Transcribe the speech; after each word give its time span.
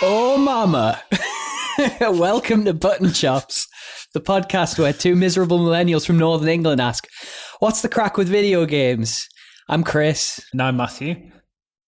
Oh, 0.00 0.36
mama. 0.38 1.02
Welcome 2.00 2.64
to 2.64 2.74
Button 2.74 3.12
Chops, 3.12 3.66
the 4.14 4.20
podcast 4.20 4.78
where 4.78 4.92
two 4.92 5.16
miserable 5.16 5.58
millennials 5.58 6.06
from 6.06 6.18
Northern 6.18 6.48
England 6.48 6.80
ask, 6.80 7.06
What's 7.58 7.82
the 7.82 7.88
crack 7.88 8.16
with 8.16 8.28
video 8.28 8.64
games? 8.66 9.28
I'm 9.68 9.82
Chris, 9.82 10.40
No, 10.54 10.64
I'm 10.66 10.76
Matthew. 10.76 11.30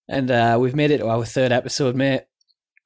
and 0.09 0.29
uh, 0.29 0.57
we've 0.59 0.75
made 0.75 0.91
it 0.91 0.97
to 0.97 1.07
our 1.07 1.23
third 1.25 1.51
episode, 1.51 1.95
mate. 1.95 2.23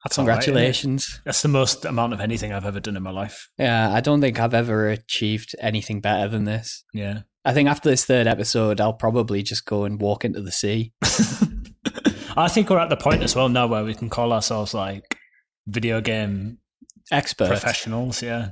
That's 0.06 0.20
all 0.20 0.24
right? 0.24 0.40
Congratulations. 0.40 1.20
That's 1.24 1.42
the 1.42 1.48
most 1.48 1.84
amount 1.84 2.12
of 2.12 2.20
anything 2.20 2.52
I've 2.52 2.64
ever 2.64 2.78
done 2.78 2.96
in 2.96 3.02
my 3.02 3.10
life. 3.10 3.50
Yeah, 3.58 3.92
I 3.92 4.00
don't 4.00 4.20
think 4.20 4.38
I've 4.38 4.54
ever 4.54 4.88
achieved 4.88 5.56
anything 5.58 6.00
better 6.00 6.28
than 6.28 6.44
this. 6.44 6.84
Yeah. 6.94 7.22
I 7.44 7.52
think 7.52 7.68
after 7.68 7.90
this 7.90 8.04
third 8.04 8.28
episode, 8.28 8.80
I'll 8.80 8.92
probably 8.92 9.42
just 9.42 9.66
go 9.66 9.82
and 9.82 10.00
walk 10.00 10.24
into 10.24 10.40
the 10.40 10.52
sea. 10.52 10.92
I 12.36 12.46
think 12.46 12.70
we're 12.70 12.78
at 12.78 12.88
the 12.88 12.96
point 12.96 13.24
as 13.24 13.34
well 13.34 13.48
now 13.48 13.66
where 13.66 13.82
we 13.82 13.94
can 13.94 14.08
call 14.08 14.32
ourselves 14.32 14.74
like 14.74 15.16
video 15.66 16.00
game 16.00 16.58
experts, 17.10 17.50
professionals. 17.50 18.22
Yeah. 18.22 18.50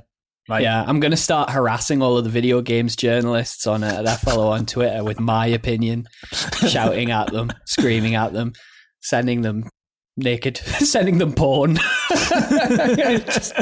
Like, 0.49 0.61
Yeah, 0.61 0.83
I'm 0.85 0.99
going 0.99 1.11
to 1.11 1.17
start 1.17 1.51
harassing 1.51 2.01
all 2.01 2.17
of 2.17 2.25
the 2.25 2.29
video 2.29 2.59
games 2.61 2.97
journalists 2.97 3.65
on 3.65 3.81
uh, 3.81 4.01
that 4.01 4.19
follow 4.19 4.49
on 4.49 4.65
Twitter 4.65 5.05
with 5.05 5.21
my 5.21 5.47
opinion, 5.47 6.09
shouting 6.67 7.11
at 7.11 7.31
them, 7.31 7.53
screaming 7.65 8.15
at 8.15 8.33
them, 8.33 8.51
sending 8.99 9.41
them 9.41 9.69
naked, 10.17 10.57
sending 10.79 11.17
them 11.17 11.33
porn, 11.33 11.77
Just 12.09 13.53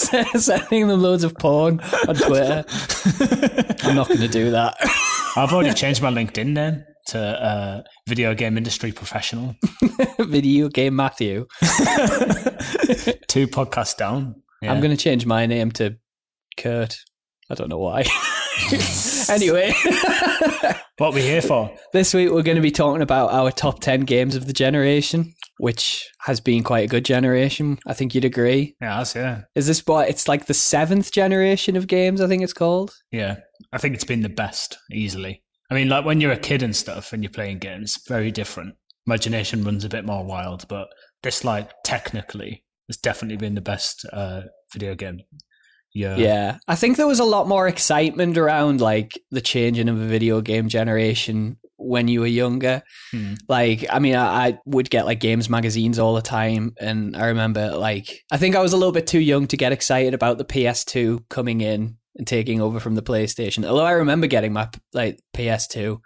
sending 0.40 0.88
them 0.88 1.00
loads 1.00 1.24
of 1.24 1.34
porn 1.36 1.80
on 2.08 2.14
Twitter. 2.16 2.64
I'm 3.82 3.96
not 3.96 4.08
going 4.08 4.20
to 4.20 4.28
do 4.28 4.50
that. 4.50 4.76
I've 5.36 5.52
already 5.52 5.74
changed 5.74 6.02
my 6.02 6.10
LinkedIn 6.10 6.48
name 6.48 6.84
to 7.08 7.18
uh, 7.18 7.82
video 8.08 8.34
game 8.34 8.56
industry 8.56 8.92
professional. 8.92 9.56
video 10.20 10.68
game 10.68 10.96
Matthew. 10.96 11.46
Two 13.28 13.46
podcasts 13.46 13.96
down. 13.96 14.34
Yeah. 14.62 14.72
I'm 14.72 14.80
going 14.80 14.94
to 14.94 15.02
change 15.02 15.26
my 15.26 15.46
name 15.46 15.70
to 15.72 15.96
Kurt. 16.56 16.96
I 17.48 17.54
don't 17.54 17.68
know 17.68 17.78
why. 17.78 18.04
anyway. 19.28 19.72
What 21.00 21.12
are 21.12 21.14
we 21.14 21.22
here 21.22 21.40
for? 21.40 21.74
This 21.94 22.12
week 22.12 22.30
we're 22.30 22.42
going 22.42 22.56
to 22.56 22.60
be 22.60 22.70
talking 22.70 23.00
about 23.00 23.32
our 23.32 23.50
top 23.50 23.80
10 23.80 24.02
games 24.02 24.36
of 24.36 24.46
the 24.46 24.52
generation, 24.52 25.32
which 25.60 26.10
has 26.20 26.40
been 26.40 26.62
quite 26.64 26.84
a 26.84 26.88
good 26.88 27.04
generation. 27.04 27.78
I 27.86 27.92
think 27.92 28.14
you'd 28.14 28.24
agree. 28.24 28.76
Yeah, 28.80 28.96
that's, 28.98 29.14
yeah. 29.14 29.42
Is 29.54 29.66
this 29.66 29.86
what 29.86 30.08
it's 30.08 30.26
like 30.26 30.46
the 30.46 30.54
seventh 30.54 31.12
generation 31.12 31.76
of 31.76 31.86
games, 31.86 32.20
I 32.20 32.26
think 32.26 32.42
it's 32.42 32.52
called? 32.52 32.94
Yeah. 33.10 33.36
I 33.72 33.78
think 33.78 33.94
it's 33.94 34.04
been 34.04 34.22
the 34.22 34.28
best, 34.28 34.78
easily. 34.90 35.42
I 35.70 35.74
mean, 35.74 35.88
like 35.88 36.04
when 36.04 36.20
you're 36.20 36.32
a 36.32 36.38
kid 36.38 36.62
and 36.62 36.74
stuff 36.74 37.12
and 37.12 37.22
you're 37.22 37.30
playing 37.30 37.58
games, 37.58 38.00
very 38.08 38.30
different. 38.30 38.74
Imagination 39.06 39.62
runs 39.62 39.84
a 39.84 39.88
bit 39.88 40.04
more 40.04 40.24
wild, 40.24 40.66
but 40.68 40.88
this, 41.22 41.44
like, 41.44 41.70
technically, 41.84 42.64
has 42.88 42.96
definitely 42.96 43.36
been 43.36 43.54
the 43.54 43.60
best 43.60 44.04
uh, 44.12 44.42
video 44.72 44.94
game. 44.94 45.20
Yeah. 45.92 46.16
Yeah. 46.16 46.58
I 46.68 46.76
think 46.76 46.96
there 46.96 47.06
was 47.06 47.20
a 47.20 47.24
lot 47.24 47.48
more 47.48 47.68
excitement 47.68 48.38
around 48.38 48.80
like 48.80 49.20
the 49.30 49.40
changing 49.40 49.88
of 49.88 50.00
a 50.00 50.06
video 50.06 50.40
game 50.40 50.68
generation 50.68 51.56
when 51.80 52.08
you 52.08 52.20
were 52.20 52.26
younger. 52.26 52.82
Hmm. 53.10 53.34
Like, 53.48 53.86
I 53.90 53.98
mean, 53.98 54.14
I, 54.14 54.48
I 54.48 54.58
would 54.66 54.90
get 54.90 55.06
like 55.06 55.20
games 55.20 55.48
magazines 55.48 55.98
all 55.98 56.14
the 56.14 56.22
time. 56.22 56.74
And 56.78 57.16
I 57.16 57.26
remember 57.26 57.76
like, 57.76 58.22
I 58.30 58.36
think 58.36 58.54
I 58.54 58.62
was 58.62 58.72
a 58.72 58.76
little 58.76 58.92
bit 58.92 59.06
too 59.06 59.20
young 59.20 59.46
to 59.48 59.56
get 59.56 59.72
excited 59.72 60.14
about 60.14 60.38
the 60.38 60.44
PS2 60.44 61.28
coming 61.28 61.60
in 61.60 61.96
and 62.16 62.26
taking 62.26 62.60
over 62.60 62.80
from 62.80 62.94
the 62.94 63.02
PlayStation. 63.02 63.64
Although 63.64 63.84
I 63.84 63.92
remember 63.92 64.26
getting 64.26 64.52
my 64.52 64.68
like 64.92 65.20
PS2. 65.36 65.98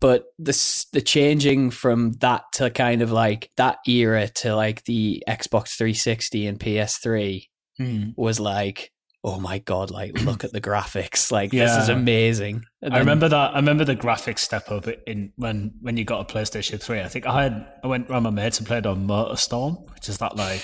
But 0.00 0.24
the 0.38 0.84
the 0.92 1.00
changing 1.00 1.70
from 1.70 2.12
that 2.20 2.42
to 2.54 2.68
kind 2.68 3.00
of 3.00 3.10
like 3.12 3.50
that 3.56 3.78
era 3.86 4.28
to 4.28 4.54
like 4.54 4.84
the 4.84 5.22
Xbox 5.28 5.76
360 5.76 6.46
and 6.46 6.58
PS3 6.58 7.44
Hmm. 7.78 8.10
was 8.16 8.38
like, 8.38 8.92
oh 9.24 9.40
my 9.40 9.58
god, 9.58 9.90
like 9.90 10.20
look 10.22 10.44
at 10.44 10.52
the 10.52 10.60
graphics, 10.60 11.32
like 11.32 11.50
this 11.50 11.70
is 11.82 11.88
amazing. 11.88 12.64
I 12.92 12.98
remember 12.98 13.28
that. 13.28 13.52
I 13.52 13.56
remember 13.56 13.84
the 13.84 13.96
graphics 13.96 14.40
step 14.40 14.70
up 14.70 14.86
in 15.06 15.32
when 15.36 15.72
when 15.80 15.96
you 15.96 16.04
got 16.04 16.20
a 16.20 16.32
PlayStation 16.32 16.80
Three. 16.80 17.00
I 17.00 17.08
think 17.08 17.26
I 17.26 17.44
had 17.44 17.66
I 17.82 17.86
went 17.86 18.10
around 18.10 18.24
my 18.24 18.30
mates 18.30 18.58
and 18.58 18.66
played 18.66 18.86
on 18.86 19.06
MotorStorm, 19.06 19.90
which 19.94 20.08
is 20.08 20.18
that 20.18 20.36
like 20.36 20.62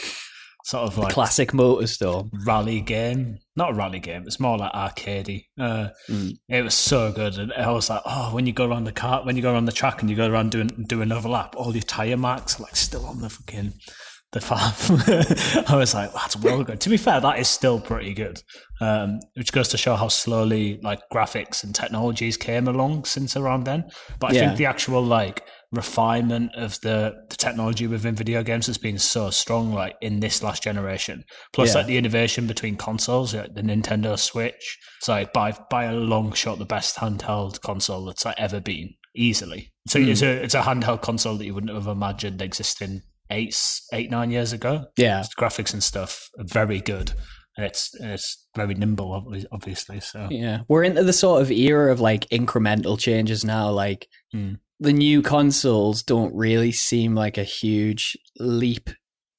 sort 0.65 0.85
of 0.85 0.99
like 0.99 1.13
classic 1.15 1.53
MotorStorm. 1.53 2.31
rally 2.47 2.81
game. 2.81 3.39
Not 3.57 3.71
a 3.71 3.75
rally 3.75 4.01
game. 4.01 4.25
It's 4.27 4.39
more 4.39 4.59
like 4.59 4.73
arcadey. 4.73 5.47
Uh, 5.59 5.89
Mm. 6.09 6.33
It 6.49 6.63
was 6.63 6.75
so 6.75 7.13
good, 7.13 7.39
and 7.39 7.53
I 7.53 7.71
was 7.71 7.89
like, 7.89 8.03
oh, 8.05 8.35
when 8.35 8.47
you 8.47 8.53
go 8.53 8.67
around 8.69 8.85
the 8.85 8.93
car, 8.93 9.25
when 9.25 9.37
you 9.37 9.43
go 9.43 9.53
around 9.53 9.65
the 9.67 9.73
track, 9.73 10.01
and 10.03 10.11
you 10.11 10.17
go 10.17 10.29
around 10.29 10.51
doing 10.51 10.69
do 10.87 11.01
another 11.03 11.29
lap, 11.29 11.55
all 11.57 11.73
your 11.73 11.83
tire 11.83 12.17
marks 12.17 12.59
are 12.61 12.65
like 12.65 12.77
still 12.77 13.07
on 13.07 13.21
the 13.21 13.31
fucking 13.31 13.73
the 14.33 14.41
farm. 14.41 14.73
I 15.69 15.77
was 15.77 15.93
like, 15.95 16.13
that's 16.13 16.37
well 16.37 16.63
good. 16.63 16.81
To 16.83 16.89
be 16.89 16.97
fair, 16.97 17.21
that 17.21 17.39
is 17.39 17.49
still 17.49 17.81
pretty 17.81 18.15
good. 18.15 18.43
Um, 18.81 19.21
which 19.35 19.53
goes 19.53 19.69
to 19.69 19.77
show 19.77 19.97
how 19.97 20.09
slowly 20.09 20.79
like 20.83 21.01
graphics 21.13 21.65
and 21.65 21.75
technologies 21.75 22.37
came 22.37 22.69
along 22.69 23.05
since 23.05 23.37
around 23.37 23.65
then. 23.65 23.91
But 24.21 24.31
I 24.31 24.35
Yeah. 24.35 24.41
think 24.47 24.59
the 24.59 24.67
actual 24.67 25.03
like 25.05 25.43
refinement 25.73 26.53
of 26.57 26.81
the, 26.81 27.15
the 27.29 27.37
technology 27.37 27.87
within 27.87 28.15
video 28.15 28.43
games 28.43 28.67
has 28.67 28.79
been 28.79 28.99
so 28.99 29.31
strong, 29.31 29.73
like 29.73 29.97
in 30.01 30.21
this 30.21 30.43
last 30.43 30.63
generation. 30.63 31.25
Plus, 31.53 31.71
Yeah. 31.71 31.75
like 31.79 31.87
the 31.87 31.97
innovation 31.99 32.47
between 32.47 32.77
consoles, 32.77 33.35
like 33.35 33.55
the 33.55 33.63
Nintendo 33.63 34.19
Switch. 34.19 34.79
It's 34.99 35.09
like 35.09 35.33
by 35.33 35.53
by 35.71 35.85
a 35.85 35.95
long 35.95 36.33
shot 36.35 36.59
the 36.59 36.65
best 36.65 36.97
handheld 36.97 37.61
console 37.63 38.05
that's 38.05 38.25
like 38.25 38.35
ever 38.39 38.61
been, 38.61 38.95
easily. 39.17 39.73
So 39.89 40.01
Hmm. 40.01 40.09
it's 40.09 40.23
a 40.23 40.31
it's 40.45 40.55
a 40.55 40.63
handheld 40.63 41.03
console 41.03 41.37
that 41.37 41.45
you 41.47 41.55
wouldn't 41.55 41.75
have 41.75 41.87
imagined 41.89 42.41
existing 42.43 43.03
eight 43.31 43.57
eight 43.93 44.11
nine 44.11 44.31
years 44.31 44.53
ago. 44.53 44.87
Yeah, 44.97 45.21
Its 45.21 45.35
graphics 45.35 45.73
and 45.73 45.83
stuff 45.83 46.29
are 46.39 46.45
very 46.45 46.81
good, 46.81 47.13
and 47.57 47.65
it's 47.67 47.95
it's 48.01 48.47
very 48.57 48.75
nimble, 48.75 49.13
obviously. 49.53 50.01
So 50.01 50.29
yeah. 50.31 50.61
We're 50.69 50.85
into 50.85 51.03
the 51.05 51.13
sort 51.13 51.43
of 51.43 51.51
era 51.51 51.93
of 51.93 52.01
like 52.01 52.29
incremental 52.29 52.99
changes 52.99 53.45
now. 53.45 53.71
Like 53.71 54.09
Mm. 54.35 54.59
the 54.79 54.93
new 54.93 55.23
consoles 55.23 56.03
don't 56.05 56.35
really 56.35 56.73
seem 56.73 57.15
like 57.17 57.37
a 57.39 57.43
huge 57.45 58.17
leap 58.39 58.91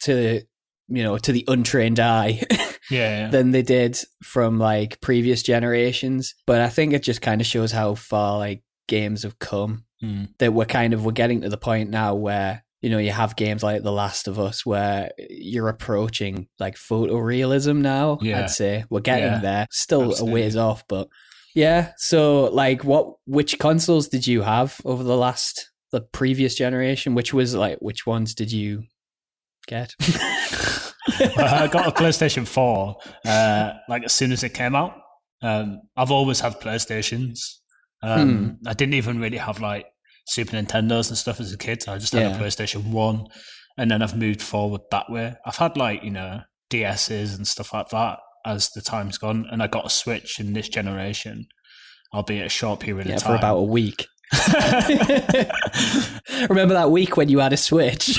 to 0.01 0.41
you 0.89 1.03
know 1.03 1.17
to 1.17 1.31
the 1.31 1.45
untrained 1.47 1.99
eye 1.99 2.41
yeah, 2.51 2.67
yeah. 2.89 3.27
than 3.29 3.51
they 3.51 3.61
did 3.61 3.97
from 4.23 4.59
like 4.59 4.99
previous 5.01 5.41
generations. 5.43 6.35
But 6.45 6.59
I 6.61 6.67
think 6.69 6.93
it 6.93 7.03
just 7.03 7.21
kind 7.21 7.39
of 7.39 7.47
shows 7.47 7.71
how 7.71 7.95
far 7.95 8.37
like 8.37 8.63
games 8.87 9.23
have 9.23 9.39
come. 9.39 9.85
Mm. 10.03 10.29
that 10.39 10.51
we're 10.51 10.65
kind 10.65 10.93
of 10.95 11.05
we're 11.05 11.11
getting 11.11 11.41
to 11.41 11.49
the 11.49 11.57
point 11.57 11.91
now 11.91 12.15
where 12.15 12.63
you 12.81 12.89
know 12.89 12.97
you 12.97 13.11
have 13.11 13.35
games 13.35 13.63
like 13.63 13.83
The 13.83 13.91
Last 13.91 14.27
of 14.27 14.39
Us 14.39 14.65
where 14.65 15.11
you're 15.29 15.69
approaching 15.69 16.47
like 16.59 16.75
photorealism 16.75 17.77
now. 17.81 18.17
Yeah. 18.21 18.41
I'd 18.41 18.49
say 18.49 18.83
we're 18.89 19.01
getting 19.01 19.25
Yeah. 19.25 19.39
there. 19.39 19.67
Still 19.71 20.09
Absolutely. 20.11 20.29
a 20.29 20.33
ways 20.33 20.55
off, 20.55 20.83
but 20.87 21.07
yeah. 21.55 21.91
So 21.97 22.45
like, 22.45 22.83
what 22.83 23.13
which 23.25 23.59
consoles 23.59 24.07
did 24.07 24.25
you 24.27 24.41
have 24.41 24.79
over 24.85 25.03
the 25.03 25.17
last 25.17 25.69
the 25.91 26.01
previous 26.01 26.55
generation? 26.55 27.13
Which 27.13 27.33
was 27.33 27.53
like 27.53 27.77
which 27.79 28.05
ones 28.07 28.33
did 28.33 28.51
you 28.51 28.83
get? 29.67 29.93
I 30.01 31.67
got 31.71 31.87
a 31.87 31.91
PlayStation 31.91 32.47
4 32.47 32.95
uh, 33.25 33.73
like 33.89 34.03
as 34.05 34.13
soon 34.13 34.31
as 34.31 34.43
it 34.43 34.53
came 34.53 34.75
out. 34.75 34.93
Um, 35.41 35.81
I've 35.97 36.11
always 36.11 36.39
had 36.39 36.59
PlayStations. 36.61 37.57
Um, 38.03 38.57
I 38.65 38.73
didn't 38.73 38.93
even 38.95 39.19
really 39.19 39.37
have 39.37 39.59
like 39.59 39.85
Super 40.25 40.55
Nintendos 40.55 41.09
and 41.09 41.17
stuff 41.17 41.39
as 41.39 41.51
a 41.53 41.57
kid. 41.57 41.83
I 41.87 41.97
just 41.97 42.13
had 42.13 42.21
Yeah. 42.21 42.37
a 42.37 42.39
PlayStation 42.39 42.91
1 42.91 43.25
and 43.77 43.91
then 43.91 44.01
I've 44.01 44.17
moved 44.17 44.41
forward 44.41 44.81
that 44.91 45.09
way. 45.09 45.33
I've 45.45 45.57
had 45.57 45.77
like, 45.77 46.03
you 46.03 46.11
know, 46.11 46.41
DSs 46.69 47.35
and 47.35 47.47
stuff 47.47 47.73
like 47.73 47.89
that 47.89 48.19
as 48.45 48.69
the 48.69 48.81
time's 48.81 49.17
gone. 49.17 49.45
And 49.51 49.61
I 49.63 49.67
got 49.67 49.85
a 49.85 49.89
Switch 49.89 50.39
in 50.39 50.53
this 50.53 50.69
generation, 50.69 51.47
albeit 52.13 52.45
a 52.45 52.49
short 52.49 52.79
period 52.79 53.07
yeah, 53.07 53.15
of 53.15 53.23
for 53.23 53.35
about 53.35 53.57
a 53.57 53.63
week. 53.63 54.07
Remember 56.49 56.73
that 56.73 56.89
week 56.91 57.17
when 57.17 57.29
you 57.29 57.39
had 57.39 57.53
a 57.53 57.57
Switch? 57.57 58.07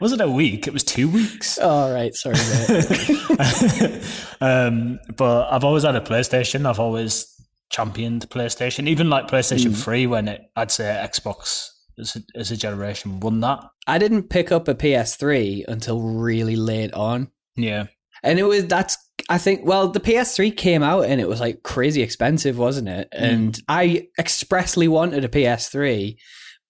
was 0.00 0.12
it 0.12 0.20
a 0.20 0.28
week? 0.28 0.66
It 0.66 0.72
was 0.72 0.82
two 0.82 1.08
weeks. 1.08 1.58
All 1.58 1.92
right, 1.92 2.12
sorry. 2.14 2.36
Um, 4.40 4.98
but 5.16 5.48
I've 5.50 5.64
always 5.64 5.84
had 5.84 5.96
a 5.96 6.00
PlayStation. 6.00 6.66
I've 6.66 6.80
always 6.80 7.33
championed 7.70 8.28
PlayStation, 8.30 8.88
even 8.88 9.10
like 9.10 9.28
PlayStation 9.28 9.72
Mm. 9.72 9.82
Three 9.82 10.06
when 10.06 10.28
it, 10.28 10.42
I'd 10.56 10.70
say 10.70 10.84
Xbox 11.08 11.68
as 11.98 12.16
a, 12.16 12.38
as 12.38 12.50
a 12.50 12.56
generation 12.56 13.20
won 13.20 13.40
that. 13.40 13.60
I 13.86 13.98
didn't 13.98 14.24
pick 14.30 14.50
up 14.52 14.68
a 14.68 14.74
PS3 14.74 15.64
until 15.68 16.00
really 16.02 16.56
late 16.56 16.92
on. 16.92 17.30
Yeah, 17.56 17.86
And 18.22 18.38
it 18.38 18.44
was 18.44 18.66
that's 18.66 18.96
I 19.28 19.38
think 19.38 19.64
well 19.64 19.88
the 19.88 20.00
PS3 20.00 20.56
came 20.56 20.82
out 20.82 21.04
and 21.06 21.20
it 21.20 21.28
was 21.28 21.40
like 21.40 21.62
crazy 21.62 22.02
expensive, 22.02 22.58
wasn't 22.58 22.88
it? 22.88 23.08
And 23.12 23.58
I 23.68 24.08
expressly 24.18 24.88
wanted 24.88 25.24
a 25.24 25.28
PS3 25.28 26.16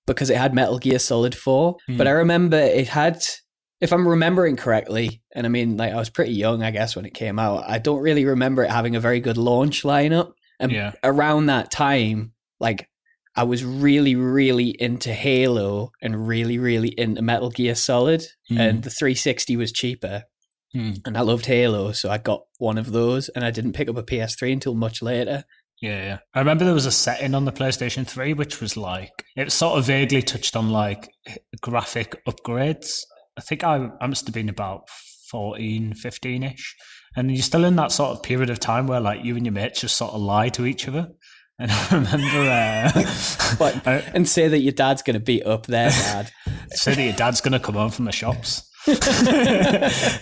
because 0.06 0.29
it 0.29 0.37
had 0.37 0.55
Metal 0.55 0.79
Gear 0.79 0.99
Solid 0.99 1.35
4, 1.35 1.76
Mm. 1.88 1.96
but 1.99 2.06
I 2.06 2.11
remember 2.11 2.58
it 2.58 2.88
had 2.88 3.23
if 3.81 3.93
I'm 3.93 4.06
remembering 4.06 4.56
correctly, 4.56 5.23
and 5.35 5.44
I 5.46 5.49
mean, 5.49 5.76
like 5.76 5.93
I 5.93 5.96
was 5.96 6.08
pretty 6.11 6.32
young, 6.32 6.62
I 6.62 6.70
guess, 6.70 6.94
when 6.96 7.05
it 7.05 7.12
came 7.14 7.38
out. 7.38 7.64
I 7.67 7.79
don't 7.79 8.00
really 8.00 8.25
remember 8.25 8.62
it 8.62 8.70
having 8.70 8.94
a 8.96 9.00
very 9.00 9.20
good 9.20 9.37
launch 9.37 9.82
lineup. 9.82 10.32
And 10.61 10.73
Yeah. 10.73 10.93
around 11.03 11.47
that 11.47 11.71
time, 11.71 12.33
like 12.61 12.89
I 13.37 13.43
was 13.45 13.65
really, 13.65 14.15
really 14.15 14.69
into 14.81 15.12
Halo 15.12 15.91
and 16.01 16.29
really, 16.29 16.59
really 16.59 16.91
into 16.99 17.21
Metal 17.23 17.51
Gear 17.51 17.75
Solid, 17.75 18.25
Hmm. 18.49 18.59
and 18.59 18.83
the 18.85 18.91
360 18.91 19.56
was 19.56 19.73
cheaper. 19.73 20.25
Hmm. 20.73 20.93
And 21.05 21.17
I 21.19 21.23
loved 21.23 21.47
Halo, 21.47 21.93
so 21.93 22.11
I 22.11 22.19
got 22.19 22.43
one 22.59 22.79
of 22.79 22.93
those, 22.93 23.29
and 23.31 23.45
I 23.45 23.51
didn't 23.51 23.73
pick 23.73 23.89
up 23.89 23.97
a 23.97 24.03
PS3 24.05 24.53
until 24.53 24.75
much 24.75 25.03
later. 25.03 25.45
Yeah, 25.81 26.03
yeah. 26.05 26.19
I 26.33 26.39
remember 26.39 26.65
there 26.65 26.73
was 26.75 26.87
a 26.87 26.93
setting 26.93 27.35
on 27.35 27.45
the 27.45 27.53
PlayStation 27.53 28.06
3 28.06 28.33
which 28.33 28.61
was 28.61 28.77
like 28.77 29.11
it 29.37 29.51
sort 29.53 29.79
of 29.79 29.85
vaguely 29.87 30.23
touched 30.23 30.55
on 30.56 30.71
like 30.71 31.11
graphic 31.61 32.25
upgrades. 32.27 33.01
I 33.37 33.41
think 33.41 33.65
I, 33.65 33.91
I 34.01 34.06
must 34.06 34.27
have 34.27 34.35
been 34.35 34.49
about 34.49 34.89
14, 35.31 35.95
15 35.95 36.43
ish. 36.45 36.77
And 37.17 37.31
you're 37.31 37.43
still 37.43 37.65
in 37.65 37.77
that 37.77 37.93
sort 37.93 38.11
of 38.11 38.23
period 38.23 38.51
of 38.51 38.59
time 38.59 38.87
where 38.87 39.01
like 39.01 39.25
you 39.25 39.37
and 39.37 39.47
your 39.47 39.53
mates 39.53 39.81
just 39.81 39.97
sort 39.97 40.13
of 40.15 40.21
lie 40.21 40.49
to 40.51 40.67
each 40.67 40.89
other. 40.89 41.11
And 41.59 41.71
I 41.71 41.87
remember 41.93 42.27
uh, 42.27 43.55
But 43.59 43.87
and 44.15 44.29
say 44.29 44.49
that 44.49 44.59
your 44.59 44.73
dad's 44.73 45.03
going 45.03 45.15
to 45.15 45.21
beat 45.21 45.47
up 45.47 45.67
their 45.67 45.91
dad. 45.91 46.31
say 46.73 46.95
that 46.95 47.03
your 47.03 47.13
dad's 47.13 47.41
going 47.41 47.53
to 47.53 47.61
come 47.61 47.77
home 47.77 47.91
from 47.91 48.07
the 48.07 48.13
shops. 48.13 48.69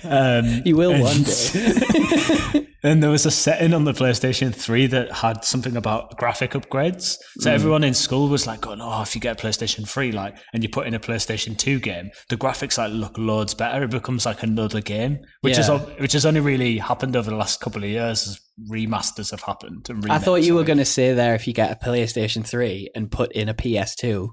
um, 0.05 0.63
He 0.65 0.73
will 0.73 1.01
one 1.01 1.23
day. 1.23 2.69
And 2.85 3.03
there 3.03 3.11
was 3.11 3.25
a 3.27 3.31
setting 3.31 3.75
on 3.75 3.85
the 3.85 3.93
PlayStation 3.93 4.55
3 4.55 4.87
that 4.89 5.13
had 5.13 5.45
something 5.45 5.77
about 5.77 6.17
graphic 6.17 6.53
upgrades. 6.53 7.17
So 7.39 7.51
Mm. 7.51 7.55
everyone 7.55 7.85
in 7.85 7.95
school 7.95 8.29
was 8.29 8.47
like, 8.47 8.61
going, 8.61 8.81
oh, 8.81 9.03
if 9.03 9.15
you 9.15 9.21
get 9.21 9.41
a 9.41 9.47
PlayStation 9.47 9.89
3, 9.89 10.11
like, 10.13 10.37
and 10.53 10.63
you 10.63 10.69
put 10.69 10.87
in 10.87 10.95
a 10.95 11.01
PlayStation 11.01 11.57
2 11.57 11.79
game, 11.79 12.11
the 12.29 12.37
graphics 12.37 12.79
like 12.79 12.91
look 12.93 13.17
loads 13.17 13.55
better. 13.55 13.85
It 13.85 13.91
becomes 13.91 14.27
like 14.27 14.43
another 14.43 14.81
game, 14.81 15.19
which 15.43 15.59
is 15.59 15.69
which 15.99 16.13
has 16.13 16.27
only 16.27 16.41
really 16.41 16.79
happened 16.79 17.15
over 17.17 17.31
the 17.31 17.37
last 17.37 17.61
couple 17.61 17.85
of 17.85 17.89
years 17.91 18.27
as 18.27 18.41
remasters 18.71 19.31
have 19.31 19.43
happened. 19.43 19.87
And 19.89 20.11
I 20.11 20.19
thought 20.19 20.43
you 20.43 20.55
were 20.55 20.65
going 20.65 20.79
to 20.79 20.85
say 20.85 21.13
there 21.15 21.35
if 21.35 21.47
you 21.47 21.55
get 21.55 21.71
a 21.71 21.85
PlayStation 21.85 22.45
3 22.47 22.91
and 22.95 23.11
put 23.11 23.33
in 23.33 23.49
a 23.49 23.55
PS2, 23.55 24.29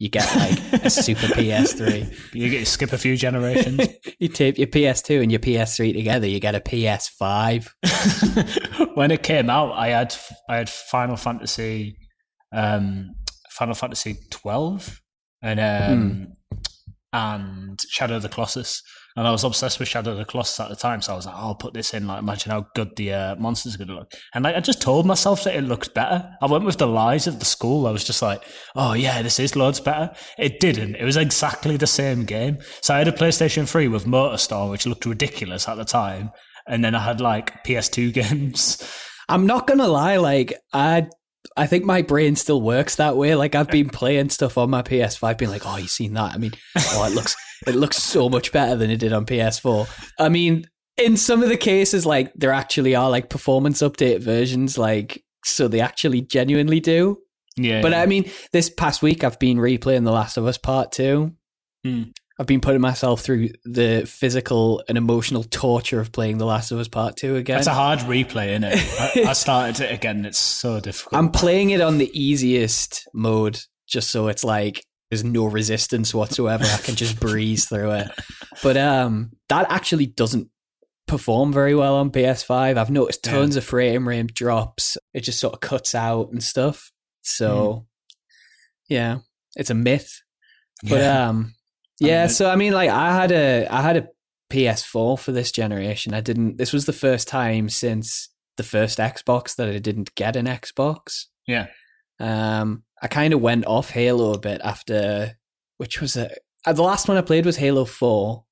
you 0.00 0.08
get 0.08 0.34
like 0.34 0.82
a 0.82 0.90
super 0.90 1.26
PS3. 1.34 2.34
you 2.34 2.48
get 2.48 2.66
skip 2.66 2.92
a 2.92 2.98
few 2.98 3.16
generations. 3.16 3.86
You 4.18 4.28
tape 4.28 4.58
your 4.58 4.66
PS2 4.66 5.22
and 5.22 5.32
your 5.32 5.38
PS3 5.40 5.94
together, 5.94 6.26
you 6.26 6.40
get 6.40 6.54
a 6.54 6.60
PS5. 6.60 7.70
when 8.94 9.10
it 9.10 9.22
came 9.22 9.48
out, 9.48 9.72
I 9.72 9.88
had 9.88 10.14
I 10.46 10.56
had 10.56 10.68
Final 10.68 11.16
Fantasy, 11.16 11.96
um, 12.52 13.14
Final 13.50 13.74
Fantasy 13.74 14.18
twelve, 14.28 15.00
and 15.40 15.58
um, 15.58 16.34
and 17.14 17.80
Shadow 17.88 18.16
of 18.16 18.22
the 18.22 18.28
Colossus, 18.28 18.82
and 19.20 19.28
I 19.28 19.32
was 19.32 19.44
obsessed 19.44 19.78
with 19.78 19.86
Shadow 19.86 20.12
of 20.12 20.16
the 20.16 20.24
Colossus 20.24 20.58
at 20.60 20.70
the 20.70 20.76
time. 20.76 21.02
So 21.02 21.12
I 21.12 21.16
was 21.16 21.26
like, 21.26 21.34
oh, 21.34 21.48
I'll 21.48 21.54
put 21.54 21.74
this 21.74 21.92
in. 21.92 22.06
Like, 22.06 22.20
imagine 22.20 22.52
how 22.52 22.66
good 22.74 22.96
the 22.96 23.12
uh, 23.12 23.36
monsters 23.36 23.74
are 23.74 23.76
going 23.76 23.88
to 23.88 23.96
look. 23.96 24.14
And 24.32 24.44
like, 24.44 24.56
I 24.56 24.60
just 24.60 24.80
told 24.80 25.04
myself 25.04 25.44
that 25.44 25.54
it 25.54 25.60
looked 25.60 25.92
better. 25.92 26.34
I 26.40 26.46
went 26.46 26.64
with 26.64 26.78
the 26.78 26.86
lies 26.86 27.26
of 27.26 27.38
the 27.38 27.44
school. 27.44 27.86
I 27.86 27.90
was 27.90 28.02
just 28.02 28.22
like, 28.22 28.42
oh 28.76 28.94
yeah, 28.94 29.20
this 29.20 29.38
is 29.38 29.56
loads 29.56 29.78
better. 29.78 30.10
It 30.38 30.58
didn't. 30.58 30.94
It 30.94 31.04
was 31.04 31.18
exactly 31.18 31.76
the 31.76 31.86
same 31.86 32.24
game. 32.24 32.60
So 32.80 32.94
I 32.94 32.98
had 32.98 33.08
a 33.08 33.12
PlayStation 33.12 33.68
Three 33.68 33.88
with 33.88 34.06
MotorStorm, 34.06 34.70
which 34.70 34.86
looked 34.86 35.04
ridiculous 35.04 35.68
at 35.68 35.74
the 35.74 35.84
time. 35.84 36.30
And 36.66 36.82
then 36.82 36.94
I 36.94 37.00
had 37.00 37.20
like 37.20 37.62
PS2 37.62 38.14
games. 38.14 38.82
I'm 39.28 39.44
not 39.44 39.66
going 39.66 39.80
to 39.80 39.86
lie, 39.86 40.16
like, 40.16 40.54
I. 40.72 41.08
I 41.56 41.66
think 41.66 41.84
my 41.84 42.02
brain 42.02 42.36
still 42.36 42.60
works 42.60 42.96
that 42.96 43.16
way. 43.16 43.34
Like 43.34 43.54
I've 43.54 43.68
been 43.68 43.88
playing 43.88 44.28
stuff 44.28 44.58
on 44.58 44.70
my 44.70 44.82
PS5, 44.82 45.38
being 45.38 45.50
like, 45.50 45.62
"Oh, 45.64 45.78
you 45.78 45.88
seen 45.88 46.12
that? 46.12 46.34
I 46.34 46.38
mean, 46.38 46.52
oh, 46.76 47.06
it 47.10 47.14
looks 47.14 47.34
it 47.66 47.74
looks 47.74 47.96
so 47.96 48.28
much 48.28 48.52
better 48.52 48.76
than 48.76 48.90
it 48.90 48.98
did 48.98 49.12
on 49.12 49.26
PS4." 49.26 49.88
I 50.18 50.28
mean, 50.28 50.66
in 50.96 51.16
some 51.16 51.42
of 51.42 51.48
the 51.48 51.56
cases, 51.56 52.06
like 52.06 52.32
there 52.34 52.52
actually 52.52 52.94
are 52.94 53.10
like 53.10 53.30
performance 53.30 53.80
update 53.80 54.20
versions, 54.20 54.78
like 54.78 55.24
so 55.44 55.68
they 55.68 55.80
actually 55.80 56.22
genuinely 56.22 56.80
do. 56.80 57.18
Yeah. 57.56 57.82
But 57.82 57.94
I 57.94 58.06
mean, 58.06 58.30
this 58.52 58.70
past 58.70 59.02
week 59.02 59.24
I've 59.24 59.38
been 59.38 59.58
replaying 59.58 60.04
The 60.04 60.12
Last 60.12 60.36
of 60.36 60.46
Us 60.46 60.58
Part 60.58 60.92
Two. 60.92 61.32
Hmm. 61.84 62.04
I've 62.38 62.46
been 62.46 62.62
putting 62.62 62.80
myself 62.80 63.20
through 63.20 63.50
the 63.64 64.06
physical 64.06 64.82
and 64.88 64.96
emotional 64.96 65.44
torture 65.44 66.00
of 66.00 66.10
playing 66.10 66.38
The 66.38 66.46
Last 66.46 66.70
of 66.70 66.78
Us 66.78 66.88
Part 66.88 67.16
Two 67.16 67.36
again. 67.36 67.58
It's 67.58 67.66
a 67.66 67.74
hard 67.74 67.98
replay, 68.00 68.48
isn't 68.48 68.64
it? 68.64 69.26
I, 69.26 69.28
I 69.30 69.32
started 69.34 69.84
it 69.84 69.92
again. 69.92 70.24
It's 70.24 70.38
so 70.38 70.80
difficult. 70.80 71.18
I'm 71.18 71.30
playing 71.30 71.70
it 71.70 71.82
on 71.82 71.98
the 71.98 72.10
easiest 72.18 73.06
mode, 73.12 73.60
just 73.86 74.10
so 74.10 74.28
it's 74.28 74.42
like 74.42 74.84
there's 75.10 75.24
no 75.24 75.46
resistance 75.46 76.14
whatsoever. 76.14 76.64
I 76.64 76.78
can 76.78 76.94
just 76.94 77.18
breeze 77.20 77.66
through 77.66 77.90
it. 77.92 78.10
But 78.62 78.76
um, 78.76 79.32
that 79.48 79.66
actually 79.70 80.06
doesn't 80.06 80.48
perform 81.06 81.52
very 81.52 81.74
well 81.74 81.96
on 81.96 82.10
PS5. 82.10 82.78
I've 82.78 82.90
noticed 82.90 83.26
Yeah. 83.26 83.32
tons 83.32 83.56
of 83.56 83.64
frame 83.64 84.06
rate 84.08 84.32
drops. 84.32 84.96
It 85.12 85.20
just 85.22 85.40
sort 85.40 85.54
of 85.54 85.60
cuts 85.60 85.94
out 85.94 86.30
and 86.30 86.42
stuff. 86.42 86.92
So, 87.22 87.86
yeah, 88.88 89.18
it's 89.56 89.70
a 89.70 89.74
myth. 89.74 90.22
But 90.82 91.00
Yeah. 91.00 91.28
um, 91.28 91.54
yeah. 91.98 92.20
mean, 92.26 92.28
So 92.30 92.48
I 92.48 92.56
mean, 92.56 92.72
like, 92.72 92.90
I 92.90 93.14
had 93.14 93.32
a 93.32 93.66
I 93.68 93.82
had 93.82 93.96
a 93.96 94.08
PS4 94.50 95.18
for 95.18 95.32
this 95.32 95.50
generation. 95.52 96.14
I 96.14 96.20
didn't. 96.20 96.56
This 96.58 96.72
was 96.72 96.86
the 96.86 96.92
first 96.92 97.28
time 97.28 97.68
since 97.68 98.28
the 98.56 98.62
first 98.62 98.98
Xbox 98.98 99.56
that 99.56 99.68
I 99.68 99.78
didn't 99.78 100.14
get 100.14 100.36
an 100.36 100.46
Xbox. 100.46 101.26
yeah. 101.46 101.66
Um, 102.18 102.82
I 103.02 103.08
kind 103.08 103.32
of 103.32 103.40
went 103.40 103.66
off 103.66 103.90
Halo 103.90 104.34
a 104.34 104.38
bit 104.38 104.60
after, 104.62 105.36
which 105.78 106.00
was 106.00 106.16
a 106.16 106.30
uh, 106.66 106.72
the 106.74 106.82
last 106.82 107.08
one 107.08 107.16
I 107.16 107.22
played 107.22 107.46
was 107.46 107.56
Halo 107.56 107.84
Four, 107.84 108.44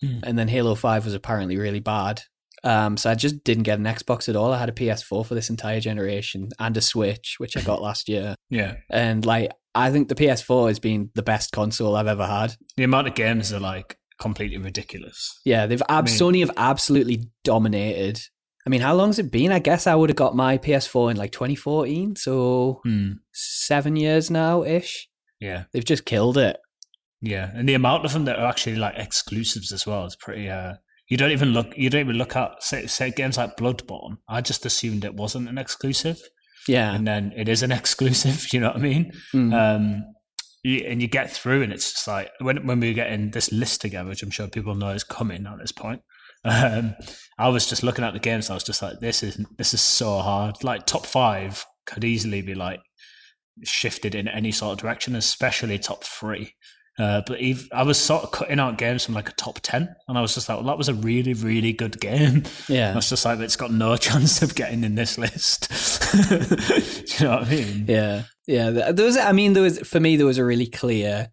Hmm. 0.00 0.20
and 0.22 0.38
then 0.38 0.46
Halo 0.48 0.74
Five 0.76 1.04
was 1.04 1.14
apparently 1.14 1.56
really 1.56 1.80
bad. 1.80 2.22
Um, 2.64 2.96
so 2.96 3.10
I 3.10 3.14
just 3.14 3.42
didn't 3.44 3.62
get 3.64 3.78
an 3.78 3.84
Xbox 3.84 4.28
at 4.28 4.34
all. 4.36 4.52
I 4.52 4.58
had 4.58 4.68
a 4.68 4.72
PS4 4.72 5.24
for 5.26 5.34
this 5.34 5.48
entire 5.50 5.78
generation 5.80 6.48
and 6.58 6.76
a 6.76 6.80
Switch, 6.80 7.34
which 7.38 7.56
I 7.56 7.60
got 7.62 7.80
last 7.88 8.08
year. 8.08 8.34
Yeah. 8.50 8.76
And 8.90 9.24
like, 9.24 9.50
I 9.76 9.90
think 9.92 10.08
the 10.08 10.16
PS4 10.16 10.66
has 10.68 10.78
been 10.80 11.10
the 11.14 11.22
best 11.22 11.52
console 11.52 11.94
I've 11.96 12.08
ever 12.08 12.26
had. 12.26 12.56
The 12.76 12.82
amount 12.84 13.06
of 13.08 13.14
games 13.14 13.52
are 13.52 13.60
like 13.60 13.96
completely 14.20 14.58
ridiculous. 14.58 15.38
Yeah, 15.44 15.66
they've 15.66 15.82
ab- 15.88 16.06
mean- 16.06 16.14
Sony 16.14 16.40
have 16.40 16.50
absolutely 16.56 17.28
dominated. 17.44 18.20
I 18.68 18.70
mean, 18.70 18.82
how 18.82 18.94
long's 18.94 19.18
it 19.18 19.30
been? 19.32 19.50
I 19.50 19.60
guess 19.60 19.86
I 19.86 19.94
would 19.94 20.10
have 20.10 20.16
got 20.16 20.36
my 20.36 20.58
PS4 20.58 21.10
in 21.12 21.16
like 21.16 21.32
2014, 21.32 22.16
so 22.16 22.82
Hmm. 22.84 23.12
seven 23.32 23.96
years 23.96 24.30
now 24.30 24.62
ish. 24.62 25.08
Yeah. 25.40 25.64
They've 25.72 25.82
just 25.84 26.04
killed 26.04 26.36
it. 26.36 26.58
Yeah. 27.22 27.50
And 27.54 27.66
the 27.66 27.72
amount 27.72 28.04
of 28.04 28.12
them 28.12 28.26
that 28.26 28.38
are 28.38 28.44
actually 28.46 28.76
like 28.76 28.96
exclusives 28.98 29.72
as 29.72 29.86
well 29.86 30.04
is 30.04 30.16
pretty. 30.16 30.50
uh 30.50 30.74
You 31.08 31.16
don't 31.16 31.30
even 31.30 31.54
look. 31.54 31.72
You 31.78 31.88
don't 31.88 32.02
even 32.02 32.18
look 32.18 32.36
at 32.36 32.62
say, 32.62 32.86
say 32.86 33.10
games 33.10 33.38
like 33.38 33.56
Bloodborne. 33.56 34.18
I 34.28 34.42
just 34.42 34.66
assumed 34.66 35.02
it 35.06 35.14
wasn't 35.14 35.48
an 35.48 35.56
exclusive, 35.56 36.20
Yeah, 36.68 36.94
and 36.94 37.06
then 37.06 37.32
it 37.34 37.48
is 37.48 37.62
an 37.62 37.72
exclusive. 37.80 38.52
You 38.52 38.60
know 38.60 38.66
what 38.68 38.76
I 38.76 38.80
mean? 38.80 39.12
Mm. 39.32 39.54
Um, 39.54 40.04
and 40.64 41.00
you 41.00 41.08
get 41.08 41.30
through, 41.30 41.62
and 41.62 41.72
it's 41.72 41.92
just 41.94 42.06
like 42.06 42.28
when 42.42 42.66
when 42.66 42.80
we 42.80 42.88
were 42.88 42.94
getting 43.02 43.30
this 43.30 43.50
list 43.50 43.80
together, 43.80 44.10
which 44.10 44.22
I'm 44.22 44.30
sure 44.30 44.46
people 44.48 44.74
know 44.74 44.90
is 44.90 45.04
coming 45.04 45.46
at 45.46 45.58
this 45.58 45.72
point. 45.72 46.02
Um, 46.44 46.94
I 47.38 47.48
was 47.48 47.66
just 47.66 47.82
looking 47.82 48.04
at 48.04 48.12
the 48.12 48.20
games. 48.20 48.50
I 48.50 48.54
was 48.54 48.64
just 48.64 48.82
like, 48.82 49.00
this 49.00 49.22
is 49.22 49.36
this 49.56 49.74
is 49.74 49.80
so 49.80 50.18
hard. 50.18 50.62
Like 50.64 50.86
top 50.86 51.06
five 51.06 51.64
could 51.86 52.04
easily 52.04 52.42
be 52.42 52.54
like 52.54 52.80
shifted 53.64 54.14
in 54.14 54.28
any 54.28 54.52
sort 54.52 54.72
of 54.72 54.78
direction, 54.78 55.14
especially 55.14 55.78
top 55.78 56.04
three. 56.04 56.54
Uh, 56.98 57.22
but 57.28 57.38
ev 57.40 57.68
I 57.72 57.84
was 57.84 57.96
sort 57.96 58.24
of 58.24 58.32
cutting 58.32 58.58
out 58.58 58.76
games 58.76 59.04
from 59.04 59.14
like 59.14 59.28
a 59.28 59.34
top 59.34 59.60
ten, 59.62 59.94
and 60.08 60.18
I 60.18 60.20
was 60.20 60.34
just 60.34 60.48
like, 60.48 60.58
well, 60.58 60.66
that 60.66 60.78
was 60.78 60.88
a 60.88 60.94
really, 60.94 61.32
really 61.32 61.72
good 61.72 62.00
game. 62.00 62.42
I 62.68 62.72
yeah, 62.72 62.94
was 62.94 63.08
just 63.08 63.24
like, 63.24 63.38
it's 63.38 63.54
got 63.56 63.70
no 63.70 63.96
chance 64.08 64.42
of 64.42 64.56
getting 64.56 64.82
in 64.82 64.96
this 64.96 65.16
list. 65.16 65.68
Do 66.28 66.34
you 66.34 67.24
know 67.24 67.38
what 67.38 67.46
I 67.46 67.50
mean? 67.50 67.84
yeah, 67.86 68.22
yeah. 68.48 68.70
There 68.70 69.06
was, 69.06 69.16
I 69.16 69.30
mean, 69.30 69.52
there 69.52 69.62
was 69.62 69.78
for 69.80 70.00
me 70.00 70.16
there 70.16 70.26
was 70.26 70.38
a 70.38 70.44
really 70.44 70.66
clear, 70.66 71.28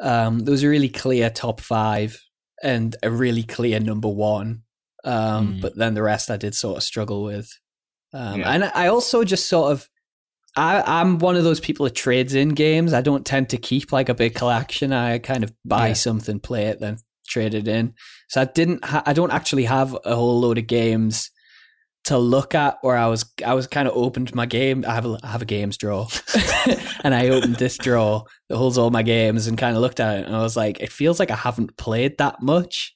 um, 0.00 0.38
there 0.40 0.52
was 0.52 0.62
a 0.62 0.68
really 0.68 0.88
clear 0.88 1.28
top 1.28 1.60
five 1.60 2.18
and 2.62 2.96
a 3.02 3.10
really 3.10 3.42
clear 3.42 3.80
number 3.80 4.08
one. 4.08 4.62
Um, 5.04 5.54
Mm. 5.56 5.60
but 5.60 5.76
then 5.76 5.94
the 5.94 6.02
rest 6.02 6.30
I 6.30 6.36
did 6.36 6.54
sort 6.54 6.76
of 6.76 6.82
struggle 6.84 7.24
with. 7.24 7.50
Um, 8.14 8.40
Yeah. 8.40 8.50
and 8.52 8.64
I 8.64 8.86
also 8.86 9.24
just 9.24 9.46
sort 9.48 9.72
of, 9.72 9.88
I, 10.56 10.82
I'm 11.00 11.18
one 11.18 11.34
of 11.34 11.42
those 11.44 11.58
people 11.60 11.84
that 11.84 11.94
trades 11.94 12.34
in 12.34 12.50
games. 12.50 12.92
I 12.92 13.00
don't 13.00 13.26
tend 13.26 13.48
to 13.50 13.56
keep 13.56 13.90
like 13.90 14.08
a 14.08 14.14
big 14.14 14.34
collection. 14.34 14.92
I 14.92 15.18
kind 15.18 15.42
of 15.42 15.52
buy 15.64 15.88
Yeah. 15.88 15.94
something, 15.94 16.38
play 16.38 16.66
it, 16.66 16.78
then 16.78 16.98
trade 17.26 17.54
it 17.54 17.66
in. 17.66 17.94
So 18.28 18.42
I 18.42 18.44
didn't, 18.44 18.84
ha- 18.84 19.02
I 19.06 19.12
don't 19.12 19.32
actually 19.32 19.64
have 19.64 19.96
a 20.04 20.14
whole 20.14 20.38
load 20.40 20.58
of 20.58 20.66
games 20.68 21.30
to 22.04 22.18
look 22.18 22.54
at 22.54 22.78
where 22.82 22.96
I 22.96 23.06
was 23.06 23.24
I 23.46 23.54
was 23.54 23.66
kind 23.66 23.86
of 23.86 23.94
opened 23.96 24.34
my 24.34 24.46
game. 24.46 24.84
I 24.86 24.94
have 24.94 25.06
a 25.06 25.18
I 25.22 25.28
have 25.28 25.42
a 25.42 25.46
games 25.46 25.76
drawer, 25.76 26.08
and 27.04 27.14
I 27.14 27.28
opened 27.28 27.56
this 27.56 27.78
drawer 27.78 28.24
that 28.48 28.56
holds 28.56 28.78
all 28.78 28.90
my 28.90 29.02
games 29.02 29.46
and 29.46 29.56
kind 29.56 29.76
of 29.76 29.82
looked 29.82 30.00
at 30.00 30.18
it, 30.18 30.26
and 30.26 30.34
I 30.34 30.40
was 30.42 30.56
like, 30.56 30.80
it 30.80 30.90
feels 30.92 31.18
like 31.20 31.30
I 31.30 31.36
haven't 31.36 31.76
played 31.76 32.18
that 32.18 32.42
much, 32.42 32.92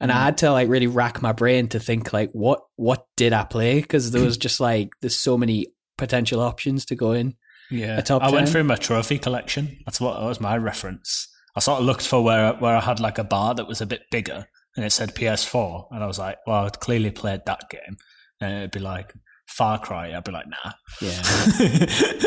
and 0.00 0.12
I 0.12 0.14
Mm. 0.16 0.22
had 0.24 0.38
to 0.38 0.52
like 0.52 0.68
really 0.68 0.86
rack 0.86 1.20
my 1.22 1.32
brain 1.32 1.68
to 1.68 1.80
think 1.80 2.12
like 2.12 2.30
what 2.32 2.60
what 2.76 3.06
did 3.16 3.32
I 3.32 3.44
play 3.44 3.80
because 3.80 4.10
there 4.12 4.22
was 4.22 4.36
just 4.46 4.60
like 4.60 4.90
there's 5.00 5.16
so 5.16 5.36
many 5.36 5.66
potential 5.98 6.40
options 6.40 6.84
to 6.86 6.94
go 6.94 7.12
in. 7.12 7.34
Yeah, 7.70 8.02
I 8.08 8.30
went 8.30 8.46
10? 8.46 8.52
through 8.52 8.64
my 8.64 8.74
trophy 8.76 9.18
collection. 9.18 9.78
That's 9.86 10.00
what 10.00 10.20
that 10.20 10.26
was 10.26 10.40
my 10.40 10.56
reference. 10.58 11.26
I 11.56 11.60
sort 11.60 11.80
of 11.80 11.86
looked 11.86 12.06
for 12.06 12.22
where 12.22 12.52
where 12.54 12.76
I 12.76 12.80
had 12.80 13.00
like 13.00 13.18
a 13.18 13.24
bar 13.24 13.54
that 13.54 13.66
was 13.66 13.80
a 13.80 13.86
bit 13.86 14.02
bigger 14.10 14.46
and 14.76 14.84
it 14.84 14.90
said 14.90 15.14
PS4, 15.14 15.86
and 15.90 16.02
I 16.02 16.06
was 16.06 16.18
like, 16.18 16.38
well, 16.46 16.64
I'd 16.64 16.80
clearly 16.80 17.10
played 17.10 17.42
that 17.46 17.68
game, 17.70 17.96
and 18.40 18.58
it'd 18.58 18.70
be 18.70 18.80
like 18.80 19.12
Far 19.46 19.78
Cry. 19.78 20.16
I'd 20.16 20.24
be 20.24 20.32
like, 20.32 20.46
nah. 20.46 20.72
Yeah. 21.00 21.22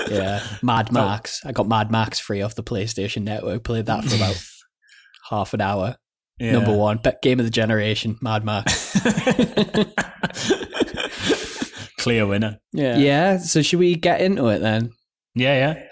yeah. 0.09 0.43
Mad 0.61 0.91
Max. 0.91 1.43
I 1.45 1.51
got 1.51 1.67
Mad 1.67 1.91
Max 1.91 2.19
free 2.19 2.41
off 2.41 2.55
the 2.55 2.63
PlayStation 2.63 3.23
Network. 3.23 3.63
Played 3.63 3.87
that 3.87 4.03
for 4.03 4.15
about 4.15 4.41
half 5.29 5.53
an 5.53 5.61
hour. 5.61 5.95
Yeah. 6.37 6.51
Number 6.51 6.75
one, 6.75 6.99
be- 7.03 7.13
game 7.21 7.39
of 7.39 7.45
the 7.45 7.51
generation, 7.51 8.17
Mad 8.21 8.45
Max. 8.45 8.91
Clear 11.97 12.27
winner. 12.27 12.59
Yeah. 12.73 12.97
yeah. 12.97 13.37
So 13.39 13.63
should 13.63 13.79
we 13.79 13.95
get 13.95 14.21
into 14.21 14.47
it 14.47 14.59
then? 14.59 14.91
Yeah, 15.33 15.73
yeah. 15.73 15.83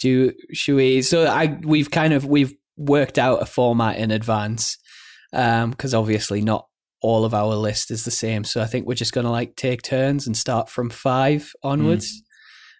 Do 0.00 0.32
should 0.52 0.76
we? 0.76 1.02
So 1.02 1.26
I 1.26 1.58
we've 1.62 1.90
kind 1.90 2.14
of 2.14 2.24
we've 2.24 2.54
worked 2.78 3.18
out 3.18 3.42
a 3.42 3.46
format 3.46 3.98
in 3.98 4.10
advance 4.10 4.78
because 5.32 5.94
obviously 5.94 6.40
not 6.42 6.66
all 7.02 7.24
of 7.24 7.32
our 7.34 7.54
list 7.54 7.90
is 7.90 8.04
the 8.04 8.10
same. 8.10 8.44
So 8.44 8.60
I 8.60 8.66
think 8.66 8.86
we're 8.86 8.94
just 8.94 9.12
going 9.12 9.24
to 9.24 9.30
like 9.30 9.56
take 9.56 9.82
turns 9.82 10.26
and 10.26 10.36
start 10.36 10.68
from 10.68 10.90
five 10.90 11.52
onwards, 11.62 12.22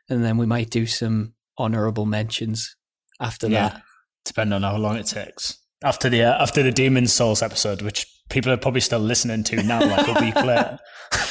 and 0.09 0.25
then 0.25 0.37
we 0.37 0.47
might 0.47 0.71
do 0.71 0.87
some 0.87 1.35
honorable 1.59 2.07
mentions 2.07 2.77
after 3.21 3.49
Yeah. 3.49 3.69
that. 3.71 3.83
Depending 4.25 4.55
on 4.55 4.63
how 4.63 4.77
long 4.77 4.97
it 4.97 5.07
takes. 5.07 5.57
After 5.83 6.11
the 6.11 6.23
uh, 6.25 6.43
after 6.43 6.63
the 6.63 6.71
Demon 6.73 7.07
Souls 7.07 7.41
episode, 7.43 7.81
which 7.81 8.07
people 8.29 8.53
are 8.53 8.59
probably 8.59 8.83
still 8.83 8.99
listening 9.01 9.43
to 9.45 9.63
now, 9.63 9.81
like 9.81 10.07
a 10.09 10.21
week 10.21 10.37
later. 10.37 10.79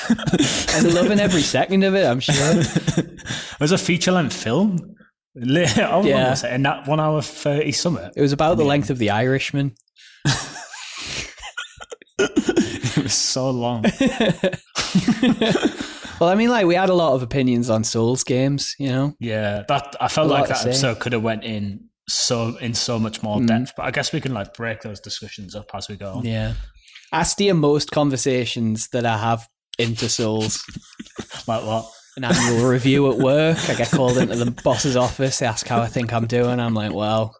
And 0.76 0.94
loving 0.94 1.20
every 1.20 1.42
second 1.42 1.84
of 1.84 1.94
it, 1.96 2.06
I'm 2.06 2.20
sure. 2.20 2.36
it 2.38 3.60
was 3.60 3.72
a 3.72 3.78
feature 3.78 4.12
length 4.12 4.34
film. 4.36 4.96
Long 5.36 6.06
Yeah. 6.06 6.36
In 6.54 6.64
that 6.64 6.88
one 6.88 7.00
hour 7.00 7.22
thirty 7.22 7.72
summit. 7.72 8.12
It 8.16 8.22
was 8.22 8.34
about 8.34 8.58
the 8.58 8.64
length 8.66 8.90
of 8.90 8.98
the 8.98 9.12
Irishman. 9.12 9.76
It 12.98 13.04
was 13.04 13.14
so 13.14 13.50
long. 13.50 13.86
Well, 16.20 16.30
I 16.30 16.36
mean, 16.36 16.50
like 16.50 16.66
we 16.66 16.76
had 16.76 16.90
a 16.90 16.94
lot 16.94 17.14
of 17.14 17.24
opinions 17.24 17.70
on 17.70 17.86
Souls 17.86 18.26
games, 18.26 18.76
you 18.78 18.90
know. 18.90 19.14
Yeah, 19.22 19.64
that 19.70 19.96
I 20.02 20.10
felt 20.10 20.28
A 20.28 20.32
like 20.34 20.50
that 20.50 20.66
episode 20.66 21.00
could 21.00 21.14
have 21.14 21.24
went 21.24 21.46
in 21.46 21.86
so 22.10 22.58
in 22.58 22.74
so 22.74 23.00
much 23.00 23.24
more 23.24 23.38
Mhm. 23.40 23.48
depth. 23.48 23.74
But 23.78 23.84
I 23.86 23.92
guess 23.92 24.12
we 24.12 24.20
can 24.20 24.34
like 24.34 24.54
break 24.54 24.82
those 24.82 25.00
discussions 25.00 25.56
up 25.56 25.70
as 25.74 25.88
we 25.88 25.96
go. 25.96 26.16
on. 26.16 26.26
Yeah. 26.26 26.56
I 27.14 27.24
steer 27.24 27.54
most 27.54 27.92
conversations 27.92 28.90
that 28.90 29.06
I 29.06 29.18
have 29.18 29.48
into 29.78 30.10
Souls. 30.10 30.62
Like 31.48 31.64
what? 31.66 31.90
An 32.20 32.26
annual 32.26 32.68
review 32.70 33.10
at 33.14 33.18
work. 33.18 33.58
I 33.70 33.76
get 33.76 33.90
called 33.92 34.18
into 34.18 34.36
the 34.36 34.52
boss's 34.52 34.98
office. 34.98 35.40
They 35.40 35.46
ask 35.46 35.66
how 35.66 35.80
I 35.82 35.88
think 35.88 36.12
I'm 36.12 36.28
doing. 36.28 36.60
I'm 36.60 36.74
like, 36.74 36.92
well, 36.94 37.34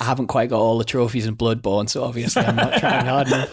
I 0.00 0.04
haven't 0.04 0.28
quite 0.28 0.48
got 0.48 0.60
all 0.60 0.78
the 0.78 0.84
trophies 0.84 1.26
in 1.26 1.34
Bloodborne, 1.36 1.88
so 1.88 2.04
obviously 2.04 2.44
I'm 2.44 2.54
not 2.54 2.78
trying 2.78 3.06
hard 3.06 3.26
enough. 3.26 3.52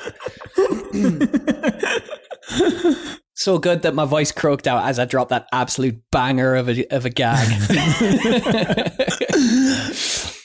so 3.34 3.58
good 3.58 3.82
that 3.82 3.96
my 3.96 4.06
voice 4.06 4.32
croaked 4.32 4.68
out 4.68 4.88
as 4.88 5.00
I 5.00 5.06
dropped 5.06 5.32
that 5.32 5.48
absolute 5.52 6.00
banger 6.12 6.54
of 6.54 6.70
a 6.70 6.86
of 6.96 7.06
a 7.06 7.10
gag. 7.10 7.48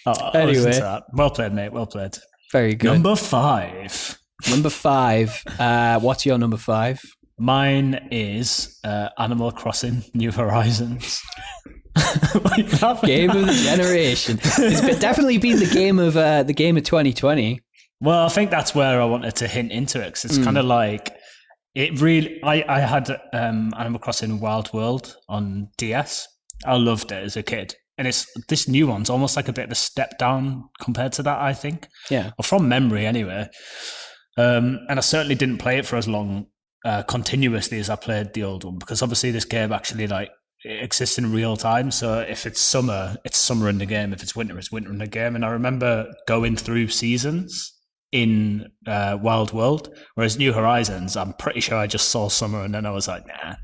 Oh, 0.07 0.31
Anyway. 0.35 0.79
well 1.15 1.31
played, 1.31 1.55
mate. 1.55 1.73
Well 1.73 1.87
played. 1.87 2.15
Very 2.53 2.75
good. 2.75 2.93
Number 2.93 3.17
five. 3.17 4.19
Number 4.51 4.69
five. 4.69 5.43
Uh, 5.59 5.99
what's 6.01 6.27
your 6.27 6.37
number 6.37 6.59
five? 6.59 7.01
Mine 7.39 8.09
is 8.11 8.79
uh, 8.85 9.09
Animal 9.19 9.51
Crossing: 9.53 10.05
New 10.15 10.31
Horizons. 10.33 11.21
What 12.33 12.59
are 12.59 12.61
you 12.63 12.69
laughing 12.83 13.07
Game 13.07 13.31
of 13.31 13.47
the 13.47 13.53
generation. 13.53 14.41
It's 14.43 14.99
definitely 14.99 15.39
been 15.39 15.61
the 15.61 15.71
game 15.73 16.01
of 16.01 16.17
uh, 16.17 16.43
the 16.43 16.53
game 16.53 16.77
of 16.77 16.83
2020. 16.83 17.61
Well, 18.01 18.27
I 18.27 18.29
think 18.31 18.51
that's 18.51 18.75
where 18.75 19.01
I 19.01 19.05
wanted 19.05 19.37
to 19.37 19.47
hint 19.47 19.71
into 19.71 20.01
it 20.01 20.07
because 20.07 20.25
it's 20.25 20.39
Mm. 20.39 20.45
kind 20.45 20.59
of 20.59 20.65
like 20.65 21.15
it 21.77 22.01
really. 22.01 22.43
I 22.43 22.65
I 22.69 22.81
had 22.81 23.09
um, 23.33 23.73
Animal 23.79 24.01
Crossing 24.01 24.41
Wild 24.41 24.73
World 24.73 25.17
on 25.29 25.69
DS. 25.79 26.27
I 26.67 26.75
loved 26.77 27.13
it 27.13 27.23
as 27.25 27.37
a 27.37 27.43
kid, 27.45 27.77
and 27.97 28.09
it's 28.09 28.27
this 28.49 28.67
new 28.69 28.89
one's 28.89 29.09
almost 29.09 29.37
like 29.37 29.47
a 29.49 29.53
bit 29.53 29.67
of 29.67 29.71
a 29.71 29.77
step 29.77 30.19
down 30.19 30.65
compared 30.81 31.13
to 31.13 31.23
that. 31.23 31.39
I 31.41 31.55
think, 31.55 31.87
Yeah. 32.11 32.33
or 32.39 32.43
from 32.43 32.69
memory 32.69 33.07
anyway. 33.07 33.49
Um, 34.37 34.81
and 34.89 34.99
I 34.99 35.03
certainly 35.03 35.37
didn't 35.37 35.59
play 35.59 35.79
it 35.79 35.87
for 35.87 35.95
as 35.97 36.09
long 36.09 36.47
uh, 36.85 37.03
continuously 37.03 37.79
as 37.79 37.91
I 37.91 37.97
played 37.97 38.35
the 38.35 38.45
old 38.45 38.65
one 38.65 38.79
because 38.79 39.03
obviously 39.03 39.31
this 39.31 39.45
game 39.45 39.73
actually 39.73 40.07
like 40.07 40.31
it 40.65 40.83
exists 40.83 41.19
in 41.19 41.33
real 41.33 41.57
time. 41.57 41.91
So 41.91 42.21
if 42.21 42.47
it's 42.47 42.61
summer, 42.61 43.17
it's 43.25 43.39
summer 43.39 43.69
in 43.69 43.79
the 43.79 43.87
game. 43.87 44.13
If 44.13 44.23
it's 44.23 44.35
winter, 44.35 44.59
it's 44.59 44.73
winter 44.73 44.91
in 44.91 44.99
the 44.99 45.07
game. 45.07 45.35
And 45.35 45.45
I 45.45 45.49
remember 45.49 46.13
going 46.27 46.57
through 46.57 46.89
seasons 46.89 47.73
in 48.13 48.71
uh, 48.87 49.19
Wild 49.21 49.53
World, 49.53 49.95
whereas 50.15 50.39
New 50.39 50.53
Horizons, 50.53 51.17
I'm 51.17 51.35
pretty 51.35 51.61
sure 51.61 51.77
I 51.77 51.87
just 51.87 52.09
saw 52.09 52.29
summer 52.29 52.63
and 52.63 52.75
then 52.75 52.87
I 52.87 52.91
was 52.91 53.09
like, 53.09 53.27
nah. 53.27 53.57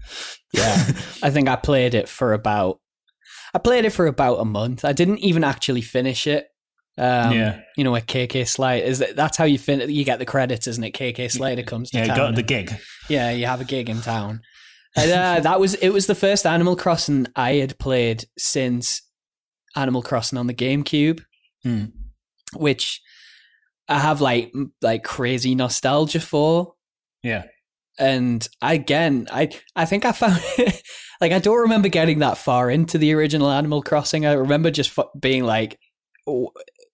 Yeah. 0.53 0.75
I 1.23 1.31
think 1.31 1.49
I 1.49 1.57
played 1.57 1.95
it 1.95 2.09
for 2.09 2.33
about 2.33 2.81
I 3.53 3.59
played 3.59 3.85
it 3.85 3.91
for 3.91 4.07
about 4.07 4.37
a 4.37 4.45
month. 4.45 4.85
I 4.85 4.93
didn't 4.93 5.19
even 5.19 5.43
actually 5.43 5.81
finish 5.81 6.27
it. 6.27 6.47
Um, 7.01 7.33
Yeah. 7.33 7.61
You 7.77 7.85
know, 7.85 7.97
a 7.97 8.01
KK 8.01 8.47
Slider 8.47 8.85
is 8.85 8.99
that 8.99 9.17
that's 9.17 9.37
how 9.37 9.45
you 9.45 9.59
fin- 9.59 9.89
you 9.89 10.05
get 10.05 10.19
the 10.19 10.27
credits, 10.27 10.67
isn't 10.67 10.85
it? 10.85 10.93
KK 10.93 11.29
Slider 11.31 11.63
comes 11.63 11.91
to 11.91 11.99
Yeah, 11.99 12.09
got 12.09 12.35
the 12.35 12.41
and- 12.41 12.47
gig. 12.47 12.75
yeah, 13.09 13.31
you 13.31 13.47
have 13.47 13.61
a 13.61 13.65
gig 13.65 13.89
in 13.89 14.01
town. 14.03 14.43
And, 14.97 15.11
uh, 15.11 15.41
that 15.41 15.61
was 15.61 15.75
it. 15.75 15.91
Was 15.91 16.07
the 16.07 16.15
first 16.15 16.45
Animal 16.45 16.77
Crossing 16.77 17.27
I 17.37 17.55
had 17.55 17.79
played 17.79 18.25
since 18.37 19.03
Animal 19.77 20.03
Crossing 20.03 20.37
on 20.39 20.47
the 20.47 20.55
GameCube, 20.55 21.21
Hmm. 21.63 21.85
which 22.55 23.01
I 23.89 23.99
have 24.01 24.21
like 24.21 24.53
like 24.83 25.03
crazy 25.05 25.55
nostalgia 25.55 26.21
for. 26.21 26.75
Yeah. 27.23 27.45
and 27.99 28.49
again 28.63 29.29
i 29.31 29.51
i 29.77 29.85
think 29.85 30.05
i 30.07 30.13
found 30.13 30.41
like 31.21 31.33
i 31.33 31.39
don't 31.39 31.61
remember 31.63 31.89
getting 31.89 32.21
that 32.21 32.39
far 32.39 32.71
into 32.71 32.97
the 32.97 33.13
original 33.13 33.51
animal 33.51 33.83
crossing 33.83 34.25
i 34.25 34.33
remember 34.33 34.71
just 34.71 34.97
f- 34.99 35.09
being 35.21 35.45
like 35.45 35.77
oh, 36.27 36.51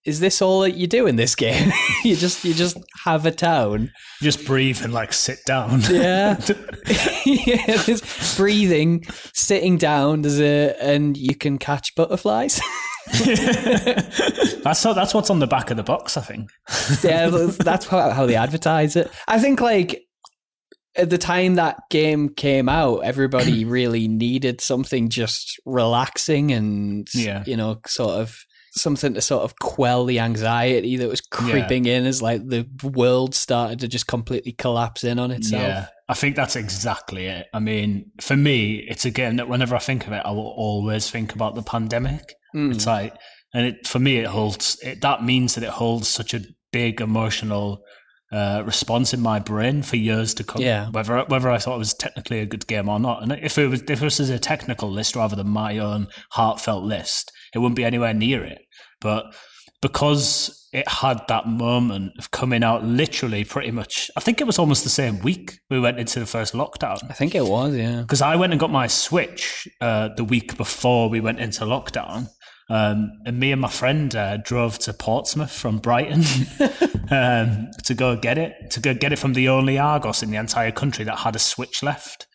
is 0.07 0.21
this 0.21 0.41
all 0.41 0.61
that 0.61 0.75
you 0.77 0.87
do 0.87 1.07
in 1.07 1.17
this 1.17 1.35
game 1.35 1.73
you 2.05 2.17
just 2.17 2.45
you 2.45 2.55
just 2.55 2.77
have 3.05 3.27
a 3.27 3.31
town 3.31 3.91
Just 4.23 4.47
breathe 4.47 4.81
and 4.83 4.93
like 4.93 5.13
sit 5.13 5.39
down. 5.47 5.81
yeah 5.91 6.39
yeah 7.27 7.97
breathing 8.37 9.05
sitting 9.35 9.77
down 9.77 10.23
there's 10.23 10.41
a 10.41 10.75
and 10.81 11.17
you 11.17 11.35
can 11.35 11.59
catch 11.59 11.95
butterflies 11.95 12.61
that's 13.09 14.83
how, 14.83 14.93
that's 14.93 15.15
what's 15.15 15.31
on 15.31 15.39
the 15.39 15.47
back 15.47 15.71
of 15.71 15.77
the 15.77 15.83
box, 15.85 16.17
I 16.17 16.23
think. 16.23 16.51
yeah, 17.05 17.29
that's- 17.29 17.57
that's 17.59 17.87
how, 17.87 18.11
how 18.11 18.27
they 18.27 18.35
advertise 18.35 18.97
it. 18.97 19.11
I 19.29 19.39
think 19.39 19.61
like 19.61 20.03
at 20.97 21.11
the 21.11 21.19
time 21.19 21.57
that 21.57 21.79
game 21.91 22.29
came 22.29 22.69
out, 22.69 22.99
everybody 23.05 23.65
really 23.67 24.09
needed 24.09 24.61
something 24.61 25.09
just 25.09 25.59
relaxing 25.65 26.53
and 26.53 27.09
Yeah. 27.15 27.45
you 27.47 27.57
know, 27.57 27.81
sort 27.87 28.21
of 28.21 28.45
something 28.73 29.15
to 29.15 29.23
sort 29.23 29.43
of 29.43 29.59
quell 29.59 30.05
the 30.05 30.21
anxiety 30.21 30.97
that 30.99 31.09
was 31.09 31.23
creeping 31.23 31.87
in 31.87 32.05
as 32.05 32.21
like 32.21 32.47
the 32.47 32.69
world 32.83 33.35
started 33.35 33.81
to 33.81 33.89
just 33.89 34.07
completely 34.07 34.53
collapse 34.53 35.03
in 35.03 35.19
on 35.19 35.31
itself. 35.31 35.63
Yeah, 35.63 35.87
I 36.11 36.15
think 36.15 36.37
that's 36.37 36.57
exactly 36.57 37.25
it. 37.27 37.47
I 37.55 37.59
mean, 37.59 38.11
for 38.21 38.37
me, 38.37 38.75
it's 38.77 39.07
a 39.07 39.11
game 39.11 39.37
that 39.37 39.49
whenever 39.49 39.75
I 39.75 39.79
think 39.79 40.07
of 40.07 40.13
it, 40.13 40.23
I 40.25 40.31
will 40.31 40.53
always 40.57 41.11
think 41.11 41.35
about 41.35 41.55
the 41.55 41.63
pandemic. 41.63 42.35
Mm. 42.55 42.75
It's 42.75 42.87
like, 42.87 43.15
and 43.55 43.67
it, 43.69 43.87
for 43.87 43.99
me, 43.99 44.19
it 44.19 44.27
holds. 44.27 44.79
It, 44.83 45.01
that 45.01 45.25
means 45.25 45.55
that 45.55 45.65
it 45.65 45.71
holds 45.71 46.09
such 46.09 46.35
a 46.35 46.43
big 46.71 47.01
emotional 47.01 47.83
uh, 48.33 48.63
response 48.65 49.15
in 49.15 49.21
my 49.21 49.39
brain 49.39 49.83
for 49.83 49.97
years 49.97 50.35
to 50.35 50.45
come. 50.45 50.63
Yeah. 50.63 50.91
Whether 50.91 51.25
whether 51.25 51.51
I 51.51 51.59
thought 51.59 51.77
it 51.77 51.79
was 51.79 51.95
technically 51.95 52.41
a 52.41 52.47
good 52.47 52.67
game 52.67 52.89
or 52.89 52.99
not, 52.99 53.23
and 53.23 53.33
if 53.33 53.59
it 53.59 53.69
was 53.69 53.83
if 53.89 54.01
this 54.01 54.21
is 54.21 54.31
a 54.31 54.39
technical 54.39 54.91
list 54.91 55.17
rather 55.17 55.37
than 55.37 55.49
my 55.49 55.79
own 55.79 56.09
heartfelt 56.31 56.85
list, 56.85 57.33
it 57.55 57.59
wouldn't 57.59 57.77
be 57.77 57.85
anywhere 57.85 58.15
near 58.15 58.45
it. 58.45 58.63
But 59.01 59.27
because 59.83 60.67
it 60.73 60.89
had 60.89 61.21
that 61.29 61.47
moment 61.47 62.13
of 62.19 62.31
coming 62.31 62.63
out 62.63 62.85
literally 62.85 63.45
pretty 63.45 63.71
much 63.71 64.11
I 64.17 64.21
think 64.21 64.41
it 64.41 64.47
was 64.47 64.59
almost 64.59 64.85
the 64.85 64.91
same 64.91 65.21
week 65.21 65.59
we 65.71 65.79
went 65.79 65.99
into 65.99 66.19
the 66.19 66.27
first 66.27 66.55
lockdown 66.55 66.99
I 67.09 67.15
think 67.15 67.35
it 67.35 67.45
was, 67.45 67.75
yeah. 67.77 68.01
because 68.01 68.21
I 68.21 68.37
went 68.37 68.53
and 68.53 68.61
got 68.61 68.71
my 68.71 68.87
Switch 68.87 69.69
uh, 69.81 70.09
the 70.17 70.25
week 70.25 70.57
before 70.57 71.09
we 71.09 71.21
went 71.21 71.39
into 71.39 71.65
lockdown. 71.65 72.29
Um, 72.69 73.13
and 73.25 73.39
me 73.39 73.53
and 73.53 73.61
my 73.61 73.69
friend 73.69 74.15
uh, 74.17 74.39
drove 74.39 74.79
to 74.81 74.93
Portsmouth 74.93 75.53
from 75.53 75.79
Brighton 75.79 76.25
um, 77.11 77.69
to 77.85 77.95
go 77.95 78.17
get 78.17 78.39
it, 78.39 78.71
to 78.73 78.81
go 78.81 78.93
get 78.95 79.13
it 79.13 79.19
from 79.19 79.35
the 79.35 79.49
only 79.49 79.79
Argos 79.79 80.23
in 80.23 80.31
the 80.31 80.37
entire 80.37 80.73
country 80.73 81.05
that 81.05 81.19
had 81.21 81.37
a 81.37 81.39
Switch 81.39 81.83
left. 81.83 82.27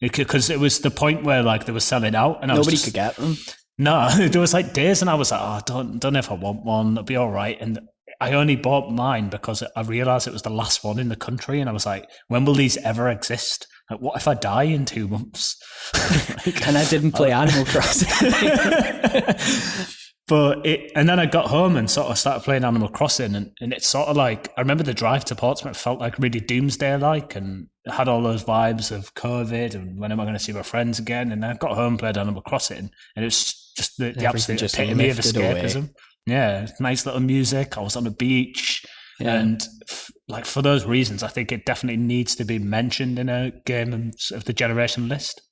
Because 0.00 0.50
it 0.50 0.58
was 0.60 0.80
the 0.80 0.90
point 0.90 1.22
where 1.24 1.42
like 1.42 1.64
they 1.66 1.72
were 1.72 1.80
selling 1.80 2.14
out, 2.14 2.42
and 2.42 2.50
I 2.50 2.54
was 2.58 2.66
Nobody 2.66 2.76
just- 2.76 2.84
could 2.86 2.94
get 2.94 3.16
them. 3.16 3.36
no, 3.78 4.08
there 4.28 4.40
was 4.40 4.52
like 4.52 4.72
days, 4.72 5.00
and 5.00 5.08
I 5.10 5.14
was 5.14 5.30
like, 5.30 5.40
"Oh, 5.42 5.60
don't 5.64 5.98
don't 6.00 6.12
know 6.14 6.18
if 6.18 6.30
I 6.30 6.34
want 6.34 6.64
one. 6.64 6.92
It'll 6.92 7.04
be 7.04 7.14
all 7.16 7.30
right." 7.30 7.56
And 7.60 7.78
I 8.20 8.32
only 8.32 8.56
bought 8.56 8.90
mine 8.92 9.28
because 9.30 9.62
I 9.76 9.82
realized 9.82 10.26
it 10.26 10.32
was 10.32 10.42
the 10.42 10.50
last 10.50 10.82
one 10.82 10.98
in 10.98 11.08
the 11.08 11.14
country, 11.16 11.60
and 11.60 11.68
I 11.70 11.72
was 11.72 11.86
like, 11.86 12.08
"When 12.26 12.44
will 12.44 12.54
these 12.54 12.76
ever 12.78 13.08
exist? 13.10 13.68
Like, 13.92 14.00
what 14.00 14.16
if 14.16 14.28
I 14.28 14.34
die 14.34 14.64
in 14.64 14.84
two 14.84 15.08
months?" 15.08 15.56
Like- 16.46 16.66
And 16.66 16.76
I 16.76 16.84
didn't 16.86 17.12
play 17.12 17.32
Animal 17.32 17.64
Crossing. 17.66 18.08
but 20.28 20.64
it, 20.66 20.92
and 20.94 21.08
then 21.08 21.18
I 21.20 21.26
got 21.26 21.48
home 21.48 21.76
and 21.76 21.90
sort 21.90 22.08
of 22.08 22.18
started 22.18 22.44
playing 22.44 22.64
Animal 22.64 22.88
Crossing, 22.88 23.34
and, 23.34 23.50
and 23.60 23.72
it's 23.72 23.86
sort 23.86 24.08
of 24.08 24.16
like 24.16 24.48
I 24.56 24.60
remember 24.60 24.84
the 24.84 24.94
drive 24.94 25.24
to 25.26 25.34
Portsmouth 25.34 25.76
felt 25.76 26.00
like 26.00 26.18
really 26.18 26.40
doomsday 26.40 26.96
like, 26.96 27.36
and 27.36 27.66
had 27.86 28.08
all 28.08 28.22
those 28.22 28.44
vibes 28.44 28.92
of 28.92 29.12
COVID 29.14 29.74
and 29.74 29.98
when 29.98 30.12
am 30.12 30.20
I 30.20 30.24
going 30.24 30.34
to 30.34 30.40
see 30.40 30.52
my 30.52 30.62
friends 30.62 31.00
again? 31.00 31.32
And 31.32 31.44
I 31.44 31.54
got 31.54 31.74
home, 31.74 31.98
played 31.98 32.16
Animal 32.16 32.42
Crossing, 32.42 32.90
and 33.16 33.24
it 33.24 33.26
was 33.26 33.72
just 33.76 33.98
the, 33.98 34.12
the 34.12 34.26
absolute 34.26 34.60
just 34.60 34.74
epitome 34.74 35.10
of 35.10 35.16
lifted 35.16 35.36
away. 35.36 35.62
escapism. 35.62 35.90
Yeah, 36.26 36.68
nice 36.78 37.04
little 37.04 37.20
music. 37.20 37.76
I 37.76 37.80
was 37.80 37.96
on 37.96 38.04
the 38.04 38.10
beach. 38.10 38.86
Yeah. 39.18 39.34
And 39.34 39.62
like 40.32 40.46
for 40.46 40.62
those 40.62 40.84
reasons, 40.84 41.22
I 41.22 41.28
think 41.28 41.52
it 41.52 41.64
definitely 41.66 42.02
needs 42.02 42.34
to 42.36 42.44
be 42.44 42.58
mentioned 42.58 43.18
in 43.18 43.28
a 43.28 43.52
game 43.64 44.12
of 44.32 44.44
the 44.44 44.52
generation 44.52 45.08
list. 45.08 45.42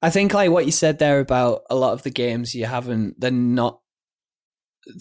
I 0.00 0.10
think 0.10 0.32
like 0.34 0.50
what 0.50 0.66
you 0.66 0.72
said 0.72 0.98
there 0.98 1.20
about 1.20 1.62
a 1.70 1.74
lot 1.76 1.92
of 1.92 2.02
the 2.02 2.10
games 2.10 2.54
you 2.54 2.64
haven't 2.66 3.20
they're 3.20 3.30
not 3.30 3.80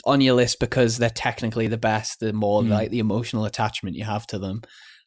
on 0.05 0.21
your 0.21 0.35
list 0.35 0.59
because 0.59 0.97
they're 0.97 1.09
technically 1.09 1.67
the 1.67 1.77
best, 1.77 2.19
the 2.19 2.33
more 2.33 2.61
Mm. 2.61 2.69
like 2.69 2.91
the 2.91 2.99
emotional 2.99 3.45
attachment 3.45 3.95
you 3.95 4.03
have 4.03 4.27
to 4.27 4.37
them. 4.37 4.61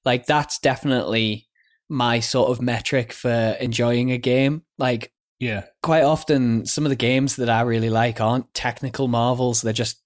Like 0.04 0.26
that's 0.26 0.58
definitely 0.58 1.46
my 1.88 2.20
sort 2.20 2.50
of 2.50 2.60
metric 2.60 3.12
for 3.12 3.56
enjoying 3.60 4.10
a 4.10 4.18
game. 4.18 4.62
Like 4.78 5.12
Yeah, 5.38 5.64
quite 5.82 6.02
often 6.02 6.66
some 6.66 6.84
of 6.84 6.90
the 6.90 6.96
games 6.96 7.36
that 7.36 7.48
I 7.50 7.60
really 7.62 7.90
like 7.90 8.20
aren't 8.20 8.52
technical 8.54 9.06
marvels. 9.08 9.62
They're 9.62 9.72
just 9.72 10.00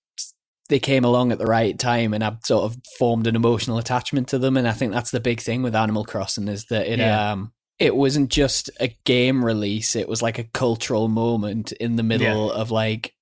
they 0.69 0.79
came 0.79 1.05
along 1.05 1.33
at 1.33 1.39
the 1.39 1.47
right 1.47 1.79
time 1.79 2.13
and 2.15 2.23
I've 2.23 2.39
sort 2.45 2.65
of 2.65 2.77
formed 2.99 3.27
an 3.27 3.37
emotional 3.37 3.79
attachment 3.79 4.29
to 4.29 4.39
them. 4.39 4.57
And 4.57 4.69
I 4.69 4.73
think 4.73 4.93
that's 4.93 5.11
the 5.11 5.21
big 5.21 5.41
thing 5.41 5.63
with 5.63 5.75
Animal 5.75 6.05
Crossing 6.05 6.49
is 6.49 6.67
that 6.67 6.87
it 6.87 6.99
Yeah. 6.99 7.33
um 7.33 7.53
it 7.79 7.95
wasn't 7.95 8.29
just 8.31 8.71
a 8.81 8.89
game 9.05 9.45
release, 9.45 9.95
it 9.95 10.09
was 10.09 10.21
like 10.21 10.39
a 10.39 10.45
cultural 10.45 11.07
moment 11.09 11.71
in 11.73 11.95
the 11.97 12.03
middle 12.03 12.51
of 12.51 12.71
like 12.73 13.15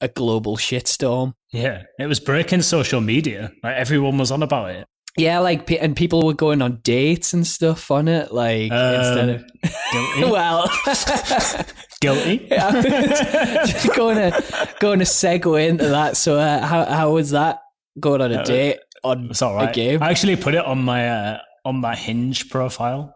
a 0.00 0.08
global 0.08 0.56
shitstorm. 0.56 1.34
yeah. 1.52 1.82
It 1.98 2.06
was 2.06 2.20
breaking 2.20 2.62
social 2.62 3.00
media. 3.00 3.52
Like 3.62 3.76
everyone 3.76 4.18
was 4.18 4.30
on 4.30 4.42
about 4.42 4.70
it. 4.70 4.86
Yeah, 5.16 5.38
like 5.38 5.70
and 5.70 5.94
people 5.94 6.26
were 6.26 6.34
going 6.34 6.60
on 6.60 6.80
dates 6.82 7.32
and 7.34 7.46
stuff 7.46 7.90
on 7.90 8.08
it, 8.08 8.32
like 8.32 8.62
instead 8.72 9.28
Um, 9.28 9.34
of 9.36 9.44
Guilty. 9.92 10.24
well, 10.32 10.68
Guilty. 12.00 12.38
Just 12.50 13.94
going 13.94 14.16
to 14.16 14.68
going 14.80 14.98
to 14.98 15.04
segue 15.04 15.68
into 15.68 15.88
that. 15.88 16.16
So, 16.16 16.38
uh, 16.38 16.60
how 16.66 16.84
how 16.84 17.12
was 17.12 17.30
that 17.30 17.60
going 18.00 18.20
on 18.22 18.32
a 18.32 18.40
Uh, 18.40 18.44
date 18.44 18.78
on 19.04 19.28
It's 19.30 19.40
all 19.42 19.54
right. 19.54 19.70
a 19.70 19.72
game? 19.72 20.02
I 20.02 20.10
actually 20.10 20.36
put 20.36 20.54
it 20.54 20.64
on 20.64 20.82
my 20.82 21.08
uh, 21.08 21.38
on 21.64 21.76
my 21.76 21.94
Hinge 21.94 22.50
profile. 22.50 23.13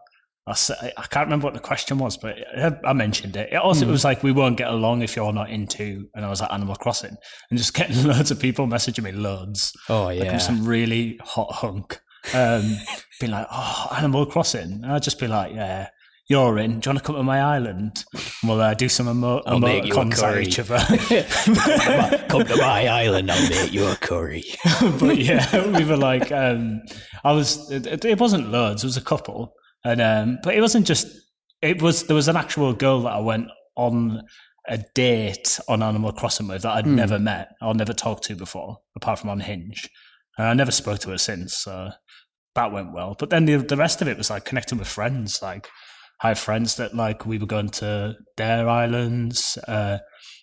I, 0.49 0.51
s- 0.53 0.71
I- 0.71 0.91
I 0.97 1.03
can't 1.07 1.27
remember 1.27 1.45
what 1.45 1.53
the 1.53 1.59
question 1.61 1.97
was, 1.99 2.17
but 2.17 2.35
I, 2.57 2.71
I 2.83 2.93
mentioned 2.93 3.35
it. 3.35 3.53
It 3.53 3.57
also 3.57 3.87
it 3.87 3.91
was 3.91 4.03
like 4.03 4.23
we 4.23 4.31
won't 4.31 4.57
get 4.57 4.67
along 4.69 5.01
if 5.03 5.15
you're 5.15 5.31
not 5.31 5.49
into, 5.49 6.07
and 6.15 6.25
I 6.25 6.29
was 6.29 6.41
at 6.41 6.51
Animal 6.51 6.75
Crossing, 6.75 7.15
and 7.49 7.57
just 7.59 7.73
getting 7.73 8.03
loads 8.11 8.31
of 8.31 8.39
people 8.39 8.65
messaging 8.67 9.03
me 9.03 9.11
loads. 9.11 9.71
oh 9.89 10.05
Like 10.05 10.23
yeah, 10.23 10.33
I'm 10.33 10.39
some 10.39 10.65
really 10.67 11.17
hot 11.23 11.51
hunk, 11.53 11.99
um, 12.33 12.63
being 13.19 13.31
like, 13.31 13.47
"Oh, 13.51 13.87
Animal 13.95 14.25
Crossing," 14.25 14.81
and 14.83 14.87
I'd 14.91 15.03
just 15.03 15.19
be 15.19 15.27
like, 15.27 15.53
"Yeah." 15.53 15.89
You're 16.31 16.59
in. 16.59 16.79
Do 16.79 16.87
you 16.87 16.93
want 16.93 16.99
to 16.99 17.03
come 17.03 17.15
to 17.15 17.23
my 17.23 17.41
island? 17.41 18.05
We'll 18.43 18.61
uh, 18.61 18.75
do 18.75 18.87
some 18.87 19.09
emo- 19.09 19.41
I'll 19.47 19.59
emoticons 19.59 20.21
at 20.21 20.43
each 20.43 20.59
other. 20.59 20.77
come 22.29 22.45
to 22.45 22.55
my 22.57 22.87
island. 22.87 23.31
I'll 23.31 23.49
make 23.49 23.73
you 23.73 23.87
a 23.87 23.95
curry. 23.95 24.43
but 24.99 25.17
yeah, 25.17 25.67
we 25.75 25.83
were 25.85 25.97
like, 25.97 26.31
um, 26.31 26.81
I 27.23 27.31
was. 27.31 27.71
It, 27.71 28.05
it 28.05 28.19
wasn't 28.19 28.49
loads. 28.51 28.83
It 28.83 28.87
was 28.87 28.97
a 28.97 29.01
couple, 29.01 29.53
and 29.83 30.01
um, 30.01 30.39
but 30.43 30.55
it 30.55 30.61
wasn't 30.61 30.87
just. 30.87 31.07
It 31.61 31.81
was 31.81 32.03
there 32.07 32.15
was 32.15 32.27
an 32.29 32.37
actual 32.37 32.73
girl 32.73 33.01
that 33.01 33.11
I 33.13 33.19
went 33.19 33.47
on 33.75 34.21
a 34.67 34.77
date 34.95 35.59
on 35.67 35.81
Animal 35.83 36.11
Crossing 36.13 36.47
with 36.47 36.61
that 36.61 36.71
I'd 36.71 36.85
Hmm. 36.85 36.95
never 36.95 37.19
met 37.19 37.49
or 37.61 37.73
never 37.73 37.93
talked 37.93 38.23
to 38.25 38.35
before, 38.35 38.77
apart 38.95 39.19
from 39.19 39.29
on 39.29 39.39
Hinge, 39.41 39.89
and 40.37 40.47
I 40.47 40.53
never 40.53 40.71
spoke 40.71 40.99
to 40.99 41.09
her 41.09 41.17
since. 41.17 41.55
So 41.57 41.89
that 42.55 42.71
went 42.71 42.93
well. 42.93 43.15
But 43.19 43.29
then 43.29 43.45
the 43.45 43.57
the 43.57 43.75
rest 43.77 44.01
of 44.01 44.07
it 44.07 44.17
was 44.17 44.29
like 44.29 44.45
connecting 44.45 44.77
with 44.77 44.87
friends. 44.87 45.41
Like 45.41 45.67
I 46.21 46.29
have 46.29 46.39
friends 46.39 46.75
that 46.75 46.95
like 46.95 47.25
we 47.25 47.37
were 47.37 47.45
going 47.45 47.69
to 47.69 48.15
their 48.37 48.67
islands. 48.67 49.57
Uh, 49.67 49.99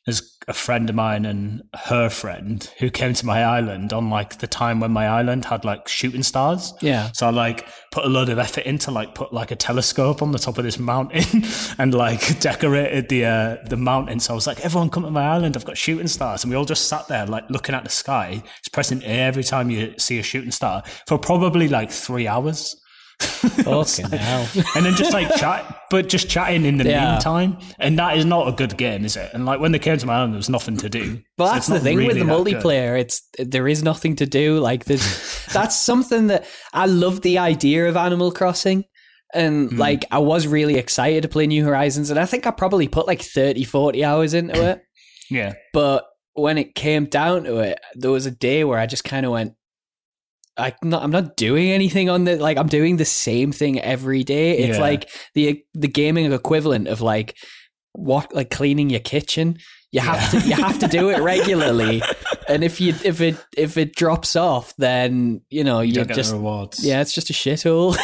there's 0.06 0.38
a 0.46 0.52
friend 0.52 0.88
of 0.88 0.94
mine 0.94 1.24
and 1.24 1.62
her 1.74 2.08
friend 2.08 2.70
who 2.78 2.88
came 2.90 3.12
to 3.12 3.26
my 3.26 3.42
island 3.42 3.92
on 3.92 4.08
like 4.08 4.38
the 4.38 4.46
time 4.46 4.78
when 4.78 4.92
my 4.92 5.08
island 5.08 5.44
had 5.44 5.64
like 5.64 5.88
shooting 5.88 6.22
stars. 6.22 6.72
Yeah, 6.80 7.10
So 7.12 7.26
I 7.26 7.30
like 7.30 7.66
put 7.90 8.04
a 8.04 8.08
lot 8.08 8.28
of 8.28 8.38
effort 8.38 8.64
into 8.64 8.92
like 8.92 9.16
put 9.16 9.32
like 9.32 9.50
a 9.50 9.56
telescope 9.56 10.22
on 10.22 10.30
the 10.30 10.38
top 10.38 10.58
of 10.58 10.64
this 10.64 10.78
mountain 10.78 11.42
and 11.78 11.92
like 11.92 12.38
decorated 12.38 13.08
the 13.08 13.24
uh, 13.24 13.56
the 13.68 13.76
mountain. 13.76 14.20
So 14.20 14.32
I 14.32 14.36
was 14.36 14.46
like, 14.46 14.64
everyone 14.64 14.90
come 14.90 15.02
to 15.02 15.10
my 15.10 15.26
island. 15.26 15.56
I've 15.56 15.64
got 15.64 15.76
shooting 15.76 16.06
stars, 16.06 16.44
and 16.44 16.52
we 16.52 16.56
all 16.56 16.64
just 16.64 16.86
sat 16.86 17.08
there 17.08 17.26
like 17.26 17.50
looking 17.50 17.74
at 17.74 17.82
the 17.82 17.90
sky, 17.90 18.40
just 18.62 18.72
pressing 18.72 19.02
A 19.02 19.06
every 19.06 19.42
time 19.42 19.70
you 19.70 19.94
see 19.98 20.20
a 20.20 20.22
shooting 20.22 20.52
star 20.52 20.84
for 21.08 21.18
probably 21.18 21.66
like 21.66 21.90
three 21.90 22.28
hours. 22.28 22.76
fucking 23.20 24.10
hell. 24.10 24.48
and 24.74 24.84
then 24.84 24.94
just 24.94 25.12
like 25.12 25.34
chat, 25.36 25.82
but 25.90 26.08
just 26.08 26.28
chatting 26.28 26.64
in 26.64 26.76
the 26.78 26.84
Yeah. 26.84 27.12
meantime. 27.12 27.58
And 27.78 27.98
that 27.98 28.16
is 28.16 28.24
not 28.24 28.48
a 28.48 28.52
good 28.52 28.76
game, 28.76 29.04
is 29.04 29.16
it? 29.16 29.30
And 29.32 29.46
like 29.46 29.60
when 29.60 29.72
they 29.72 29.78
came 29.78 29.96
to 29.98 30.06
my 30.06 30.14
island, 30.16 30.32
there 30.34 30.38
was 30.38 30.48
nothing 30.50 30.76
to 30.78 30.88
do. 30.88 31.22
Well, 31.38 31.48
So 31.48 31.54
that's 31.54 31.66
the 31.68 31.80
thing 31.80 31.96
with 32.04 32.18
the 32.18 32.24
that 32.24 32.44
good. 32.44 32.46
multiplayer. 32.56 32.98
It's 32.98 33.22
there 33.38 33.68
is 33.68 33.82
nothing 33.82 34.16
to 34.16 34.26
do. 34.26 34.58
Like 34.58 34.84
there's 34.84 35.46
that's 35.52 35.76
something 35.76 36.26
that 36.28 36.46
I 36.72 36.86
love 36.86 37.22
the 37.22 37.38
idea 37.38 37.88
of 37.88 37.96
Animal 37.96 38.32
Crossing. 38.32 38.84
And 39.34 39.70
Hmm. 39.70 39.76
like 39.78 40.04
I 40.10 40.18
was 40.18 40.46
really 40.46 40.76
excited 40.76 41.22
to 41.22 41.28
play 41.28 41.46
New 41.46 41.64
Horizons 41.64 42.10
and 42.10 42.18
I 42.18 42.26
think 42.26 42.46
I 42.46 42.50
probably 42.52 42.88
put 42.88 43.06
like 43.06 43.22
30 43.22 43.64
40 43.64 44.04
hours 44.04 44.34
into 44.34 44.62
it. 44.70 44.82
Yeah, 45.30 45.54
But 45.72 46.04
when 46.34 46.56
it 46.58 46.74
came 46.76 47.06
down 47.06 47.44
to 47.44 47.56
it, 47.58 47.80
there 47.96 48.12
was 48.12 48.26
a 48.26 48.30
day 48.30 48.62
where 48.62 48.78
I 48.78 48.86
just 48.86 49.02
kind 49.02 49.26
of 49.26 49.32
went, 49.32 49.54
I 50.58 50.74
not, 50.82 51.02
I'm 51.02 51.10
not 51.10 51.36
doing 51.36 51.70
anything 51.70 52.08
on 52.10 52.24
the 52.24 52.36
like 52.36 52.56
I'm 52.58 52.68
doing 52.68 52.96
the 52.96 53.04
same 53.04 53.52
thing 53.52 53.80
every 53.80 54.24
day. 54.24 54.58
It's 54.58 54.78
Yeah. 54.78 54.82
like 54.82 55.10
the 55.34 55.62
the 55.74 55.88
gaming 55.88 56.32
equivalent 56.32 56.88
of 56.88 57.00
like 57.00 57.36
what 57.92 58.34
like 58.34 58.50
cleaning 58.50 58.90
your 58.90 59.00
kitchen. 59.00 59.58
You 59.92 60.00
have 60.00 60.32
Yeah. 60.34 60.40
to 60.40 60.48
you 60.48 60.54
have 60.54 60.78
to 60.80 60.88
do 60.88 61.10
it 61.10 61.20
regularly, 61.20 62.02
and 62.48 62.64
if 62.64 62.80
you 62.80 62.94
if 63.04 63.20
it 63.20 63.36
if 63.56 63.76
it 63.76 63.94
drops 63.94 64.34
off, 64.36 64.74
then 64.76 65.40
you 65.48 65.62
know 65.64 65.80
you 65.80 65.88
you 65.88 66.04
don't 66.04 66.14
just 66.14 66.32
rewards. 66.32 66.84
yeah, 66.84 67.00
it's 67.00 67.12
just 67.14 67.30
a 67.30 67.32
shithole. 67.32 67.96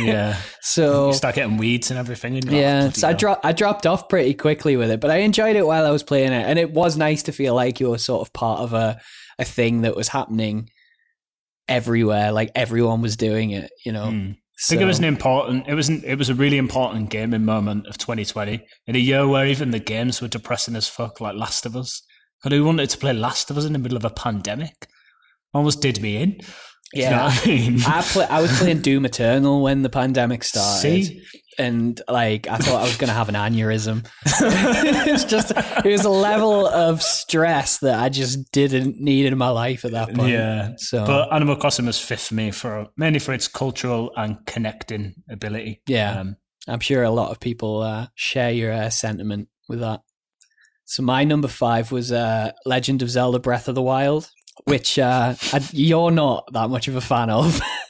yeah. 0.00 0.36
so 0.60 1.08
You 1.08 1.12
start 1.14 1.36
getting 1.36 1.56
weeds 1.56 1.90
and 1.90 1.98
everything. 1.98 2.36
And 2.36 2.50
yeah, 2.50 2.84
"Oh, 2.88 2.90
so 2.90 3.06
I 3.06 3.10
hell." 3.10 3.18
dropped 3.18 3.46
I 3.46 3.52
dropped 3.52 3.86
off 3.86 4.08
pretty 4.08 4.34
quickly 4.34 4.76
with 4.76 4.90
it, 4.90 5.00
but 5.00 5.10
I 5.10 5.18
enjoyed 5.18 5.56
it 5.56 5.66
while 5.66 5.86
I 5.86 5.90
was 5.90 6.02
playing 6.02 6.32
it, 6.32 6.44
and 6.46 6.58
it 6.58 6.72
was 6.72 6.96
nice 6.96 7.22
to 7.24 7.32
feel 7.32 7.54
like 7.54 7.80
you 7.80 7.90
were 7.90 7.98
sort 7.98 8.20
of 8.26 8.32
part 8.32 8.60
of 8.60 8.72
a 8.74 9.00
a 9.38 9.44
thing 9.44 9.82
that 9.82 9.94
was 9.94 10.08
happening 10.08 10.68
everywhere, 11.68 12.32
like 12.32 12.50
everyone 12.54 13.02
was 13.02 13.16
doing 13.16 13.50
it. 13.50 13.70
You 13.84 13.92
know, 13.92 14.10
Hmm. 14.10 14.30
I 14.30 14.66
think 14.66 14.82
it 14.82 14.86
was 14.86 14.98
an 14.98 15.04
important. 15.04 15.68
It 15.68 15.74
was 15.74 15.88
an, 15.88 16.02
it 16.04 16.16
was 16.16 16.28
a 16.28 16.34
really 16.34 16.58
important 16.58 17.10
gaming 17.10 17.44
moment 17.44 17.86
of 17.86 17.96
2020 17.96 18.60
in 18.88 18.96
a 18.96 18.98
year 18.98 19.26
where 19.26 19.46
even 19.46 19.70
the 19.70 19.78
games 19.78 20.20
were 20.20 20.26
depressing 20.26 20.74
as 20.74 20.88
fuck, 20.88 21.20
like 21.20 21.36
Last 21.36 21.64
of 21.64 21.76
Us. 21.76 22.02
But 22.42 22.50
who 22.50 22.64
wanted 22.64 22.90
to 22.90 22.98
play 22.98 23.12
Last 23.12 23.50
of 23.50 23.58
Us 23.58 23.64
in 23.64 23.72
the 23.72 23.78
middle 23.78 23.96
of 23.96 24.04
a 24.04 24.10
pandemic? 24.10 24.88
Almost 25.54 25.80
did 25.80 26.02
me 26.02 26.16
in. 26.16 26.30
Do 26.32 27.00
you 27.00 27.04
know 27.04 27.10
yeah. 27.10 27.30
I 27.32 27.46
mean? 27.46 27.80
I 27.86 28.02
play, 28.02 28.26
I 28.26 28.42
was 28.42 28.58
playing 28.58 28.80
Doom 28.82 29.04
Eternal 29.04 29.62
when 29.62 29.82
the 29.82 29.90
pandemic 29.90 30.42
started. 30.42 31.04
See? 31.04 31.22
And 31.58 32.00
like 32.08 32.46
I 32.46 32.56
thought 32.58 32.80
I 32.80 32.84
was 32.84 32.96
going 32.96 33.08
to 33.08 33.14
have 33.14 33.28
an 33.28 33.34
aneurysm. 33.34 34.06
it's 34.24 35.24
just 35.24 35.50
it 35.50 35.90
was 35.90 36.04
a 36.04 36.10
level 36.10 36.66
of 36.68 37.02
stress 37.02 37.78
that 37.78 37.98
I 37.98 38.08
just 38.08 38.52
didn't 38.52 39.00
need 39.00 39.26
in 39.26 39.36
my 39.36 39.48
life 39.48 39.84
at 39.84 39.90
that 39.92 40.14
point. 40.14 40.32
Yeah. 40.32 40.72
So 40.76 41.04
But 41.04 41.32
Animal 41.32 41.56
Crossing 41.56 41.86
was 41.86 41.98
fifth 42.00 42.28
for 42.28 42.34
me 42.34 42.52
for 42.52 42.86
mainly 42.96 43.18
for 43.18 43.32
its 43.32 43.48
cultural 43.48 44.12
and 44.16 44.44
connecting 44.46 45.14
ability. 45.28 45.82
Yeah. 45.86 46.20
Um, 46.20 46.36
I'm 46.68 46.80
sure 46.80 47.02
a 47.02 47.10
lot 47.10 47.30
of 47.30 47.40
people 47.40 47.82
uh, 47.82 48.08
share 48.14 48.50
your 48.50 48.72
uh, 48.72 48.90
sentiment 48.90 49.48
with 49.68 49.80
that. 49.80 50.02
So 50.84 51.02
my 51.02 51.24
number 51.24 51.48
five 51.48 51.90
was 51.90 52.12
uh, 52.12 52.52
Legend 52.64 53.02
of 53.02 53.10
Zelda: 53.10 53.38
Breath 53.38 53.68
of 53.68 53.74
the 53.74 53.82
Wild, 53.82 54.30
which 54.64 54.98
uh, 54.98 55.34
I, 55.52 55.68
you're 55.72 56.10
not 56.10 56.52
that 56.52 56.70
much 56.70 56.88
of 56.88 56.96
a 56.96 57.00
fan 57.00 57.30
of. 57.30 57.60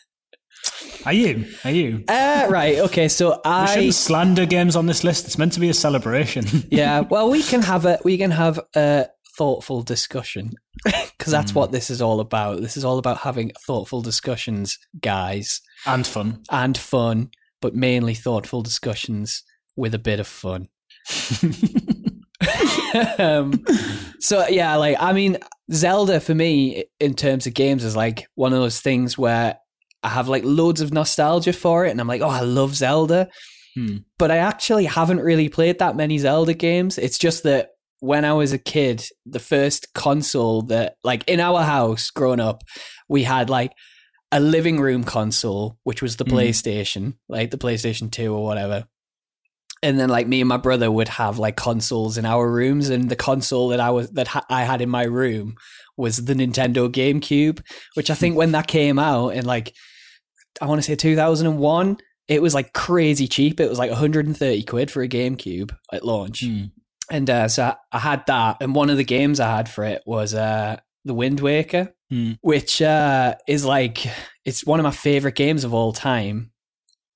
are 1.04 1.12
you? 1.12 1.46
Are 1.64 1.70
you? 1.70 2.04
uh, 2.08 2.46
right. 2.48 2.78
Okay. 2.78 3.08
So 3.08 3.30
We 3.30 3.36
I 3.44 3.66
shouldn't 3.66 3.94
slander 3.94 4.46
games 4.46 4.76
on 4.76 4.86
this 4.86 5.04
list. 5.04 5.26
It's 5.26 5.38
meant 5.38 5.52
to 5.54 5.60
be 5.60 5.68
a 5.68 5.74
celebration. 5.74 6.46
yeah. 6.70 7.00
Well, 7.00 7.30
we 7.30 7.42
can 7.42 7.62
have 7.62 7.84
a 7.84 7.98
we 8.04 8.18
can 8.18 8.30
have 8.30 8.60
a 8.74 9.06
thoughtful 9.36 9.82
discussion 9.82 10.52
because 10.84 11.32
that's 11.32 11.54
what 11.54 11.72
this 11.72 11.90
is 11.90 12.02
all 12.02 12.20
about. 12.20 12.60
This 12.60 12.76
is 12.76 12.84
all 12.84 12.98
about 12.98 13.18
having 13.18 13.52
thoughtful 13.66 14.02
discussions, 14.02 14.78
guys, 15.00 15.60
and 15.86 16.06
fun. 16.06 16.42
and 16.50 16.76
fun, 16.76 17.30
but 17.60 17.74
mainly 17.74 18.14
thoughtful 18.14 18.62
discussions 18.62 19.42
with 19.76 19.94
a 19.94 19.98
bit 19.98 20.20
of 20.20 20.26
fun. 20.26 20.68
um, 23.18 23.64
so 24.18 24.46
yeah, 24.48 24.76
like 24.76 24.96
I 24.98 25.12
mean, 25.12 25.38
Zelda 25.72 26.20
for 26.20 26.34
me 26.34 26.84
in 27.00 27.14
terms 27.14 27.46
of 27.46 27.54
games 27.54 27.84
is 27.84 27.96
like 27.96 28.28
one 28.34 28.52
of 28.52 28.58
those 28.58 28.80
things 28.80 29.16
where 29.16 29.58
I 30.02 30.08
have 30.10 30.28
like 30.28 30.44
loads 30.44 30.80
of 30.80 30.92
nostalgia 30.92 31.52
for 31.52 31.84
it, 31.86 31.90
and 31.90 32.00
I'm 32.00 32.06
like, 32.08 32.22
oh, 32.22 32.28
I 32.28 32.40
love 32.40 32.74
Zelda, 32.76 33.28
Hmm. 33.74 33.98
but 34.18 34.30
I 34.30 34.38
actually 34.38 34.86
haven't 34.86 35.20
really 35.20 35.48
played 35.48 35.78
that 35.78 35.96
many 35.96 36.18
Zelda 36.18 36.54
games. 36.54 36.98
It's 36.98 37.18
just 37.18 37.42
that 37.42 37.70
when 38.00 38.24
I 38.24 38.32
was 38.32 38.52
a 38.52 38.58
kid, 38.58 39.04
the 39.26 39.40
first 39.40 39.92
console 39.94 40.62
that, 40.62 40.94
like, 41.04 41.24
in 41.28 41.40
our 41.40 41.62
house 41.64 42.10
growing 42.10 42.40
up, 42.40 42.62
we 43.08 43.24
had 43.24 43.50
like 43.50 43.72
a 44.30 44.38
living 44.40 44.78
room 44.80 45.02
console, 45.04 45.78
which 45.84 46.00
was 46.02 46.16
the 46.16 46.24
Mm. 46.24 46.32
PlayStation, 46.32 47.14
like 47.28 47.50
the 47.50 47.58
PlayStation 47.58 48.10
2 48.10 48.32
or 48.34 48.44
whatever. 48.44 48.84
And 49.82 49.98
then, 49.98 50.08
like, 50.08 50.26
me 50.26 50.40
and 50.40 50.48
my 50.48 50.56
brother 50.56 50.90
would 50.90 51.08
have 51.08 51.38
like 51.38 51.56
consoles 51.56 52.18
in 52.18 52.24
our 52.24 52.50
rooms, 52.50 52.88
and 52.88 53.08
the 53.10 53.16
console 53.16 53.68
that 53.68 53.80
I 53.80 53.90
was 53.90 54.10
that 54.10 54.28
ha- 54.28 54.46
I 54.50 54.62
had 54.64 54.80
in 54.80 54.88
my 54.90 55.04
room 55.04 55.54
was 55.96 56.24
the 56.24 56.34
Nintendo 56.34 56.88
GameCube, 56.90 57.60
which 57.94 58.10
I 58.10 58.14
think 58.20 58.36
when 58.36 58.52
that 58.52 58.66
came 58.66 58.98
out 58.98 59.30
in 59.30 59.44
like 59.44 59.72
I 60.60 60.66
want 60.66 60.78
to 60.78 60.82
say 60.82 60.96
2001, 60.96 61.98
it 62.28 62.42
was 62.42 62.54
like 62.54 62.72
crazy 62.72 63.26
cheap. 63.28 63.60
It 63.60 63.68
was 63.68 63.78
like 63.78 63.90
130 63.90 64.62
quid 64.64 64.90
for 64.90 65.02
a 65.02 65.08
GameCube 65.08 65.74
at 65.92 66.04
launch. 66.04 66.42
Mm. 66.42 66.72
And 67.10 67.30
uh, 67.30 67.48
so 67.48 67.64
I- 67.64 67.76
I 67.92 67.98
had 67.98 68.24
that, 68.26 68.58
and 68.60 68.74
one 68.74 68.90
of 68.90 68.96
the 68.98 69.04
games 69.04 69.40
I 69.40 69.56
had 69.56 69.68
for 69.68 69.84
it 69.84 70.02
was 70.04 70.34
uh, 70.34 70.78
the 71.04 71.14
Wind 71.14 71.40
Waker, 71.40 71.94
Hmm. 72.10 72.32
which 72.40 72.80
uh, 72.80 73.34
is 73.46 73.66
like 73.66 74.06
it's 74.46 74.64
one 74.64 74.80
of 74.80 74.84
my 74.84 74.90
favorite 74.90 75.34
games 75.34 75.62
of 75.64 75.74
all 75.74 75.92
time. 75.92 76.52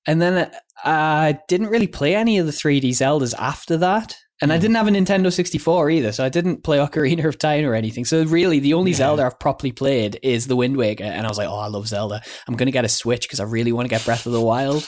And 0.05 0.21
then 0.21 0.51
I 0.83 1.39
didn't 1.47 1.69
really 1.69 1.87
play 1.87 2.13
any 2.15 2.37
of 2.37 2.45
the 2.45 2.51
3D 2.51 2.89
Zeldas 2.89 3.33
after 3.39 3.77
that. 3.77 4.15
And 4.41 4.51
I 4.51 4.55
Hmm. 4.57 4.61
didn't 4.61 4.75
have 4.75 4.87
a 4.87 4.91
Nintendo 4.91 5.31
64 5.31 5.89
either, 5.91 6.11
so 6.11 6.23
I 6.25 6.29
didn't 6.29 6.63
play 6.63 6.77
Ocarina 6.79 7.25
of 7.25 7.37
Time 7.37 7.65
or 7.65 7.75
anything. 7.75 8.03
So 8.03 8.23
really, 8.23 8.59
the 8.59 8.73
only 8.73 8.91
Yeah. 8.91 8.97
Zelda 8.97 9.25
I've 9.25 9.39
properly 9.39 9.71
played 9.71 10.19
is 10.23 10.47
the 10.47 10.55
Wind 10.55 10.75
Waker. 10.75 11.03
And 11.03 11.25
I 11.25 11.29
was 11.29 11.37
like, 11.37 11.47
oh, 11.47 11.59
I 11.59 11.67
love 11.67 11.87
Zelda. 11.87 12.21
I'm 12.47 12.55
going 12.55 12.65
to 12.67 12.71
get 12.71 12.85
a 12.85 12.89
Switch 12.89 13.21
because 13.27 13.39
I 13.39 13.43
really 13.45 13.71
want 13.71 13.85
to 13.85 13.89
get 13.89 14.03
Breath 14.05 14.25
of 14.25 14.33
the 14.33 14.41
Wild. 14.41 14.87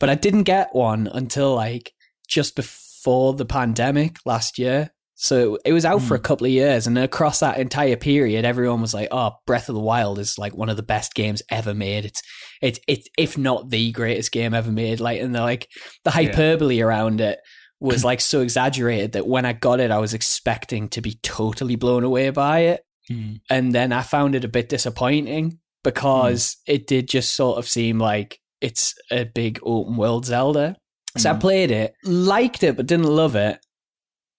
But 0.00 0.10
I 0.10 0.14
didn't 0.14 0.44
get 0.44 0.68
one 0.72 1.08
until 1.12 1.54
like 1.54 1.92
just 2.28 2.56
before 2.56 3.34
the 3.34 3.44
pandemic 3.44 4.16
last 4.24 4.58
year. 4.58 4.90
So 5.16 5.58
it 5.64 5.72
was 5.72 5.84
out 5.84 6.02
for 6.02 6.16
a 6.16 6.20
couple 6.20 6.44
of 6.46 6.50
years, 6.52 6.88
and 6.88 6.98
across 6.98 7.38
that 7.38 7.58
entire 7.58 7.94
period, 7.96 8.44
everyone 8.44 8.80
was 8.80 8.92
like, 8.92 9.08
"Oh, 9.12 9.30
Breath 9.46 9.68
of 9.68 9.76
the 9.76 9.80
Wild 9.80 10.18
is 10.18 10.38
like 10.38 10.56
one 10.56 10.68
of 10.68 10.76
the 10.76 10.82
best 10.82 11.14
games 11.14 11.40
ever 11.50 11.72
made. 11.72 12.04
It's 12.04 12.20
it's 12.60 12.80
it's 12.88 13.08
if 13.16 13.38
not 13.38 13.70
the 13.70 13.92
greatest 13.92 14.32
game 14.32 14.54
ever 14.54 14.72
made." 14.72 14.98
Like, 14.98 15.20
and 15.20 15.32
they're 15.32 15.42
like 15.42 15.68
the 16.02 16.10
hyperbole 16.10 16.80
around 16.80 17.20
it 17.20 17.38
was 17.80 18.04
like 18.10 18.20
so 18.20 18.40
exaggerated 18.40 19.12
that 19.12 19.26
when 19.26 19.44
I 19.44 19.52
got 19.52 19.80
it, 19.80 19.90
I 19.90 19.98
was 19.98 20.14
expecting 20.14 20.88
to 20.90 21.00
be 21.00 21.18
totally 21.22 21.76
blown 21.76 22.04
away 22.04 22.30
by 22.30 22.60
it, 22.60 22.84
Mm. 23.10 23.40
and 23.50 23.74
then 23.74 23.92
I 23.92 24.00
found 24.00 24.34
it 24.34 24.44
a 24.44 24.48
bit 24.48 24.70
disappointing 24.70 25.58
because 25.82 26.56
it 26.66 26.86
did 26.86 27.06
just 27.06 27.34
sort 27.34 27.58
of 27.58 27.68
seem 27.68 27.98
like 27.98 28.40
it's 28.62 28.94
a 29.10 29.24
big 29.24 29.58
open 29.62 29.96
world 29.98 30.24
Zelda. 30.24 30.76
So 31.18 31.30
I 31.30 31.34
Mm. 31.34 31.40
played 31.40 31.70
it, 31.70 31.94
liked 32.02 32.62
it, 32.62 32.76
but 32.76 32.86
didn't 32.86 33.04
love 33.06 33.36
it, 33.36 33.58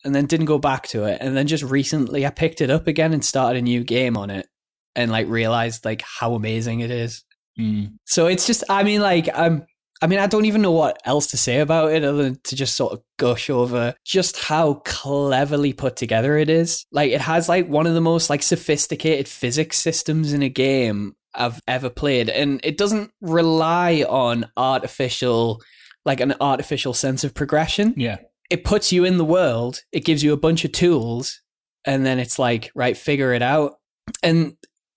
and 0.04 0.16
then 0.16 0.26
didn't 0.26 0.48
go 0.48 0.58
back 0.58 0.88
to 0.88 1.04
it. 1.04 1.20
And 1.22 1.38
then 1.38 1.46
just 1.48 1.64
recently, 1.64 2.26
I 2.26 2.32
picked 2.32 2.60
it 2.60 2.72
up 2.72 2.88
again 2.88 3.14
and 3.14 3.24
started 3.24 3.60
a 3.60 3.62
new 3.62 3.84
game 3.84 4.18
on 4.18 4.32
it, 4.32 4.48
and 4.96 5.12
like 5.12 5.28
realized 5.28 5.86
like 5.86 6.02
how 6.20 6.34
amazing 6.34 6.80
it 6.80 6.90
is. 6.90 7.24
Mm. 7.60 7.94
So 8.06 8.26
it's 8.26 8.48
just, 8.48 8.64
I 8.68 8.82
mean, 8.84 9.02
like 9.02 9.30
I'm. 9.38 9.68
I 10.02 10.08
mean, 10.08 10.20
I 10.20 10.28
don't 10.28 10.46
even 10.46 10.62
know 10.62 10.72
what 10.72 11.02
else 11.06 11.28
to 11.28 11.38
say 11.38 11.60
about 11.60 11.92
it 11.94 12.04
other 12.04 12.24
than 12.24 12.40
to 12.44 12.56
just 12.56 12.76
sort 12.76 12.94
of 12.94 13.02
gush 13.18 13.50
over 13.50 13.96
just 14.04 14.38
how 14.38 14.76
cleverly 14.86 15.74
put 15.74 15.96
together 15.96 16.38
it 16.38 16.50
is. 16.50 16.86
Like 16.92 17.12
it 17.12 17.22
has 17.22 17.48
like 17.48 17.68
one 17.68 17.88
of 17.88 17.94
the 17.94 18.02
most 18.02 18.30
like 18.30 18.44
sophisticated 18.44 19.28
physics 19.28 19.78
systems 19.78 20.34
in 20.34 20.44
a 20.44 20.50
game 20.50 21.16
I've 21.34 21.62
ever 21.68 21.90
played 21.90 22.30
and 22.30 22.60
it 22.64 22.78
doesn't 22.78 23.12
rely 23.22 24.06
on 24.08 24.50
artificial 24.58 25.62
like 26.06 26.20
an 26.20 26.36
artificial 26.40 26.94
sense 26.94 27.24
of 27.24 27.34
progression. 27.34 27.94
Yeah. 27.98 28.18
It 28.50 28.64
puts 28.64 28.92
you 28.92 29.06
in 29.06 29.18
the 29.18 29.26
world, 29.26 29.82
it 29.92 30.06
gives 30.06 30.24
you 30.24 30.34
a 30.34 30.38
bunch 30.38 30.66
of 30.66 30.72
tools 30.72 31.42
and 31.86 32.06
then 32.06 32.20
it's 32.20 32.38
like, 32.38 32.72
right, 32.76 32.96
figure 32.98 33.34
it 33.34 33.42
out. 33.42 33.80
And 34.22 34.56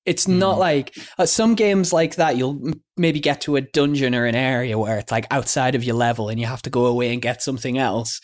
it's 0.09 0.27
not 0.29 0.57
Mhm. 0.57 0.61
like 0.69 0.87
uh, 1.19 1.27
some 1.27 1.55
games 1.55 1.93
like 1.93 2.15
that 2.17 2.37
you'll 2.37 2.59
m- 2.67 2.81
maybe 2.97 3.21
get 3.21 3.41
to 3.43 3.57
a 3.57 3.61
dungeon 3.61 4.15
or 4.15 4.25
an 4.27 4.35
area 4.35 4.77
where 4.79 4.99
it's 4.99 5.13
like 5.13 5.27
outside 5.31 5.75
of 5.75 5.85
your 5.85 5.97
level 5.97 6.29
and 6.29 6.41
you 6.41 6.47
have 6.47 6.63
to 6.63 6.71
go 6.71 6.87
away 6.87 7.13
and 7.13 7.23
get 7.23 7.43
something 7.43 7.77
else 7.79 8.21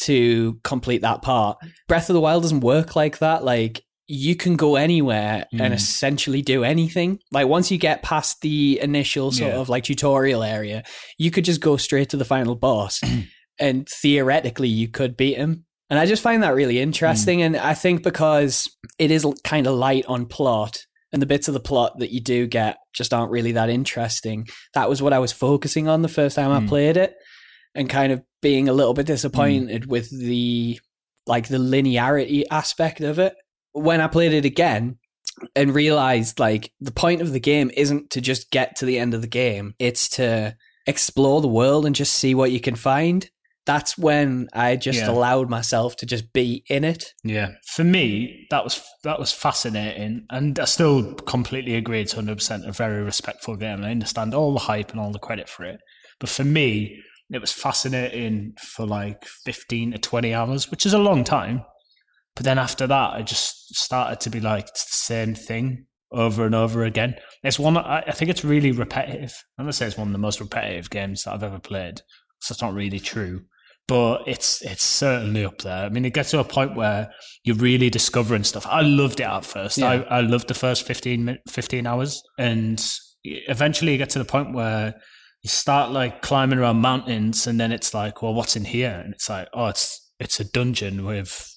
to 0.00 0.58
complete 0.64 1.02
that 1.02 1.22
part 1.22 1.58
breath 1.88 2.08
of 2.08 2.14
the 2.14 2.20
wild 2.20 2.42
doesn't 2.42 2.60
work 2.60 2.96
like 2.96 3.18
that 3.18 3.44
like 3.44 3.82
you 4.08 4.34
can 4.34 4.56
go 4.56 4.76
anywhere 4.76 5.46
and 5.52 5.72
Mm. 5.72 5.76
essentially 5.76 6.42
do 6.42 6.64
anything 6.64 7.18
like 7.30 7.46
once 7.46 7.70
you 7.70 7.78
get 7.78 8.02
past 8.02 8.40
the 8.40 8.78
initial 8.82 9.30
sort 9.32 9.52
Yeah. 9.52 9.60
of 9.60 9.68
like 9.68 9.84
tutorial 9.84 10.42
area 10.42 10.82
you 11.18 11.30
could 11.30 11.44
just 11.44 11.60
go 11.60 11.76
straight 11.76 12.08
to 12.10 12.16
the 12.16 12.24
final 12.24 12.54
boss 12.54 13.00
and 13.60 13.86
theoretically 13.88 14.68
you 14.68 14.88
could 14.88 15.16
beat 15.16 15.36
him 15.36 15.64
and 15.90 15.98
i 15.98 16.06
just 16.06 16.22
find 16.22 16.42
that 16.42 16.54
really 16.54 16.80
interesting 16.80 17.42
and 17.42 17.56
i 17.56 17.74
think 17.74 18.02
because 18.02 18.54
it 18.98 19.10
is 19.10 19.26
kind 19.44 19.66
of 19.66 19.74
light 19.74 20.04
on 20.08 20.26
plot 20.26 20.84
and 21.12 21.20
the 21.20 21.26
bits 21.26 21.48
of 21.48 21.54
the 21.54 21.60
plot 21.60 21.98
that 21.98 22.10
you 22.12 22.20
do 22.20 22.46
get 22.46 22.78
just 22.92 23.12
aren't 23.12 23.30
really 23.30 23.52
that 23.52 23.68
interesting. 23.68 24.48
That 24.74 24.88
was 24.88 25.02
what 25.02 25.12
I 25.12 25.18
was 25.18 25.32
focusing 25.32 25.88
on 25.88 26.02
the 26.02 26.08
first 26.08 26.36
time 26.36 26.50
I 26.50 26.60
Mm. 26.60 26.68
played 26.68 26.96
it, 26.96 27.14
and 27.74 27.88
kind 27.88 28.12
of 28.12 28.22
being 28.40 28.68
a 28.68 28.72
little 28.72 28.94
bit 28.94 29.06
disappointed 29.06 29.86
with 29.86 30.10
the 30.10 30.80
like 31.26 31.48
the 31.48 31.58
linearity 31.58 32.44
aspect 32.50 33.00
of 33.00 33.18
it. 33.18 33.34
When 33.72 34.00
I 34.00 34.08
played 34.08 34.32
it 34.32 34.44
again 34.44 34.98
and 35.54 35.74
realized 35.74 36.38
like 36.40 36.72
the 36.80 36.90
point 36.90 37.20
of 37.22 37.32
the 37.32 37.40
game 37.40 37.70
isn't 37.76 38.10
to 38.10 38.20
just 38.20 38.50
get 38.50 38.76
to 38.76 38.86
the 38.86 38.98
end 38.98 39.14
of 39.14 39.22
the 39.22 39.28
game, 39.28 39.74
it's 39.78 40.08
to 40.10 40.56
explore 40.86 41.40
the 41.40 41.48
world 41.48 41.86
and 41.86 41.94
just 41.94 42.12
see 42.14 42.34
what 42.34 42.50
you 42.50 42.60
can 42.60 42.74
find. 42.74 43.30
That's 43.64 43.96
when 43.96 44.48
I 44.52 44.74
just 44.74 44.98
Yeah. 44.98 45.10
allowed 45.10 45.48
myself 45.48 45.94
to 45.96 46.06
just 46.06 46.32
be 46.32 46.64
in 46.68 46.82
it. 46.82 47.12
Yeah, 47.22 47.50
for 47.66 47.84
me, 47.84 48.46
that 48.50 48.64
was 48.64 48.82
that 49.04 49.20
was 49.20 49.30
fascinating, 49.32 50.26
and 50.30 50.58
I 50.58 50.64
still 50.64 51.14
completely 51.14 51.76
agree. 51.76 52.00
It's 52.00 52.12
hundred 52.12 52.38
percent 52.38 52.66
a 52.66 52.72
very 52.72 53.02
respectful 53.02 53.56
game. 53.56 53.84
I 53.84 53.90
understand 53.92 54.34
all 54.34 54.52
the 54.52 54.60
hype 54.60 54.90
and 54.90 55.00
all 55.00 55.12
the 55.12 55.20
credit 55.20 55.48
for 55.48 55.64
it, 55.64 55.78
but 56.18 56.28
for 56.28 56.42
me, 56.44 57.00
it 57.30 57.40
was 57.40 57.52
fascinating 57.52 58.54
for 58.60 58.84
like 58.84 59.24
fifteen 59.44 59.92
to 59.92 59.98
twenty 59.98 60.34
hours, 60.34 60.70
which 60.70 60.84
is 60.84 60.92
a 60.92 60.98
long 60.98 61.22
time. 61.22 61.62
But 62.34 62.44
then 62.44 62.58
after 62.58 62.86
that, 62.88 63.10
I 63.14 63.22
just 63.22 63.76
started 63.76 64.18
to 64.20 64.30
be 64.30 64.40
like 64.40 64.68
it's 64.68 64.90
the 64.90 64.96
same 64.96 65.34
thing 65.36 65.86
over 66.10 66.44
and 66.46 66.54
over 66.54 66.82
again. 66.82 67.14
It's 67.44 67.60
one 67.60 67.76
I, 67.76 68.00
I 68.06 68.12
think 68.12 68.28
it's 68.30 68.44
really 68.44 68.72
repetitive. 68.72 69.34
I'm 69.56 69.66
gonna 69.66 69.72
say 69.72 69.86
it's 69.86 69.96
one 69.96 70.08
of 70.08 70.12
the 70.12 70.18
most 70.18 70.40
repetitive 70.40 70.90
games 70.90 71.22
that 71.22 71.34
I've 71.34 71.44
ever 71.44 71.60
played. 71.60 71.98
So 72.40 72.54
that's 72.54 72.62
not 72.62 72.74
really 72.74 72.98
true 72.98 73.42
but 73.92 74.22
it's 74.26 74.62
it's 74.62 74.82
certainly 74.82 75.44
up 75.44 75.58
there. 75.58 75.84
I 75.84 75.90
mean, 75.90 76.06
it 76.06 76.14
gets 76.14 76.30
to 76.30 76.38
a 76.40 76.44
point 76.44 76.74
where 76.74 77.10
you're 77.44 77.56
really 77.56 77.90
discovering 77.90 78.42
stuff. 78.42 78.66
I 78.66 78.80
loved 78.80 79.20
it 79.20 79.24
at 79.26 79.44
first. 79.44 79.76
Yeah. 79.76 79.88
I, 79.90 80.18
I 80.18 80.20
loved 80.22 80.48
the 80.48 80.54
first 80.54 80.86
15, 80.86 81.38
15 81.46 81.86
hours, 81.86 82.22
and 82.38 82.82
eventually 83.24 83.92
you 83.92 83.98
get 83.98 84.08
to 84.10 84.18
the 84.18 84.24
point 84.24 84.54
where 84.54 84.94
you 85.42 85.48
start 85.50 85.90
like 85.90 86.22
climbing 86.22 86.58
around 86.58 86.76
mountains, 86.78 87.46
and 87.46 87.60
then 87.60 87.70
it's 87.70 87.92
like, 87.92 88.22
well, 88.22 88.32
what's 88.32 88.56
in 88.56 88.64
here? 88.64 89.02
And 89.04 89.12
it's 89.12 89.28
like, 89.28 89.48
oh, 89.52 89.66
it's 89.66 90.10
it's 90.18 90.40
a 90.40 90.44
dungeon 90.50 91.04
with 91.04 91.48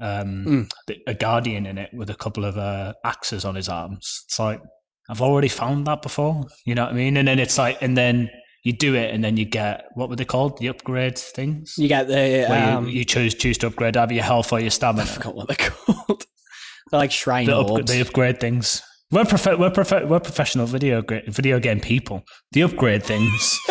um, 0.00 0.44
Mm. 0.46 0.70
a 1.06 1.14
guardian 1.14 1.64
in 1.66 1.78
it 1.78 1.90
with 1.94 2.10
a 2.10 2.14
couple 2.16 2.44
of 2.44 2.58
uh, 2.58 2.94
axes 3.04 3.44
on 3.44 3.54
his 3.54 3.68
arms. 3.68 4.24
It's 4.26 4.40
like 4.40 4.60
I've 5.08 5.22
already 5.22 5.46
found 5.48 5.86
that 5.86 6.02
before. 6.02 6.42
You 6.66 6.74
know 6.74 6.82
what 6.86 6.92
I 6.92 6.96
mean? 6.96 7.16
And 7.16 7.28
then 7.28 7.38
it's 7.38 7.56
like, 7.56 7.78
and 7.80 7.96
then 7.96 8.30
you 8.64 8.72
do 8.72 8.94
it, 8.96 9.14
and 9.14 9.22
then 9.22 9.36
you 9.36 9.44
get 9.44 9.84
what 9.94 10.08
were 10.10 10.16
they 10.16 10.24
called? 10.24 10.58
The 10.58 10.68
upgrade 10.68 11.18
things. 11.18 11.74
You 11.78 11.86
get 11.88 12.08
the 12.08 12.50
um, 12.52 12.86
you, 12.88 12.98
you 12.98 13.04
choose 13.04 13.34
choose 13.34 13.58
to 13.58 13.68
upgrade 13.68 13.96
either 13.96 14.14
your 14.14 14.24
health 14.24 14.52
or 14.52 14.58
your 14.60 14.70
stamina 14.70 15.02
I 15.02 15.06
forgot 15.06 15.34
what 15.36 15.48
they're 15.48 15.56
called. 15.70 16.24
they're 16.90 16.98
like 17.00 17.12
shrine 17.12 17.46
The, 17.46 17.56
up, 17.58 17.86
the 17.86 18.00
upgrade 18.00 18.40
things. 18.40 18.82
We're 19.10 19.24
prof- 19.26 19.58
we're, 19.58 19.70
prof- 19.70 20.08
we're 20.08 20.18
professional 20.18 20.66
video 20.66 21.00
gra- 21.02 21.22
video 21.28 21.60
game 21.60 21.78
people. 21.78 22.24
The 22.52 22.62
upgrade 22.62 23.04
things. 23.04 23.60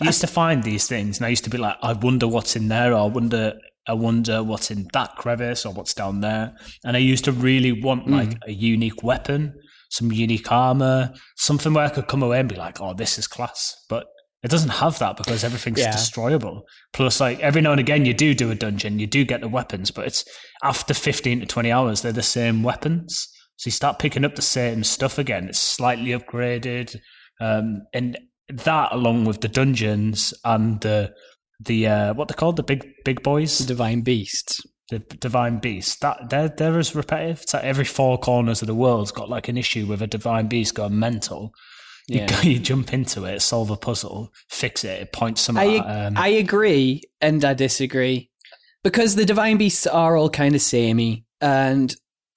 you 0.00 0.06
used 0.06 0.20
to 0.20 0.26
find 0.28 0.62
these 0.62 0.86
things, 0.86 1.18
and 1.18 1.26
I 1.26 1.30
used 1.30 1.44
to 1.44 1.50
be 1.50 1.58
like, 1.58 1.76
I 1.82 1.94
wonder 1.94 2.28
what's 2.28 2.54
in 2.54 2.68
there, 2.68 2.92
or 2.92 2.98
I 2.98 3.06
wonder, 3.06 3.54
I 3.88 3.94
wonder 3.94 4.42
what's 4.44 4.70
in 4.70 4.86
that 4.92 5.16
crevice, 5.16 5.66
or 5.66 5.72
what's 5.72 5.94
down 5.94 6.20
there. 6.20 6.54
And 6.84 6.96
I 6.96 7.00
used 7.00 7.24
to 7.24 7.32
really 7.32 7.72
want 7.82 8.06
Mm. 8.06 8.12
like 8.12 8.38
a 8.46 8.52
unique 8.52 9.02
weapon, 9.02 9.54
some 9.92 10.10
unique 10.10 10.50
armor, 10.50 11.12
something 11.36 11.74
where 11.74 11.84
I 11.84 11.90
could 11.90 12.08
come 12.08 12.22
away 12.22 12.40
and 12.40 12.48
be 12.48 12.56
like, 12.56 12.80
oh, 12.80 12.94
this 12.94 13.18
is 13.18 13.26
class. 13.26 13.76
But 13.90 14.06
it 14.42 14.50
doesn't 14.50 14.70
have 14.70 14.98
that 15.00 15.16
because 15.18 15.44
everything's 15.44 15.80
Yeah. 15.80 15.92
destroyable. 15.92 16.62
Plus, 16.92 17.20
like 17.20 17.38
every 17.40 17.60
now 17.60 17.72
and 17.72 17.80
again, 17.80 18.06
you 18.06 18.14
do 18.14 18.34
do 18.34 18.50
a 18.50 18.54
dungeon, 18.54 18.98
you 18.98 19.06
do 19.06 19.24
get 19.24 19.40
the 19.42 19.48
weapons, 19.48 19.90
but 19.90 20.06
it's 20.06 20.24
after 20.64 20.94
fifteen 20.94 21.40
to 21.40 21.46
twenty 21.46 21.70
hours, 21.70 22.00
they're 22.00 22.10
the 22.12 22.22
same 22.22 22.62
weapons. 22.62 23.28
So 23.56 23.68
you 23.68 23.72
start 23.72 23.98
picking 24.00 24.24
up 24.24 24.34
the 24.34 24.42
same 24.42 24.82
stuff 24.82 25.18
again. 25.18 25.48
It's 25.48 25.58
slightly 25.60 26.10
upgraded, 26.18 26.96
um, 27.40 27.82
and 27.92 28.18
that 28.48 28.92
along 28.92 29.26
with 29.26 29.40
the 29.42 29.48
dungeons 29.48 30.34
and 30.44 30.80
the 30.80 31.12
the 31.60 31.86
uh, 31.86 32.14
what 32.14 32.26
they're 32.28 32.34
called 32.34 32.56
the 32.56 32.64
big 32.64 32.84
big 33.04 33.22
boys, 33.22 33.58
the 33.58 33.66
divine 33.66 34.00
beasts. 34.00 34.60
The 34.98 35.16
divine 35.16 35.58
beast. 35.58 36.00
That 36.00 36.30
they're 36.30 36.48
they're 36.48 36.78
as 36.78 36.94
repetitive. 36.94 37.42
It's 37.42 37.54
like 37.54 37.64
every 37.64 37.84
four 37.84 38.18
corners 38.18 38.62
of 38.62 38.66
the 38.68 38.74
world's 38.74 39.12
got 39.12 39.28
like 39.28 39.48
an 39.48 39.56
issue 39.56 39.86
with 39.86 40.02
a 40.02 40.06
divine 40.06 40.46
beast 40.48 40.74
going 40.74 40.98
mental. 40.98 41.52
You, 42.08 42.20
Yeah. 42.20 42.26
go, 42.26 42.40
you 42.48 42.58
jump 42.58 42.92
into 42.92 43.24
it, 43.24 43.40
solve 43.40 43.70
a 43.70 43.76
puzzle, 43.76 44.32
fix 44.48 44.84
it, 44.84 45.00
it 45.02 45.12
points 45.12 45.40
some. 45.42 45.56
I 45.56 45.76
um, 45.78 46.14
I 46.16 46.28
agree 46.28 47.02
and 47.20 47.44
I 47.44 47.54
disagree. 47.54 48.30
because 48.82 49.14
the 49.14 49.24
divine 49.24 49.58
beasts 49.58 49.86
are 49.86 50.16
all 50.16 50.28
kind 50.30 50.54
of 50.54 50.60
samey, 50.60 51.24
and 51.40 51.94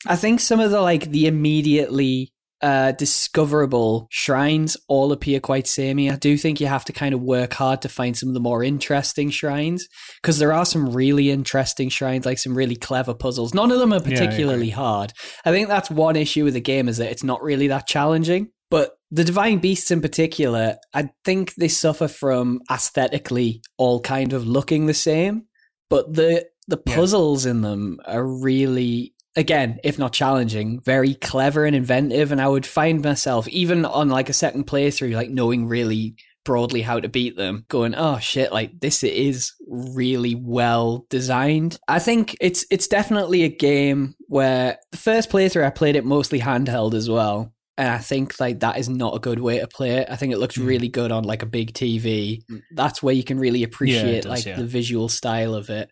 I 0.07 0.15
think 0.15 0.39
some 0.39 0.59
of 0.59 0.69
the 0.71 0.81
like 0.81 1.09
the 1.11 1.25
immediately 1.27 2.31
uh, 2.65 2.91
discoverable 2.93 4.08
shrines 4.10 4.75
all 4.88 5.12
appear 5.12 5.39
quite 5.39 5.67
samey. 5.67 6.10
I 6.10 6.15
do 6.15 6.36
think 6.36 6.60
you 6.60 6.65
have 6.65 6.84
to 6.86 6.93
kind 6.93 7.13
of 7.13 7.21
work 7.21 7.54
hard 7.54 7.82
to 7.84 7.89
find 7.89 8.17
some 8.17 8.30
of 8.30 8.34
the 8.34 8.39
more 8.39 8.63
interesting 8.63 9.30
shrines 9.30 9.88
because 10.21 10.39
there 10.39 10.51
are 10.51 10.65
some 10.65 10.89
really 10.91 11.30
interesting 11.30 11.89
shrines, 11.89 12.25
like 12.25 12.39
some 12.39 12.56
really 12.56 12.75
clever 12.75 13.13
puzzles. 13.13 13.54
None 13.54 13.71
of 13.71 13.78
them 13.80 13.93
are 13.93 13.97
Yeah, 13.97 14.08
I 14.08 14.10
particularly 14.10 14.71
hard. 14.71 15.13
I 15.45 15.51
think 15.51 15.67
that's 15.67 15.91
one 15.91 16.15
issue 16.15 16.43
with 16.43 16.56
the 16.56 16.62
game 16.62 16.88
is 16.89 16.97
that 16.97 17.12
it's 17.12 17.23
not 17.23 17.43
really 17.43 17.67
that 17.67 17.88
challenging. 17.88 18.49
But 18.71 18.93
the 19.12 19.23
divine 19.23 19.60
beasts 19.60 19.91
in 19.91 20.01
particular, 20.01 20.78
I 20.91 21.10
think 21.23 21.54
they 21.54 21.67
suffer 21.67 22.08
from 22.08 22.62
aesthetically 22.71 23.62
all 23.78 23.99
kind 23.99 24.34
of 24.34 24.47
looking 24.47 24.88
the 24.88 24.93
same. 24.95 25.43
But 25.89 26.13
the 26.13 26.45
the 26.67 26.82
Yeah. 26.88 26.95
puzzles 26.95 27.45
in 27.45 27.62
them 27.62 27.99
are 28.08 28.25
really 28.25 29.13
again, 29.35 29.79
if 29.83 29.99
not 29.99 30.13
challenging, 30.13 30.79
very 30.81 31.15
clever 31.15 31.65
and 31.65 31.75
inventive. 31.75 32.31
And 32.31 32.41
I 32.41 32.47
would 32.47 32.65
find 32.65 33.03
myself, 33.03 33.47
even 33.47 33.85
on 33.85 34.09
like 34.09 34.29
a 34.29 34.33
second 34.33 34.67
playthrough, 34.67 35.15
like 35.15 35.29
knowing 35.29 35.67
really 35.67 36.15
broadly 36.43 36.81
how 36.81 36.99
to 36.99 37.09
beat 37.09 37.35
them, 37.35 37.65
going, 37.69 37.95
oh 37.95 38.19
shit, 38.19 38.51
like 38.51 38.79
this 38.79 39.03
is 39.03 39.53
really 39.67 40.35
well 40.35 41.05
designed. 41.09 41.79
I 41.87 41.99
think 41.99 42.35
it's 42.39 42.65
it's 42.69 42.87
definitely 42.87 43.43
a 43.43 43.49
game 43.49 44.15
where 44.27 44.77
the 44.91 44.97
first 44.97 45.29
playthrough 45.31 45.65
I 45.65 45.71
played 45.71 45.95
it 45.95 46.05
mostly 46.05 46.39
handheld 46.39 46.93
as 46.93 47.09
well. 47.09 47.51
And 47.77 47.89
I 47.89 47.97
think 47.97 48.39
like 48.39 48.61
that 48.61 48.77
is 48.77 48.87
not 48.87 49.15
a 49.15 49.19
good 49.19 49.39
way 49.39 49.59
to 49.59 49.67
play 49.67 49.95
it. 49.97 50.07
I 50.09 50.15
think 50.15 50.31
it 50.31 50.37
looks 50.37 50.55
Mm. 50.57 50.67
really 50.67 50.87
good 50.87 51.11
on 51.11 51.25
like 51.25 51.41
a 51.41 51.47
big 51.47 51.73
TV. 51.73 52.41
That's 52.71 53.03
where 53.03 53.13
you 53.13 53.23
can 53.23 53.37
really 53.39 53.63
appreciate 53.63 54.21
does, 54.23 54.29
like 54.29 54.45
yeah. 54.45 54.55
the 54.55 54.65
visual 54.65 55.09
style 55.09 55.53
of 55.55 55.69
it 55.69 55.89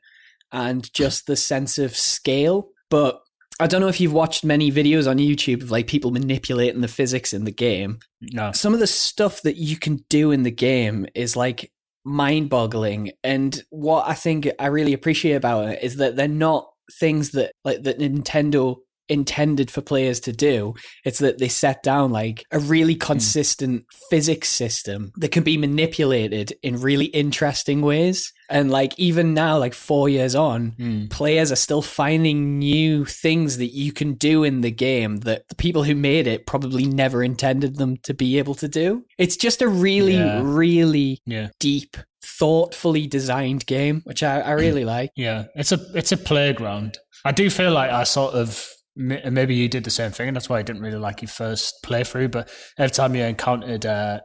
and 0.51 0.87
just 0.93 1.25
the 1.25 1.35
sense 1.35 1.77
of 1.79 1.95
scale. 1.95 2.69
But 2.89 3.22
I 3.59 3.67
don't 3.67 3.81
know 3.81 3.87
if 3.87 4.01
you've 4.01 4.13
watched 4.13 4.43
many 4.43 4.71
videos 4.71 5.09
on 5.09 5.17
YouTube 5.17 5.61
of 5.61 5.71
like 5.71 5.87
people 5.87 6.11
manipulating 6.11 6.81
the 6.81 6.87
physics 6.87 7.33
in 7.33 7.45
the 7.45 7.51
game. 7.51 7.99
No. 8.21 8.51
Some 8.51 8.73
of 8.73 8.79
the 8.79 8.87
stuff 8.87 9.41
that 9.43 9.57
you 9.57 9.77
can 9.77 10.03
do 10.09 10.31
in 10.31 10.43
the 10.43 10.51
game 10.51 11.05
is 11.13 11.35
like 11.35 11.71
mind 12.03 12.49
boggling. 12.49 13.11
And 13.23 13.61
what 13.69 14.07
I 14.07 14.13
think 14.13 14.49
I 14.59 14.67
really 14.67 14.93
appreciate 14.93 15.35
about 15.35 15.69
it 15.69 15.83
is 15.83 15.97
that 15.97 16.15
they're 16.15 16.27
not 16.27 16.69
things 16.91 17.31
that 17.31 17.51
like 17.63 17.83
that 17.83 17.99
Nintendo 17.99 18.77
intended 19.09 19.69
for 19.69 19.81
players 19.81 20.19
to 20.21 20.31
do. 20.33 20.73
It's 21.05 21.19
that 21.19 21.37
they 21.39 21.47
set 21.49 21.83
down 21.83 22.11
like 22.11 22.43
a 22.51 22.59
really 22.59 22.95
consistent 22.95 23.85
physics 24.09 24.49
system 24.49 25.11
that 25.17 25.31
can 25.31 25.43
be 25.43 25.57
manipulated 25.57 26.53
in 26.63 26.79
really 26.81 27.05
interesting 27.05 27.81
ways. 27.81 28.31
And 28.49 28.69
like 28.71 28.97
even 28.99 29.33
now, 29.33 29.57
like 29.57 29.73
four 29.73 30.09
years 30.09 30.35
on, 30.35 30.73
Mm. 30.79 31.09
players 31.09 31.51
are 31.51 31.55
still 31.57 31.81
finding 31.81 32.59
new 32.59 33.05
things 33.05 33.57
that 33.57 33.73
you 33.73 33.91
can 33.91 34.13
do 34.13 34.43
in 34.43 34.61
the 34.61 34.71
game 34.71 35.17
that 35.17 35.47
the 35.49 35.55
people 35.55 35.83
who 35.83 35.95
made 35.95 36.27
it 36.27 36.45
probably 36.45 36.85
never 36.85 37.23
intended 37.23 37.77
them 37.77 37.97
to 38.03 38.13
be 38.13 38.37
able 38.37 38.55
to 38.55 38.67
do. 38.67 39.03
It's 39.17 39.37
just 39.37 39.61
a 39.61 39.67
really, 39.67 40.13
Yeah. 40.15 40.41
really 40.43 41.19
Yeah. 41.25 41.49
deep, 41.59 41.97
thoughtfully 42.37 43.07
designed 43.07 43.65
game, 43.65 44.01
which 44.05 44.23
I, 44.23 44.41
I 44.41 44.51
really 44.63 44.85
like. 44.85 45.11
Yeah, 45.15 45.45
it's 45.55 45.71
a 45.71 45.79
it's 45.95 46.11
a 46.11 46.17
playground. 46.17 46.97
I 47.25 47.31
do 47.31 47.49
feel 47.49 47.71
like 47.71 47.89
I 47.91 48.03
sort 48.03 48.33
of 48.33 48.67
maybe 48.95 49.55
you 49.55 49.67
did 49.69 49.83
the 49.83 49.89
same 49.91 50.11
thing, 50.11 50.27
and 50.27 50.35
that's 50.35 50.49
why 50.49 50.59
I 50.59 50.63
didn't 50.63 50.81
really 50.81 50.97
like 50.97 51.21
your 51.21 51.29
first 51.29 51.75
playthrough. 51.85 52.31
But 52.31 52.49
every 52.77 52.91
time 52.91 53.15
you 53.15 53.23
encountered 53.23 53.85
uh, 53.85 54.19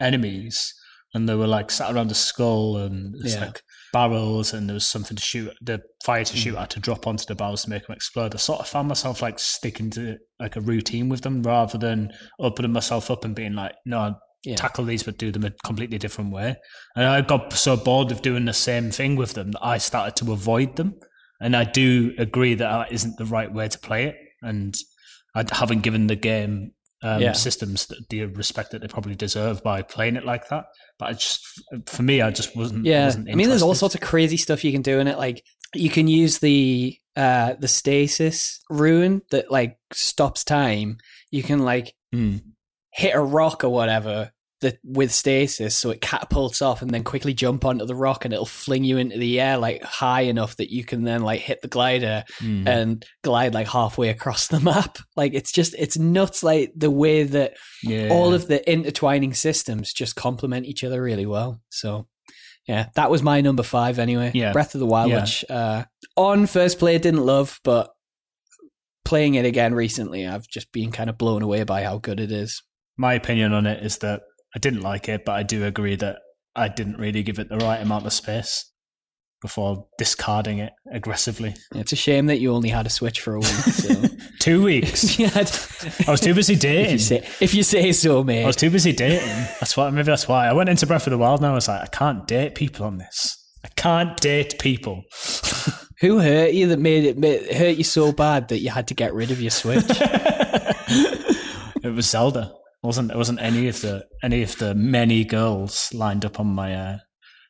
enemies 0.00 0.74
and 1.14 1.28
they 1.28 1.34
were 1.34 1.46
like 1.46 1.70
sat 1.70 1.92
around 1.94 2.08
the 2.08 2.14
skull 2.14 2.76
and 2.76 3.14
Yeah. 3.24 3.46
like 3.46 3.62
barrels 3.92 4.52
and 4.54 4.68
there 4.68 4.74
was 4.74 4.86
something 4.86 5.16
to 5.16 5.22
shoot, 5.22 5.52
the 5.60 5.82
fire 6.04 6.24
to 6.24 6.36
shoot 6.36 6.56
at 6.56 6.70
to 6.70 6.80
drop 6.80 7.06
onto 7.06 7.24
the 7.26 7.34
barrels 7.34 7.64
to 7.64 7.70
make 7.70 7.86
them 7.86 7.96
explode. 7.96 8.34
I 8.34 8.38
sort 8.38 8.60
of 8.60 8.68
found 8.68 8.88
myself 8.88 9.20
like 9.20 9.38
sticking 9.40 9.90
to 9.90 10.16
like 10.38 10.54
a 10.56 10.60
routine 10.60 11.08
with 11.08 11.22
them 11.22 11.42
rather 11.42 11.76
than 11.78 12.12
opening 12.38 12.72
myself 12.72 13.10
up 13.10 13.24
and 13.24 13.34
being 13.34 13.54
like, 13.54 13.74
no, 13.84 14.14
Yeah. 14.44 14.54
tackle 14.54 14.84
these 14.84 15.02
but 15.02 15.18
do 15.18 15.32
them 15.32 15.44
a 15.44 15.50
completely 15.64 15.98
different 15.98 16.32
way. 16.32 16.54
And 16.94 17.04
I 17.06 17.20
got 17.22 17.52
so 17.54 17.76
bored 17.76 18.12
of 18.12 18.22
doing 18.22 18.44
the 18.44 18.52
same 18.52 18.92
thing 18.92 19.16
with 19.16 19.32
them 19.34 19.50
that 19.52 19.64
I 19.64 19.78
started 19.78 20.14
to 20.24 20.32
avoid 20.32 20.76
them. 20.76 20.94
And 21.40 21.56
I 21.56 21.64
do 21.64 22.14
agree 22.18 22.54
that 22.54 22.68
that 22.70 22.92
isn't 22.92 23.16
the 23.16 23.24
right 23.24 23.52
way 23.52 23.68
to 23.68 23.78
play 23.78 24.04
it. 24.06 24.16
And 24.42 24.76
I 25.34 25.44
haven't 25.50 25.80
given 25.80 26.06
the 26.06 26.16
game 26.16 26.72
um, 27.02 27.22
Yeah. 27.22 27.32
systems 27.32 27.90
the, 28.10 28.26
respect 28.26 28.72
that 28.72 28.82
they 28.82 28.88
probably 28.88 29.14
deserve 29.14 29.62
by 29.62 29.80
playing 29.82 30.16
it 30.16 30.24
like 30.26 30.48
that. 30.50 30.66
But 30.98 31.08
I 31.08 31.12
just, 31.14 31.40
for 31.86 32.02
me, 32.02 32.20
I 32.20 32.30
just 32.30 32.54
wasn't. 32.54 32.84
Yeah, 32.84 33.06
wasn't 33.06 33.30
I 33.30 33.34
mean, 33.34 33.48
there's 33.48 33.62
all 33.62 33.74
sorts 33.74 33.94
of 33.94 34.02
crazy 34.02 34.36
stuff 34.36 34.64
you 34.64 34.72
can 34.72 34.82
do 34.82 34.98
in 34.98 35.06
it. 35.08 35.16
Like 35.16 35.42
you 35.74 35.88
can 35.88 36.08
use 36.08 36.38
the 36.40 36.96
uh 37.16 37.54
the 37.58 37.68
stasis 37.68 38.60
rune 38.68 39.22
that 39.30 39.50
like 39.50 39.78
stops 39.92 40.44
time. 40.44 40.98
You 41.30 41.42
can 41.42 41.60
like 41.60 41.94
Mm. 42.14 42.42
hit 42.92 43.14
a 43.14 43.20
rock 43.20 43.62
or 43.64 43.68
whatever 43.70 44.32
that 44.60 44.78
with 44.84 45.10
stasis, 45.12 45.74
so 45.76 45.90
it 45.90 46.00
catapults 46.00 46.60
off 46.62 46.82
and 46.82 46.90
then 46.90 47.02
quickly 47.04 47.32
jump 47.34 47.64
onto 47.64 47.86
the 47.86 47.94
rock, 47.94 48.24
and 48.24 48.34
it'll 48.34 48.44
fling 48.46 48.84
you 48.84 48.98
into 48.98 49.16
the 49.18 49.40
air 49.40 49.56
like 49.56 49.82
high 49.82 50.22
enough 50.22 50.56
that 50.56 50.70
you 50.70 50.84
can 50.84 51.04
then 51.04 51.22
like 51.22 51.40
hit 51.40 51.62
the 51.62 51.68
glider 51.68 52.24
Mm. 52.40 52.66
and 52.68 53.06
glide 53.22 53.54
like 53.54 53.68
halfway 53.68 54.08
across 54.10 54.48
the 54.48 54.60
map. 54.70 54.98
Like 55.16 55.34
it's 55.34 55.52
just 55.52 55.74
it's 55.78 55.98
nuts. 55.98 56.42
Like 56.42 56.72
the 56.76 56.90
way 56.90 57.22
that 57.24 57.54
yeah. 57.82 58.08
all 58.10 58.34
of 58.34 58.48
the 58.48 58.70
intertwining 58.70 59.34
systems 59.34 59.92
just 59.92 60.14
complement 60.16 60.66
each 60.66 60.84
other 60.84 61.02
really 61.02 61.26
well. 61.26 61.60
So 61.70 62.06
yeah, 62.68 62.88
that 62.94 63.10
was 63.10 63.22
my 63.22 63.40
number 63.40 63.62
five 63.62 63.98
anyway. 63.98 64.30
Yeah. 64.34 64.52
Breath 64.52 64.74
of 64.74 64.80
the 64.80 64.86
Wild, 64.86 65.10
Yeah. 65.10 65.20
which 65.22 65.44
uh, 65.48 65.84
on 66.16 66.46
first 66.46 66.78
play 66.78 66.98
didn't 66.98 67.24
love, 67.24 67.58
but 67.64 67.90
playing 69.04 69.34
it 69.34 69.44
again 69.44 69.74
recently, 69.74 70.26
I've 70.26 70.46
just 70.46 70.70
been 70.72 70.92
kind 70.92 71.10
of 71.10 71.18
blown 71.18 71.42
away 71.42 71.64
by 71.64 71.82
how 71.82 71.98
good 71.98 72.20
it 72.20 72.30
is. 72.30 72.62
my 72.96 73.14
opinion 73.14 73.52
on 73.54 73.66
it 73.66 73.82
is 73.82 73.98
that 73.98 74.20
I 74.54 74.58
didn't 74.58 74.80
like 74.80 75.08
it, 75.08 75.24
but 75.24 75.32
I 75.32 75.42
do 75.42 75.64
agree 75.64 75.96
that 75.96 76.18
I 76.56 76.68
didn't 76.68 76.98
really 76.98 77.22
give 77.22 77.38
it 77.38 77.48
the 77.48 77.58
right 77.58 77.80
amount 77.80 78.06
of 78.06 78.12
space 78.12 78.66
before 79.40 79.86
discarding 79.96 80.58
it 80.58 80.72
aggressively. 80.92 81.54
It's 81.74 81.92
a 81.92 81.96
shame 81.96 82.26
that 82.26 82.40
you 82.40 82.52
only 82.52 82.68
had 82.68 82.86
a 82.86 82.90
Switch 82.90 83.20
for 83.20 83.34
a 83.34 83.38
week. 83.38 83.46
So. 83.46 84.02
Two 84.38 84.62
weeks. 84.62 85.18
yeah, 85.18 85.30
I 85.34 86.10
was 86.10 86.20
too 86.20 86.34
busy 86.34 86.54
if 86.58 86.60
dating. 86.60 86.92
you 86.92 86.98
say 86.98 87.28
if 87.40 87.54
you 87.54 87.62
say 87.62 87.92
so, 87.92 88.22
mate. 88.22 88.44
I 88.44 88.46
was 88.46 88.56
too 88.56 88.70
busy 88.70 88.92
dating. 88.92 89.26
That's 89.60 89.76
why. 89.76 89.88
Maybe 89.90 90.04
that's 90.04 90.28
why 90.28 90.46
I 90.46 90.52
went 90.52 90.68
into 90.68 90.86
Breath 90.86 91.06
of 91.06 91.12
the 91.12 91.18
Wild. 91.18 91.40
Now 91.40 91.52
I 91.52 91.54
was 91.54 91.68
like, 91.68 91.82
I 91.82 91.86
can't 91.86 92.26
date 92.26 92.54
people 92.54 92.86
on 92.86 92.98
this. 92.98 93.36
I 93.64 93.68
can't 93.76 94.18
date 94.20 94.58
people. 94.58 95.02
Who 96.00 96.18
hurt 96.18 96.52
you 96.52 96.66
that 96.68 96.78
made 96.78 97.04
it 97.04 97.18
made, 97.18 97.52
hurt 97.54 97.76
you 97.76 97.84
so 97.84 98.12
bad 98.12 98.48
that 98.48 98.60
you 98.60 98.70
had 98.70 98.88
to 98.88 98.94
get 98.94 99.14
rid 99.14 99.30
of 99.30 99.40
your 99.40 99.50
Switch? 99.50 99.84
it 99.88 101.94
was 101.94 102.08
Zelda. 102.08 102.52
It 102.82 102.86
wasn't 102.86 103.10
it 103.10 103.16
wasn't 103.16 103.40
any 103.42 103.68
of 103.68 103.80
the 103.82 104.06
any 104.22 104.42
of 104.42 104.56
the 104.58 104.74
many 104.74 105.24
girls 105.24 105.92
lined 105.92 106.24
up 106.24 106.40
on 106.40 106.46
my 106.46 106.74
uh, 106.74 106.98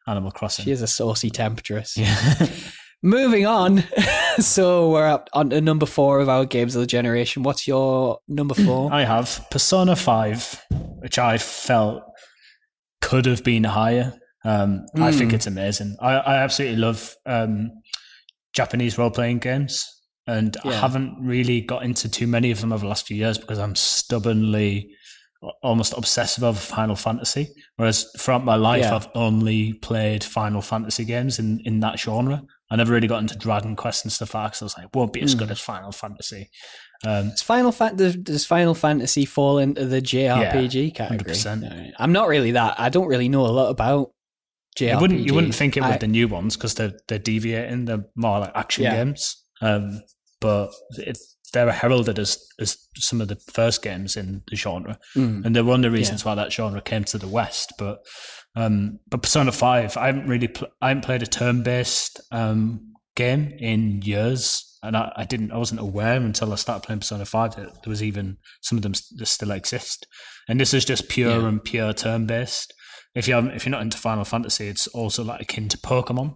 Animal 0.09 0.31
Crossing. 0.33 0.64
she 0.64 0.73
is 0.73 0.83
a 0.83 0.87
saucy 0.87 1.31
temptress. 1.31 1.97
yeah. 1.97 2.49
Moving 3.03 3.47
on. 3.47 3.83
so 4.40 4.90
we're 4.90 5.07
up 5.09 5.31
on 5.33 5.49
to 5.51 5.61
number 5.62 5.87
four 5.87 6.21
of 6.21 6.29
our 6.29 6.45
games 6.45 6.75
of 6.77 6.81
the 6.83 6.87
generation. 6.87 7.43
What's 7.43 7.66
your 7.66 8.19
number 8.29 8.55
four? 8.55 8.93
I 8.93 9.05
have 9.05 9.47
Persona 9.51 9.97
5, 9.97 10.66
which 10.99 11.19
I 11.19 11.38
felt 11.38 12.03
could 13.01 13.25
have 13.25 13.43
been 13.43 13.64
higher. 13.64 14.12
Um, 14.45 14.85
I 14.97 15.12
think 15.12 15.31
Mm. 15.31 15.35
it's 15.35 15.47
amazing. 15.47 15.97
I, 16.01 16.12
I 16.14 16.37
absolutely 16.43 16.77
love 16.77 17.14
um, 17.25 17.71
Japanese 18.53 18.99
role 18.99 19.11
playing 19.11 19.38
games, 19.38 19.87
and 20.27 20.55
I 20.64 20.73
haven't 20.75 21.16
really 21.23 21.62
got 21.62 21.83
into 21.85 22.07
too 22.11 22.27
many 22.27 22.51
of 22.51 22.61
them 22.61 22.71
over 22.73 22.83
the 22.83 22.88
last 22.88 23.07
few 23.07 23.16
years 23.16 23.38
because 23.38 23.59
I'm 23.59 23.75
stubbornly, 23.77 24.90
almost 25.62 25.94
obsessive 25.96 26.44
over 26.44 26.59
Final 26.59 26.96
Fantasy. 26.96 27.48
Whereas 27.76 28.11
throughout 28.18 28.44
my 28.44 28.57
life, 28.57 28.83
Yeah. 28.83 28.96
I've 28.96 29.09
only 29.14 29.72
played 29.74 30.22
Final 30.22 30.61
Fantasy 30.62 31.05
games 31.05 31.38
in, 31.38 31.61
in 31.64 31.81
that 31.81 31.98
genre. 31.98 32.42
I 32.70 32.76
never 32.76 32.92
really 32.92 33.09
got 33.09 33.20
into 33.20 33.37
Dragon 33.38 33.74
Quest 33.74 34.05
and 34.05 34.12
stuff 34.12 34.35
like 34.35 34.44
that 34.44 34.53
'cause 34.53 34.62
I 34.62 34.64
was 34.66 34.79
like, 34.79 34.94
won't 34.94 35.12
be 35.12 35.22
as 35.22 35.35
Mm. 35.35 35.38
good 35.38 35.50
as 35.50 35.61
Final 35.61 35.92
Fantasy. 35.92 36.50
Um, 37.07 37.31
Does 37.31 37.40
Final 37.42 37.72
Fa- 37.72 37.94
does, 37.96 38.44
Final 38.44 38.74
Fantasy 38.74 39.24
fall 39.24 39.57
into 39.59 39.87
the 39.87 40.03
JRPG 40.03 40.90
category? 40.94 41.35
100%. 41.35 41.62
No, 41.62 41.90
I'm 41.98 42.12
not 42.12 42.29
really 42.29 42.53
that. 42.53 42.79
I 42.79 42.90
don't 42.90 43.07
really 43.09 43.29
know 43.31 43.46
a 43.46 43.48
lot 43.48 43.70
about 43.70 44.11
JRPG. 44.79 44.92
You 44.94 45.00
wouldn't 45.00 45.20
you 45.26 45.35
wouldn't 45.35 45.55
think 45.55 45.76
it 45.79 45.81
with 45.83 45.92
I- 45.92 45.98
the 45.98 46.07
new 46.07 46.29
ones 46.29 46.57
because 46.57 46.74
they're 46.74 46.92
they're 47.09 47.18
deviating. 47.18 47.87
They're 47.87 48.05
more 48.14 48.40
like 48.40 48.53
action 48.55 48.85
Yeah. 48.85 48.96
games. 49.05 49.42
Um, 49.62 50.03
but 50.40 50.70
it, 50.98 51.18
they're 51.53 51.71
heralded 51.73 52.19
as 52.19 52.39
as 52.59 52.79
some 52.97 53.21
of 53.21 53.29
the 53.29 53.37
first 53.53 53.83
games 53.83 54.17
in 54.17 54.43
the 54.49 54.57
genre, 54.57 54.99
Mm. 55.17 55.45
and 55.45 55.55
they're 55.57 55.65
one 55.65 55.85
of 55.85 55.91
the 55.93 55.97
reasons 55.99 56.25
why 56.25 56.35
that 56.35 56.53
genre 56.53 56.81
came 56.81 57.05
to 57.05 57.19
the 57.19 57.29
West. 57.29 57.73
But 57.79 57.99
um, 58.57 58.99
but 59.09 59.23
Persona 59.23 59.53
Five, 59.53 59.97
I 59.97 60.07
haven't 60.07 60.27
really 60.29 60.49
pl- 60.49 60.69
I 60.83 60.89
haven't 60.89 61.05
played 61.05 61.23
a 61.23 61.27
turn 61.27 61.63
based 61.63 62.21
um 62.33 62.93
game 63.17 63.53
in 63.59 64.03
years. 64.03 64.67
And 64.83 64.97
I, 64.97 65.13
I 65.15 65.25
didn't, 65.25 65.53
I 65.53 65.59
wasn't 65.59 65.83
aware 65.83 66.17
until 66.17 66.55
I 66.55 66.57
started 66.57 66.87
playing 66.87 67.01
Persona 67.01 67.27
5 67.27 67.57
that 67.57 67.67
there 67.85 67.91
was 67.91 68.03
even 68.03 68.39
some 68.63 68.79
of 68.79 68.83
them 68.83 68.95
that 69.17 69.27
still 69.27 69.51
exist. 69.51 70.07
And 70.49 70.59
this 70.59 70.73
is 70.73 70.87
just 70.87 71.11
pure 71.11 71.39
Yeah. 71.43 71.49
and 71.49 71.63
pure 71.63 71.93
turn 71.93 72.25
based 72.27 72.73
if 73.15 73.29
you're 73.29 73.47
if 73.51 73.67
you're 73.67 73.73
not 73.73 73.83
into 73.83 73.99
Final 73.99 74.25
Fantasy, 74.25 74.69
it's 74.69 74.87
also 74.87 75.23
like 75.23 75.43
akin 75.43 75.69
to 75.69 75.77
Pokemon. 75.77 76.33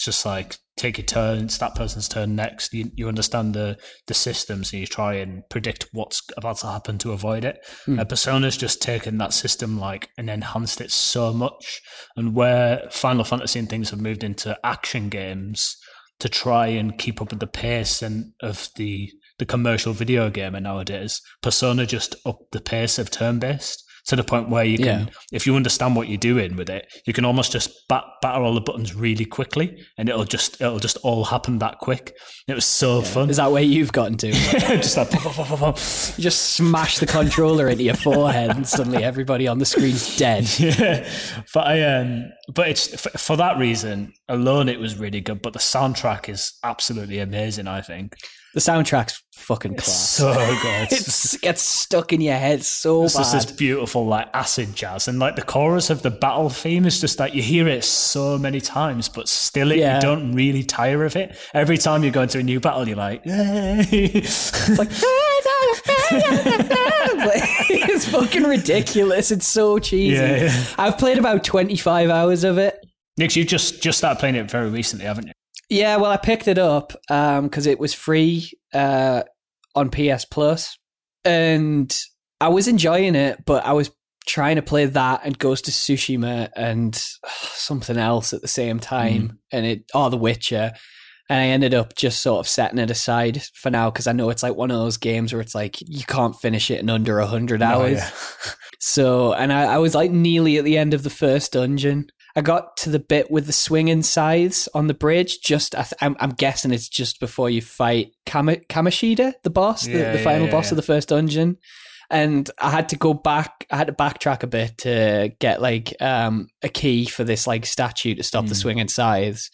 It's 0.00 0.06
just 0.06 0.24
like 0.24 0.56
take 0.78 0.96
your 0.96 1.04
turn, 1.04 1.44
it's 1.44 1.58
that 1.58 1.74
person's 1.74 2.08
turn 2.08 2.34
next. 2.34 2.72
You, 2.72 2.90
you 2.94 3.06
understand 3.06 3.52
the 3.52 3.76
the 4.06 4.14
systems 4.14 4.72
and 4.72 4.80
you 4.80 4.86
try 4.86 5.16
and 5.16 5.42
predict 5.50 5.88
what's 5.92 6.22
about 6.38 6.56
to 6.60 6.68
happen 6.68 6.96
to 7.00 7.12
avoid 7.12 7.44
it. 7.44 7.58
Hmm. 7.84 8.00
Uh, 8.00 8.06
Persona's 8.06 8.56
just 8.56 8.80
taken 8.80 9.18
that 9.18 9.34
system 9.34 9.78
like 9.78 10.08
and 10.16 10.30
enhanced 10.30 10.80
it 10.80 10.90
so 10.90 11.34
much. 11.34 11.82
And 12.16 12.34
where 12.34 12.88
Final 12.90 13.24
Fantasy 13.24 13.58
and 13.58 13.68
things 13.68 13.90
have 13.90 14.00
moved 14.00 14.24
into 14.24 14.58
action 14.64 15.10
games 15.10 15.76
to 16.18 16.30
try 16.30 16.68
and 16.68 16.96
keep 16.96 17.20
up 17.20 17.28
with 17.28 17.40
the 17.40 17.46
pace 17.46 18.00
and 18.00 18.32
of 18.40 18.70
the 18.76 19.10
the 19.38 19.44
commercial 19.44 19.92
video 19.92 20.30
gamer 20.30 20.60
nowadays, 20.60 21.20
Persona 21.42 21.84
just 21.84 22.14
upped 22.24 22.52
the 22.52 22.60
pace 22.62 22.98
of 22.98 23.10
turn 23.10 23.38
based 23.38 23.84
to 24.06 24.16
the 24.16 24.24
point 24.24 24.48
where 24.48 24.64
you 24.64 24.78
can, 24.78 24.84
Yeah. 24.86 25.06
if 25.32 25.46
you 25.46 25.56
understand 25.56 25.96
what 25.96 26.08
you're 26.08 26.18
doing 26.18 26.56
with 26.56 26.68
it, 26.70 26.86
you 27.06 27.12
can 27.12 27.24
almost 27.24 27.52
just 27.52 27.70
bat, 27.88 28.04
batter 28.22 28.42
all 28.42 28.54
the 28.54 28.60
buttons 28.60 28.94
really 28.94 29.24
quickly, 29.24 29.82
and 29.98 30.08
it'll 30.08 30.24
just 30.24 30.60
it'll 30.60 30.78
just 30.78 30.96
all 30.98 31.24
happen 31.24 31.58
that 31.58 31.78
quick. 31.78 32.16
It 32.48 32.54
was 32.54 32.64
so 32.64 33.02
fun. 33.02 33.30
Is 33.30 33.36
that 33.36 33.52
where 33.52 33.62
you've 33.62 33.92
gotten 33.92 34.16
to? 34.18 34.32
just 34.32 34.96
like 34.96 35.10
pop. 35.10 35.76
You 36.16 36.22
just 36.22 36.54
smash 36.54 36.98
the 36.98 37.06
controller 37.06 37.68
into 37.68 37.84
your 37.84 37.94
forehead, 37.94 38.50
and 38.50 38.66
suddenly 38.66 39.04
everybody 39.04 39.46
on 39.46 39.58
the 39.58 39.66
screen's 39.66 40.16
dead. 40.16 40.48
yeah, 40.58 41.08
but 41.54 41.66
I 41.66 41.82
um, 41.82 42.30
but 42.52 42.68
it's 42.68 43.00
for, 43.00 43.10
for 43.10 43.36
that 43.36 43.58
reason 43.58 44.12
alone, 44.28 44.68
it 44.68 44.80
was 44.80 44.96
really 44.98 45.20
good. 45.20 45.42
But 45.42 45.52
the 45.52 45.58
soundtrack 45.58 46.28
is 46.28 46.52
absolutely 46.64 47.18
amazing. 47.18 47.66
I 47.68 47.80
think 47.80 48.14
The 48.54 48.60
soundtrack's 48.60 49.22
fucking 49.32 49.76
class. 49.76 50.10
so 50.10 50.32
good. 50.34 50.88
it 50.92 51.36
gets 51.40 51.62
stuck 51.62 52.12
in 52.12 52.20
your 52.20 52.34
head 52.36 52.62
so 52.64 53.04
It's 53.04 53.14
just 53.16 53.32
this 53.32 53.46
bad. 53.46 53.56
beautiful 53.56 54.06
like 54.06 54.28
acid 54.34 54.74
jazz, 54.74 55.06
and 55.08 55.18
like 55.20 55.36
the 55.36 55.42
chorus 55.42 55.88
of 55.90 56.02
the 56.02 56.10
battle 56.10 56.50
theme 56.50 56.84
is 56.84 57.00
just 57.00 57.18
like 57.20 57.32
you 57.34 57.42
hear 57.42 57.68
it 57.68 57.84
so 57.84 58.36
many 58.38 58.60
times, 58.60 59.08
but 59.08 59.28
still 59.28 59.70
it, 59.72 59.78
Yeah. 59.78 59.96
you 59.96 60.00
don't 60.02 60.32
really 60.34 60.62
tire 60.64 61.04
of 61.04 61.14
it. 61.16 61.36
Every 61.54 61.78
time 61.78 62.02
you 62.04 62.10
go 62.10 62.22
into 62.22 62.38
a 62.38 62.42
new 62.42 62.58
battle, 62.60 62.86
you're 62.88 62.96
like, 62.96 63.24
Yay. 63.24 63.86
It's 64.14 64.78
like 64.78 64.88
it's 66.82 68.08
fucking 68.08 68.42
ridiculous. 68.44 69.30
It's 69.30 69.46
so 69.46 69.78
cheesy. 69.78 70.16
Yeah, 70.16 70.36
yeah. 70.44 70.64
I've 70.78 70.98
played 70.98 71.18
about 71.18 71.44
twenty 71.44 71.76
five 71.76 72.10
hours 72.10 72.44
of 72.44 72.58
it. 72.58 72.84
Nick, 73.16 73.36
you've 73.36 73.46
just 73.46 73.82
just 73.82 73.98
started 73.98 74.18
playing 74.20 74.34
it 74.36 74.50
very 74.50 74.70
recently, 74.70 75.04
haven't 75.06 75.26
you? 75.28 75.32
Yeah, 75.70 75.96
well, 75.96 76.10
I 76.10 76.16
picked 76.16 76.48
it 76.48 76.58
up 76.58 76.92
because 77.08 77.66
it 77.66 77.78
was 77.78 77.94
free 77.94 78.50
uh, 78.74 79.22
on 79.74 79.90
PS 79.90 80.24
Plus, 80.24 80.76
and 81.24 81.96
I 82.40 82.48
was 82.48 82.68
enjoying 82.68 83.14
it, 83.14 83.44
but 83.46 83.64
I 83.64 83.72
was 83.72 83.90
trying 84.26 84.56
to 84.56 84.62
play 84.62 84.84
that 84.84 85.22
and 85.24 85.38
Ghost 85.38 85.68
of 85.68 85.74
Tsushima 85.74 86.50
and 86.56 86.94
something 87.52 87.96
else 87.96 88.32
at 88.32 88.42
the 88.42 88.48
same 88.48 88.80
time, 88.80 89.38
and 89.52 89.64
it 89.64 89.84
or 89.94 90.10
The 90.10 90.16
Witcher, 90.16 90.72
and 91.28 91.40
I 91.40 91.46
ended 91.46 91.72
up 91.72 91.94
just 91.94 92.20
sort 92.20 92.40
of 92.40 92.48
setting 92.48 92.78
it 92.80 92.90
aside 92.90 93.40
for 93.54 93.70
now 93.70 93.90
because 93.90 94.08
I 94.08 94.12
know 94.12 94.30
it's 94.30 94.42
like 94.42 94.56
one 94.56 94.72
of 94.72 94.78
those 94.78 94.96
games 94.96 95.32
where 95.32 95.40
it's 95.40 95.54
like 95.54 95.80
you 95.80 96.04
can't 96.04 96.34
finish 96.34 96.70
it 96.72 96.80
in 96.80 96.90
under 96.90 97.20
a 97.20 97.26
hundred 97.26 97.62
hours. 97.62 98.00
Oh, 98.00 98.04
yeah. 98.04 98.10
So, 98.82 99.34
and 99.34 99.52
I, 99.52 99.74
I 99.74 99.78
was 99.78 99.94
like 99.94 100.10
nearly 100.10 100.56
at 100.56 100.64
the 100.64 100.78
end 100.78 100.94
of 100.94 101.02
the 101.02 101.10
first 101.10 101.52
dungeon. 101.52 102.10
I 102.36 102.40
got 102.42 102.76
to 102.78 102.90
the 102.90 102.98
bit 103.00 103.30
with 103.30 103.46
the 103.46 103.52
swinging 103.52 104.02
scythes 104.02 104.68
on 104.74 104.86
the 104.86 104.94
bridge. 104.94 105.40
Just, 105.40 105.74
I 105.74 105.82
th- 105.82 105.94
I'm, 106.00 106.16
I'm 106.20 106.30
guessing 106.30 106.72
it's 106.72 106.88
just 106.88 107.18
before 107.20 107.50
you 107.50 107.60
fight 107.60 108.12
Kama- 108.26 108.56
Kamoshida, 108.68 109.34
the 109.42 109.50
boss, 109.50 109.84
the, 109.84 109.92
Yeah, 109.92 110.12
the 110.12 110.18
yeah, 110.18 110.24
final 110.24 110.46
yeah, 110.46 110.52
boss 110.52 110.70
of 110.70 110.76
the 110.76 110.82
first 110.82 111.08
dungeon. 111.08 111.58
And 112.10 112.50
I 112.58 112.70
had 112.70 112.88
to 112.90 112.96
go 112.96 113.14
back. 113.14 113.66
I 113.70 113.76
had 113.76 113.86
to 113.86 113.92
backtrack 113.92 114.42
a 114.42 114.48
bit 114.48 114.78
to 114.78 115.32
get 115.38 115.60
like 115.62 115.94
um, 116.00 116.48
a 116.62 116.68
key 116.68 117.06
for 117.06 117.22
this 117.24 117.46
like 117.46 117.66
statue 117.66 118.14
to 118.16 118.22
stop 118.22 118.46
the 118.46 118.54
Mm. 118.54 118.60
swinging 118.60 118.88
scythes, 118.88 119.50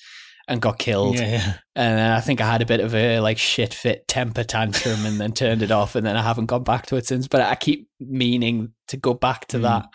and 0.48 0.62
got 0.62 0.78
killed. 0.78 1.16
Yeah, 1.18 1.28
yeah. 1.30 1.54
And 1.74 1.98
then 1.98 2.12
I 2.12 2.20
think 2.20 2.40
I 2.40 2.50
had 2.50 2.62
a 2.62 2.66
bit 2.66 2.80
of 2.80 2.94
a 2.94 3.20
like 3.20 3.36
shit 3.36 3.74
fit 3.74 4.06
temper 4.08 4.44
tantrum 4.44 5.04
and 5.04 5.20
then 5.20 5.32
turned 5.32 5.60
it 5.62 5.70
off. 5.72 5.96
And 5.96 6.06
then 6.06 6.16
I 6.16 6.22
haven't 6.22 6.46
gone 6.46 6.62
back 6.62 6.86
to 6.86 6.96
it 6.96 7.04
since. 7.06 7.26
But 7.28 7.40
I 7.42 7.56
keep 7.56 7.88
meaning 8.00 8.72
to 8.88 8.96
go 8.96 9.12
back 9.12 9.48
to 9.48 9.58
Mm. 9.58 9.62
that 9.62 9.86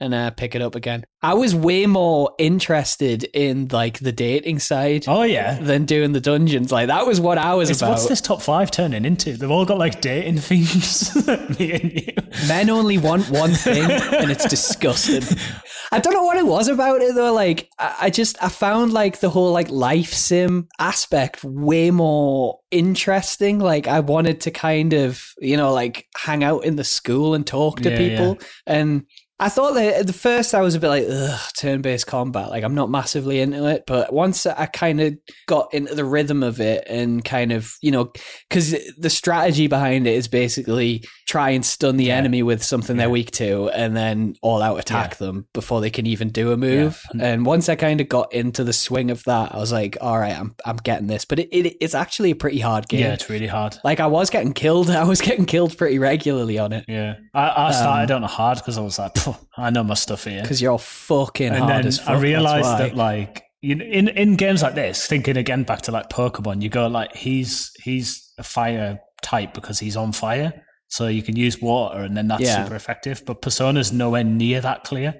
and 0.00 0.14
uh, 0.14 0.30
pick 0.30 0.54
it 0.54 0.62
up 0.62 0.74
again. 0.74 1.04
I 1.22 1.34
was 1.34 1.54
way 1.54 1.86
more 1.86 2.32
interested 2.38 3.24
in 3.34 3.66
like 3.72 3.98
the 3.98 4.12
dating 4.12 4.60
side 4.60 5.04
Oh 5.08 5.22
yeah. 5.24 5.58
than 5.58 5.84
doing 5.84 6.12
the 6.12 6.20
dungeons. 6.20 6.70
Like 6.70 6.86
that 6.86 7.06
was 7.06 7.20
what 7.20 7.38
I 7.38 7.54
was 7.54 7.70
It's, 7.70 7.80
about. 7.82 7.90
what's 7.92 8.06
this 8.06 8.20
top 8.20 8.40
five 8.40 8.70
turning 8.70 9.04
into? 9.04 9.36
They've 9.36 9.50
all 9.50 9.64
got 9.64 9.78
like 9.78 10.00
dating 10.00 10.38
themes. 10.38 11.14
Me 11.58 11.72
and 11.72 11.92
you. 11.92 12.12
Men 12.46 12.70
only 12.70 12.98
want 12.98 13.28
one 13.30 13.50
thing, 13.52 13.90
and 13.90 14.30
it's 14.30 14.46
disgusting. 14.48 15.22
I 15.90 15.98
don't 15.98 16.12
know 16.12 16.22
what 16.22 16.36
it 16.36 16.46
was 16.46 16.68
about 16.68 17.00
it 17.00 17.14
though. 17.14 17.32
Like, 17.32 17.68
I 17.78 17.96
I 18.02 18.10
just 18.10 18.40
I 18.42 18.48
found 18.48 18.92
like 18.92 19.18
the 19.20 19.30
whole 19.30 19.50
like 19.52 19.70
life 19.70 20.12
sim 20.12 20.68
aspect 20.78 21.42
way 21.42 21.90
more 21.90 22.60
interesting. 22.70 23.58
Like, 23.58 23.88
I 23.88 24.00
wanted 24.00 24.40
to 24.42 24.50
kind 24.50 24.92
of 24.92 25.24
you 25.40 25.56
know 25.56 25.72
like 25.72 26.06
hang 26.16 26.44
out 26.44 26.64
in 26.64 26.76
the 26.76 26.84
school 26.84 27.34
and 27.34 27.44
talk 27.46 27.80
to 27.80 27.90
Yeah, 27.90 27.96
people, 27.98 28.38
and 28.66 29.02
I 29.40 29.48
thought 29.48 29.74
that 29.74 29.94
at 30.00 30.06
the 30.08 30.12
first 30.12 30.52
I 30.54 30.60
was 30.62 30.74
a 30.74 30.80
bit 30.80 30.88
like, 30.88 31.06
ugh, 31.08 31.40
turn 31.56 31.80
based 31.80 32.06
combat. 32.08 32.50
Like, 32.50 32.64
I'm 32.64 32.74
not 32.74 32.90
massively 32.90 33.40
into 33.40 33.66
it. 33.68 33.84
But 33.86 34.12
once 34.12 34.46
I 34.46 34.66
kind 34.66 35.00
of 35.00 35.16
got 35.46 35.72
into 35.72 35.94
the 35.94 36.04
rhythm 36.04 36.42
of 36.42 36.60
it 36.60 36.84
and 36.88 37.24
kind 37.24 37.52
of, 37.52 37.72
you 37.80 37.92
know, 37.92 38.12
because 38.48 38.74
the 38.98 39.10
strategy 39.10 39.68
behind 39.68 40.08
it 40.08 40.14
is 40.14 40.26
basically 40.26 41.04
try 41.28 41.50
and 41.50 41.64
stun 41.64 41.98
the 41.98 42.06
Yeah. 42.06 42.16
enemy 42.16 42.42
with 42.42 42.64
something 42.64 42.96
they're 42.96 43.08
weak 43.10 43.30
to 43.32 43.68
and 43.68 43.96
then 43.96 44.34
all 44.42 44.60
out 44.60 44.78
attack 44.80 45.16
them 45.18 45.46
before 45.54 45.80
they 45.80 45.90
can 45.90 46.06
even 46.06 46.30
do 46.30 46.50
a 46.50 46.56
move. 46.56 47.00
Yeah. 47.14 47.20
Mm. 47.20 47.24
And 47.34 47.46
once 47.46 47.68
I 47.68 47.76
kind 47.76 48.00
of 48.00 48.08
got 48.08 48.32
into 48.32 48.64
the 48.64 48.72
swing 48.72 49.10
of 49.10 49.22
that, 49.24 49.54
I 49.54 49.58
was 49.58 49.70
like, 49.70 49.96
all 50.00 50.18
right, 50.18 50.36
I'm, 50.36 50.56
I'm 50.64 50.78
getting 50.78 51.06
this. 51.06 51.24
But 51.24 51.38
it, 51.38 51.48
it, 51.52 51.76
it's 51.80 51.94
actually 51.94 52.32
a 52.32 52.36
pretty 52.36 52.58
hard 52.58 52.88
game. 52.88 53.00
Yeah, 53.00 53.12
it's 53.12 53.30
really 53.30 53.46
hard. 53.46 53.76
Like, 53.84 54.00
I 54.00 54.08
was 54.08 54.30
getting 54.30 54.52
killed. 54.52 54.90
I 54.98 55.04
was 55.04 55.20
getting 55.20 55.46
killed 55.46 55.78
pretty 55.78 56.00
regularly 56.00 56.58
on 56.58 56.72
it 56.72 56.86
Yeah, 56.88 57.14
I, 57.34 57.68
I 57.68 57.70
started 57.70 58.10
um, 58.10 58.16
on 58.16 58.24
a 58.24 58.28
hard 58.28 58.58
because 58.58 58.76
I 58.78 58.80
was 58.80 58.98
like, 58.98 59.16
"Phew, 59.16 59.27
I 59.56 59.70
know 59.70 59.84
my 59.84 59.94
stuff 59.94 60.24
here. 60.24 60.42
because 60.42 60.60
you're 60.62 60.78
fucking 60.78 61.48
and 61.48 61.56
hard 61.58 61.70
then 61.70 61.86
as 61.86 61.98
fuck. 61.98 62.08
I 62.08 62.20
realized 62.20 62.78
that 62.78 62.94
like 62.96 63.42
you 63.60 63.74
know, 63.74 63.84
in 63.84 64.08
in 64.08 64.36
games 64.36 64.62
like 64.62 64.74
this, 64.74 65.06
thinking 65.06 65.36
again 65.36 65.64
back 65.64 65.82
to 65.82 65.92
like 65.92 66.08
Pokemon, 66.10 66.62
you 66.62 66.68
go 66.68 66.86
like 66.86 67.14
he's 67.16 67.70
he's 67.82 68.32
a 68.38 68.42
fire 68.44 69.00
type 69.22 69.52
because 69.54 69.78
he's 69.80 69.96
on 69.96 70.12
fire, 70.12 70.52
so 70.88 71.08
you 71.08 71.22
can 71.22 71.34
use 71.36 71.60
water, 71.60 72.00
and 72.00 72.16
then 72.16 72.28
that's 72.28 72.42
Yeah. 72.42 72.62
super 72.64 72.76
effective. 72.76 73.22
But 73.26 73.42
Persona's 73.42 73.92
nowhere 73.92 74.24
near 74.24 74.60
that 74.60 74.84
clear. 74.84 75.14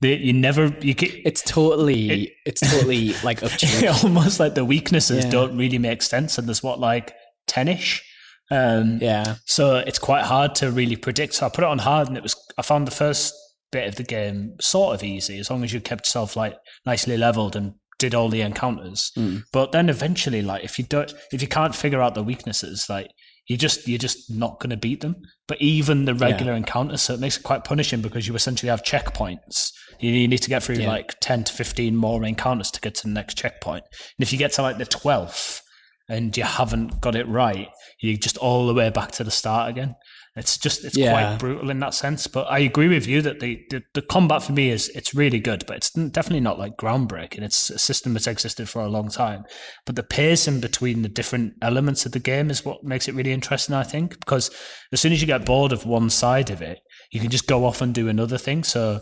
They, 0.00 0.16
you 0.16 0.32
never 0.32 0.66
you 0.80 0.94
get 0.94 1.12
It's 1.26 1.42
totally, 1.42 2.10
It- 2.10 2.32
it's 2.46 2.60
totally 2.62 3.12
like 3.24 3.42
almost 4.04 4.40
like 4.40 4.54
the 4.54 4.64
weaknesses 4.64 5.24
Yeah. 5.24 5.30
don't 5.30 5.58
really 5.58 5.78
make 5.78 6.02
sense, 6.02 6.38
and 6.38 6.46
there's 6.46 6.62
what 6.62 6.78
like 6.78 7.12
ten-ish. 7.48 8.02
Um, 8.52 8.98
yeah, 9.00 9.36
so 9.46 9.76
it's 9.76 9.98
quite 9.98 10.24
hard 10.24 10.54
to 10.56 10.70
really 10.72 10.96
predict. 10.96 11.34
So 11.34 11.46
I 11.46 11.48
put 11.50 11.62
it 11.64 11.68
on 11.68 11.78
hard, 11.78 12.08
and 12.08 12.16
it 12.16 12.22
was. 12.22 12.34
I 12.58 12.62
found 12.62 12.86
the 12.86 12.90
first 12.92 13.34
bit 13.72 13.88
of 13.88 13.96
the 13.96 14.02
game 14.02 14.56
sort 14.60 14.94
of 14.94 15.04
easy, 15.04 15.38
as 15.38 15.50
long 15.50 15.64
as 15.64 15.72
you 15.72 15.80
kept 15.80 16.06
yourself 16.06 16.36
like 16.36 16.56
nicely 16.86 17.16
leveled 17.16 17.56
and 17.56 17.74
did 17.98 18.14
all 18.14 18.28
the 18.28 18.40
encounters. 18.40 19.12
Mm. 19.16 19.44
But 19.52 19.72
then 19.72 19.88
eventually, 19.88 20.42
like 20.42 20.64
if 20.64 20.78
you 20.78 20.84
don't, 20.84 21.12
if 21.32 21.42
you 21.42 21.48
can't 21.48 21.74
figure 21.74 22.02
out 22.02 22.14
the 22.14 22.22
weaknesses, 22.22 22.88
like 22.88 23.10
you 23.46 23.56
just 23.56 23.86
you're 23.88 23.98
just 23.98 24.30
not 24.30 24.58
going 24.60 24.70
to 24.70 24.76
beat 24.76 25.00
them. 25.00 25.16
But 25.46 25.60
even 25.60 26.04
the 26.04 26.14
regular 26.14 26.54
encounters, 26.54 27.02
so 27.02 27.14
it 27.14 27.20
makes 27.20 27.36
it 27.36 27.42
quite 27.42 27.64
punishing 27.64 28.00
because 28.00 28.26
you 28.26 28.34
essentially 28.34 28.70
have 28.70 28.82
checkpoints. 28.82 29.72
You, 29.98 30.12
you 30.12 30.28
need 30.28 30.38
to 30.42 30.48
get 30.48 30.62
through 30.62 30.76
Yeah. 30.76 30.88
like 30.88 31.16
ten 31.20 31.44
to 31.44 31.52
fifteen 31.52 31.94
more 31.96 32.24
encounters 32.24 32.70
to 32.72 32.80
get 32.80 32.94
to 32.96 33.02
the 33.06 33.12
next 33.12 33.36
checkpoint. 33.36 33.84
And 33.84 34.22
if 34.26 34.32
you 34.32 34.38
get 34.38 34.52
to 34.52 34.62
like 34.62 34.78
the 34.78 34.86
twelfth 34.86 35.62
and 36.08 36.36
you 36.36 36.44
haven't 36.44 37.00
got 37.00 37.14
it 37.14 37.28
right, 37.28 37.68
you're 38.00 38.16
just 38.16 38.36
all 38.38 38.66
the 38.66 38.74
way 38.74 38.90
back 38.90 39.12
to 39.12 39.24
the 39.24 39.30
start 39.30 39.68
again. 39.70 39.94
It's 40.40 40.58
just 40.58 40.84
it's 40.84 40.96
Yeah. 40.96 41.12
quite 41.12 41.38
brutal 41.38 41.70
in 41.70 41.78
that 41.80 41.94
sense. 41.94 42.26
But 42.26 42.50
I 42.50 42.58
agree 42.58 42.88
with 42.88 43.06
you 43.06 43.22
that 43.22 43.38
the, 43.38 43.64
the 43.70 43.82
the 43.94 44.02
combat 44.02 44.42
for 44.42 44.52
me 44.52 44.70
is 44.70 44.88
it's 44.88 45.14
really 45.14 45.38
good, 45.38 45.64
but 45.66 45.76
it's 45.76 45.90
definitely 45.90 46.40
not 46.40 46.58
like 46.58 46.76
groundbreaking. 46.76 47.42
It's 47.42 47.70
a 47.70 47.78
system 47.78 48.14
that's 48.14 48.26
existed 48.26 48.68
for 48.68 48.82
a 48.82 48.88
long 48.88 49.08
time. 49.10 49.44
But 49.86 49.94
the 49.96 50.02
pacing 50.02 50.60
between 50.60 51.02
the 51.02 51.08
different 51.08 51.54
elements 51.62 52.04
of 52.06 52.12
the 52.12 52.18
game 52.18 52.50
is 52.50 52.64
what 52.64 52.82
makes 52.82 53.06
it 53.06 53.14
really 53.14 53.32
interesting, 53.32 53.74
I 53.76 53.84
think, 53.84 54.18
because 54.18 54.50
as 54.92 55.00
soon 55.00 55.12
as 55.12 55.20
you 55.20 55.26
get 55.28 55.44
bored 55.46 55.72
of 55.72 55.86
one 55.86 56.10
side 56.10 56.50
of 56.50 56.60
it, 56.62 56.80
you 57.12 57.20
can 57.20 57.30
just 57.30 57.46
go 57.46 57.64
off 57.64 57.80
and 57.80 57.94
do 57.94 58.08
another 58.08 58.38
thing. 58.38 58.64
So 58.64 59.00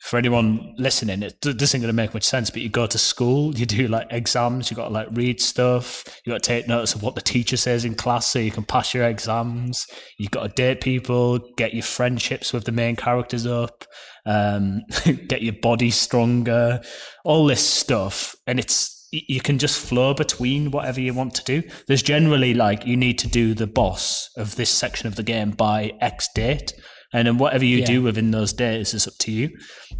for 0.00 0.16
anyone 0.16 0.74
listening, 0.78 1.22
it 1.22 1.40
d- 1.42 1.52
this 1.52 1.70
isn't 1.70 1.82
going 1.82 1.90
to 1.90 1.92
make 1.92 2.14
much 2.14 2.24
sense, 2.24 2.48
but 2.48 2.62
you 2.62 2.70
go 2.70 2.86
to 2.86 2.96
school, 2.96 3.54
you 3.54 3.66
do 3.66 3.86
like 3.86 4.06
exams, 4.10 4.70
you 4.70 4.76
got 4.76 4.88
to 4.88 4.94
like 4.94 5.08
read 5.12 5.40
stuff, 5.40 6.04
you 6.24 6.32
got 6.32 6.42
to 6.42 6.46
take 6.46 6.66
notes 6.66 6.94
of 6.94 7.02
what 7.02 7.14
the 7.14 7.20
teacher 7.20 7.58
says 7.58 7.84
in 7.84 7.94
class 7.94 8.26
so 8.26 8.38
you 8.38 8.50
can 8.50 8.64
pass 8.64 8.94
your 8.94 9.04
exams. 9.04 9.86
You've 10.18 10.30
got 10.30 10.42
to 10.42 10.48
date 10.48 10.80
people, 10.80 11.38
get 11.56 11.74
your 11.74 11.82
friendships 11.82 12.52
with 12.54 12.64
the 12.64 12.72
main 12.72 12.96
characters 12.96 13.46
up, 13.46 13.84
um, 14.24 14.82
get 15.28 15.42
your 15.42 15.54
body 15.60 15.90
stronger, 15.90 16.80
all 17.24 17.44
this 17.44 17.64
stuff. 17.64 18.34
And 18.46 18.58
it's, 18.58 19.06
you 19.12 19.42
can 19.42 19.58
just 19.58 19.78
flow 19.78 20.14
between 20.14 20.70
whatever 20.70 21.00
you 21.00 21.12
want 21.12 21.34
to 21.34 21.44
do. 21.44 21.68
There's 21.88 22.02
generally 22.02 22.54
like 22.54 22.86
you 22.86 22.96
need 22.96 23.18
to 23.18 23.28
do 23.28 23.52
the 23.52 23.66
boss 23.66 24.30
of 24.38 24.56
this 24.56 24.70
section 24.70 25.08
of 25.08 25.16
the 25.16 25.22
game 25.22 25.50
by 25.50 25.92
X 26.00 26.28
date. 26.34 26.72
And 27.12 27.26
then 27.26 27.38
whatever 27.38 27.64
you 27.64 27.78
Yeah. 27.78 27.86
do 27.86 28.02
within 28.02 28.30
those 28.30 28.52
days 28.52 28.94
is 28.94 29.06
up 29.08 29.14
to 29.20 29.32
you. 29.32 29.50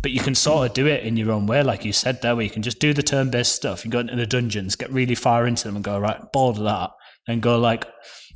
But 0.00 0.12
you 0.12 0.20
can 0.20 0.34
sort 0.34 0.68
of 0.68 0.74
do 0.74 0.86
it 0.86 1.04
in 1.04 1.16
your 1.16 1.32
own 1.32 1.46
way, 1.46 1.62
like 1.62 1.84
you 1.84 1.92
said 1.92 2.22
there, 2.22 2.36
where 2.36 2.44
you 2.44 2.50
can 2.50 2.62
just 2.62 2.78
do 2.78 2.92
the 2.92 3.02
turn 3.02 3.30
based 3.30 3.52
stuff. 3.52 3.84
You 3.84 3.90
go 3.90 3.98
into 4.00 4.14
the 4.16 4.26
dungeons, 4.26 4.76
get 4.76 4.92
really 4.92 5.16
far 5.16 5.46
into 5.46 5.64
them 5.64 5.74
and 5.76 5.84
go, 5.84 5.98
right, 5.98 6.20
bored 6.32 6.56
of 6.58 6.64
that. 6.64 6.90
And 7.28 7.42
go 7.42 7.58
like 7.58 7.84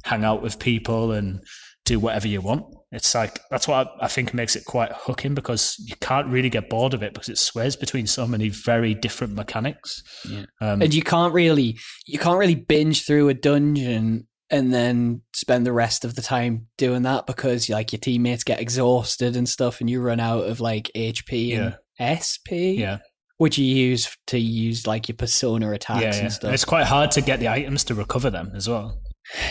hang 0.05 0.25
out 0.25 0.43
with 0.43 0.59
people 0.59 1.12
and 1.12 1.41
do 1.85 1.99
whatever 1.99 2.29
you 2.29 2.41
want. 2.41 2.64
It's 2.93 3.14
like 3.14 3.41
that's 3.51 3.66
what 3.66 3.89
I, 4.01 4.05
I 4.05 4.09
think 4.09 4.33
makes 4.35 4.55
it 4.57 4.64
quite 4.64 4.91
hooking 4.93 5.35
because 5.35 5.77
you 5.85 5.97
can't 6.01 6.29
really 6.29 6.51
get 6.51 6.68
bored 6.70 6.95
of 6.95 7.03
it 7.03 7.12
because 7.12 7.29
it 7.29 7.39
sways 7.39 7.75
between 7.77 8.07
so 8.07 8.27
many 8.27 8.49
very 8.51 8.95
different 8.95 9.35
mechanics. 9.35 10.03
Yeah. 10.29 10.45
Um, 10.61 10.81
and 10.83 10.95
you 10.95 11.03
can't 11.03 11.33
really 11.35 11.77
you 12.07 12.18
can't 12.18 12.39
really 12.39 12.55
binge 12.55 13.05
through 13.05 13.29
a 13.31 13.35
dungeon 13.35 14.27
and 14.55 14.73
then 14.73 15.21
spend 15.35 15.67
the 15.67 15.73
rest 15.73 16.05
of 16.05 16.15
the 16.15 16.23
time 16.23 16.69
doing 16.79 17.03
that 17.03 17.27
because 17.27 17.69
like 17.69 17.93
your 17.93 17.99
teammates 17.99 18.45
get 18.45 18.61
exhausted 18.61 19.35
and 19.37 19.49
stuff 19.49 19.81
and 19.81 19.91
you 19.91 20.01
run 20.01 20.21
out 20.21 20.45
of 20.45 20.61
like 20.61 20.91
HP 20.95 21.59
and 21.59 21.77
SP 21.99 22.79
yeah, 22.79 22.99
which 23.39 23.59
you 23.59 23.65
use 23.65 24.17
to 24.29 24.39
use 24.39 24.87
like 24.87 25.09
your 25.09 25.17
persona 25.17 25.73
attacks 25.73 26.03
yeah, 26.03 26.15
yeah. 26.15 26.21
and 26.23 26.33
stuff 26.33 26.45
And 26.45 26.55
it's 26.55 26.65
quite 26.65 26.87
hard 26.87 27.11
to 27.13 27.21
get 27.21 27.41
the 27.41 27.49
items 27.49 27.83
to 27.85 27.95
recover 27.95 28.31
them 28.31 28.53
as 28.55 28.69
well. 28.69 29.01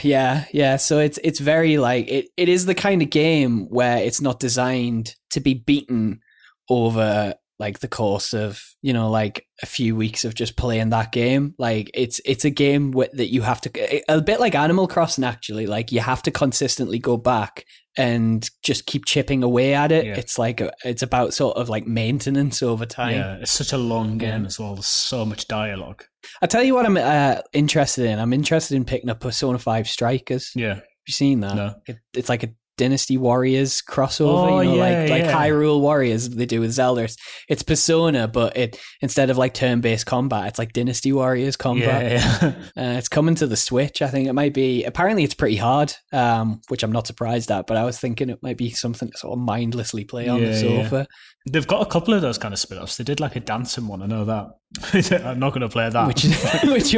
Yeah, 0.03 0.45
yeah. 0.53 0.77
So 0.77 0.99
it's 0.99 1.19
it's 1.23 1.39
very 1.39 1.77
like 1.77 2.07
it, 2.07 2.27
it 2.37 2.47
is 2.47 2.65
the 2.65 2.75
kind 2.75 3.01
of 3.01 3.09
game 3.09 3.67
where 3.69 3.97
it's 3.97 4.21
not 4.21 4.39
designed 4.39 5.15
to 5.31 5.41
be 5.41 5.53
beaten 5.55 6.21
over 6.69 7.33
like 7.59 7.79
the 7.79 7.87
course 7.87 8.33
of 8.33 8.61
you 8.81 8.93
know 8.93 9.09
like 9.09 9.45
a 9.61 9.65
few 9.65 9.95
weeks 9.95 10.25
of 10.25 10.33
just 10.35 10.55
playing 10.57 10.89
that 10.89 11.11
game. 11.11 11.53
Like 11.57 11.91
it's 11.93 12.19
it's 12.25 12.45
a 12.45 12.49
game 12.49 12.91
wi- 12.91 13.09
that 13.13 13.31
you 13.31 13.41
have 13.43 13.61
to 13.61 14.03
a 14.11 14.21
bit 14.21 14.39
like 14.39 14.55
Animal 14.55 14.87
Crossing 14.87 15.23
actually. 15.23 15.67
Like 15.67 15.91
you 15.91 15.99
have 15.99 16.23
to 16.23 16.31
consistently 16.31 16.99
go 16.99 17.17
back 17.17 17.65
and 17.95 18.49
just 18.63 18.87
keep 18.87 19.05
chipping 19.05 19.43
away 19.43 19.75
at 19.75 19.91
it. 19.91 20.05
Yeah. 20.05 20.15
It's 20.15 20.39
like 20.39 20.61
a, 20.61 20.71
it's 20.83 21.03
about 21.03 21.31
sort 21.33 21.57
of 21.57 21.69
like 21.69 21.85
maintenance 21.85 22.63
over 22.63 22.87
time. 22.87 23.13
Yeah, 23.17 23.35
it's 23.35 23.51
such 23.51 23.71
a 23.71 23.77
long 23.77 24.17
game 24.17 24.41
Yeah. 24.41 24.47
as 24.47 24.59
well. 24.59 24.73
There's 24.73 24.87
so 24.87 25.23
much 25.25 25.47
dialogue. 25.47 26.03
I 26.41 26.47
tell 26.47 26.63
you 26.63 26.73
what, 26.73 26.87
I'm 26.87 26.97
uh, 26.97 27.41
interested 27.53 28.05
in. 28.05 28.17
I'm 28.17 28.33
interested 28.33 28.75
in 28.75 28.83
picking 28.85 29.11
up 29.11 29.19
Persona 29.19 29.59
Five 29.59 29.87
Strikers. 29.87 30.51
Yeah, 30.55 30.75
Have 30.75 30.83
you 31.05 31.13
seen 31.13 31.41
that? 31.41 31.55
No. 31.55 31.75
It, 31.85 31.97
it's 32.15 32.29
like 32.29 32.41
a 32.43 32.49
Dynasty 32.77 33.17
Warriors 33.17 33.81
crossover, 33.81 34.51
Oh, 34.51 34.59
you 34.61 34.69
know, 34.69 34.75
yeah, 34.75 34.99
like 35.01 35.09
like 35.09 35.23
yeah. 35.25 35.33
Hyrule 35.47 35.79
Warriors 35.79 36.29
they 36.29 36.45
do 36.45 36.59
with 36.61 36.71
Zelda. 36.71 37.07
It's 37.47 37.63
Persona, 37.63 38.27
but 38.27 38.57
it 38.57 38.79
instead 39.01 39.29
of 39.29 39.37
like 39.37 39.53
turn 39.53 39.81
based 39.81 40.05
combat, 40.05 40.47
it's 40.47 40.57
like 40.59 40.73
Dynasty 40.73 41.11
Warriors 41.13 41.55
combat. 41.55 42.11
yeah. 42.11 42.53
Uh, 42.75 42.97
it's 42.97 43.07
coming 43.09 43.35
to 43.35 43.45
the 43.45 43.55
Switch. 43.55 44.01
I 44.01 44.07
think 44.07 44.27
it 44.27 44.33
might 44.33 44.53
be. 44.53 44.83
Apparently, 44.83 45.23
it's 45.23 45.35
pretty 45.35 45.57
hard, 45.57 45.93
um, 46.11 46.59
which 46.69 46.81
I'm 46.83 46.91
not 46.91 47.05
surprised 47.05 47.51
at. 47.51 47.67
But 47.67 47.77
I 47.77 47.83
was 47.83 47.99
thinking 47.99 48.29
it 48.29 48.41
might 48.41 48.57
be 48.57 48.71
something 48.71 49.09
to 49.11 49.17
sort 49.17 49.37
of 49.37 49.43
mindlessly 49.45 50.03
play 50.05 50.27
on 50.27 50.41
the 50.41 50.55
sofa. 50.57 51.07
They've 51.49 51.67
got 51.67 51.81
a 51.85 51.89
couple 51.89 52.13
of 52.13 52.21
those 52.21 52.37
kind 52.37 52.53
of 52.53 52.59
spin 52.59 52.77
offs. 52.79 52.97
They 52.97 53.03
did 53.03 53.19
like 53.19 53.35
a 53.35 53.39
dancing 53.41 53.87
one, 53.87 54.01
I 54.01 54.07
know 54.07 54.25
that. 54.25 55.21
I'm 55.25 55.39
not 55.39 55.49
going 55.51 55.61
to 55.61 55.69
play 55.69 55.89
that. 55.89 56.07
Which, 56.07 56.23
which 56.63 56.95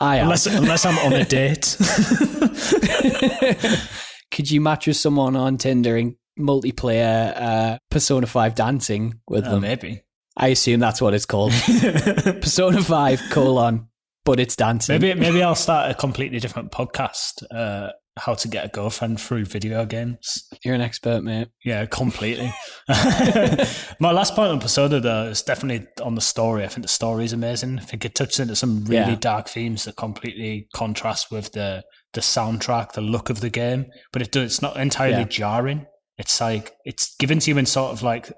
I 0.00 0.16
am. 0.16 0.24
unless, 0.24 0.46
unless 0.46 0.84
I'm 0.84 0.98
on 0.98 1.12
a 1.14 1.24
date. 1.24 1.76
Could 4.34 4.50
you 4.50 4.60
match 4.60 4.86
with 4.86 4.96
someone 4.96 5.36
on 5.36 5.56
Tinder 5.56 5.96
and 5.96 6.16
multiplayer 6.38 7.32
uh, 7.40 7.78
Persona 7.90 8.26
Five 8.26 8.54
dancing 8.54 9.20
with 9.28 9.46
Oh, 9.46 9.52
them? 9.52 9.60
maybe. 9.62 10.02
I 10.36 10.48
assume 10.48 10.80
that's 10.80 11.00
what 11.00 11.14
it's 11.14 11.26
called. 11.26 11.52
Persona 12.42 12.82
5 12.82 13.22
colon, 13.30 13.86
but 14.24 14.40
it's 14.40 14.56
dancing. 14.56 15.00
Maybe 15.00 15.18
maybe 15.18 15.42
I'll 15.42 15.54
start 15.54 15.90
a 15.90 15.94
completely 15.94 16.40
different 16.40 16.72
podcast. 16.72 17.44
Uh, 17.50 17.90
how 18.16 18.34
to 18.34 18.46
get 18.48 18.64
a 18.64 18.68
girlfriend 18.68 19.20
through 19.20 19.44
video 19.44 19.84
games. 19.86 20.48
You're 20.64 20.74
an 20.74 20.80
expert, 20.80 21.22
mate. 21.24 21.48
Yeah, 21.64 21.86
completely. 21.86 22.52
My 24.00 24.12
last 24.12 24.34
point 24.34 24.50
on 24.52 24.60
Persona 24.60 25.00
though 25.00 25.24
is 25.28 25.42
definitely 25.42 25.86
on 26.02 26.14
the 26.14 26.20
story. 26.20 26.64
I 26.64 26.68
think 26.68 26.82
the 26.84 26.88
story 26.88 27.24
is 27.24 27.32
amazing. 27.32 27.78
I 27.78 27.82
think 27.82 28.04
it 28.04 28.14
touches 28.14 28.40
into 28.40 28.56
some 28.56 28.84
really 28.84 29.12
Yeah. 29.12 29.16
dark 29.16 29.48
themes 29.48 29.84
that 29.84 29.96
completely 29.96 30.68
contrast 30.74 31.30
with 31.30 31.52
the 31.52 31.82
the 32.14 32.20
soundtrack, 32.20 32.92
the 32.92 33.00
look 33.00 33.30
of 33.30 33.40
the 33.40 33.50
game. 33.50 33.86
But 34.12 34.22
it 34.22 34.32
does, 34.32 34.44
it's 34.44 34.62
not 34.62 34.76
entirely 34.76 35.18
Yeah. 35.18 35.24
jarring. 35.24 35.86
It's 36.18 36.40
like 36.40 36.72
it's 36.84 37.14
given 37.16 37.38
to 37.40 37.50
you 37.50 37.58
in 37.58 37.66
sort 37.66 37.92
of 37.92 38.02
like 38.02 38.32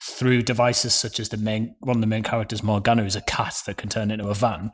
through 0.00 0.42
devices 0.42 0.94
such 0.94 1.18
as 1.18 1.28
the 1.30 1.36
main 1.36 1.74
one 1.80 1.96
of 1.96 2.00
the 2.00 2.06
main 2.06 2.22
characters, 2.22 2.62
Morgana, 2.62 3.02
is 3.04 3.16
a 3.16 3.20
cat 3.22 3.60
that 3.66 3.76
can 3.76 3.88
turn 3.88 4.10
into 4.12 4.28
a 4.28 4.34
van. 4.34 4.70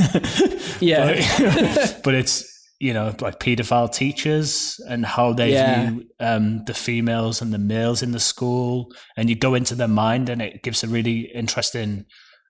Yeah. 0.80 1.20
but, 1.74 2.00
but 2.04 2.14
it's 2.14 2.44
you 2.80 2.92
know 2.94 3.12
like 3.20 3.40
paedophile 3.40 3.92
teachers 3.92 4.78
and 4.88 5.04
how 5.04 5.32
they 5.32 5.52
Yeah. 5.52 5.90
view 5.90 6.04
um, 6.20 6.64
the 6.66 6.74
females 6.74 7.42
and 7.42 7.52
the 7.52 7.58
males 7.58 8.02
in 8.02 8.12
the 8.12 8.20
school, 8.20 8.92
and 9.16 9.28
you 9.28 9.34
go 9.36 9.54
into 9.54 9.74
their 9.74 9.88
mind, 9.88 10.28
and 10.28 10.40
it 10.40 10.62
gives 10.62 10.84
a 10.84 10.88
really 10.88 11.22
interesting 11.34 12.04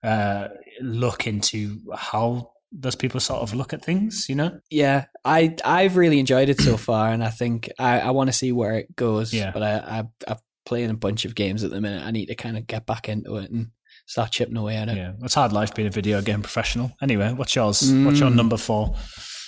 uh, 0.05 0.49
look 0.83 1.27
into 1.27 1.79
how 1.97 2.51
those 2.73 2.95
people 2.97 3.21
sort 3.21 3.43
of 3.43 3.55
look 3.55 3.73
at 3.73 3.85
things. 3.85 4.27
You 4.29 4.35
know, 4.37 4.61
Yeah, 4.71 5.07
I 5.25 5.57
I've 5.65 5.97
really 5.97 6.19
enjoyed 6.19 6.49
it 6.49 6.61
so 6.61 6.77
far, 6.89 7.11
and 7.11 7.23
I 7.25 7.31
think 7.31 7.71
I, 7.79 8.01
I 8.01 8.11
want 8.11 8.29
to 8.29 8.33
see 8.33 8.53
where 8.53 8.75
it 8.75 8.95
goes. 8.97 9.33
Yeah. 9.33 9.51
but 9.53 9.63
I, 9.63 9.75
I 9.79 9.99
I'm 10.31 10.37
playing 10.67 10.91
a 10.91 10.95
bunch 10.95 11.25
of 11.25 11.35
games 11.35 11.65
at 11.65 11.71
the 11.71 11.81
minute. 11.81 12.05
I 12.05 12.11
need 12.11 12.27
to 12.27 12.35
kind 12.35 12.57
of 12.59 12.67
get 12.67 12.85
back 12.87 13.09
into 13.09 13.37
it 13.37 13.51
and 13.51 13.69
start 14.07 14.31
chipping 14.31 14.57
away 14.57 14.77
at 14.77 14.89
it. 14.89 14.97
yeah, 14.97 15.13
it's 15.23 15.35
hard 15.35 15.53
life 15.53 15.75
being 15.75 15.89
a 15.89 15.91
video 15.91 16.21
game 16.23 16.43
professional. 16.43 16.93
Anyway, 17.01 17.33
what's 17.33 17.55
yours? 17.55 17.81
What's 18.05 18.21
your 18.21 18.31
Mm. 18.31 18.37
number 18.37 18.57
four? 18.57 18.95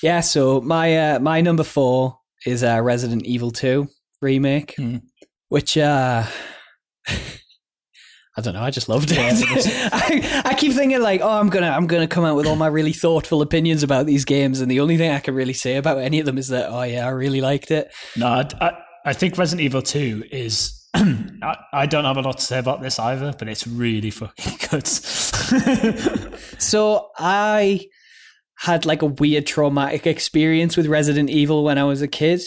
Yeah, 0.03 0.21
so 0.21 0.61
my 0.62 0.97
uh, 1.14 1.18
my 1.21 1.41
number 1.43 1.62
four 1.64 2.18
is 2.47 2.62
uh, 2.64 2.81
Resident 2.83 3.25
Evil 3.27 3.51
Two 3.51 3.89
remake, 4.23 4.75
Hmm. 4.77 4.97
which 5.49 5.77
uh, 5.77 6.25
I 8.41 8.43
don't 8.43 8.55
know. 8.55 8.62
I 8.62 8.70
just 8.70 8.88
loved 8.88 9.11
it. 9.12 9.18
I, 9.93 10.43
I 10.47 10.55
keep 10.55 10.72
thinking 10.72 11.03
like, 11.03 11.20
oh, 11.20 11.28
I'm 11.28 11.51
gonna 11.51 11.68
I'm 11.68 11.86
gonna 11.86 12.09
come 12.09 12.24
out 12.24 12.36
with 12.36 12.47
all 12.47 12.57
my 12.57 12.68
really 12.68 12.95
thoughtful 12.95 13.43
opinions 13.43 13.82
about 13.82 14.07
these 14.07 14.24
games, 14.24 14.62
and 14.62 14.70
the 14.70 14.80
only 14.80 14.97
thing 14.97 15.11
I 15.11 15.18
can 15.18 15.34
really 15.34 15.53
say 15.53 15.76
about 15.76 15.99
any 15.99 16.20
of 16.20 16.26
them 16.26 16.38
is 16.38 16.49
that, 16.49 16.70
oh 16.70 16.82
yeah, 16.84 17.05
I 17.05 17.11
really 17.11 17.43
liked 17.43 17.70
it. 17.70 17.93
No, 18.16 18.26
I, 18.26 18.72
I, 19.05 19.12
think 19.12 19.36
Resident 19.36 19.62
Evil 19.62 19.82
2 19.82 20.24
is. 20.32 20.88
I, 20.95 21.57
I 21.74 21.84
don't 21.84 22.07
have 22.07 22.16
a 22.16 22.22
lot 22.22 22.38
to 22.38 22.45
say 22.45 22.59
about 22.59 22.80
this 22.80 22.99
either, 22.99 23.34
but 23.38 23.47
it's 23.47 23.66
really 23.66 24.11
fucking 24.11 24.59
good. 24.70 24.86
So 26.62 27.11
I 27.18 27.88
had 28.57 28.86
like 28.86 29.03
a 29.03 29.07
weird 29.07 29.47
traumatic 29.47 30.07
experience 30.07 30.78
with 30.78 30.86
Resident 30.86 31.28
Evil 31.28 31.62
when 31.62 31.76
I 31.76 31.84
was 31.84 32.01
a 32.01 32.09
kid, 32.09 32.41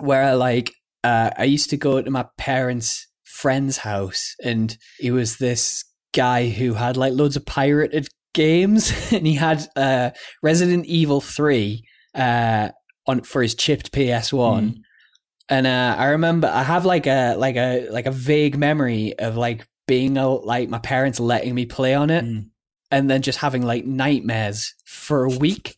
where 0.00 0.24
I 0.24 0.32
like 0.32 0.72
uh, 1.04 1.30
I 1.38 1.44
used 1.44 1.70
to 1.70 1.76
go 1.76 2.02
to 2.02 2.10
my 2.10 2.26
parents' 2.36 3.06
friend's 3.42 3.78
house, 3.78 4.34
and 4.42 4.76
he 4.98 5.10
was 5.10 5.36
this 5.36 5.84
guy 6.14 6.48
who 6.48 6.74
had 6.74 6.96
like 6.96 7.12
loads 7.14 7.36
of 7.36 7.44
pirated 7.44 8.08
games, 8.34 8.92
and 9.12 9.26
he 9.26 9.34
had 9.34 9.66
uh, 9.76 10.10
Resident 10.42 10.86
Evil 10.86 11.20
Three 11.20 11.82
uh, 12.14 12.68
on 13.06 13.22
for 13.22 13.42
his 13.42 13.54
chipped 13.54 13.92
PS 13.92 14.32
One. 14.32 14.70
Mm. 14.70 14.76
And 15.48 15.66
uh, 15.66 15.96
I 15.98 16.06
remember 16.06 16.48
I 16.48 16.62
have 16.62 16.84
like 16.84 17.06
a 17.06 17.34
like 17.36 17.56
a 17.56 17.88
like 17.90 18.06
a 18.06 18.12
vague 18.12 18.56
memory 18.56 19.18
of 19.18 19.36
like 19.36 19.66
being 19.86 20.16
a, 20.16 20.28
like 20.28 20.68
my 20.68 20.78
parents 20.78 21.18
letting 21.20 21.54
me 21.54 21.66
play 21.66 21.94
on 21.94 22.08
it 22.08 22.24
Mm. 22.24 22.46
and 22.92 23.10
then 23.10 23.20
just 23.20 23.40
having 23.40 23.62
like 23.62 23.84
nightmares 23.84 24.72
for 24.86 25.24
a 25.24 25.28
week. 25.28 25.76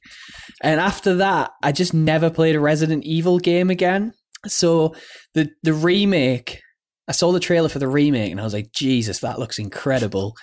And 0.62 0.79
after 0.81 1.15
that, 1.17 1.51
I 1.62 1.73
just 1.73 1.95
never 1.95 2.31
played 2.31 2.55
a 2.55 2.61
Resident 2.61 3.05
Evil 3.05 3.39
game 3.39 3.71
again. 3.71 4.12
So 4.47 4.95
the 5.33 5.49
the 5.62 5.73
remake, 5.73 6.61
I 7.09 7.12
saw 7.12 7.32
the 7.32 7.40
trailer 7.40 7.68
for 7.68 7.78
the 7.78 7.88
remake 7.88 8.30
and 8.30 8.40
I 8.40 8.44
was 8.44 8.55
like, 8.55 8.72
Jesus, 8.72 9.20
that 9.20 9.38
looks 9.38 9.59
incredible. 9.59 10.34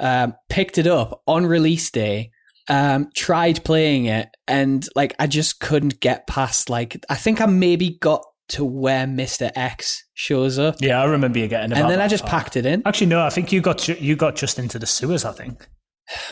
Um, 0.00 0.34
picked 0.48 0.78
it 0.78 0.86
up 0.86 1.22
on 1.26 1.46
release 1.46 1.90
day. 1.90 2.30
Um, 2.68 3.10
tried 3.14 3.62
playing 3.64 4.06
it 4.06 4.28
and 4.48 4.88
like 4.96 5.14
I 5.18 5.26
just 5.26 5.60
couldn't 5.60 6.00
get 6.00 6.26
past 6.26 6.70
like 6.70 6.96
I 7.10 7.14
think 7.14 7.42
I 7.42 7.46
maybe 7.46 7.98
got 8.00 8.22
to 8.48 8.64
where 8.64 9.06
Mister 9.06 9.50
X 9.54 10.02
shows 10.14 10.58
up, 10.58 10.76
Yeah, 10.80 11.00
I 11.00 11.04
remember 11.04 11.38
you 11.40 11.48
getting. 11.48 11.72
and 11.76 11.90
then 11.90 12.00
I 12.00 12.08
just 12.08 12.22
far. 12.24 12.30
packed 12.30 12.56
it 12.56 12.64
in. 12.64 12.82
Actually, 12.86 13.08
no. 13.08 13.22
I 13.22 13.28
think 13.30 13.52
you 13.52 13.60
got 13.60 13.86
you 13.88 14.16
got 14.16 14.34
just 14.36 14.58
into 14.58 14.78
the 14.78 14.86
sewers. 14.86 15.24
I 15.26 15.32
think. 15.32 15.68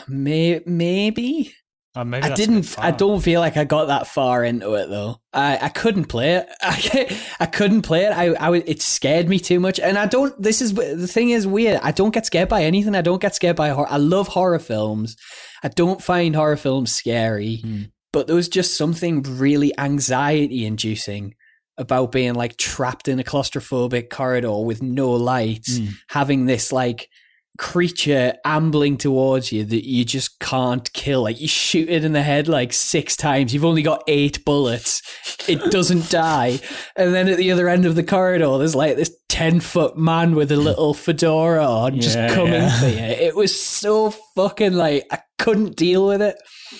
May- 0.07 0.61
maybe 0.65 1.53
Maybe 1.95 2.23
I 2.23 2.29
that's 2.29 2.39
a 2.39 2.47
bit 2.47 2.53
didn't. 2.53 2.79
I 2.79 2.91
don't 2.91 3.21
feel 3.21 3.39
like 3.39 3.55
I 3.55 3.65
got 3.65 3.85
that 3.85 4.07
far 4.07 4.43
into 4.43 4.73
it 4.73 4.89
though. 4.89 5.19
I, 5.31 5.59
I 5.61 5.69
couldn't 5.69 6.05
play 6.05 6.35
it. 6.35 6.49
I, 6.61 7.19
I 7.39 7.45
couldn't 7.45 7.83
play 7.83 8.05
it. 8.05 8.11
I, 8.11 8.29
I 8.33 8.55
it 8.55 8.81
scared 8.81 9.29
me 9.29 9.39
too 9.39 9.59
much. 9.59 9.79
And 9.79 9.97
I 9.97 10.07
don't. 10.07 10.39
This 10.41 10.61
is 10.61 10.73
the 10.73 11.07
thing 11.07 11.29
is 11.29 11.45
weird. 11.45 11.79
I 11.83 11.91
don't 11.91 12.13
get 12.13 12.25
scared 12.25 12.49
by 12.49 12.63
anything. 12.63 12.95
I 12.95 13.01
don't 13.01 13.21
get 13.21 13.35
scared 13.35 13.55
by 13.55 13.69
horror. 13.69 13.87
I 13.89 13.97
love 13.97 14.29
horror 14.29 14.59
films. 14.59 15.15
I 15.61 15.67
don't 15.67 16.01
find 16.01 16.35
horror 16.35 16.57
films 16.57 16.93
scary. 16.93 17.57
Hmm. 17.57 17.81
But 18.11 18.27
there 18.27 18.35
was 18.35 18.49
just 18.49 18.75
something 18.77 19.23
really 19.23 19.77
anxiety 19.79 20.65
inducing 20.65 21.35
about 21.77 22.11
being 22.11 22.35
like 22.35 22.57
trapped 22.57 23.07
in 23.07 23.19
a 23.19 23.23
claustrophobic 23.23 24.09
corridor 24.09 24.59
with 24.63 24.81
no 24.83 25.11
lights, 25.11 25.77
Hmm. 25.77 25.85
having 26.09 26.45
this 26.45 26.71
like 26.71 27.09
creature 27.57 28.33
ambling 28.45 28.97
towards 28.97 29.51
you 29.51 29.63
that 29.63 29.85
you 29.87 30.03
just 30.03 30.39
can't 30.39 30.91
kill. 30.93 31.21
Like 31.23 31.39
you 31.39 31.47
shoot 31.47 31.89
it 31.89 32.03
in 32.03 32.13
the 32.13 32.23
head 32.23 32.47
like 32.47 32.73
six 32.73 33.15
times. 33.15 33.53
You've 33.53 33.65
only 33.65 33.83
got 33.83 34.03
eight 34.07 34.43
bullets. 34.43 35.01
It 35.47 35.71
doesn't 35.71 36.09
die. 36.09 36.59
And 36.95 37.13
then 37.13 37.27
at 37.27 37.37
the 37.37 37.51
other 37.51 37.69
end 37.69 37.85
of 37.85 37.95
the 37.95 38.03
corridor, 38.03 38.57
there's 38.57 38.75
like 38.75 38.95
this 38.95 39.15
10 39.29 39.59
foot 39.59 39.97
man 39.97 40.35
with 40.35 40.51
a 40.51 40.55
little 40.57 40.93
fedora 40.93 41.65
on 41.65 41.99
just 41.99 42.15
Yeah, 42.17 42.33
coming 42.33 42.53
yeah. 42.53 42.79
for 42.79 42.87
you. 42.87 42.97
It 42.97 43.35
was 43.35 43.59
so 43.59 44.11
fucking 44.35 44.73
like, 44.73 45.05
I 45.11 45.19
couldn't 45.39 45.75
deal 45.75 46.07
with 46.07 46.21
it. 46.21 46.35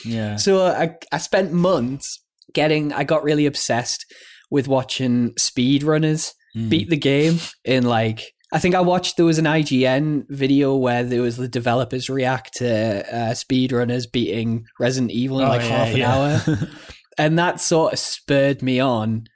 Yeah. 0.05 0.37
So 0.37 0.65
I, 0.65 0.95
I 1.11 1.17
spent 1.17 1.51
months 1.53 2.19
getting, 2.53 2.93
I 2.93 3.03
got 3.03 3.23
really 3.23 3.45
obsessed 3.45 4.05
with 4.49 4.67
watching 4.67 5.33
speedrunners 5.33 6.33
Mm. 6.55 6.69
beat 6.69 6.87
the 6.91 6.97
game 6.97 7.39
in 7.65 7.83
like, 7.83 8.32
I 8.53 8.59
think 8.59 8.75
I 8.75 8.81
watched, 8.81 9.17
there 9.17 9.25
was 9.25 9.39
an 9.39 9.45
IGN 9.45 10.29
video 10.29 10.75
where 10.75 11.03
there 11.03 11.21
was 11.23 11.37
the 11.37 11.47
developers 11.47 12.09
react 12.09 12.53
to 12.57 13.03
uh, 13.13 13.31
speedrunners 13.31 14.09
beating 14.09 14.67
Resident 14.79 15.11
Evil 15.11 15.39
in 15.39 15.47
Oh, 15.47 15.49
like 15.49 15.61
yeah, 15.61 15.67
half 15.67 15.87
an 15.89 15.97
yeah. 15.97 16.39
hour. 16.47 16.57
And 17.17 17.37
that 17.37 17.61
sort 17.61 17.93
of 17.93 17.99
spurred 17.99 18.63
me 18.63 18.79
on 18.79 19.27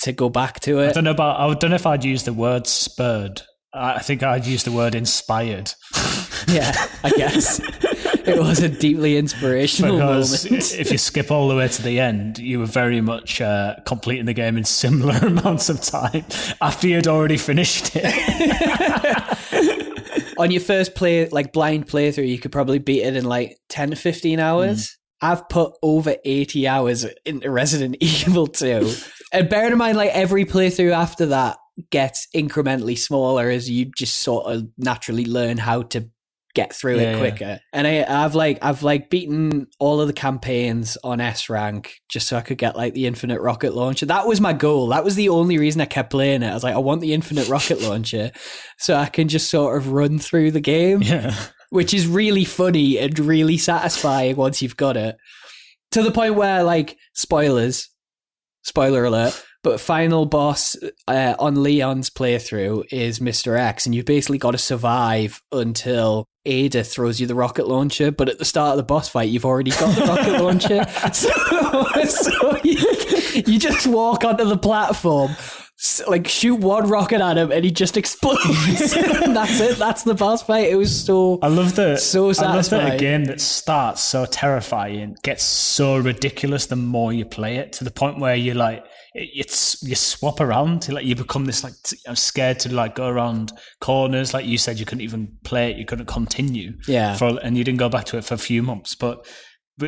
to 0.00 0.12
go 0.12 0.28
back 0.28 0.58
to 0.60 0.80
it. 0.80 0.88
I 0.88 0.92
don't 0.92 1.04
know 1.04 1.12
about. 1.12 1.38
I 1.38 1.54
don't 1.54 1.70
know 1.70 1.76
if 1.76 1.86
I'd 1.86 2.04
use 2.04 2.24
the 2.24 2.32
word 2.32 2.66
spurred. 2.66 3.42
I 3.72 4.00
think 4.00 4.24
I'd 4.24 4.44
use 4.44 4.64
the 4.64 4.72
word 4.72 4.94
inspired 4.96 5.72
Yeah, 6.48 6.72
I 7.04 7.10
guess. 7.10 7.60
it 8.34 8.38
was 8.38 8.62
a 8.62 8.68
deeply 8.68 9.16
inspirational 9.16 9.98
because 9.98 10.44
moment. 10.44 10.74
if 10.74 10.90
you 10.90 10.98
skip 10.98 11.30
all 11.30 11.48
the 11.48 11.56
way 11.56 11.68
to 11.68 11.82
the 11.82 12.00
end, 12.00 12.38
you 12.38 12.58
were 12.58 12.66
very 12.66 13.00
much 13.00 13.40
uh, 13.40 13.76
completing 13.84 14.26
the 14.26 14.32
game 14.32 14.56
in 14.56 14.64
similar 14.64 15.14
amounts 15.26 15.68
of 15.68 15.80
time 15.80 16.24
after 16.60 16.88
you'd 16.88 17.06
already 17.06 17.36
finished 17.36 17.92
it. 17.94 18.04
on 20.38 20.50
your 20.50 20.60
first 20.60 20.94
play, 20.94 21.28
like 21.28 21.52
blind 21.52 21.86
playthrough, 21.86 22.28
you 22.28 22.38
could 22.38 22.52
probably 22.52 22.78
beat 22.78 23.02
it 23.02 23.16
in 23.16 23.24
like 23.24 23.58
10 23.68 23.90
to 23.90 23.96
15 23.96 24.40
hours. 24.40 24.96
I've 25.22 25.48
put 25.48 25.72
over 25.82 26.16
80 26.24 26.68
hours 26.68 27.06
into 27.24 27.50
Resident 27.50 27.96
Evil 28.00 28.46
2. 28.46 28.92
and 29.32 29.48
bearing 29.48 29.72
in 29.72 29.78
mind, 29.78 29.96
like 29.96 30.10
every 30.10 30.44
playthrough 30.44 30.92
after 30.92 31.26
that 31.26 31.58
gets 31.90 32.26
incrementally 32.34 32.96
smaller 32.96 33.50
as 33.50 33.68
you 33.68 33.86
just 33.96 34.18
sort 34.18 34.46
of 34.46 34.66
naturally 34.78 35.24
learn 35.26 35.58
how 35.58 35.82
to 35.82 36.08
get 36.56 36.74
through 36.74 36.96
Yeah, 36.96 37.02
it 37.02 37.12
yeah. 37.12 37.18
quicker. 37.18 37.60
And 37.72 37.86
I, 37.86 38.24
I've 38.24 38.34
like 38.34 38.58
I've 38.62 38.82
like 38.82 39.10
beaten 39.10 39.68
all 39.78 40.00
of 40.00 40.08
the 40.08 40.12
campaigns 40.12 40.98
on 41.04 41.20
S 41.20 41.48
rank 41.48 42.00
just 42.08 42.26
so 42.26 42.36
I 42.36 42.40
could 42.40 42.58
get 42.58 42.74
like 42.76 42.94
the 42.94 43.06
infinite 43.06 43.40
rocket 43.40 43.74
launcher. 43.74 44.06
That 44.06 44.26
was 44.26 44.40
my 44.40 44.52
goal. 44.52 44.88
That 44.88 45.04
was 45.04 45.14
the 45.14 45.28
only 45.28 45.58
reason 45.58 45.80
I 45.80 45.84
kept 45.84 46.10
playing 46.10 46.42
it. 46.42 46.50
I 46.50 46.54
was 46.54 46.64
like, 46.64 46.74
I 46.74 46.78
want 46.78 47.00
the 47.02 47.12
infinite 47.14 47.48
rocket 47.48 47.80
launcher 47.82 48.32
so 48.78 48.96
I 48.96 49.06
can 49.06 49.28
just 49.28 49.48
sort 49.50 49.76
of 49.76 49.92
run 49.92 50.18
through 50.18 50.50
the 50.50 50.60
game 50.60 51.02
yeah. 51.02 51.36
which 51.70 51.94
is 51.94 52.06
really 52.08 52.44
funny 52.44 52.98
and 52.98 53.16
really 53.18 53.58
satisfying 53.58 54.34
once 54.36 54.60
you've 54.62 54.76
got 54.76 54.96
it. 54.96 55.16
To 55.92 56.02
the 56.02 56.10
point 56.10 56.34
where, 56.34 56.62
like, 56.64 56.98
spoilers, 57.14 57.88
spoiler 58.62 59.04
alert, 59.04 59.40
but 59.62 59.80
final 59.80 60.26
boss 60.26 60.76
uh, 61.08 61.34
on 61.38 61.62
Leon's 61.62 62.10
playthrough 62.10 62.84
is 62.92 63.18
Mr. 63.18 63.58
X, 63.58 63.86
and 63.86 63.94
you've 63.94 64.04
basically 64.04 64.38
got 64.38 64.52
to 64.52 64.58
survive 64.58 65.40
until 65.52 66.26
Ada 66.46 66.84
throws 66.84 67.20
you 67.20 67.26
the 67.26 67.34
rocket 67.34 67.68
launcher. 67.68 68.10
But 68.10 68.28
at 68.28 68.38
the 68.38 68.44
start 68.44 68.70
of 68.72 68.76
the 68.76 68.82
boss 68.82 69.08
fight, 69.08 69.28
you've 69.28 69.44
already 69.44 69.70
got 69.72 69.94
the 69.94 70.04
rocket 70.04 70.42
launcher. 70.42 70.84
So, 71.12 71.28
so 72.04 72.58
you, 72.64 73.42
you 73.46 73.58
just 73.58 73.86
walk 73.86 74.24
onto 74.24 74.44
the 74.44 74.56
platform. 74.56 75.36
Like 76.08 76.26
shoot 76.26 76.54
one 76.54 76.88
rocket 76.88 77.20
at 77.20 77.36
him 77.36 77.52
and 77.52 77.62
he 77.62 77.70
just 77.70 77.98
explodes. 77.98 78.92
and 78.96 79.36
that's 79.36 79.60
it. 79.60 79.76
That's 79.76 80.04
the 80.04 80.14
boss 80.14 80.42
fight. 80.42 80.70
It 80.70 80.76
was 80.76 81.04
so 81.04 81.38
I 81.42 81.48
love 81.48 81.74
that. 81.76 82.00
So 82.00 82.30
I 82.30 82.54
love 82.54 82.70
that 82.70 82.94
a 82.94 82.98
game 82.98 83.26
that 83.26 83.42
starts 83.42 84.00
so 84.00 84.24
terrifying 84.24 85.18
gets 85.22 85.44
so 85.44 85.98
ridiculous 85.98 86.64
the 86.66 86.76
more 86.76 87.12
you 87.12 87.26
play 87.26 87.56
it 87.56 87.74
to 87.74 87.84
the 87.84 87.90
point 87.90 88.18
where 88.18 88.34
you're 88.34 88.54
like 88.54 88.86
it's 89.18 89.82
you 89.82 89.94
swap 89.94 90.40
around. 90.40 90.88
Like 90.88 91.06
you 91.06 91.14
become 91.16 91.46
this 91.46 91.64
like 91.64 91.72
I'm 92.06 92.16
scared 92.16 92.58
to 92.60 92.74
like 92.74 92.94
go 92.94 93.08
around 93.08 93.52
corners. 93.80 94.34
Like 94.34 94.44
you 94.46 94.58
said, 94.58 94.78
you 94.78 94.84
couldn't 94.86 95.02
even 95.02 95.36
play 95.44 95.70
it. 95.70 95.78
You 95.78 95.84
couldn't 95.86 96.06
continue. 96.06 96.74
Yeah. 96.86 97.16
For 97.16 97.38
and 97.42 97.56
you 97.56 97.64
didn't 97.64 97.78
go 97.78 97.88
back 97.88 98.04
to 98.06 98.18
it 98.18 98.24
for 98.24 98.34
a 98.34 98.38
few 98.38 98.62
months. 98.62 98.94
But, 98.94 99.26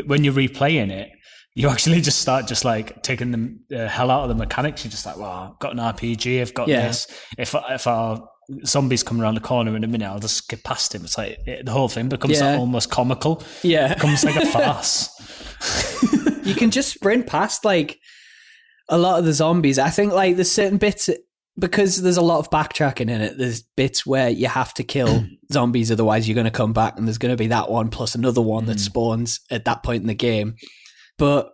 when 0.07 0.23
you're 0.25 0.35
replaying 0.35 0.91
it. 0.91 1.11
You 1.55 1.69
actually 1.71 2.01
just 2.03 2.21
start 2.21 2.47
just 2.47 2.65
like 2.65 3.03
taking 3.03 3.59
the 3.69 3.85
uh, 3.85 3.89
hell 3.89 4.11
out 4.13 4.23
of 4.23 4.29
the 4.29 4.35
mechanics. 4.37 4.85
You're 4.85 4.93
just 4.93 5.05
like, 5.07 5.17
well, 5.17 5.31
I've 5.55 5.59
got 5.59 5.73
an 5.73 5.79
RPG, 5.79 6.41
I've 6.41 6.55
got 6.55 6.69
Yeah. 6.69 6.87
this. 6.87 7.09
If 7.37 7.53
if 7.71 7.87
our 7.89 8.23
zombies 8.65 9.03
come 9.03 9.21
around 9.21 9.35
the 9.35 9.41
corner 9.41 9.75
in 9.75 9.83
a 9.83 9.89
minute, 9.89 10.07
I'll 10.07 10.21
just 10.21 10.37
skip 10.37 10.63
past 10.63 10.95
him. 10.95 11.05
It's 11.05 11.19
like 11.19 11.39
it, 11.47 11.65
the 11.67 11.73
whole 11.73 11.89
thing 11.89 12.09
becomes 12.09 12.39
Yeah. 12.39 12.51
like 12.53 12.61
almost 12.61 12.91
comical. 12.91 13.43
Yeah. 13.65 13.91
It 13.91 13.95
becomes 13.97 14.25
like 14.25 14.37
a 14.37 14.47
farce. 14.57 15.09
you 16.45 16.55
can 16.55 16.71
just 16.71 16.93
sprint 16.95 17.27
past 17.27 17.65
like 17.65 17.99
a 18.89 18.99
lot 18.99 19.19
of 19.19 19.25
the 19.25 19.33
zombies. 19.33 19.79
I 19.79 19.91
think 19.91 20.13
like 20.13 20.37
there's 20.37 20.51
certain 20.51 20.79
bits 20.79 21.11
because 21.59 22.01
there's 22.03 22.17
a 22.17 22.23
lot 22.23 22.39
of 22.39 22.51
backtracking 22.51 23.11
in 23.11 23.21
it. 23.21 23.37
There's 23.37 23.63
bits 23.77 24.07
where 24.07 24.29
you 24.29 24.47
have 24.47 24.73
to 24.75 24.85
kill 24.85 25.25
zombies, 25.53 25.91
otherwise 25.91 26.29
you're 26.29 26.35
going 26.35 26.45
to 26.45 26.51
come 26.51 26.73
back, 26.73 26.97
and 26.97 27.07
there's 27.07 27.19
going 27.19 27.33
to 27.33 27.37
be 27.37 27.49
that 27.49 27.71
one 27.71 27.89
plus 27.91 28.15
another 28.15 28.41
one 28.41 28.67
that 28.67 28.77
Mm. 28.77 28.81
spawns 28.81 29.41
at 29.51 29.65
that 29.65 29.83
point 29.83 30.03
in 30.03 30.07
the 30.07 30.15
game. 30.15 30.55
But 31.19 31.51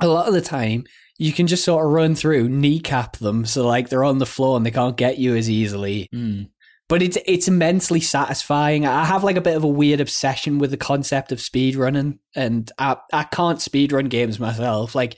a 0.00 0.06
lot 0.08 0.28
of 0.28 0.34
the 0.34 0.42
time, 0.42 0.84
you 1.18 1.32
can 1.32 1.46
just 1.46 1.64
sort 1.64 1.84
of 1.84 1.90
run 1.92 2.14
through, 2.14 2.48
kneecap 2.50 3.16
them, 3.16 3.46
so 3.46 3.66
like 3.66 3.88
they're 3.88 4.04
on 4.04 4.18
the 4.18 4.26
floor 4.26 4.56
and 4.58 4.66
they 4.66 4.70
can't 4.70 4.96
get 4.98 5.16
you 5.18 5.34
as 5.34 5.48
easily. 5.48 6.08
Mm. 6.14 6.50
but 6.88 7.00
it's 7.02 7.16
it's 7.26 7.48
immensely 7.48 8.00
satisfying. 8.00 8.86
I 8.86 9.04
have 9.06 9.24
like 9.24 9.36
a 9.36 9.40
bit 9.40 9.56
of 9.56 9.64
a 9.64 9.68
weird 9.68 10.00
obsession 10.00 10.58
with 10.58 10.70
the 10.70 10.76
concept 10.76 11.32
of 11.32 11.40
speed 11.40 11.74
running, 11.74 12.18
and 12.34 12.70
I 12.78 12.98
I 13.14 13.22
can't 13.24 13.62
speed 13.62 13.92
run 13.92 14.04
games 14.10 14.38
myself. 14.38 14.94
Like 14.94 15.16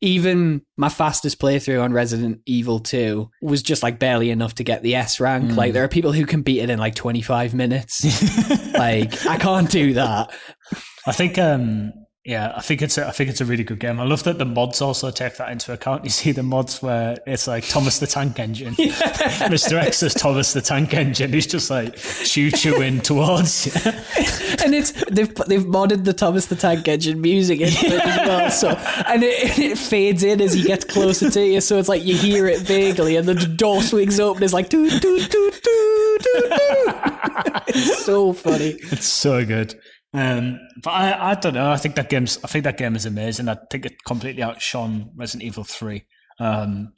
even 0.00 0.62
my 0.76 0.88
fastest 0.88 1.40
playthrough 1.40 1.82
on 1.82 1.92
Resident 1.92 2.40
Evil 2.46 2.78
2 2.78 3.30
was 3.42 3.62
just 3.62 3.82
like 3.82 3.98
barely 3.98 4.30
enough 4.30 4.54
to 4.56 4.64
get 4.64 4.82
the 4.82 4.94
S 4.94 5.20
rank. 5.20 5.52
Mm. 5.52 5.56
Like 5.56 5.72
there 5.72 5.84
are 5.84 5.88
people 5.88 6.12
who 6.12 6.26
can 6.26 6.42
beat 6.42 6.60
it 6.60 6.70
in 6.70 6.78
like 6.78 6.94
25 6.94 7.54
minutes. 7.54 8.04
like 8.74 9.26
I 9.26 9.38
can't 9.38 9.70
do 9.70 9.94
that. 9.94 10.32
I 11.06 11.12
think 11.12 11.38
um 11.38 11.92
yeah, 12.24 12.54
I 12.56 12.62
think 12.62 12.80
it's 12.80 12.96
a, 12.96 13.06
I 13.06 13.10
think 13.10 13.28
it's 13.28 13.42
a 13.42 13.44
really 13.44 13.64
good 13.64 13.78
game. 13.78 14.00
I 14.00 14.04
love 14.04 14.24
that 14.24 14.38
the 14.38 14.46
mods 14.46 14.80
also 14.80 15.10
take 15.10 15.36
that 15.36 15.50
into 15.50 15.74
account. 15.74 16.04
You 16.04 16.10
see 16.10 16.32
the 16.32 16.42
mods 16.42 16.80
where 16.80 17.18
it's 17.26 17.46
like 17.46 17.68
Thomas 17.68 17.98
the 17.98 18.06
Tank 18.06 18.38
Engine, 18.38 18.72
Mr. 18.76 19.74
X 19.74 20.02
is 20.02 20.14
Thomas 20.14 20.54
the 20.54 20.62
Tank 20.62 20.94
Engine. 20.94 21.34
He's 21.34 21.46
just 21.46 21.68
like 21.68 21.94
choo 21.96 22.50
chooing 22.50 23.02
towards 23.02 23.66
you. 23.66 23.72
and 24.64 24.74
it's 24.74 24.92
they've 25.10 25.34
they've 25.34 25.66
modded 25.66 26.04
the 26.04 26.14
Thomas 26.14 26.46
the 26.46 26.56
Tank 26.56 26.88
Engine 26.88 27.20
music 27.20 27.60
into 27.60 27.86
it 27.88 28.00
as 28.00 28.26
well. 28.26 28.50
So 28.50 28.68
and 29.06 29.22
it, 29.22 29.58
it 29.58 29.76
fades 29.76 30.22
in 30.22 30.40
as 30.40 30.54
he 30.54 30.62
gets 30.62 30.86
closer 30.86 31.30
to 31.30 31.44
you. 31.44 31.60
So 31.60 31.78
it's 31.78 31.90
like 31.90 32.04
you 32.04 32.16
hear 32.16 32.46
it 32.46 32.60
vaguely, 32.60 33.16
and 33.16 33.28
the 33.28 33.34
door 33.34 33.82
swings 33.82 34.18
open. 34.18 34.42
It's 34.42 34.54
like 34.54 34.70
doo 34.70 34.88
doo 34.88 34.98
doo 34.98 35.50
doo 35.50 36.18
doo 36.22 36.48
doo. 36.48 36.92
It's 37.66 38.04
so 38.04 38.32
funny. 38.32 38.76
It's 38.92 39.06
so 39.06 39.44
good. 39.44 39.74
Um, 40.14 40.60
but 40.82 40.90
I, 40.90 41.30
I 41.30 41.34
don't 41.34 41.54
know. 41.54 41.70
I 41.70 41.76
think 41.76 41.96
that 41.96 42.08
game's. 42.08 42.38
I 42.44 42.46
think 42.46 42.64
that 42.64 42.78
game 42.78 42.94
is 42.96 43.04
amazing. 43.06 43.48
I 43.48 43.56
think 43.70 43.86
it 43.86 43.94
completely 44.06 44.42
outshone 44.42 45.10
Resident 45.16 45.42
Evil 45.42 45.64
Three 45.64 46.04
um, 46.38 46.92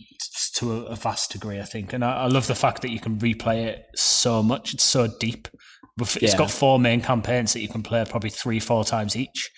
to 0.57 0.73
a, 0.73 0.83
a 0.87 0.97
vast 0.97 1.33
degree. 1.33 1.59
I 1.59 1.64
think, 1.64 1.93
and 1.93 2.05
I, 2.05 2.25
I 2.25 2.27
love 2.27 2.47
the 2.47 2.55
fact 2.55 2.83
that 2.83 2.91
you 2.91 3.01
can 3.01 3.19
replay 3.19 3.64
it 3.67 3.85
so 3.95 4.43
much. 4.43 4.75
It's 4.75 4.85
so 4.85 5.09
deep. 5.19 5.49
It's 5.99 6.17
Yeah. 6.21 6.37
got 6.37 6.51
four 6.51 6.79
main 6.79 7.01
campaigns 7.01 7.55
that 7.55 7.61
you 7.61 7.69
can 7.69 7.83
play 7.83 8.05
probably 8.07 8.29
three, 8.29 8.61
four 8.61 8.85
times 8.85 9.17
each. 9.17 9.51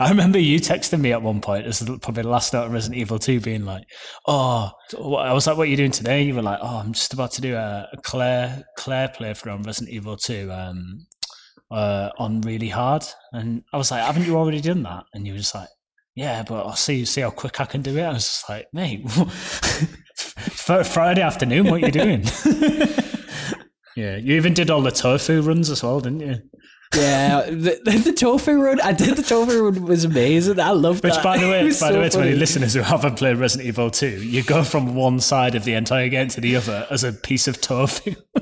I 0.00 0.08
remember 0.08 0.40
you 0.40 0.58
texting 0.58 0.98
me 1.00 1.12
at 1.12 1.22
one 1.22 1.40
point, 1.40 1.66
as 1.66 1.80
probably 2.02 2.24
the 2.24 2.28
last 2.28 2.52
note 2.52 2.64
of 2.66 2.72
Resident 2.72 3.00
Evil 3.00 3.20
2, 3.20 3.38
being 3.40 3.64
like, 3.64 3.84
Oh, 4.26 4.72
I 4.98 5.32
was 5.32 5.46
like, 5.46 5.56
What 5.56 5.68
are 5.68 5.70
you 5.70 5.76
doing 5.76 5.92
today? 5.92 6.24
You 6.24 6.34
were 6.34 6.42
like, 6.42 6.58
Oh, 6.60 6.78
I'm 6.78 6.94
just 6.94 7.12
about 7.12 7.30
to 7.32 7.40
do 7.40 7.54
a, 7.54 7.86
a 7.92 7.96
Claire 8.02 8.64
Claire 8.76 9.06
playthrough 9.06 9.54
on 9.54 9.62
Resident 9.62 9.94
Evil 9.94 10.16
2 10.16 10.50
um, 10.50 11.06
uh, 11.74 12.10
on 12.18 12.40
really 12.42 12.68
hard. 12.68 13.04
And 13.32 13.64
I 13.72 13.76
was 13.76 13.90
like, 13.90 14.02
Haven't 14.02 14.26
you 14.26 14.36
already 14.36 14.60
done 14.60 14.84
that? 14.84 15.04
And 15.12 15.26
you 15.26 15.32
were 15.32 15.38
just 15.38 15.54
like, 15.54 15.68
Yeah, 16.14 16.42
but 16.44 16.66
I'll 16.66 16.76
see, 16.76 17.04
see 17.04 17.20
how 17.20 17.30
quick 17.30 17.60
I 17.60 17.64
can 17.64 17.82
do 17.82 17.96
it. 17.96 18.02
I 18.02 18.12
was 18.12 18.24
just 18.24 18.48
like, 18.48 18.68
Mate, 18.72 19.10
Friday 20.16 21.20
afternoon, 21.20 21.66
what 21.66 21.82
are 21.82 21.86
you 21.86 21.92
doing? 21.92 22.22
yeah, 23.96 24.16
you 24.16 24.36
even 24.36 24.54
did 24.54 24.70
all 24.70 24.82
the 24.82 24.92
tofu 24.92 25.42
runs 25.42 25.68
as 25.68 25.82
well, 25.82 26.00
didn't 26.00 26.20
you? 26.20 26.36
Yeah, 26.96 27.42
the, 27.50 27.80
the, 28.04 28.12
tofu 28.12 28.52
run. 28.60 28.80
I 28.80 28.92
did 28.92 29.16
the 29.16 29.22
tofu 29.22 29.64
run 29.70 29.82
was 29.84 30.04
amazing. 30.04 30.60
I 30.60 30.70
loved 30.70 31.02
Which, 31.04 31.14
that. 31.14 31.22
by 31.24 31.38
the 31.38 31.48
way, 31.50 31.60
by 31.60 31.64
was 31.64 31.80
the 31.80 31.88
so 31.88 32.00
way, 32.00 32.08
to 32.08 32.20
any 32.20 32.34
listeners 32.34 32.74
who 32.74 32.80
haven't 32.80 33.16
played 33.16 33.36
Resident 33.36 33.68
Evil 33.68 33.90
2, 33.90 34.06
you 34.22 34.42
go 34.42 34.62
from 34.64 34.94
one 34.94 35.20
side 35.20 35.54
of 35.54 35.64
the 35.64 35.74
entire 35.74 36.08
game 36.08 36.28
to 36.28 36.40
the 36.40 36.56
other 36.56 36.86
as 36.90 37.04
a 37.04 37.12
piece 37.12 37.48
of 37.48 37.60
tofu. 37.60 38.14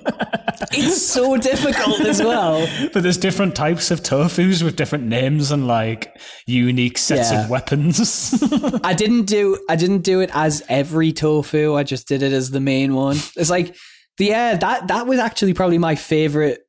it's 0.73 1.03
so 1.03 1.37
difficult 1.37 2.01
as 2.01 2.23
well. 2.23 2.67
but 2.93 3.03
there's 3.03 3.19
different 3.19 3.55
types 3.55 3.91
of 3.91 4.01
tofus 4.03 4.63
with 4.63 4.77
different 4.77 5.05
names 5.05 5.51
and 5.51 5.67
like 5.67 6.17
unique 6.47 6.99
sets 6.99 7.31
Yeah. 7.31 7.45
of 7.45 7.51
weapons. 7.51 8.43
I 8.85 8.95
didn't 8.95 9.25
do 9.25 9.59
I 9.69 9.77
didn't 9.77 10.01
do 10.03 10.21
it 10.21 10.31
as 10.33 10.63
every 10.69 11.13
tofu. 11.13 11.75
I 11.75 11.83
just 11.83 12.07
did 12.09 12.23
it 12.23 12.33
as 12.33 12.51
the 12.51 12.61
main 12.61 12.95
one. 12.95 13.17
It's 13.37 13.51
like 13.51 13.75
the 14.19 14.27
yeah 14.27 14.57
that 14.57 14.89
that 14.89 15.07
was 15.07 15.19
actually 15.19 15.55
probably 15.55 15.79
my 15.79 15.95
favorite 15.95 16.61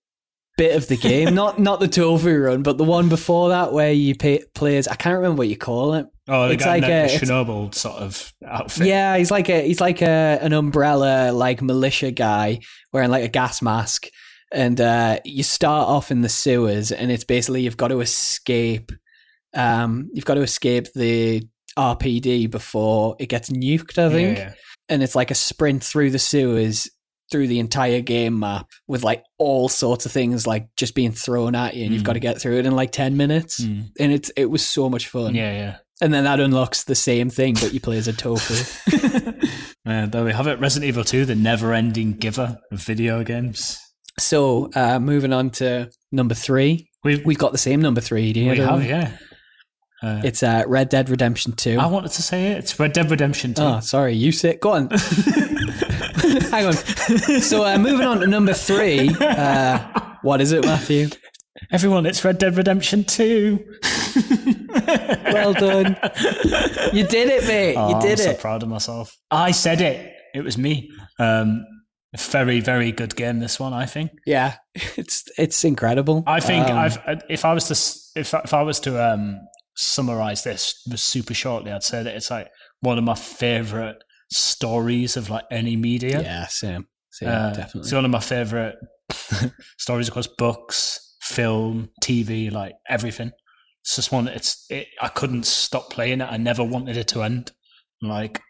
bit 0.57 0.75
of 0.75 0.87
the 0.87 0.97
game. 0.97 1.33
not 1.35 1.59
not 1.59 1.79
the 1.79 1.87
tofu 1.87 2.37
run, 2.37 2.63
but 2.63 2.77
the 2.77 2.83
one 2.83 3.09
before 3.09 3.49
that 3.49 3.73
where 3.73 3.91
you 3.91 4.15
pay, 4.15 4.43
play 4.53 4.77
as 4.77 4.87
I 4.87 4.95
can't 4.95 5.15
remember 5.15 5.39
what 5.39 5.47
you 5.47 5.57
call 5.57 5.93
it. 5.95 6.07
Oh, 6.27 6.47
the 6.47 6.53
It's 6.53 6.63
guy 6.63 6.75
like 6.79 6.83
in 6.83 6.91
a- 6.91 7.07
Chernobyl 7.09 7.73
sort 7.75 7.97
of 7.97 8.31
outfit. 8.47 8.87
Yeah, 8.87 9.17
he's 9.17 9.31
like 9.31 9.49
a 9.49 9.65
he's 9.67 9.81
like 9.81 10.01
a 10.01 10.39
an 10.41 10.53
umbrella 10.53 11.31
like 11.31 11.61
militia 11.61 12.11
guy 12.11 12.59
wearing 12.93 13.09
like 13.11 13.23
a 13.25 13.27
gas 13.29 13.61
mask, 13.61 14.07
and 14.51 14.79
uh, 14.79 15.19
you 15.25 15.43
start 15.43 15.87
off 15.89 16.11
in 16.11 16.21
the 16.21 16.29
sewers, 16.29 16.91
and 16.91 17.11
it's 17.11 17.25
basically 17.25 17.61
you've 17.63 17.77
got 17.77 17.89
to 17.89 17.99
escape. 18.01 18.91
Um, 19.53 20.09
you've 20.13 20.25
got 20.25 20.35
to 20.35 20.41
escape 20.41 20.87
the 20.93 21.47
RPD 21.77 22.49
before 22.49 23.15
it 23.19 23.27
gets 23.29 23.49
nuked, 23.49 23.97
I 23.97 24.09
think, 24.09 24.37
Yeah, 24.37 24.43
yeah. 24.45 24.53
and 24.89 25.03
it's 25.03 25.15
like 25.15 25.29
a 25.31 25.35
sprint 25.35 25.83
through 25.83 26.11
the 26.11 26.19
sewers 26.19 26.89
through 27.31 27.47
the 27.47 27.59
entire 27.59 28.01
game 28.01 28.39
map 28.39 28.67
with 28.87 29.03
like 29.03 29.23
all 29.39 29.69
sorts 29.69 30.05
of 30.05 30.11
things 30.11 30.45
like 30.45 30.67
just 30.77 30.93
being 30.95 31.11
thrown 31.11 31.55
at 31.55 31.75
you, 31.75 31.83
and 31.85 31.93
you've 31.93 32.03
Mm. 32.03 32.05
got 32.07 32.13
to 32.13 32.19
get 32.19 32.39
through 32.41 32.57
it 32.59 32.65
in 32.65 32.75
like 32.75 32.91
ten 32.91 33.17
minutes, 33.17 33.59
Mm. 33.61 33.89
and 33.99 34.11
it's 34.11 34.29
it 34.35 34.45
was 34.45 34.65
so 34.65 34.89
much 34.89 35.07
fun. 35.07 35.33
Yeah, 35.35 35.51
yeah. 35.53 35.75
And 36.01 36.13
then 36.13 36.23
that 36.25 36.39
unlocks 36.39 36.83
the 36.83 36.95
same 36.95 37.29
thing, 37.29 37.53
but 37.53 37.73
you 37.73 37.79
play 37.79 37.97
as 37.97 38.07
a 38.07 38.13
tofu. 38.13 38.55
Uh, 39.85 40.05
there 40.05 40.23
we 40.23 40.31
have 40.31 40.47
it. 40.47 40.57
Resident 40.61 40.87
Evil 40.87 41.03
2, 41.03 41.25
the 41.25 41.35
never-ending 41.35 42.13
giver 42.13 42.57
of 42.71 42.79
video 42.81 43.21
games. 43.21 43.77
So, 44.17 44.69
uh, 44.75 44.97
moving 44.97 45.33
on 45.33 45.49
to 45.59 45.89
number 46.09 46.33
three, 46.35 46.89
We've, 47.03 47.25
we've 47.25 47.37
got 47.37 47.51
the 47.51 47.57
same 47.57 47.81
number 47.81 47.99
three. 47.99 48.31
Do 48.31 48.39
you 48.39 48.51
we 48.51 48.57
have, 48.59 48.85
yeah. 48.85 49.17
Uh, 50.01 50.21
It's 50.23 50.41
uh, 50.41 50.63
Red 50.67 50.87
Dead 50.87 51.09
Redemption 51.09 51.51
Two. 51.51 51.77
I 51.81 51.87
wanted 51.87 52.11
to 52.11 52.21
say 52.21 52.53
it. 52.53 52.59
It's 52.59 52.79
Red 52.79 52.93
Dead 52.93 53.11
Redemption 53.11 53.53
2. 53.55 53.61
Oh, 53.61 53.79
sorry, 53.81 54.13
you 54.13 54.31
sit. 54.31 54.61
Go 54.61 54.71
on. 54.71 54.87
Hang 56.51 56.65
on. 56.67 56.73
So, 57.41 57.65
uh, 57.65 57.77
moving 57.77 58.05
on 58.07 58.19
to 58.21 58.27
number 58.27 58.53
three. 58.53 59.09
Uh, 59.19 59.79
what 60.21 60.41
is 60.41 60.51
it, 60.51 60.63
Matthew? 60.65 61.09
Everyone, 61.71 62.05
it's 62.05 62.23
Red 62.23 62.37
Dead 62.37 62.55
Redemption 62.57 63.03
2. 63.03 63.63
Well 65.31 65.53
done. 65.53 65.97
You 66.93 67.05
did 67.07 67.29
it, 67.29 67.47
mate. 67.47 67.75
Oh, 67.75 67.89
you 67.95 68.01
did 68.01 68.19
it. 68.19 68.27
I'm 68.27 68.35
so 68.35 68.41
proud 68.41 68.63
of 68.63 68.69
myself. 68.69 69.15
I 69.31 69.51
said 69.51 69.81
it. 69.81 70.13
It 70.33 70.43
was 70.43 70.57
me. 70.57 70.89
Um, 71.19 71.65
very, 72.17 72.59
very 72.59 72.91
good 72.91 73.15
game. 73.15 73.39
This 73.39 73.59
one, 73.59 73.73
I 73.73 73.85
think. 73.85 74.11
Yeah, 74.25 74.55
it's 74.75 75.23
it's 75.37 75.63
incredible. 75.63 76.23
I 76.27 76.39
think 76.39 76.67
Um, 76.67 76.77
I've 76.77 76.97
if 77.29 77.45
I 77.45 77.53
was 77.53 77.67
to 77.67 78.19
if 78.19 78.33
if 78.33 78.53
I 78.53 78.61
was 78.61 78.79
to 78.81 79.03
um, 79.13 79.39
summarize 79.75 80.43
this 80.43 80.75
super 80.95 81.33
shortly, 81.33 81.71
I'd 81.71 81.83
say 81.83 82.03
that 82.03 82.15
it's 82.15 82.29
like 82.31 82.49
one 82.81 82.97
of 82.97 83.03
my 83.03 83.15
favorite 83.15 83.97
stories 84.33 85.17
of 85.17 85.29
like 85.29 85.45
any 85.51 85.75
media. 85.75 86.21
Yeah, 86.21 86.47
same. 86.47 86.87
Same, 87.11 87.29
Uh, 87.29 87.53
definitely. 87.53 87.81
It's 87.81 87.91
one 87.93 88.05
of 88.05 88.11
my 88.11 88.19
favorite 88.19 88.75
stories 89.77 90.07
across 90.07 90.27
books, 90.27 91.15
film, 91.21 91.89
TV, 92.01 92.51
like 92.51 92.73
everything. 92.89 93.31
It's 93.81 93.95
just 93.95 94.11
one. 94.11 94.27
It's 94.27 94.65
it, 94.69 94.87
I 95.01 95.09
couldn't 95.09 95.45
stop 95.45 95.91
playing 95.91 96.21
it. 96.21 96.27
I 96.31 96.37
never 96.37 96.63
wanted 96.63 96.97
it 96.97 97.07
to 97.09 97.21
end. 97.23 97.51
Like 98.01 98.41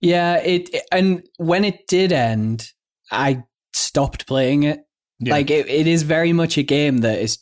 yeah, 0.00 0.36
it 0.36 0.70
and 0.92 1.22
when 1.38 1.64
it 1.64 1.86
did 1.88 2.12
end, 2.12 2.68
I 3.10 3.42
stopped 3.72 4.26
playing 4.26 4.62
it. 4.64 4.80
yeah, 5.20 5.32
Like 5.34 5.50
it, 5.50 5.68
it 5.68 5.86
is 5.86 6.02
very 6.02 6.32
much 6.32 6.56
a 6.58 6.62
game 6.62 6.98
that 6.98 7.18
is 7.18 7.38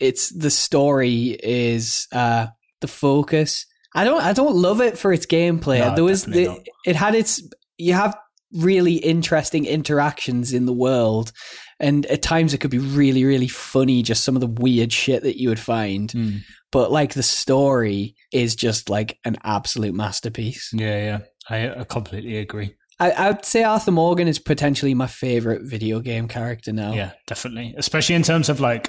it's 0.00 0.30
the 0.30 0.50
story 0.50 1.38
is 1.42 2.06
uh 2.12 2.46
the 2.80 2.88
focus. 2.88 3.66
I 3.96 4.04
don't 4.04 4.22
I 4.22 4.32
don't 4.32 4.54
love 4.54 4.80
it 4.80 4.98
for 4.98 5.12
its 5.12 5.26
gameplay. 5.26 5.80
No, 5.80 5.94
there 5.94 6.04
was 6.04 6.24
the, 6.24 6.62
it 6.84 6.96
had 6.96 7.14
its 7.14 7.42
you 7.78 7.94
have 7.94 8.16
really 8.52 8.94
interesting 8.94 9.66
interactions 9.66 10.52
in 10.52 10.66
the 10.66 10.72
world 10.72 11.32
and 11.80 12.06
at 12.06 12.22
times 12.22 12.54
it 12.54 12.58
could 12.58 12.70
be 12.70 12.78
really 12.78 13.24
really 13.24 13.48
funny 13.48 14.02
just 14.02 14.22
some 14.22 14.36
of 14.36 14.40
the 14.40 14.46
weird 14.46 14.92
shit 14.92 15.24
that 15.24 15.38
you 15.38 15.48
would 15.48 15.58
find 15.58 16.10
Mm. 16.12 16.40
but 16.70 16.92
like 16.92 17.14
the 17.14 17.24
story 17.24 18.14
is 18.32 18.54
just 18.54 18.88
like 18.88 19.18
an 19.24 19.36
absolute 19.42 19.94
masterpiece 19.94 20.70
yeah, 20.72 20.96
yeah. 20.98 21.18
I, 21.50 21.80
I 21.80 21.84
completely 21.84 22.38
agree. 22.38 22.76
I, 22.98 23.10
I 23.10 23.30
would 23.30 23.44
say 23.44 23.62
Arthur 23.64 23.92
Morgan 23.92 24.28
is 24.28 24.38
potentially 24.38 24.94
my 24.94 25.06
favorite 25.08 25.62
video 25.64 26.00
game 26.00 26.28
character 26.28 26.72
now 26.72 26.92
Yeah, 26.92 27.10
definitely. 27.26 27.74
Especially 27.76 28.14
in 28.14 28.22
terms 28.22 28.48
of 28.48 28.60
like, 28.60 28.88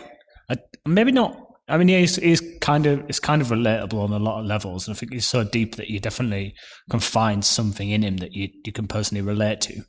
maybe 0.85 1.11
not. 1.11 1.46
I 1.68 1.78
mean, 1.78 1.89
he's 1.89 2.15
he's 2.15 2.41
kind 2.61 2.86
of 2.86 3.03
it's 3.09 3.20
kind 3.20 3.41
of 3.41 3.49
relatable 3.49 4.01
on 4.01 4.13
a 4.13 4.20
lot 4.20 4.39
of 4.39 4.45
levels, 4.45 4.88
and 4.88 4.95
I 4.95 4.99
think 4.99 5.13
he's 5.13 5.28
so 5.28 5.43
deep 5.43 5.76
that 5.76 5.89
you 5.89 5.99
definitely 5.99 6.55
can 6.89 6.99
find 6.99 7.43
something 7.43 7.89
in 7.89 8.03
him 8.03 8.18
that 8.18 8.34
you 8.34 8.49
you 8.65 8.72
can 8.72 8.88
personally 8.88 9.22
relate 9.22 9.61
to. 9.61 9.82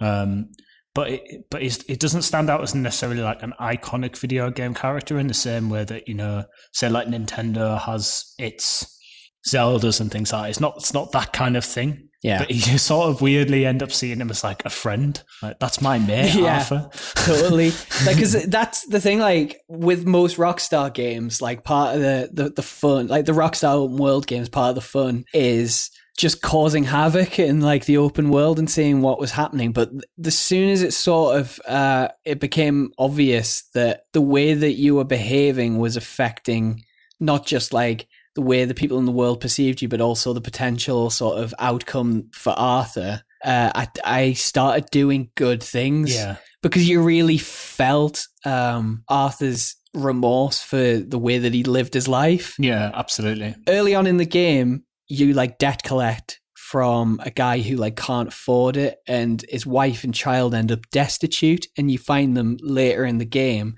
Um, 0.00 0.50
but 0.94 1.08
it, 1.08 1.22
but 1.50 1.62
it 1.62 2.00
doesn't 2.00 2.22
stand 2.22 2.50
out 2.50 2.60
as 2.60 2.74
necessarily 2.74 3.22
like 3.22 3.42
an 3.42 3.54
iconic 3.60 4.16
video 4.16 4.50
game 4.50 4.74
character 4.74 5.18
in 5.18 5.26
the 5.26 5.34
same 5.34 5.70
way 5.70 5.84
that 5.84 6.06
you 6.08 6.14
know, 6.14 6.44
say 6.72 6.88
like 6.88 7.06
Nintendo 7.06 7.80
has 7.80 8.34
its 8.38 8.98
Zeldas 9.48 10.00
and 10.00 10.10
things 10.10 10.32
like 10.32 10.42
that. 10.44 10.50
It's 10.50 10.60
not 10.60 10.74
it's 10.76 10.94
not 10.94 11.12
that 11.12 11.32
kind 11.32 11.56
of 11.56 11.64
thing. 11.64 12.08
yeah 12.22 12.38
But 12.40 12.50
you 12.50 12.78
sort 12.90 13.08
of 13.10 13.20
weirdly 13.20 13.66
end 13.66 13.82
up 13.82 13.90
seeing 13.92 14.20
him 14.20 14.30
as 14.30 14.44
like 14.44 14.64
a 14.64 14.70
friend. 14.70 15.20
Like 15.42 15.58
that's 15.58 15.80
my 15.80 15.98
mate, 15.98 16.34
Yeah. 16.36 16.58
Arthur. 16.58 16.88
totally 17.16 17.70
like 18.06 18.16
because 18.16 18.44
that's 18.46 18.86
the 18.86 19.00
thing 19.00 19.18
like 19.18 19.60
with 19.68 20.06
most 20.06 20.36
rockstar 20.36 20.92
games 20.92 21.40
like 21.42 21.64
part 21.64 21.96
of 21.96 22.00
the, 22.02 22.30
the 22.32 22.50
the 22.50 22.62
fun 22.62 23.06
like 23.08 23.24
the 23.26 23.32
rockstar 23.32 23.74
open 23.74 23.96
world 23.96 24.26
games 24.26 24.48
part 24.48 24.70
of 24.70 24.74
the 24.76 24.80
fun 24.80 25.24
is 25.34 25.90
just 26.18 26.42
causing 26.42 26.84
havoc 26.84 27.38
in 27.38 27.60
like 27.62 27.86
the 27.86 27.96
open 27.96 28.28
world 28.28 28.58
and 28.58 28.70
seeing 28.70 29.00
what 29.00 29.18
was 29.18 29.30
happening 29.30 29.72
but 29.72 29.90
as 30.24 30.38
soon 30.38 30.68
as 30.68 30.82
it 30.82 30.92
sort 30.92 31.38
of 31.38 31.58
uh 31.66 32.06
it 32.26 32.38
became 32.38 32.90
obvious 32.98 33.62
that 33.74 34.02
the 34.12 34.20
way 34.20 34.52
that 34.52 34.72
you 34.74 34.94
were 34.94 35.04
behaving 35.04 35.78
was 35.78 35.96
affecting 35.96 36.82
not 37.18 37.46
just 37.46 37.72
like 37.72 38.06
the 38.34 38.42
way 38.42 38.64
the 38.64 38.74
people 38.74 38.98
in 38.98 39.04
the 39.04 39.12
world 39.12 39.40
perceived 39.40 39.82
you 39.82 39.88
but 39.88 40.00
also 40.00 40.32
the 40.32 40.40
potential 40.40 41.10
sort 41.10 41.38
of 41.38 41.52
outcome 41.58 42.28
for 42.32 42.50
arthur 42.56 43.22
uh, 43.44 43.70
I, 43.74 43.88
I 44.04 44.32
started 44.34 44.86
doing 44.92 45.30
good 45.34 45.62
things 45.62 46.14
Yeah. 46.14 46.36
because 46.62 46.88
you 46.88 47.02
really 47.02 47.38
felt 47.38 48.24
um, 48.44 49.02
Arthur's 49.08 49.74
remorse 49.94 50.62
for 50.62 50.98
the 50.98 51.18
way 51.18 51.38
that 51.38 51.52
he 51.52 51.64
lived 51.64 51.92
his 51.94 52.06
life. 52.06 52.54
Yeah, 52.58 52.92
absolutely. 52.94 53.56
Early 53.68 53.96
on 53.96 54.06
in 54.06 54.18
the 54.18 54.24
game, 54.24 54.84
you 55.08 55.32
like 55.32 55.58
debt 55.58 55.82
collect 55.82 56.40
from 56.54 57.20
a 57.24 57.30
guy 57.32 57.58
who 57.58 57.74
like 57.76 57.96
can't 57.96 58.28
afford 58.28 58.76
it, 58.76 58.98
and 59.08 59.44
his 59.48 59.66
wife 59.66 60.04
and 60.04 60.14
child 60.14 60.54
end 60.54 60.70
up 60.70 60.88
destitute, 60.92 61.66
and 61.76 61.90
you 61.90 61.98
find 61.98 62.36
them 62.36 62.56
later 62.62 63.04
in 63.04 63.18
the 63.18 63.24
game. 63.26 63.74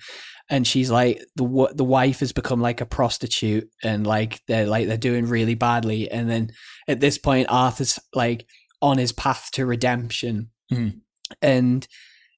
And 0.50 0.66
she's 0.66 0.90
like 0.90 1.24
the 1.36 1.72
the 1.74 1.84
wife 1.84 2.20
has 2.20 2.32
become 2.32 2.60
like 2.60 2.80
a 2.82 2.86
prostitute, 2.86 3.70
and 3.82 4.06
like 4.06 4.42
they're 4.46 4.66
like 4.66 4.86
they're 4.88 4.96
doing 4.96 5.26
really 5.26 5.54
badly. 5.54 6.10
And 6.10 6.28
then 6.28 6.50
at 6.86 7.00
this 7.00 7.16
point, 7.18 7.48
Arthur's 7.50 7.98
like 8.14 8.46
on 8.82 8.98
his 8.98 9.12
path 9.12 9.48
to 9.54 9.64
redemption, 9.64 10.50
Mhm. 10.70 11.00
and 11.40 11.86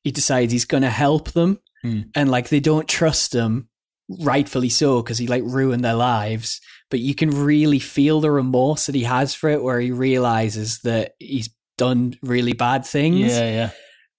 he 0.05 0.13
decides 0.13 0.53
he's 0.53 0.65
going 0.65 0.85
to 0.85 0.91
help 0.91 1.33
them 1.33 1.59
Hmm. 1.83 2.03
and 2.15 2.31
like 2.31 2.49
they 2.49 2.61
don't 2.61 2.89
trust 2.89 3.35
him 3.35 3.69
rightfully 4.09 4.69
so 4.69 5.03
because 5.03 5.19
he 5.19 5.27
like 5.27 5.43
ruined 5.45 5.85
their 5.85 5.95
lives 5.95 6.61
but 6.91 7.01
you 7.01 7.15
can 7.15 7.31
really 7.31 7.81
feel 7.81 8.21
the 8.21 8.31
remorse 8.31 8.87
that 8.87 8.95
he 8.95 9.03
has 9.03 9.35
for 9.35 9.51
it 9.51 9.63
where 9.63 9.81
he 9.81 9.91
realizes 9.91 10.79
that 10.85 11.15
he's 11.19 11.51
done 11.77 12.15
really 12.23 12.53
bad 12.53 12.87
things 12.87 13.33
Yeah, 13.37 13.51
yeah. 13.51 13.71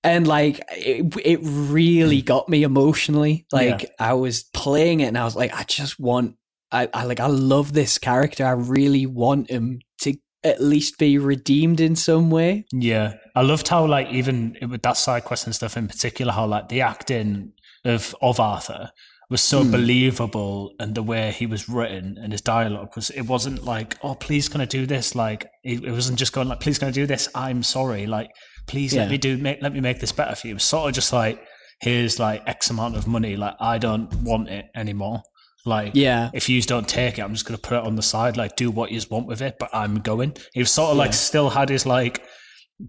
And 0.08 0.28
like 0.28 0.62
it, 0.72 1.16
it 1.24 1.40
really 1.44 2.22
got 2.22 2.48
me 2.50 2.64
emotionally 2.64 3.46
like 3.52 3.90
i 4.00 4.14
was 4.14 4.44
playing 4.54 5.00
it 5.02 5.06
and 5.08 5.18
i 5.18 5.24
was 5.24 5.36
like 5.36 5.54
i 5.54 5.64
just 5.64 6.00
want 6.00 6.36
I, 6.72 6.90
I 6.94 7.04
like 7.06 7.20
i 7.20 7.28
love 7.28 7.74
this 7.74 7.98
character 7.98 8.46
i 8.46 8.52
really 8.52 9.06
want 9.06 9.50
him 9.50 9.80
to 10.02 10.16
at 10.44 10.62
least 10.62 10.98
be 10.98 11.18
redeemed 11.18 11.80
in 11.80 11.96
some 11.96 12.30
way 12.30 12.66
Yeah. 12.72 13.14
I 13.36 13.42
loved 13.42 13.68
how 13.68 13.86
like 13.86 14.08
even 14.10 14.56
with 14.70 14.82
that 14.84 14.98
side 14.98 15.24
quest 15.26 15.46
and 15.46 15.54
stuff 15.54 15.76
in 15.78 15.88
particular, 15.88 16.32
how 16.32 16.46
like 16.48 16.70
the 16.70 16.82
acting 16.82 17.54
of 17.86 18.16
of 18.22 18.40
Arthur 18.40 18.92
was 19.30 19.42
so 19.42 19.64
Hmm. 19.64 19.72
believable 19.72 20.72
and 20.80 20.96
the 20.96 21.04
way 21.04 21.32
he 21.32 21.46
was 21.48 21.68
written 21.68 22.18
and 22.22 22.32
his 22.32 22.42
dialogue 22.42 22.96
was 22.96 23.10
it 23.10 23.24
wasn't 23.24 23.66
like, 23.66 23.98
oh 24.04 24.16
please 24.16 24.48
can 24.48 24.62
I 24.62 24.66
do 24.66 24.86
this? 24.86 25.16
Like 25.16 25.48
it, 25.64 25.84
it 25.84 25.92
wasn't 25.92 26.18
just 26.20 26.34
going 26.34 26.48
like, 26.48 26.62
please 26.62 26.80
can 26.80 26.88
I 26.88 26.92
do 26.92 27.06
this? 27.06 27.28
I'm 27.36 27.62
sorry. 27.64 28.06
Like 28.08 28.30
please 28.68 28.94
Yeah. 28.94 29.02
let 29.02 29.12
me 29.12 29.18
do 29.18 29.38
make, 29.38 29.62
let 29.62 29.74
me 29.74 29.80
make 29.82 30.00
this 30.00 30.12
better 30.12 30.36
for 30.36 30.48
you. 30.48 30.52
It 30.52 30.56
was 30.56 30.64
sort 30.64 30.90
of 30.90 30.96
just 30.96 31.12
like 31.14 31.42
here's 31.82 32.20
like 32.20 32.44
X 32.48 32.70
amount 32.70 32.96
of 32.98 33.08
money, 33.08 33.36
like 33.36 33.56
I 33.60 33.78
don't 33.78 34.14
want 34.22 34.50
it 34.50 34.66
anymore. 34.76 35.22
Like 35.66 35.92
yeah 35.96 36.30
if 36.34 36.48
you 36.48 36.62
don't 36.62 36.88
take 36.88 37.18
it, 37.20 37.22
I'm 37.24 37.34
just 37.34 37.46
going 37.46 37.58
to 37.58 37.62
put 37.62 37.78
it 37.78 37.84
on 37.84 37.96
the 37.96 38.02
side. 38.02 38.38
Like, 38.38 38.56
do 38.56 38.72
what 38.72 38.92
you 38.92 39.02
want 39.10 39.28
with 39.28 39.42
it, 39.42 39.56
but 39.60 39.70
I'm 39.74 40.00
going. 40.00 40.36
He 40.54 40.60
was 40.62 40.72
sort 40.72 40.92
of 40.92 40.98
like 40.98 41.14
still 41.14 41.50
had 41.50 41.70
his 41.70 41.86
like 41.86 42.22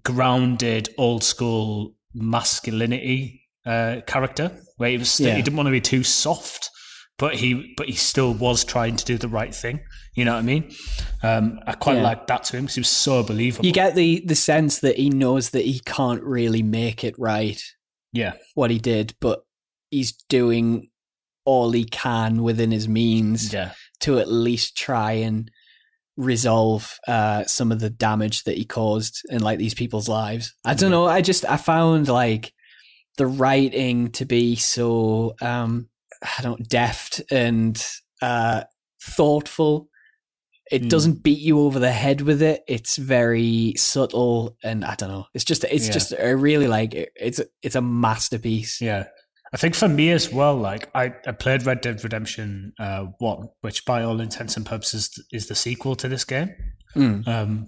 grounded 0.04 0.88
old 0.98 1.24
school 1.24 1.94
masculinity 2.14 3.42
uh, 3.66 4.00
character, 4.06 4.56
where 4.76 4.90
he 4.90 4.98
was 4.98 5.10
still, 5.10 5.28
Yeah. 5.28 5.34
he 5.36 5.42
didn't 5.42 5.56
want 5.56 5.66
to 5.66 5.70
be 5.72 5.80
too 5.80 6.02
soft, 6.04 6.70
but 7.18 7.34
he 7.34 7.74
but 7.76 7.86
he 7.88 7.94
still 7.94 8.32
was 8.32 8.64
trying 8.64 8.96
to 8.96 9.04
do 9.04 9.18
the 9.18 9.28
right 9.28 9.54
thing. 9.54 9.80
You 10.18 10.24
know 10.24 10.32
what 10.32 10.40
I 10.40 10.42
mean? 10.42 10.74
Um, 11.22 11.60
I 11.66 11.74
quite 11.74 11.96
Yeah. 11.98 12.02
liked 12.02 12.26
that 12.26 12.42
to 12.44 12.56
him 12.56 12.64
because 12.64 12.74
he 12.74 12.80
was 12.80 12.88
so 12.88 13.22
believable. 13.22 13.64
you 13.66 13.72
get 13.72 13.94
the 13.94 14.20
the 14.26 14.34
sense 14.34 14.80
that 14.80 14.96
he 14.96 15.10
knows 15.10 15.50
that 15.50 15.64
he 15.64 15.78
can't 15.80 16.22
really 16.24 16.62
make 16.62 17.04
it 17.04 17.14
right 17.18 17.62
yeah, 18.12 18.32
what 18.54 18.70
he 18.70 18.78
did 18.78 19.14
but 19.20 19.44
he's 19.90 20.12
doing 20.28 20.88
all 21.44 21.70
he 21.72 21.84
can 21.84 22.42
within 22.42 22.72
his 22.72 22.88
means 22.88 23.52
Yeah. 23.52 23.70
to 24.00 24.18
at 24.18 24.28
least 24.30 24.76
try 24.76 25.12
and 25.12 25.50
resolve 26.16 26.98
uh, 27.06 27.44
some 27.44 27.70
of 27.70 27.78
the 27.80 27.90
damage 27.90 28.42
that 28.44 28.56
he 28.56 28.64
caused 28.64 29.22
in 29.30 29.40
like 29.40 29.58
these 29.58 29.74
people's 29.74 30.08
lives. 30.08 30.52
I 30.64 30.74
don't 30.74 30.90
know. 30.90 31.06
I 31.06 31.20
just 31.22 31.44
I 31.48 31.56
found 31.56 32.08
like 32.08 32.52
the 33.18 33.26
writing 33.28 34.10
to 34.12 34.24
be 34.24 34.56
so 34.56 35.34
um 35.40 35.88
I 36.38 36.42
don't 36.42 36.68
deft 36.68 37.22
and 37.30 37.80
uh 38.20 38.64
thoughtful. 39.00 39.88
It 40.70 40.82
Mm. 40.82 40.88
doesn't 40.90 41.22
beat 41.22 41.38
you 41.38 41.60
over 41.60 41.78
the 41.78 41.92
head 41.92 42.20
with 42.20 42.42
it. 42.42 42.62
It's 42.68 42.96
very 42.96 43.74
subtle 43.76 44.56
and 44.62 44.84
I 44.84 44.94
don't 44.96 45.08
know. 45.10 45.26
It's 45.34 45.44
just 45.44 45.64
it's 45.64 45.86
Yeah. 45.86 45.92
just 45.92 46.12
I 46.14 46.30
really 46.30 46.66
like 46.68 46.94
it. 46.94 47.10
It's 47.16 47.40
it's 47.62 47.74
a 47.76 47.80
masterpiece. 47.80 48.80
Yeah. 48.80 49.04
I 49.52 49.56
think 49.56 49.74
for 49.74 49.88
me 49.88 50.10
as 50.10 50.30
well, 50.30 50.54
like 50.56 50.90
I, 50.94 51.14
I 51.26 51.32
played 51.32 51.64
Red 51.64 51.80
Dead 51.80 52.04
Redemption 52.04 52.74
uh, 52.78 53.06
1, 53.18 53.48
which 53.62 53.86
by 53.86 54.02
all 54.02 54.20
intents 54.20 54.56
and 54.58 54.66
purposes 54.66 55.10
is 55.32 55.46
the 55.46 55.54
sequel 55.54 55.96
to 55.96 56.08
this 56.08 56.24
game. 56.24 56.50
Mm. 56.94 57.26
Um, 57.26 57.66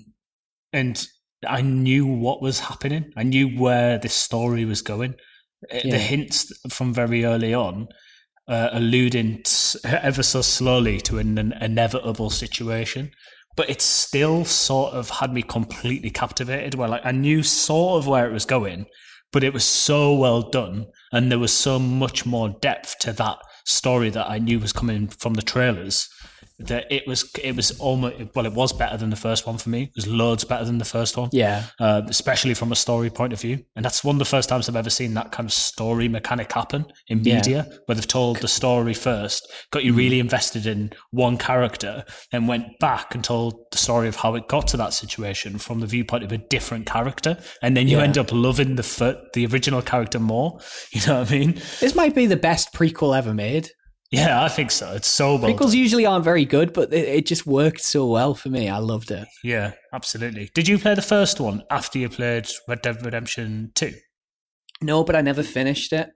and 0.74 1.06
I 1.48 1.62
knew 1.62 2.04
what 2.06 2.42
was 2.42 2.60
happening. 2.60 3.12
I 3.16 3.22
knew 3.22 3.48
where 3.58 3.96
this 3.98 4.12
story 4.12 4.66
was 4.66 4.82
going. 4.82 5.14
Uh, 5.72 5.78
Yeah. 5.84 5.92
The 5.92 5.98
hints 5.98 6.52
from 6.68 6.92
very 6.92 7.24
early 7.24 7.54
on 7.54 7.88
uh, 8.48 8.70
alluding 8.72 9.44
ever 9.84 10.22
so 10.22 10.42
slowly 10.42 11.00
to 11.02 11.18
an, 11.18 11.38
an 11.38 11.52
inevitable 11.60 12.30
situation. 12.30 13.10
But 13.56 13.68
it 13.68 13.82
still 13.82 14.44
sort 14.44 14.94
of 14.94 15.10
had 15.10 15.32
me 15.32 15.42
completely 15.42 16.10
captivated. 16.10 16.74
Where 16.74 16.88
like 16.88 17.04
I 17.04 17.12
knew 17.12 17.42
sort 17.42 17.98
of 17.98 18.06
where 18.06 18.26
it 18.26 18.32
was 18.32 18.44
going, 18.44 18.86
but 19.32 19.44
it 19.44 19.52
was 19.52 19.64
so 19.64 20.14
well 20.14 20.42
done, 20.42 20.86
and 21.12 21.30
there 21.30 21.38
was 21.38 21.52
so 21.52 21.78
much 21.78 22.24
more 22.24 22.48
depth 22.48 22.98
to 23.00 23.12
that 23.14 23.38
story 23.64 24.10
that 24.10 24.30
I 24.30 24.38
knew 24.38 24.58
was 24.58 24.72
coming 24.72 25.08
from 25.08 25.34
the 25.34 25.42
trailers 25.42 26.08
that 26.68 26.90
it 26.90 27.06
was 27.06 27.30
it 27.42 27.56
was 27.56 27.78
almost 27.80 28.16
well 28.34 28.46
it 28.46 28.52
was 28.52 28.72
better 28.72 28.96
than 28.96 29.10
the 29.10 29.16
first 29.16 29.46
one 29.46 29.56
for 29.58 29.70
me 29.70 29.82
it 29.84 29.90
was 29.96 30.06
loads 30.06 30.44
better 30.44 30.64
than 30.64 30.78
the 30.78 30.84
first 30.84 31.16
one 31.16 31.28
Yeah. 31.32 31.64
uh, 31.78 32.02
especially 32.08 32.54
from 32.54 32.70
a 32.72 32.76
story 32.76 33.10
point 33.10 33.32
of 33.32 33.40
view 33.40 33.64
and 33.76 33.84
that's 33.84 34.04
one 34.04 34.16
of 34.16 34.18
the 34.18 34.24
first 34.24 34.48
times 34.48 34.68
i've 34.68 34.76
ever 34.76 34.90
seen 34.90 35.14
that 35.14 35.32
kind 35.32 35.46
of 35.48 35.52
story 35.52 36.08
mechanic 36.08 36.52
happen 36.52 36.84
in 37.08 37.24
Yeah. 37.24 37.36
media 37.36 37.66
where 37.86 37.94
they've 37.96 38.06
told 38.06 38.38
the 38.38 38.48
story 38.48 38.94
first 38.94 39.50
got 39.70 39.84
you 39.84 39.92
really 39.94 40.20
invested 40.20 40.66
in 40.66 40.92
one 41.10 41.36
character 41.38 42.04
and 42.32 42.46
went 42.48 42.78
back 42.78 43.14
and 43.14 43.24
told 43.24 43.54
the 43.72 43.78
story 43.78 44.08
of 44.08 44.16
how 44.16 44.34
it 44.34 44.48
got 44.48 44.66
to 44.68 44.76
that 44.76 44.92
situation 44.92 45.58
from 45.58 45.80
the 45.80 45.86
viewpoint 45.86 46.24
of 46.24 46.32
a 46.32 46.38
different 46.38 46.86
character 46.86 47.36
and 47.62 47.76
then 47.76 47.88
you 47.88 47.96
Yeah. 47.98 48.04
end 48.04 48.18
up 48.18 48.32
loving 48.32 48.76
the 48.76 48.82
fir- 48.82 49.20
the 49.34 49.46
original 49.46 49.82
character 49.82 50.18
more 50.20 50.58
you 50.92 51.00
know 51.06 51.20
what 51.20 51.30
i 51.30 51.34
mean 51.38 51.54
This 51.80 51.94
might 51.94 52.14
be 52.14 52.26
the 52.26 52.36
best 52.36 52.72
prequel 52.74 53.16
ever 53.16 53.32
made. 53.34 53.70
Yeah 54.10 54.42
i 54.42 54.48
think 54.48 54.70
so 54.70 54.92
it's 54.92 55.06
so 55.08 55.36
well 55.36 55.50
Prequels 55.52 55.70
done. 55.70 55.78
usually 55.78 56.06
aren't 56.06 56.24
very 56.24 56.44
good, 56.44 56.72
but 56.72 56.92
it, 56.92 57.08
it 57.08 57.26
just 57.26 57.46
worked 57.46 57.80
so 57.82 58.06
well 58.06 58.34
for 58.34 58.48
me. 58.48 58.68
I 58.68 58.78
loved 58.78 59.10
it. 59.10 59.26
Yeah, 59.44 59.72
absolutely. 59.92 60.50
Did 60.54 60.66
you 60.68 60.78
play 60.78 60.94
the 60.94 61.02
first 61.02 61.38
one 61.40 61.62
after 61.70 61.98
you 61.98 62.08
played 62.08 62.48
Red 62.68 62.82
Dead 62.82 63.04
Redemption 63.04 63.70
2? 63.74 63.92
No, 64.82 65.04
but 65.04 65.14
I 65.16 65.20
never 65.20 65.42
finished 65.42 65.92
it. 65.92 66.10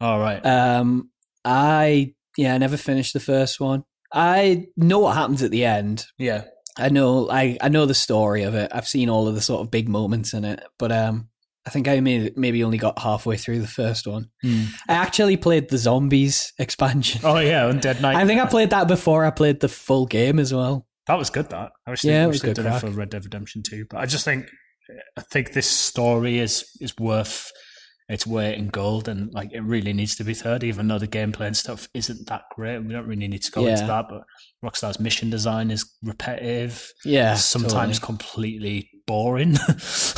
All 0.00 0.18
right. 0.18 0.44
Um, 0.44 1.10
I 1.44 2.14
yeah, 2.36 2.54
I 2.54 2.58
never 2.58 2.76
finished 2.76 3.12
the 3.12 3.20
first 3.20 3.60
one. 3.60 3.84
I 4.12 4.66
know 4.76 4.98
what 5.00 5.16
happens 5.16 5.42
at 5.42 5.50
the 5.50 5.64
end. 5.64 6.06
yeah. 6.18 6.44
I 6.78 6.90
know 6.90 7.30
I 7.30 7.56
I 7.60 7.68
know 7.70 7.86
the 7.86 7.94
story 7.94 8.42
of 8.42 8.54
it. 8.54 8.70
I've 8.74 8.86
seen 8.88 9.08
all 9.08 9.28
of 9.28 9.34
the 9.34 9.40
sort 9.40 9.62
of 9.62 9.70
big 9.70 9.88
moments 9.88 10.34
in 10.34 10.44
it, 10.44 10.62
but 10.78 10.92
um, 10.92 11.28
I 11.66 11.70
think 11.70 11.88
I 11.88 11.98
may, 12.00 12.30
maybe 12.36 12.62
only 12.62 12.78
got 12.78 12.98
halfway 13.00 13.36
through 13.36 13.58
the 13.60 13.66
first 13.66 14.06
one. 14.06 14.30
Hmm. 14.42 14.64
I 14.88 14.94
actually 14.94 15.36
played 15.36 15.68
the 15.68 15.78
zombies 15.78 16.52
expansion. 16.58 17.22
Oh, 17.24 17.38
yeah, 17.38 17.68
Undead 17.70 18.00
Night. 18.00 18.14
I 18.16 18.24
think 18.24 18.40
I 18.40 18.46
played 18.46 18.70
that 18.70 18.86
before 18.86 19.24
I 19.24 19.30
played 19.30 19.58
the 19.60 19.68
full 19.68 20.06
game 20.06 20.38
as 20.38 20.54
well. 20.54 20.86
that 21.08 21.18
was 21.18 21.28
good, 21.30 21.50
that. 21.50 21.72
I 21.86 21.90
wish 21.90 22.04
Yeah, 22.04 22.18
they, 22.18 22.22
it 22.22 22.26
wish 22.28 22.34
was 22.34 22.42
they 22.42 22.48
good 22.48 22.56
did 22.62 22.66
it 22.66 22.78
for 22.78 22.90
Red 22.90 23.10
Dead 23.10 23.24
Redemption 23.24 23.62
2. 23.64 23.86
But 23.90 23.98
I 23.98 24.06
just 24.06 24.24
think, 24.24 24.46
I 25.16 25.22
think 25.22 25.52
this 25.52 25.66
story 25.68 26.38
is, 26.38 26.64
is 26.80 26.96
worth 26.98 27.50
its 28.08 28.26
weight 28.26 28.54
in 28.56 28.68
gold 28.68 29.08
and 29.08 29.32
like 29.34 29.52
it 29.52 29.60
really 29.62 29.92
needs 29.92 30.14
to 30.16 30.24
be 30.24 30.32
third, 30.34 30.62
even 30.62 30.86
though 30.88 30.98
the 30.98 31.08
gameplay 31.08 31.46
and 31.46 31.56
stuff 31.56 31.88
isn't 31.94 32.28
that 32.28 32.42
great. 32.54 32.78
We 32.78 32.92
don't 32.92 33.06
really 33.06 33.26
need 33.28 33.42
to 33.42 33.50
go 33.50 33.66
into 33.66 33.86
that, 33.86 34.06
but 34.08 34.22
Rockstar's 34.64 35.00
mission 35.00 35.28
design 35.30 35.70
is 35.70 35.84
repetitive, 36.02 36.92
Yeah, 37.04 37.34
sometimes 37.34 37.98
totally. 37.98 38.06
completely 38.18 38.90
boring. 39.06 39.56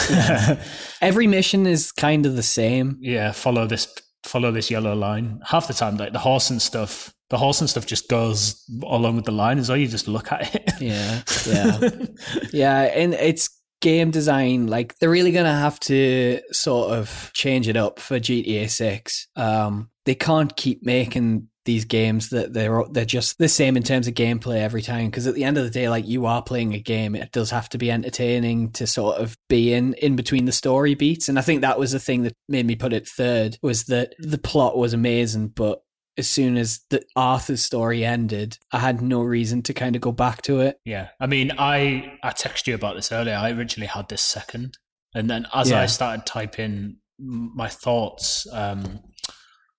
every 1.01 1.27
mission 1.27 1.67
is 1.67 1.93
kind 1.93 2.27
of 2.27 2.37
the 2.37 2.43
same. 2.43 2.99
yeah, 3.01 3.33
follow 3.33 3.67
this 3.67 3.89
follow 4.25 4.51
this 4.53 4.71
yellow 4.71 4.95
line. 4.95 5.41
Half 5.45 5.69
the 5.69 5.75
time, 5.75 5.97
like 5.97 6.13
the 6.13 6.19
horse 6.19 6.51
and 6.51 6.61
stuff, 6.61 7.13
the 7.31 7.39
horse 7.39 7.61
and 7.61 7.71
stuff 7.71 7.87
just 7.87 8.09
goes 8.09 8.63
along 8.85 9.17
with 9.17 9.25
the 9.25 9.33
line 9.33 9.59
as 9.59 9.69
well. 9.69 9.79
You 9.79 9.89
just 9.89 10.09
look 10.09 10.33
at 10.33 10.55
it. 10.55 10.73
Yeah, 10.81 11.23
yeah, 11.47 11.91
yeah. 12.53 12.81
And 12.83 13.15
it's 13.15 13.49
game 13.81 14.11
design. 14.11 14.67
Like 14.67 14.99
they're 14.99 15.11
really 15.11 15.33
gonna 15.33 15.59
have 15.59 15.79
to 15.81 16.41
sort 16.53 16.93
of 16.93 17.31
change 17.35 17.69
it 17.69 17.77
up 17.77 18.01
for 18.01 18.19
GTA 18.19 18.69
Six. 18.69 19.29
Um, 19.37 19.89
they 20.05 20.15
can't 20.15 20.57
keep 20.57 20.85
making 20.85 21.49
these 21.69 21.85
games 21.85 22.31
that 22.31 22.55
they're 22.55 22.83
they're 22.93 23.05
just 23.05 23.37
the 23.37 23.47
same 23.47 23.77
in 23.77 23.83
terms 23.83 24.09
of 24.09 24.15
gameplay 24.15 24.57
every 24.57 24.81
time. 24.81 25.07
Because 25.07 25.27
at 25.27 25.35
the 25.35 25.45
end 25.45 25.59
of 25.59 25.65
the 25.65 25.71
day, 25.71 25.91
like 25.91 26.07
you 26.09 26.25
are 26.25 26.43
playing 26.43 26.73
a 26.73 26.81
game, 26.81 27.15
it 27.15 27.31
does 27.31 27.51
have 27.51 27.69
to 27.69 27.79
be 27.79 27.91
entertaining 27.91 28.73
to 28.73 28.87
sort 28.87 29.19
of 29.19 29.37
be 29.51 29.75
in 29.75 29.93
in 29.95 30.17
between 30.17 30.47
the 30.47 30.53
story 30.53 30.95
beats. 30.95 31.29
And 31.29 31.39
I 31.39 31.43
think 31.43 31.61
that 31.61 31.79
was 31.79 31.93
the 31.93 32.01
thing 32.01 32.23
that 32.23 32.33
made 32.49 32.67
me 32.67 32.75
put 32.75 32.95
it 32.95 33.07
third 33.07 33.59
was 33.61 33.85
that 33.85 34.15
the 34.19 34.39
plot 34.39 34.79
was 34.79 34.95
amazing, 34.95 35.49
but 35.49 35.83
as 36.19 36.29
soon 36.29 36.57
as 36.57 36.81
the 36.91 37.03
Arthur's 37.17 37.63
story 37.63 38.05
ended, 38.05 38.59
I 38.73 38.81
had 38.81 39.01
no 39.01 39.23
reason 39.23 39.63
to 39.63 39.73
kind 39.73 39.95
of 39.97 40.03
go 40.03 40.13
back 40.13 40.43
to 40.43 40.61
it. 40.61 40.79
Yeah, 40.85 41.09
I 41.21 41.27
mean, 41.27 41.53
I 41.59 42.19
I 42.23 42.31
texted 42.31 42.67
you 42.67 42.75
about 42.75 42.97
this 42.97 43.13
earlier. 43.13 43.37
I 43.37 43.51
originally 43.53 43.87
had 43.87 44.09
this 44.09 44.21
second, 44.23 44.77
and 45.15 45.31
then 45.31 45.47
as 45.55 45.71
Yeah. 45.71 45.81
I 45.83 45.87
started 45.87 46.27
typing 46.27 46.97
my 47.19 47.69
thoughts, 47.69 48.47
um, 48.53 49.01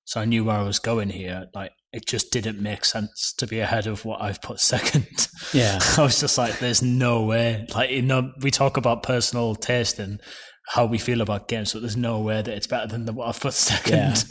so 0.06 0.20
I 0.22 0.26
knew 0.26 0.44
where 0.46 0.58
I 0.58 0.64
was 0.64 0.80
going 0.80 1.10
here. 1.10 1.48
Like, 1.54 1.72
it 1.94 2.06
just 2.06 2.32
didn't 2.32 2.62
make 2.62 2.84
sense 2.86 3.34
to 3.34 3.48
be 3.48 3.60
ahead 3.60 3.88
of 3.88 4.06
what 4.06 4.22
I've 4.22 4.42
put 4.42 4.60
second. 4.74 5.28
Yeah. 5.54 5.80
I 5.98 6.02
was 6.04 6.20
just 6.20 6.38
like, 6.38 6.60
"There's 6.60 6.82
no 6.82 7.24
way." 7.24 7.66
Like, 7.76 7.92
you 7.92 8.02
know, 8.02 8.32
we 8.42 8.52
talk 8.52 8.78
about 8.78 9.04
personal 9.04 9.56
taste 9.56 10.00
and 10.00 10.22
how 10.70 10.86
we 10.86 10.98
feel 11.00 11.22
about 11.22 11.48
games, 11.48 11.74
but 11.74 11.82
there's 11.82 11.98
no 11.98 12.20
way 12.20 12.42
that 12.42 12.48
it's 12.56 12.68
better 12.68 12.86
than 12.88 13.06
the 13.06 13.12
what 13.14 13.28
I've 13.28 13.40
put 13.40 13.54
second. 13.54 14.24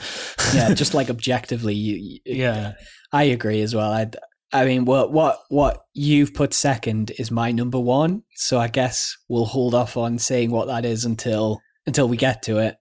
yeah, 0.55 0.73
just 0.75 0.95
like 0.95 1.11
objectively, 1.11 1.75
you, 1.75 1.97
you- 1.97 2.21
yeah. 2.45 2.73
I 3.13 3.25
agree 3.25 3.61
as 3.63 3.75
well. 3.75 3.91
I, 3.93 4.09
I 4.53 4.65
mean, 4.65 4.85
what 4.85 5.13
what 5.13 5.41
what 5.49 5.81
you've 5.95 6.33
put 6.35 6.55
second 6.55 7.11
is 7.19 7.31
my 7.31 7.51
number 7.53 7.81
one. 7.81 8.23
So 8.37 8.59
I 8.59 8.69
guess 8.69 9.17
we'll 9.29 9.47
hold 9.47 9.75
off 9.75 9.97
on 9.97 10.19
saying 10.19 10.51
what 10.51 10.69
that 10.69 10.85
is 10.85 11.05
until 11.05 11.61
until 11.87 12.09
we 12.09 12.17
get 12.17 12.43
to 12.45 12.59
it. 12.59 12.77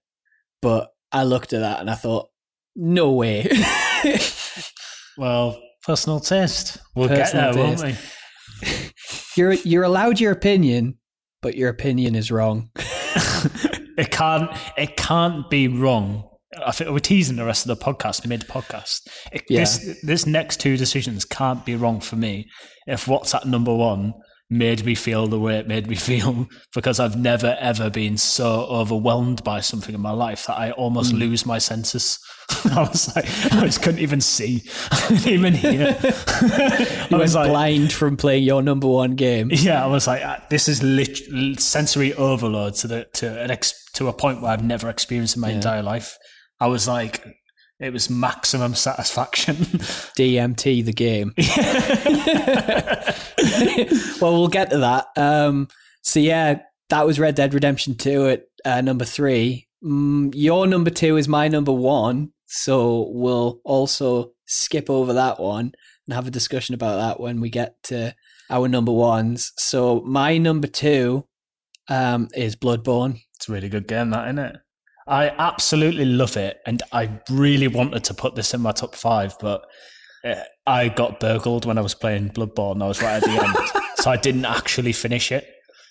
But 0.61 0.89
I 1.11 1.23
looked 1.23 1.53
at 1.53 1.61
that 1.61 1.79
and 1.79 1.89
I 1.89 1.95
thought, 1.95 2.27
no 2.75 3.11
way. 3.11 3.49
Well, 5.17 5.59
personal 5.83 6.19
taste. 6.19 6.77
We'll 6.95 7.07
Personal 7.07 7.45
get 7.45 7.53
there, 7.55 7.63
won't 7.65 7.79
taste. 7.79 8.13
we? 8.61 8.91
you're 9.41 9.53
you're 9.53 9.83
allowed 9.83 10.19
your 10.19 10.31
opinion, 10.31 10.99
but 11.41 11.55
your 11.55 11.69
opinion 11.69 12.13
is 12.15 12.31
wrong. 12.31 12.69
it 13.97 14.11
can't 14.11 14.49
it 14.77 14.95
can't 14.97 15.49
be 15.49 15.67
wrong. 15.67 16.23
I 16.65 16.71
think 16.71 16.89
we're 16.91 16.99
teasing 16.99 17.35
the 17.35 17.45
rest 17.45 17.67
of 17.67 17.77
the 17.77 17.83
podcast 17.83 18.25
mid 18.25 18.41
podcast. 18.47 19.01
Yeah. 19.49 19.61
This 19.61 19.99
this 20.03 20.25
next 20.25 20.59
two 20.59 20.77
decisions 20.77 21.25
can't 21.25 21.65
be 21.65 21.75
wrong 21.75 21.99
for 21.99 22.15
me. 22.15 22.47
If 22.87 23.07
what's 23.07 23.33
at 23.35 23.45
number 23.45 23.73
one 23.75 24.13
made 24.49 24.85
me 24.85 24.95
feel 24.95 25.27
the 25.27 25.39
way 25.39 25.57
it 25.57 25.67
made 25.67 25.87
me 25.87 25.95
feel, 26.09 26.47
because 26.73 26.99
I've 26.99 27.17
never 27.17 27.57
ever 27.59 27.89
been 27.89 28.17
so 28.17 28.65
overwhelmed 28.69 29.43
by 29.43 29.59
something 29.59 29.93
in 29.93 30.01
my 30.01 30.11
life 30.11 30.45
that 30.47 30.57
I 30.57 30.71
almost 30.71 31.11
Hmm. 31.11 31.17
lose 31.17 31.45
my 31.45 31.57
senses. 31.57 32.17
I 32.71 32.87
was 32.89 33.13
like, 33.15 33.25
I 33.53 33.65
just 33.65 33.81
couldn't 33.81 33.99
even 33.99 34.21
see, 34.21 34.63
I 34.91 34.95
couldn't 35.07 35.27
even 35.27 35.53
hear. 35.53 35.97
I 36.01 37.07
was 37.11 37.35
like, 37.35 37.49
blind 37.49 37.91
from 37.91 38.15
playing 38.17 38.43
your 38.43 38.61
number 38.61 38.87
one 38.87 39.15
game. 39.15 39.49
yeah, 39.51 39.83
I 39.83 39.87
was 39.87 40.07
like, 40.07 40.23
uh, 40.23 40.37
this 40.49 40.67
is 40.67 40.81
lit- 40.81 41.59
sensory 41.59 42.13
overload 42.13 42.75
to 42.75 42.87
the 42.87 43.05
to 43.15 43.41
an 43.41 43.51
ex- 43.51 43.89
to 43.93 44.07
a 44.07 44.13
point 44.13 44.41
where 44.41 44.51
I've 44.51 44.63
never 44.63 44.89
experienced 44.89 45.35
in 45.35 45.41
my 45.41 45.51
entire 45.51 45.83
life. 45.83 46.17
I 46.59 46.67
was 46.67 46.87
like, 46.87 47.23
it 47.79 47.91
was 47.93 48.09
maximum 48.09 48.73
satisfaction. 48.75 49.55
DMT 50.17 50.85
the 50.85 50.93
game. 50.93 51.33
well, 54.21 54.33
we'll 54.33 54.47
get 54.47 54.69
to 54.71 54.77
that. 54.79 55.07
Um, 55.15 55.67
so 56.01 56.19
yeah, 56.19 56.61
that 56.89 57.05
was 57.05 57.19
Red 57.19 57.35
Dead 57.35 57.53
Redemption 57.53 57.95
Two 57.95 58.27
at 58.29 58.43
uh, 58.65 58.81
number 58.81 59.05
three. 59.05 59.67
Mm, 59.83 60.31
your 60.35 60.65
number 60.65 60.89
two 60.89 61.17
is 61.17 61.27
my 61.27 61.47
number 61.47 61.71
one, 61.71 62.31
so 62.47 63.09
we'll 63.11 63.61
also 63.63 64.31
skip 64.45 64.89
over 64.89 65.13
that 65.13 65.39
one 65.39 65.73
and 66.05 66.13
have 66.13 66.27
a 66.27 66.31
discussion 66.31 66.73
about 66.73 66.97
that 66.97 67.19
when 67.19 67.41
we 67.41 67.49
get 67.49 67.81
to 67.83 68.15
our 68.49 68.67
number 68.67 68.91
ones. 68.91 69.51
So 69.57 70.01
my 70.01 70.37
number 70.37 70.67
two 70.67 71.25
um, 71.89 72.29
is 72.33 72.55
Bloodborne. 72.55 73.19
it's 73.35 73.49
a 73.49 73.51
really 73.51 73.69
good 73.69 73.87
game, 73.87 74.09
that 74.11 74.25
isn't 74.27 74.39
it? 74.39 74.57
I 75.07 75.29
absolutely 75.29 76.05
love 76.05 76.35
it, 76.35 76.57
and 76.65 76.83
I 76.91 77.09
really 77.29 77.67
wanted 77.67 78.03
to 78.05 78.13
put 78.13 78.35
this 78.35 78.53
in 78.53 78.61
my 78.61 78.73
top 78.73 78.93
five, 78.93 79.37
but 79.39 79.65
uh, 80.25 80.35
I 80.65 80.89
got 80.89 81.21
burgled 81.21 81.65
when 81.65 81.77
I 81.77 81.81
was 81.81 81.95
playing 81.95 82.31
Bloodborne. 82.31 82.83
I 82.83 82.87
was 82.87 83.01
right 83.01 83.15
at 83.15 83.23
the 83.23 83.29
end, 83.29 83.55
so 83.95 84.11
I 84.11 84.17
didn't 84.17 84.45
actually 84.45 84.91
finish 84.91 85.31
it. 85.31 85.47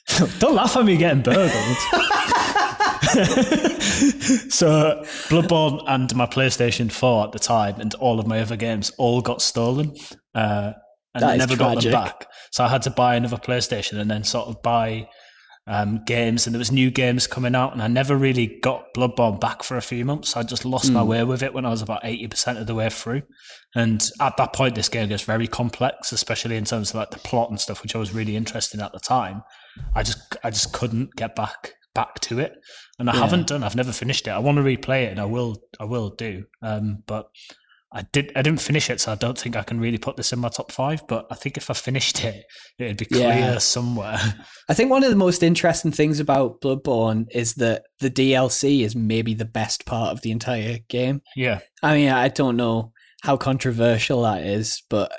Don't 0.39 0.55
laugh 0.55 0.77
at 0.77 0.85
me 0.85 0.97
getting 0.97 1.23
burgled. 1.23 1.77
so 4.51 5.03
Bloodborne 5.29 5.83
and 5.87 6.15
my 6.15 6.27
PlayStation 6.27 6.91
4 6.91 7.27
at 7.27 7.33
the 7.33 7.39
time 7.39 7.81
and 7.81 7.95
all 7.95 8.19
of 8.21 8.27
my 8.27 8.41
other 8.41 8.57
games 8.57 8.91
all 8.99 9.21
got 9.21 9.43
stolen. 9.43 9.95
Uh, 10.35 10.73
and 11.15 11.23
That 11.23 11.31
I 11.31 11.37
never 11.37 11.57
got 11.57 11.83
them 11.83 11.93
back. 11.93 12.27
So 12.51 12.65
I 12.65 12.69
had 12.69 12.83
to 12.83 12.91
buy 12.91 13.17
another 13.17 13.39
PlayStation 13.39 13.99
and 13.99 14.11
then 14.11 14.23
sort 14.23 14.49
of 14.49 14.63
buy 14.63 15.09
um, 15.67 16.03
games. 16.05 16.47
And 16.47 16.55
there 16.55 16.59
was 16.59 16.71
new 16.71 16.91
games 16.91 17.27
coming 17.27 17.55
out, 17.55 17.73
and 17.73 17.83
I 17.83 17.89
never 17.89 18.17
really 18.17 18.59
got 18.63 18.95
Bloodborne 18.95 19.41
back 19.41 19.63
for 19.63 19.77
a 19.77 19.83
few 19.83 20.05
months. 20.05 20.37
I 20.37 20.43
just 20.43 20.65
lost 20.65 20.93
my 20.93 21.03
way 21.03 21.25
with 21.25 21.43
it 21.43 21.55
when 21.55 21.67
I 21.67 21.71
was 21.71 21.83
about 21.83 22.05
eighty 22.05 22.29
percent 22.29 22.59
of 22.59 22.67
the 22.67 22.75
way 22.75 22.89
through. 22.89 23.23
And 23.75 24.09
at 24.21 24.37
that 24.37 24.53
point, 24.53 24.75
this 24.75 24.89
game 24.89 25.09
gets 25.09 25.25
very 25.25 25.47
complex, 25.47 26.13
especially 26.13 26.57
in 26.57 26.65
terms 26.65 26.91
of 26.91 26.97
like 26.97 27.11
the 27.11 27.19
plot 27.19 27.51
and 27.51 27.61
stuff, 27.61 27.83
which 27.83 27.97
I 27.97 27.99
was 27.99 28.15
really 28.15 28.37
interested 28.37 28.79
in 28.79 28.85
at 28.85 28.93
the 28.93 29.01
time. 29.01 29.43
I 29.95 30.03
just 30.03 30.37
I 30.45 30.51
just 30.51 30.73
couldn't 30.73 31.17
get 31.17 31.35
back 31.35 31.73
back 31.95 32.21
to 32.21 32.39
it, 32.39 32.53
and 32.99 33.09
I 33.11 33.15
Yeah. 33.15 33.21
haven't 33.21 33.47
done. 33.49 33.63
I've 33.63 33.77
never 33.77 33.93
finished 33.93 34.27
it. 34.27 34.31
I 34.31 34.39
want 34.39 34.57
to 34.59 34.63
replay 34.63 35.05
it, 35.05 35.11
and 35.13 35.21
I 35.21 35.25
will. 35.27 35.57
I 35.81 35.85
will 35.85 36.11
do. 36.11 36.45
Um, 36.63 37.03
but 37.07 37.29
I 37.93 38.03
did. 38.13 38.33
I 38.37 38.43
didn't 38.43 38.61
finish 38.61 38.91
it, 38.91 39.01
so 39.01 39.13
I 39.13 39.15
don't 39.15 39.39
think 39.39 39.55
I 39.57 39.63
can 39.63 39.79
really 39.81 39.97
put 39.99 40.17
this 40.17 40.33
in 40.33 40.39
my 40.39 40.49
top 40.49 40.73
five. 40.73 41.07
But 41.07 41.27
I 41.31 41.35
think 41.35 41.57
if 41.57 41.71
I 41.71 41.75
finished 41.75 42.25
it, 42.25 42.45
it'd 42.79 42.97
be 42.99 43.05
clear 43.07 43.29
Yeah. 43.29 43.59
somewhere. 43.59 44.19
I 44.69 44.75
think 44.75 44.91
one 44.91 45.05
of 45.05 45.11
the 45.11 45.17
most 45.17 45.43
interesting 45.43 45.93
things 45.93 46.19
about 46.21 46.61
Bloodborne 46.61 47.27
is 47.33 47.55
that 47.55 47.85
the 48.01 48.11
DLC 48.11 48.83
is 48.83 48.97
maybe 48.97 49.35
the 49.35 49.45
best 49.45 49.87
part 49.87 50.13
of 50.13 50.23
the 50.23 50.31
entire 50.33 50.79
game. 50.89 51.23
yeah, 51.37 51.61
I 51.83 51.95
mean, 51.95 52.09
I 52.11 52.29
don't 52.29 52.57
know 52.57 52.93
how 53.23 53.37
controversial 53.37 54.23
that 54.23 54.43
is, 54.45 54.83
but 54.91 55.13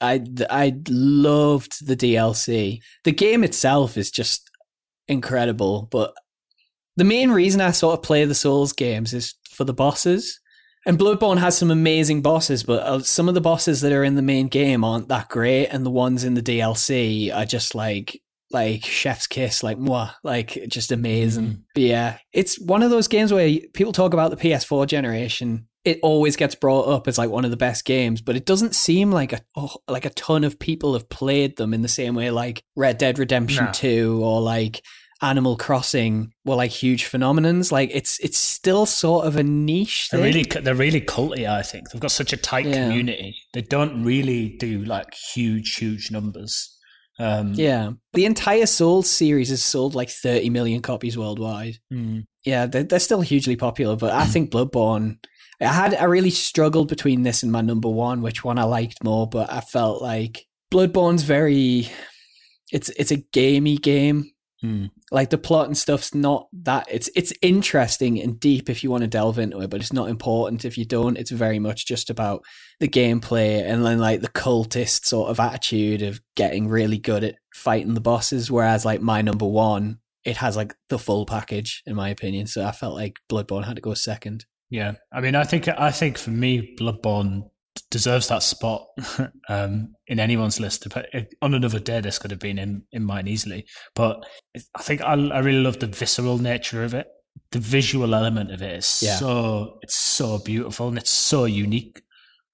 I 0.00 0.24
I 0.50 0.74
loved 0.88 1.86
the 1.86 1.96
DLC. 1.96 2.80
The 3.04 3.12
game 3.12 3.44
itself 3.44 3.96
is 3.96 4.10
just 4.10 4.50
incredible, 5.08 5.88
but 5.90 6.12
the 6.96 7.04
main 7.04 7.30
reason 7.30 7.60
I 7.60 7.70
sort 7.70 7.98
of 7.98 8.02
play 8.02 8.24
the 8.24 8.34
Souls 8.34 8.72
games 8.72 9.12
is 9.14 9.34
for 9.50 9.64
the 9.64 9.74
bosses. 9.74 10.38
And 10.84 10.98
Bloodborne 10.98 11.38
has 11.38 11.56
some 11.56 11.70
amazing 11.70 12.22
bosses, 12.22 12.64
but 12.64 12.82
uh, 12.82 12.98
some 13.02 13.28
of 13.28 13.34
the 13.34 13.40
bosses 13.40 13.82
that 13.82 13.92
are 13.92 14.02
in 14.02 14.16
the 14.16 14.22
main 14.22 14.48
game 14.48 14.82
aren't 14.82 15.06
that 15.08 15.28
great, 15.28 15.68
and 15.68 15.86
the 15.86 15.90
ones 15.90 16.24
in 16.24 16.34
the 16.34 16.42
DLC 16.42 17.32
are 17.34 17.44
just 17.44 17.74
like 17.74 18.20
like 18.50 18.84
chef's 18.84 19.26
kiss, 19.28 19.62
like 19.62 19.78
moi, 19.78 20.10
like 20.24 20.58
just 20.68 20.90
amazing. 20.92 21.44
Mhm. 21.46 21.62
But 21.74 21.82
yeah, 21.84 22.18
it's 22.32 22.58
one 22.60 22.82
of 22.82 22.90
those 22.90 23.08
games 23.08 23.32
where 23.32 23.48
people 23.72 23.92
talk 23.92 24.12
about 24.12 24.30
the 24.30 24.36
PS4 24.36 24.86
generation. 24.86 25.68
It 25.84 25.98
always 26.02 26.36
gets 26.36 26.54
brought 26.54 26.86
up 26.88 27.08
as 27.08 27.16
like 27.16 27.30
one 27.30 27.44
of 27.44 27.50
the 27.52 27.56
best 27.56 27.84
games, 27.84 28.20
but 28.20 28.36
it 28.36 28.44
doesn't 28.44 28.74
seem 28.74 29.10
like 29.12 29.32
a 29.32 29.40
oh, 29.56 29.76
like 29.88 30.04
a 30.04 30.10
ton 30.10 30.42
of 30.44 30.58
people 30.58 30.92
have 30.94 31.08
played 31.08 31.56
them 31.56 31.72
in 31.72 31.82
the 31.82 31.88
same 31.88 32.14
way 32.16 32.30
like 32.32 32.62
Red 32.76 32.98
Dead 32.98 33.18
Redemption 33.20 33.66
No. 33.66 33.72
2 33.72 34.20
or 34.22 34.40
like 34.40 34.82
Animal 35.22 35.56
Crossing 35.56 36.32
were 36.44 36.56
like 36.56 36.70
huge 36.72 37.04
phenomenons. 37.10 37.70
Like 37.70 37.90
it's 37.94 38.18
it's 38.18 38.36
still 38.38 38.86
sort 38.86 39.24
of 39.26 39.36
a 39.36 39.42
niche 39.42 40.10
they're 40.10 40.20
really 40.20 40.42
they're 40.42 40.74
really 40.74 41.00
culty. 41.00 41.48
I 41.48 41.62
think 41.62 41.90
they've 41.90 42.00
got 42.02 42.10
such 42.10 42.32
a 42.32 42.36
tight 42.36 42.66
Yeah. 42.66 42.88
community. 42.88 43.36
They 43.52 43.62
don't 43.62 44.04
really 44.04 44.48
do 44.58 44.84
like 44.84 45.14
huge, 45.14 45.76
huge 45.76 46.10
numbers. 46.10 46.76
Um, 47.18 47.52
yeah, 47.54 47.92
the 48.14 48.24
entire 48.24 48.66
Souls 48.66 49.08
series 49.08 49.50
has 49.50 49.62
sold 49.62 49.94
like 49.94 50.08
30 50.10 50.50
million 50.50 50.82
copies 50.82 51.16
worldwide. 51.16 51.76
mm, 51.92 52.24
Yeah, 52.44 52.66
they're, 52.66 52.82
they're 52.82 52.98
still 52.98 53.20
hugely 53.20 53.54
popular, 53.54 53.94
but 53.96 54.12
I 54.12 54.24
think 54.24 54.50
Bloodborne. 54.50 55.18
I 55.60 55.66
had 55.66 55.94
I 55.94 56.04
really 56.04 56.30
struggled 56.30 56.88
between 56.88 57.22
this 57.22 57.44
and 57.44 57.52
my 57.52 57.60
number 57.60 57.88
one, 57.88 58.22
which 58.22 58.42
one 58.42 58.58
I 58.58 58.64
liked 58.64 59.04
more, 59.04 59.28
but 59.28 59.52
I 59.52 59.60
felt 59.60 60.02
like 60.02 60.46
Bloodborne's 60.72 61.22
very. 61.22 61.88
It's 62.72 62.88
it's 62.90 63.12
a 63.12 63.18
gamey 63.32 63.76
game. 63.76 64.31
Mm. 64.62 64.90
Like 65.10 65.30
the 65.30 65.38
plot 65.38 65.66
and 65.66 65.76
stuff's 65.76 66.14
not 66.14 66.48
that. 66.52 66.86
It's 66.90 67.10
it's 67.14 67.32
interesting 67.42 68.20
and 68.20 68.38
deep 68.38 68.70
if 68.70 68.82
you 68.82 68.90
want 68.90 69.02
to 69.02 69.08
delve 69.08 69.38
into 69.38 69.60
it, 69.60 69.70
but 69.70 69.80
it's 69.80 69.92
not 69.92 70.08
important 70.08 70.64
if 70.64 70.78
you 70.78 70.84
don't. 70.84 71.16
It's 71.18 71.30
very 71.30 71.58
much 71.58 71.86
just 71.86 72.10
about 72.10 72.44
the 72.80 72.88
gameplay 72.88 73.62
and 73.62 73.84
then 73.84 73.98
like 73.98 74.20
the 74.20 74.28
cultist 74.28 75.06
sort 75.06 75.30
of 75.30 75.40
attitude 75.40 76.02
of 76.02 76.20
getting 76.34 76.68
really 76.68 76.98
good 76.98 77.24
at 77.24 77.36
fighting 77.54 77.94
the 77.94 78.00
bosses. 78.00 78.50
Whereas 78.50 78.84
like 78.84 79.00
my 79.00 79.22
number 79.22 79.46
one, 79.46 79.98
it 80.24 80.36
has 80.38 80.56
like 80.56 80.74
the 80.88 80.98
full 80.98 81.26
package 81.26 81.82
in 81.86 81.94
my 81.94 82.08
opinion. 82.08 82.46
So 82.46 82.64
I 82.64 82.72
felt 82.72 82.94
like 82.94 83.18
Bloodborne 83.30 83.64
had 83.64 83.76
to 83.76 83.82
go 83.82 83.94
second. 83.94 84.46
Yeah, 84.70 84.92
I 85.12 85.20
mean, 85.20 85.34
I 85.34 85.44
think 85.44 85.68
I 85.68 85.90
think 85.90 86.16
for 86.16 86.30
me, 86.30 86.74
Bloodborne 86.80 87.50
deserves 87.90 88.28
that 88.28 88.42
spot 88.42 88.86
um, 89.48 89.94
in 90.06 90.20
anyone's 90.20 90.60
list. 90.60 90.86
But 90.92 91.08
on 91.40 91.54
another 91.54 91.78
day, 91.78 92.00
this 92.00 92.18
could 92.18 92.30
have 92.30 92.40
been 92.40 92.58
in, 92.58 92.82
in 92.92 93.02
mine 93.04 93.28
easily. 93.28 93.66
But 93.94 94.24
I 94.74 94.82
think 94.82 95.00
I, 95.02 95.12
I 95.14 95.38
really 95.40 95.62
love 95.62 95.78
the 95.80 95.86
visceral 95.86 96.38
nature 96.38 96.84
of 96.84 96.94
it. 96.94 97.06
The 97.50 97.58
visual 97.60 98.14
element 98.14 98.50
of 98.52 98.62
it 98.62 98.72
is 98.78 99.02
Yeah. 99.02 99.16
so 99.16 99.78
it's 99.82 99.94
so 99.94 100.38
beautiful 100.38 100.88
and 100.88 100.98
it's 100.98 101.10
so 101.10 101.44
unique. 101.44 102.02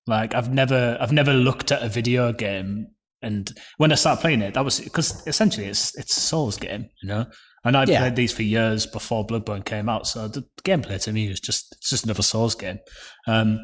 Like 0.07 0.35
I've 0.35 0.51
never 0.53 0.97
I've 1.01 1.13
never 1.13 1.33
looked 1.35 1.71
at 1.73 1.83
a 1.83 1.89
video 1.89 2.33
game 2.33 2.89
and 3.21 3.53
when 3.79 3.91
I 3.93 3.97
started 3.97 4.21
playing 4.21 4.43
it, 4.43 4.55
that 4.55 4.65
was 4.65 4.81
because 4.81 5.27
essentially 5.27 5.67
it's 5.67 5.97
it's 5.99 6.17
a 6.17 6.21
Souls 6.21 6.57
game, 6.57 6.89
you 7.03 7.09
know. 7.09 7.27
And 7.65 7.77
I 7.77 7.85
Yeah. 7.85 7.99
played 7.99 8.17
these 8.17 8.33
for 8.33 8.43
years 8.45 8.87
before 8.87 9.27
Bloodborne 9.27 9.65
came 9.65 9.89
out, 9.89 10.07
so 10.07 10.29
the 10.29 10.45
gameplay 10.63 11.03
to 11.03 11.13
me 11.13 11.29
was 11.29 11.41
just 11.41 11.75
it's 11.77 11.91
just 11.91 12.05
another 12.05 12.23
Souls 12.23 12.55
game. 12.55 12.79
Um, 13.27 13.59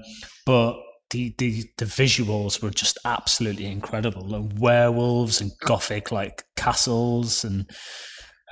but 0.44 0.74
the, 1.10 1.34
the 1.38 1.64
the 1.78 1.84
visuals 1.84 2.62
were 2.62 2.70
just 2.70 2.98
absolutely 3.04 3.66
incredible. 3.66 4.22
Like 4.26 4.50
werewolves 4.58 5.40
and 5.40 5.52
gothic 5.60 6.10
like 6.10 6.44
castles, 6.56 7.44
and 7.44 7.70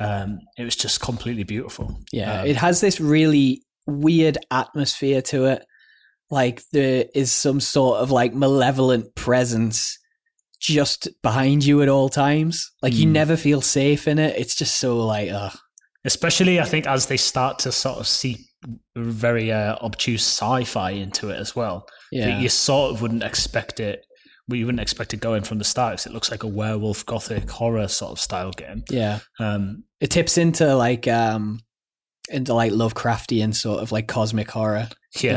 um, 0.01 0.39
it 0.59 0.65
was 0.65 0.77
just 0.77 1.01
completely 1.01 1.45
beautiful. 1.45 1.99
Yeah, 2.13 2.41
Um, 2.43 2.47
it 2.47 2.57
has 2.57 2.81
this 2.81 3.01
really 3.01 3.63
weird 3.87 4.39
atmosphere 4.51 5.23
to 5.23 5.47
it. 5.47 5.65
Like 6.31 6.63
there 6.73 7.07
is 7.15 7.31
some 7.33 7.61
sort 7.61 7.99
of 7.99 8.11
like 8.11 8.33
malevolent 8.35 9.15
presence 9.15 9.99
just 10.61 11.09
behind 11.23 11.65
you 11.65 11.83
at 11.83 11.89
all 11.89 12.09
times. 12.09 12.71
Like 12.83 12.95
you 12.95 13.07
Hmm. 13.07 13.13
never 13.13 13.37
feel 13.37 13.61
safe 13.61 14.07
in 14.07 14.19
it. 14.19 14.39
It's 14.39 14.55
just 14.55 14.77
so 14.77 15.05
like, 15.05 15.31
ugh. 15.33 15.57
especially 16.05 16.61
I 16.61 16.65
think 16.65 16.87
as 16.87 17.07
they 17.07 17.17
start 17.17 17.59
to 17.61 17.73
sort 17.73 17.99
of 17.99 18.07
see 18.07 18.47
very 18.97 19.51
uh, 19.51 19.75
obtuse 19.83 20.23
sci-fi 20.23 20.93
into 20.93 21.31
it 21.31 21.37
as 21.39 21.57
well. 21.57 21.87
Yeah. 22.13 22.27
that 22.27 22.41
you 22.43 22.49
sort 22.49 22.93
of 22.93 23.03
wouldn't 23.03 23.23
expect 23.23 23.81
it. 23.81 24.05
Well, 24.49 24.57
you 24.59 24.67
wouldn't 24.67 24.81
expect 24.83 25.15
it 25.15 25.21
going 25.21 25.43
from 25.45 25.59
the 25.59 25.65
start 25.65 25.97
'cause 25.97 26.07
it 26.07 26.13
looks 26.13 26.31
like 26.31 26.43
a 26.43 26.49
werewolf 26.49 27.07
gothic 27.07 27.49
horror 27.51 27.89
sort 27.89 28.13
of 28.13 28.21
style 28.21 28.51
game. 28.53 28.85
Yeah. 28.91 29.21
Um, 29.41 29.85
It 30.01 30.11
tips 30.11 30.37
into 30.37 30.75
like 30.77 31.07
um 31.09 31.61
into 32.29 32.55
like 32.55 32.73
Lovecraftian 32.73 33.55
sort 33.55 33.81
of 33.83 33.93
like 33.93 34.07
cosmic 34.09 34.51
horror 34.51 34.89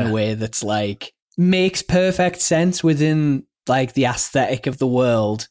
in 0.02 0.06
a 0.08 0.12
way 0.12 0.34
that's 0.34 0.62
like 0.62 1.12
makes 1.38 1.82
perfect 1.82 2.40
sense 2.40 2.82
within 2.84 3.44
like 3.68 3.94
the 3.94 4.04
aesthetic 4.06 4.66
of 4.66 4.78
the 4.78 4.86
world, 4.86 5.48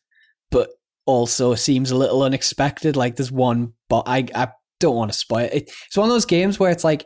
but 0.51 0.69
also 1.05 1.55
seems 1.55 1.91
a 1.91 1.95
little 1.95 2.23
unexpected. 2.23 2.95
Like 2.95 3.15
there's 3.15 3.31
one, 3.31 3.73
but 3.89 4.03
I 4.07 4.27
I 4.35 4.49
don't 4.79 4.95
want 4.95 5.11
to 5.11 5.17
spoil 5.17 5.49
it. 5.51 5.71
It's 5.87 5.97
one 5.97 6.09
of 6.09 6.13
those 6.13 6.25
games 6.25 6.59
where 6.59 6.71
it's 6.71 6.83
like 6.83 7.05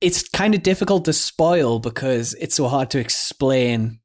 it's 0.00 0.28
kind 0.28 0.54
of 0.54 0.62
difficult 0.62 1.04
to 1.04 1.12
spoil 1.12 1.78
because 1.78 2.34
it's 2.34 2.54
so 2.54 2.68
hard 2.68 2.90
to 2.90 2.98
explain 2.98 4.00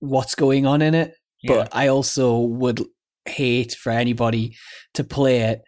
what's 0.00 0.34
going 0.34 0.66
on 0.66 0.82
in 0.82 0.94
it. 0.94 1.14
yeah. 1.42 1.54
But 1.54 1.68
I 1.72 1.88
also 1.88 2.38
would 2.38 2.82
hate 3.24 3.72
for 3.74 3.90
anybody 3.90 4.56
to 4.94 5.04
play 5.04 5.40
it 5.40 5.62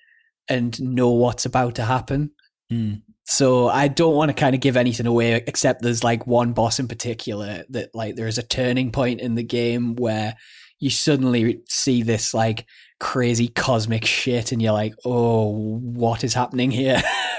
and 0.48 0.80
know 0.80 1.10
what's 1.10 1.46
about 1.46 1.76
to 1.76 1.84
happen. 1.84 2.30
Mm. 2.72 3.02
So 3.24 3.68
I 3.68 3.88
don't 3.88 4.14
want 4.14 4.30
to 4.30 4.34
kind 4.34 4.54
of 4.54 4.60
give 4.60 4.76
anything 4.76 5.06
away 5.06 5.34
except 5.34 5.82
there's 5.82 6.02
like 6.02 6.26
one 6.26 6.54
boss 6.54 6.80
in 6.80 6.88
particular 6.88 7.64
that 7.68 7.90
like 7.94 8.16
there 8.16 8.26
is 8.26 8.38
a 8.38 8.42
turning 8.42 8.90
point 8.90 9.20
in 9.20 9.34
the 9.34 9.42
game 9.42 9.96
where 9.96 10.34
you 10.80 10.88
suddenly 10.90 11.60
see 11.68 12.02
this 12.02 12.32
like 12.32 12.64
crazy 13.00 13.48
cosmic 13.48 14.04
shit 14.04 14.50
and 14.52 14.62
you're 14.62 14.72
like, 14.72 14.94
"Oh, 15.04 15.78
what 15.78 16.24
is 16.24 16.34
happening 16.34 16.70
here?" 16.70 17.02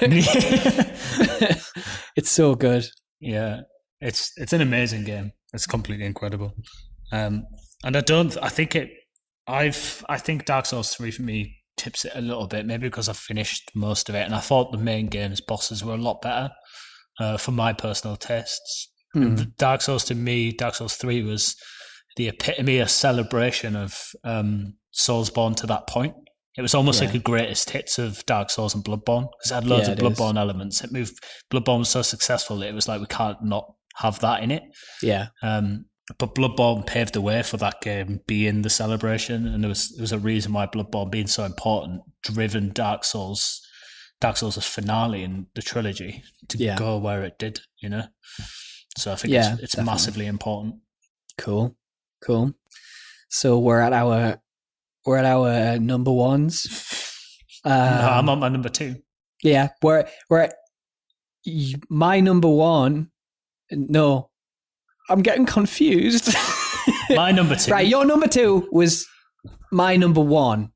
it's 2.16 2.30
so 2.30 2.54
good. 2.54 2.86
Yeah, 3.20 3.62
it's 4.00 4.32
it's 4.36 4.52
an 4.52 4.60
amazing 4.60 5.04
game. 5.04 5.32
It's 5.52 5.66
completely 5.66 6.06
incredible. 6.06 6.54
Um, 7.12 7.44
and 7.84 7.96
I 7.96 8.00
don't. 8.00 8.36
I 8.42 8.48
think 8.48 8.74
it. 8.74 8.90
I've. 9.46 10.04
I 10.08 10.18
think 10.18 10.44
Dark 10.44 10.66
Souls 10.66 10.94
three 10.94 11.10
for 11.10 11.22
me 11.22 11.56
tips 11.76 12.04
it 12.04 12.12
a 12.14 12.20
little 12.20 12.46
bit. 12.46 12.66
Maybe 12.66 12.88
because 12.88 13.08
I've 13.08 13.16
finished 13.16 13.70
most 13.74 14.08
of 14.08 14.14
it, 14.14 14.24
and 14.24 14.34
I 14.34 14.40
thought 14.40 14.72
the 14.72 14.78
main 14.78 15.06
game's 15.06 15.40
bosses 15.40 15.84
were 15.84 15.94
a 15.94 15.98
lot 15.98 16.22
better 16.22 16.50
uh, 17.18 17.36
for 17.36 17.52
my 17.52 17.72
personal 17.72 18.16
tastes. 18.16 18.90
Hmm. 19.12 19.36
Dark 19.58 19.82
Souls 19.82 20.04
to 20.04 20.14
me, 20.14 20.52
Dark 20.52 20.76
Souls 20.76 20.96
three 20.96 21.22
was 21.22 21.56
the 22.16 22.28
epitome, 22.28 22.78
of 22.78 22.90
celebration 22.90 23.76
of 23.76 24.12
um, 24.24 24.74
Soulsborne 24.94 25.56
to 25.56 25.66
that 25.66 25.86
point. 25.86 26.14
It 26.56 26.62
was 26.62 26.74
almost 26.74 27.00
Yeah. 27.00 27.06
like 27.08 27.14
a 27.16 27.20
greatest 27.20 27.70
hits 27.70 27.98
of 27.98 28.24
Dark 28.26 28.50
Souls 28.50 28.74
and 28.74 28.84
Bloodborne 28.84 29.28
because 29.38 29.50
it 29.52 29.54
had 29.54 29.66
loads 29.66 29.86
Yeah, 29.88 29.92
of 29.94 29.98
it 30.00 30.04
is. 30.04 30.18
Bloodborne 30.18 30.36
elements. 30.38 30.82
It 30.82 30.92
moved 30.92 31.18
Bloodborne 31.50 31.78
was 31.80 31.88
so 31.88 32.02
successful 32.02 32.58
that 32.58 32.68
it 32.68 32.74
was 32.74 32.88
like 32.88 33.00
we 33.00 33.06
can't 33.06 33.42
not 33.44 33.72
have 33.96 34.18
that 34.20 34.42
in 34.42 34.50
it. 34.50 34.62
Yeah. 35.02 35.28
Um, 35.42 35.86
but 36.18 36.34
Bloodborne 36.34 36.84
paved 36.86 37.14
the 37.14 37.20
way 37.20 37.42
for 37.44 37.56
that 37.58 37.80
game 37.80 38.20
being 38.26 38.62
the 38.62 38.70
celebration, 38.70 39.46
and 39.46 39.62
there 39.62 39.68
was 39.68 39.90
there 39.90 40.02
was 40.02 40.10
a 40.12 40.18
reason 40.18 40.52
why 40.52 40.66
Bloodborne 40.66 41.10
being 41.10 41.28
so 41.28 41.44
important, 41.44 42.02
driven 42.24 42.70
Dark 42.72 43.04
Souls, 43.04 43.60
Dark 44.20 44.36
Souls' 44.36 44.56
finale 44.66 45.22
in 45.22 45.46
the 45.54 45.62
trilogy 45.62 46.24
to 46.48 46.58
Yeah. 46.58 46.76
go 46.76 46.98
where 46.98 47.22
it 47.22 47.38
did. 47.38 47.60
You 47.78 47.90
know, 47.90 48.08
so 48.98 49.12
I 49.12 49.16
think 49.16 49.32
Yeah, 49.32 49.52
it's, 49.54 49.74
it's 49.74 49.76
massively 49.76 50.26
important. 50.26 50.76
Cool. 51.38 51.76
Cool. 52.20 52.54
So 53.28 53.56
we're 53.60 53.80
at 53.80 53.92
our 53.92 54.42
we're 55.06 55.18
at 55.18 55.24
our 55.24 55.78
number 55.78 56.12
ones. 56.12 56.66
Um, 57.64 57.72
no, 57.74 58.08
I'm 58.08 58.28
on 58.28 58.38
my 58.40 58.48
number 58.48 58.68
two. 58.68 58.96
yeah, 59.42 59.68
we're 59.82 60.06
we're 60.28 60.40
at 60.40 60.54
my 61.88 62.20
number 62.20 62.48
one. 62.48 63.10
No, 63.70 64.30
I'm 65.08 65.22
getting 65.22 65.46
confused. 65.46 66.34
My 67.10 67.30
number 67.32 67.56
two. 67.56 67.72
right, 67.72 67.86
your 67.86 68.04
number 68.04 68.28
two 68.28 68.68
was 68.72 69.06
my 69.72 69.96
number 69.96 70.20
one. 70.20 70.70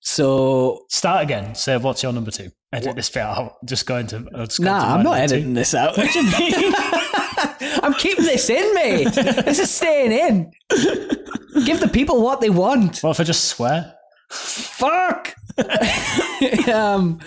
So 0.00 0.84
Start 0.88 1.22
again. 1.24 1.54
Say 1.54 1.76
what's 1.76 2.02
your 2.02 2.12
number 2.12 2.30
two? 2.30 2.50
Edit 2.72 2.94
this 2.96 3.10
bit 3.10 3.22
out. 3.22 3.54
Just 3.64 3.86
go 3.86 3.96
into. 3.96 4.20
just 4.46 4.58
go 4.58 4.64
nah, 4.66 4.80
to 4.80 4.86
I'm 4.86 5.02
not 5.02 5.16
number 5.16 5.28
two. 5.28 5.34
editing 5.34 5.54
this 5.54 5.74
out. 5.74 5.96
What 5.96 6.12
do 6.12 6.20
you 6.20 6.24
mean? 6.38 6.72
I'm 7.82 7.94
keeping 7.94 8.24
this 8.24 8.50
in, 8.50 8.74
mate. 8.74 9.12
This 9.12 9.58
is 9.58 9.70
staying 9.70 10.12
in. 10.12 10.50
Give 11.64 11.80
the 11.80 11.88
people 11.92 12.22
what 12.22 12.40
they 12.40 12.50
want. 12.50 13.00
What 13.00 13.10
if 13.12 13.20
I 13.20 13.24
just 13.24 13.44
swear? 13.44 13.94
Fuck. 14.30 15.34
um, 16.72 17.20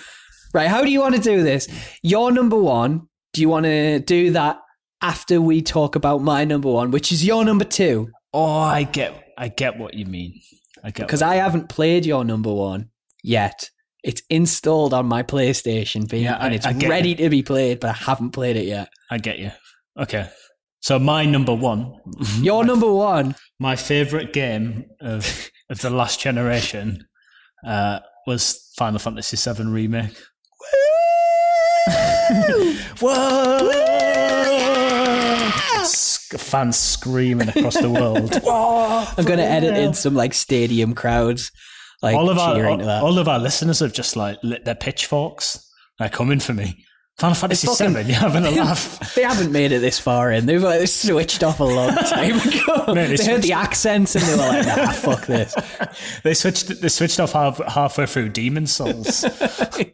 right, 0.52 0.68
how 0.68 0.82
do 0.82 0.90
you 0.90 1.00
want 1.00 1.14
to 1.16 1.20
do 1.20 1.42
this? 1.42 1.68
Your 2.02 2.30
number 2.32 2.56
one. 2.56 3.08
Do 3.32 3.40
you 3.40 3.48
want 3.48 3.64
to 3.66 3.98
do 3.98 4.30
that 4.30 4.58
after 5.02 5.40
we 5.40 5.60
talk 5.60 5.96
about 5.96 6.22
my 6.22 6.44
number 6.44 6.70
one, 6.70 6.90
which 6.92 7.10
is 7.10 7.24
your 7.26 7.44
number 7.44 7.64
two? 7.64 8.10
Oh, 8.32 8.44
I 8.60 8.84
get. 8.84 9.12
I 9.36 9.48
get 9.48 9.76
what 9.78 9.94
you 9.94 10.06
mean. 10.06 10.40
I 10.84 10.90
get. 10.90 11.06
Because 11.06 11.20
I 11.22 11.34
haven't 11.36 11.68
played 11.68 12.06
your 12.06 12.24
number 12.24 12.52
one 12.52 12.90
yet. 13.24 13.70
It's 14.04 14.22
installed 14.30 14.94
on 14.94 15.06
my 15.06 15.22
PlayStation, 15.22 16.08
being, 16.08 16.24
Yeah, 16.24 16.36
I- 16.36 16.46
and 16.46 16.54
it's 16.54 16.66
ready 16.86 17.14
to 17.16 17.28
be 17.28 17.42
played, 17.42 17.80
but 17.80 17.90
I 17.90 17.94
haven't 17.94 18.30
played 18.30 18.56
it 18.56 18.66
yet. 18.66 18.88
I 19.10 19.18
get 19.18 19.38
you. 19.38 19.50
Okay. 19.98 20.28
So 20.84 20.98
my 20.98 21.24
number 21.24 21.54
one, 21.54 21.94
Your 22.42 22.62
number 22.62 22.92
one. 22.92 23.36
my 23.58 23.74
favorite 23.74 24.34
game 24.34 24.84
of 25.00 25.48
of 25.70 25.80
the 25.80 25.88
last 25.88 26.20
generation, 26.20 27.06
uh, 27.66 28.00
was 28.26 28.70
Final 28.76 28.98
Fantasy 28.98 29.38
VII 29.50 29.64
remake. 29.64 30.14
Whoa! 33.00 33.70
S- 35.80 36.28
Fans 36.36 36.76
screaming 36.78 37.48
across 37.48 37.78
the 37.80 37.88
world. 37.90 38.34
I'm 38.46 39.24
going 39.24 39.38
to 39.38 39.44
edit 39.44 39.78
in 39.78 39.94
some 39.94 40.14
like 40.14 40.34
stadium 40.34 40.94
crowds, 40.94 41.50
like 42.02 42.14
all 42.14 42.28
of 42.28 42.36
our 42.36 42.56
cheering 42.56 42.72
all, 42.72 42.78
to 42.80 42.84
that. 42.84 43.02
all 43.02 43.18
of 43.18 43.26
our 43.26 43.38
listeners 43.38 43.78
have 43.78 43.94
just 43.94 44.16
like 44.16 44.36
lit 44.42 44.66
their 44.66 44.74
pitchforks. 44.74 45.66
They're 45.98 46.10
coming 46.10 46.40
for 46.40 46.52
me. 46.52 46.84
Final 47.18 47.36
Fantasy 47.36 47.68
fucking- 47.68 47.94
VII, 47.94 48.02
you're 48.10 48.16
having 48.16 48.44
a 48.44 48.50
laugh. 48.62 49.14
They 49.14 49.22
haven't 49.22 49.52
made 49.52 49.70
it 49.70 49.78
this 49.78 49.98
far 50.00 50.32
in. 50.32 50.46
They've 50.46 50.60
like 50.62 50.86
switched 50.88 51.44
off 51.44 51.60
a 51.60 51.64
long 51.64 51.94
time 51.94 52.40
ago. 52.40 52.92
They 52.94 53.14
they 53.16 53.24
heard 53.24 53.42
the 53.42 53.52
accents 53.52 54.16
and 54.16 54.24
they 54.24 54.32
were 54.32 54.38
like, 54.38 54.66
"Nah, 54.66 54.90
fuck 54.92 55.26
this." 55.26 55.54
They 56.24 56.34
switched. 56.34 56.80
They 56.80 56.88
switched 56.88 57.20
off 57.20 57.32
half, 57.32 57.58
halfway 57.68 58.06
through 58.06 58.30
Demon's 58.30 58.72
Souls. 58.74 59.22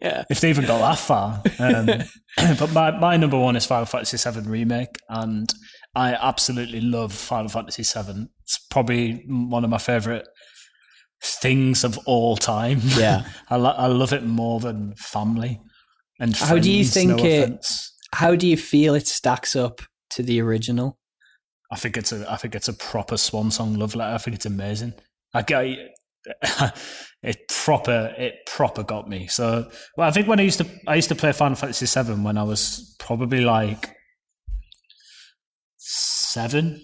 Yeah. 0.01 0.25
if 0.31 0.41
they 0.41 0.49
even 0.49 0.65
got 0.67 0.79
that 0.79 0.99
far. 0.99 1.43
Um, 1.59 1.87
but 2.59 2.73
my, 2.73 2.91
my 2.99 3.17
number 3.19 3.39
one 3.39 3.55
is 3.55 3.67
Final 3.67 3.85
Fantasy 3.87 4.17
VII 4.17 4.49
Remake, 4.49 4.97
and 5.11 5.53
I 5.95 6.15
absolutely 6.15 6.81
love 6.81 7.13
Final 7.13 7.49
Fantasy 7.51 7.83
VII. 7.83 8.29
It's 8.45 8.59
probably 8.71 9.23
one 9.27 9.63
of 9.65 9.69
my 9.71 9.79
favorite 9.79 10.27
things 11.23 11.85
of 11.85 11.99
all 12.07 12.37
time. 12.37 12.81
Yeah. 12.97 13.25
I, 13.51 13.57
lo- 13.57 13.75
I 13.77 13.87
love 13.89 14.13
it 14.15 14.25
more 14.25 14.59
than 14.61 14.95
family. 14.97 15.61
And 16.21 16.37
How 16.37 16.59
do 16.59 16.71
you 16.71 16.85
friends, 16.85 17.07
no 17.09 17.17
think 17.17 17.27
it- 17.27 17.43
offense. 17.43 17.93
How 18.15 18.35
do 18.37 18.47
you 18.47 18.57
feel 18.57 18.95
it 18.95 19.07
stacks 19.09 19.57
up 19.57 19.81
to 20.11 20.23
the 20.23 20.41
original? 20.41 20.99
I 21.73 21.77
think 21.77 21.97
it's 21.97 22.13
a 22.13 22.31
I 22.31 22.37
think 22.37 22.55
it's 22.55 22.69
a 22.69 22.73
proper 22.73 23.17
swan 23.17 23.51
song 23.51 23.75
love 23.75 23.95
letter. 23.95 24.15
I 24.15 24.19
think 24.19 24.35
it's 24.35 24.47
amazing. 24.47 24.93
Like 25.33 25.53
I, 25.53 25.77
it 27.23 27.49
proper 27.49 28.13
it 28.19 28.35
proper 28.47 28.83
got 28.83 29.09
me. 29.09 29.29
So 29.29 29.71
well, 29.97 30.09
I 30.09 30.11
think 30.11 30.27
when 30.27 30.41
I 30.41 30.43
used 30.43 30.59
to 30.59 30.67
I 30.89 30.97
used 30.97 31.09
to 31.11 31.15
play 31.15 31.33
Final 31.33 31.55
Fantasy 31.57 31.87
VII 31.87 32.15
when 32.23 32.37
I 32.37 32.43
was 32.43 32.95
probably 32.99 33.41
like 33.43 33.91
seven, 35.79 36.81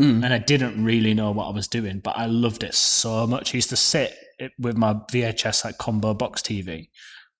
Mm. 0.00 0.24
and 0.24 0.32
I 0.32 0.38
didn't 0.38 0.82
really 0.82 1.12
know 1.12 1.32
what 1.32 1.48
I 1.48 1.50
was 1.50 1.68
doing, 1.68 2.00
but 2.00 2.16
I 2.16 2.24
loved 2.24 2.64
it 2.64 2.74
so 2.74 3.26
much. 3.26 3.52
I 3.54 3.58
used 3.58 3.68
to 3.68 3.76
sit 3.76 4.16
it 4.38 4.52
with 4.58 4.74
my 4.78 4.94
VHS 5.12 5.66
like 5.66 5.76
combo 5.76 6.14
box 6.14 6.40
TV 6.40 6.88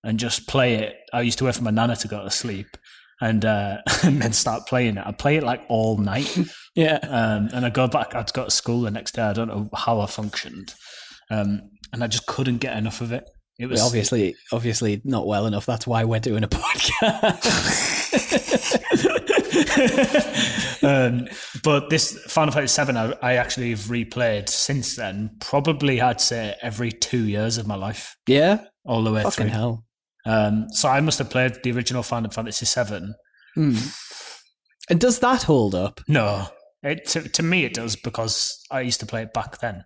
and 0.04 0.18
just 0.18 0.48
play 0.48 0.74
it. 0.74 0.96
I 1.12 1.20
used 1.22 1.38
to 1.38 1.44
wait 1.44 1.54
for 1.54 1.62
my 1.62 1.70
nana 1.70 1.96
to 1.96 2.08
go 2.08 2.22
to 2.24 2.30
sleep. 2.30 2.76
And, 3.20 3.44
uh, 3.44 3.78
and 4.02 4.20
then 4.20 4.32
start 4.32 4.66
playing 4.66 4.96
it. 4.96 5.06
I 5.06 5.12
play 5.12 5.36
it 5.36 5.44
like 5.44 5.62
all 5.68 5.98
night. 5.98 6.36
Yeah. 6.74 7.00
Um, 7.02 7.50
and 7.52 7.66
I 7.66 7.68
go 7.68 7.86
back, 7.86 8.14
I'd 8.14 8.32
go 8.32 8.46
to 8.46 8.50
school 8.50 8.80
the 8.80 8.90
next 8.90 9.12
day. 9.12 9.20
I 9.20 9.34
don't 9.34 9.48
know 9.48 9.68
how 9.74 10.00
I 10.00 10.06
functioned. 10.06 10.72
Um, 11.30 11.68
and 11.92 12.02
I 12.02 12.06
just 12.06 12.24
couldn't 12.26 12.58
get 12.58 12.78
enough 12.78 13.02
of 13.02 13.12
it. 13.12 13.24
It 13.58 13.66
was 13.66 13.82
obviously, 13.82 14.34
obviously 14.52 15.02
not 15.04 15.26
well 15.26 15.44
enough. 15.46 15.66
That's 15.66 15.86
why 15.86 16.04
we're 16.04 16.18
doing 16.18 16.44
a 16.44 16.48
podcast. 16.48 17.12
um, 20.82 21.28
but 21.62 21.90
this 21.90 22.18
Final 22.24 22.52
Fantasy 22.52 22.84
VII, 22.84 22.96
I, 22.96 23.12
I 23.20 23.34
actually 23.34 23.70
have 23.70 23.80
replayed 23.80 24.48
since 24.48 24.96
then. 24.96 25.36
Probably, 25.40 26.00
I'd 26.00 26.20
say 26.22 26.56
every 26.62 26.90
two 26.90 27.26
years 27.26 27.58
of 27.58 27.66
my 27.66 27.74
life, 27.76 28.16
yeah. 28.26 28.64
all 28.86 29.02
the 29.02 29.12
way 29.12 29.22
Fucking 29.22 29.48
through. 29.48 29.54
hell. 29.54 29.84
Um, 30.24 30.66
so 30.70 30.88
I 30.88 31.00
must 31.00 31.18
have 31.18 31.30
played 31.30 31.62
the 31.62 31.72
original 31.72 32.02
Final 32.02 32.30
Fantasy 32.30 32.66
VII. 32.66 33.14
Mm. 33.56 33.98
And 34.88 35.00
does 35.00 35.18
that 35.20 35.44
hold 35.44 35.74
up? 35.74 36.00
No, 36.08 36.48
it, 36.82 37.06
to, 37.08 37.28
to 37.28 37.42
me 37.42 37.64
it 37.64 37.74
does 37.74 37.96
because 37.96 38.64
I 38.70 38.80
used 38.80 39.00
to 39.00 39.06
play 39.06 39.22
it 39.22 39.32
back 39.32 39.58
then. 39.58 39.84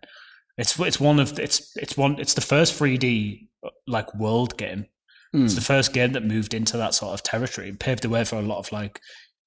It's 0.59 0.79
it's 0.81 0.99
one 0.99 1.21
of 1.21 1.39
it's 1.39 1.77
it's 1.77 1.97
one 1.97 2.19
it's 2.19 2.35
the 2.35 2.41
first 2.41 2.79
3D 2.79 3.49
like 3.87 4.15
world 4.15 4.57
game. 4.57 4.87
Mm. 5.35 5.45
It's 5.45 5.55
the 5.55 5.61
first 5.61 5.93
game 5.93 6.13
that 6.13 6.25
moved 6.25 6.55
into 6.55 6.79
that 6.79 6.95
sort 6.95 7.13
of 7.13 7.23
territory. 7.23 7.69
It 7.69 7.79
paved 7.79 8.03
the 8.03 8.09
way 8.09 8.25
for 8.25 8.37
a 8.37 8.43
lot 8.43 8.59
of 8.59 8.73
like 8.73 9.01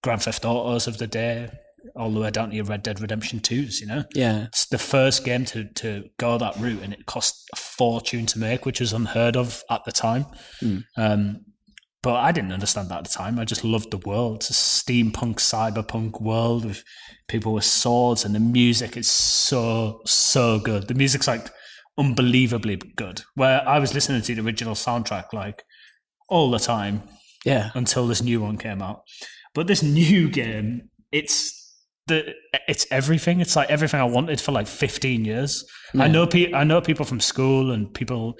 Grand 0.03 0.21
Theft 0.21 0.45
Autos 0.45 0.87
of 0.87 0.97
the 0.97 1.07
day, 1.07 1.49
all 1.95 2.11
the 2.11 2.19
way 2.19 2.31
down 2.31 2.49
to 2.49 2.55
your 2.55 2.65
Red 2.65 2.83
Dead 2.83 2.99
Redemption 3.01 3.39
2s, 3.39 3.79
you 3.81 3.87
know? 3.87 4.03
Yeah. 4.13 4.45
It's 4.45 4.65
the 4.67 4.77
first 4.77 5.23
game 5.25 5.45
to, 5.45 5.65
to 5.75 6.05
go 6.17 6.37
that 6.37 6.57
route 6.57 6.81
and 6.83 6.93
it 6.93 7.05
cost 7.05 7.47
a 7.53 7.55
fortune 7.55 8.25
to 8.27 8.39
make, 8.39 8.65
which 8.65 8.79
was 8.79 8.93
unheard 8.93 9.35
of 9.37 9.63
at 9.69 9.83
the 9.85 9.91
time. 9.91 10.25
Hmm. 10.59 10.77
Um, 10.97 11.45
but 12.01 12.15
I 12.15 12.31
didn't 12.31 12.53
understand 12.53 12.89
that 12.89 12.99
at 12.99 13.03
the 13.05 13.09
time. 13.09 13.39
I 13.39 13.45
just 13.45 13.63
loved 13.65 13.91
the 13.91 13.97
world. 13.97 14.37
It's 14.37 14.49
a 14.49 14.53
steampunk, 14.53 15.35
cyberpunk 15.35 16.21
world 16.21 16.63
with 16.65 16.83
people 17.27 17.53
with 17.53 17.65
swords 17.65 18.23
and 18.23 18.33
the 18.33 18.39
music 18.39 18.95
is 18.95 19.09
so, 19.09 20.01
so 20.05 20.59
good. 20.59 20.87
The 20.87 20.93
music's 20.93 21.27
like 21.27 21.49
unbelievably 21.97 22.77
good. 22.95 23.21
Where 23.35 23.67
I 23.67 23.79
was 23.79 23.93
listening 23.93 24.21
to 24.21 24.35
the 24.35 24.41
original 24.41 24.75
soundtrack 24.75 25.33
like 25.33 25.63
all 26.29 26.49
the 26.51 26.59
time 26.59 27.03
Yeah. 27.45 27.71
until 27.73 28.07
this 28.07 28.21
new 28.21 28.39
one 28.41 28.57
came 28.57 28.81
out. 28.81 29.01
But 29.53 29.67
this 29.67 29.83
new 29.83 30.29
game, 30.29 30.83
it's 31.11 31.58
the 32.09 32.35
it's 32.67 32.85
everything. 32.91 33.39
It's 33.39 33.55
like 33.55 33.69
everything 33.69 33.99
I 33.99 34.05
wanted 34.05 34.41
for 34.41 34.51
like 34.51 34.67
15 34.67 35.25
years. 35.25 35.63
I 35.97 36.07
know 36.07 36.27
pe- 36.27 36.53
I 36.53 36.63
know 36.63 36.81
people 36.81 37.05
from 37.05 37.19
school 37.19 37.71
and 37.71 37.91
people 37.93 38.37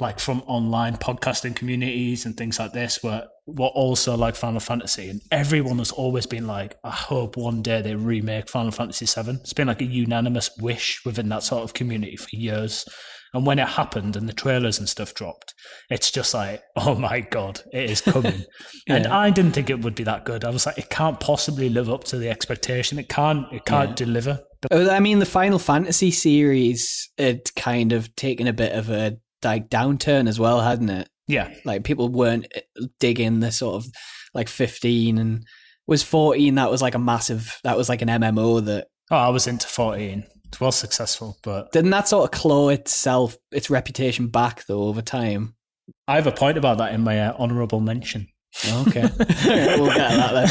like 0.00 0.18
from 0.18 0.42
online 0.46 0.96
podcasting 0.96 1.54
communities 1.54 2.24
and 2.24 2.36
things 2.36 2.58
like 2.58 2.72
this 2.72 3.02
were 3.02 3.26
were 3.46 3.66
also 3.66 4.16
like 4.16 4.34
Final 4.34 4.60
Fantasy, 4.60 5.10
and 5.10 5.20
everyone 5.30 5.78
has 5.78 5.90
always 5.92 6.26
been 6.26 6.46
like, 6.46 6.76
I 6.84 6.90
hope 6.90 7.36
one 7.36 7.62
day 7.62 7.82
they 7.82 7.94
remake 7.94 8.48
Final 8.48 8.72
Fantasy 8.72 9.06
VII. 9.06 9.32
It's 9.40 9.52
been 9.52 9.68
like 9.68 9.82
a 9.82 9.84
unanimous 9.84 10.50
wish 10.58 11.04
within 11.04 11.28
that 11.28 11.42
sort 11.42 11.64
of 11.64 11.74
community 11.74 12.16
for 12.16 12.28
years. 12.32 12.84
And 13.32 13.46
when 13.46 13.58
it 13.58 13.68
happened 13.68 14.16
and 14.16 14.28
the 14.28 14.32
trailers 14.32 14.78
and 14.78 14.88
stuff 14.88 15.14
dropped, 15.14 15.54
it's 15.88 16.10
just 16.10 16.34
like, 16.34 16.62
oh 16.76 16.94
my 16.94 17.20
god, 17.20 17.60
it 17.72 17.90
is 17.90 18.00
coming. 18.00 18.44
And 18.88 19.06
I 19.06 19.30
didn't 19.30 19.52
think 19.52 19.70
it 19.70 19.80
would 19.82 19.94
be 19.94 20.02
that 20.04 20.24
good. 20.24 20.44
I 20.44 20.50
was 20.50 20.66
like, 20.66 20.78
it 20.78 20.90
can't 20.90 21.20
possibly 21.20 21.68
live 21.68 21.88
up 21.88 22.04
to 22.04 22.18
the 22.18 22.28
expectation. 22.28 22.98
It 22.98 23.08
can't. 23.08 23.46
It 23.52 23.64
can't 23.64 23.90
Yeah. 23.90 23.94
deliver. 24.06 24.40
Uh, 24.70 24.88
I 24.90 24.98
mean, 25.00 25.20
the 25.20 25.26
Final 25.26 25.58
Fantasy 25.58 26.10
series 26.10 27.08
had 27.18 27.54
kind 27.56 27.92
of 27.92 28.14
taken 28.16 28.46
a 28.46 28.52
bit 28.52 28.72
of 28.72 28.90
a 28.90 29.16
like 29.44 29.68
downturn 29.70 30.28
as 30.28 30.38
well, 30.40 30.60
hadn't 30.60 30.90
it? 30.90 31.08
Yeah, 31.28 31.50
Like 31.64 31.84
people 31.84 32.08
weren't 32.08 32.46
uh, 32.56 32.86
digging 32.98 33.38
the 33.40 33.52
sort 33.52 33.76
of 33.76 33.86
like 34.34 34.48
15 34.48 35.16
and 35.18 35.44
was 35.86 36.02
14 36.02 36.54
that 36.56 36.70
was 36.70 36.82
like 36.82 36.94
a 36.94 36.98
massive 36.98 37.58
that 37.64 37.76
was 37.76 37.88
like 37.88 38.02
an 38.02 38.08
MMO 38.08 38.64
that 38.66 38.88
Oh, 39.12 39.16
I 39.16 39.28
was 39.28 39.46
into 39.46 39.66
14. 39.68 40.24
It 40.52 40.60
was 40.60 40.76
successful, 40.76 41.38
but 41.42 41.72
didn't 41.72 41.90
that 41.90 42.08
sort 42.08 42.24
of 42.24 42.30
claw 42.38 42.68
itself 42.70 43.36
its 43.52 43.70
reputation 43.70 44.28
back 44.28 44.64
though 44.66 44.82
over 44.84 45.02
time. 45.02 45.54
I 46.08 46.16
have 46.16 46.26
a 46.26 46.32
point 46.32 46.58
about 46.58 46.78
that 46.78 46.92
in 46.92 47.02
my 47.02 47.20
uh, 47.20 47.32
honourable 47.38 47.80
mention. 47.80 48.28
Okay. 48.68 49.02
we'll 49.18 49.86
get 49.94 50.10
that 50.10 50.48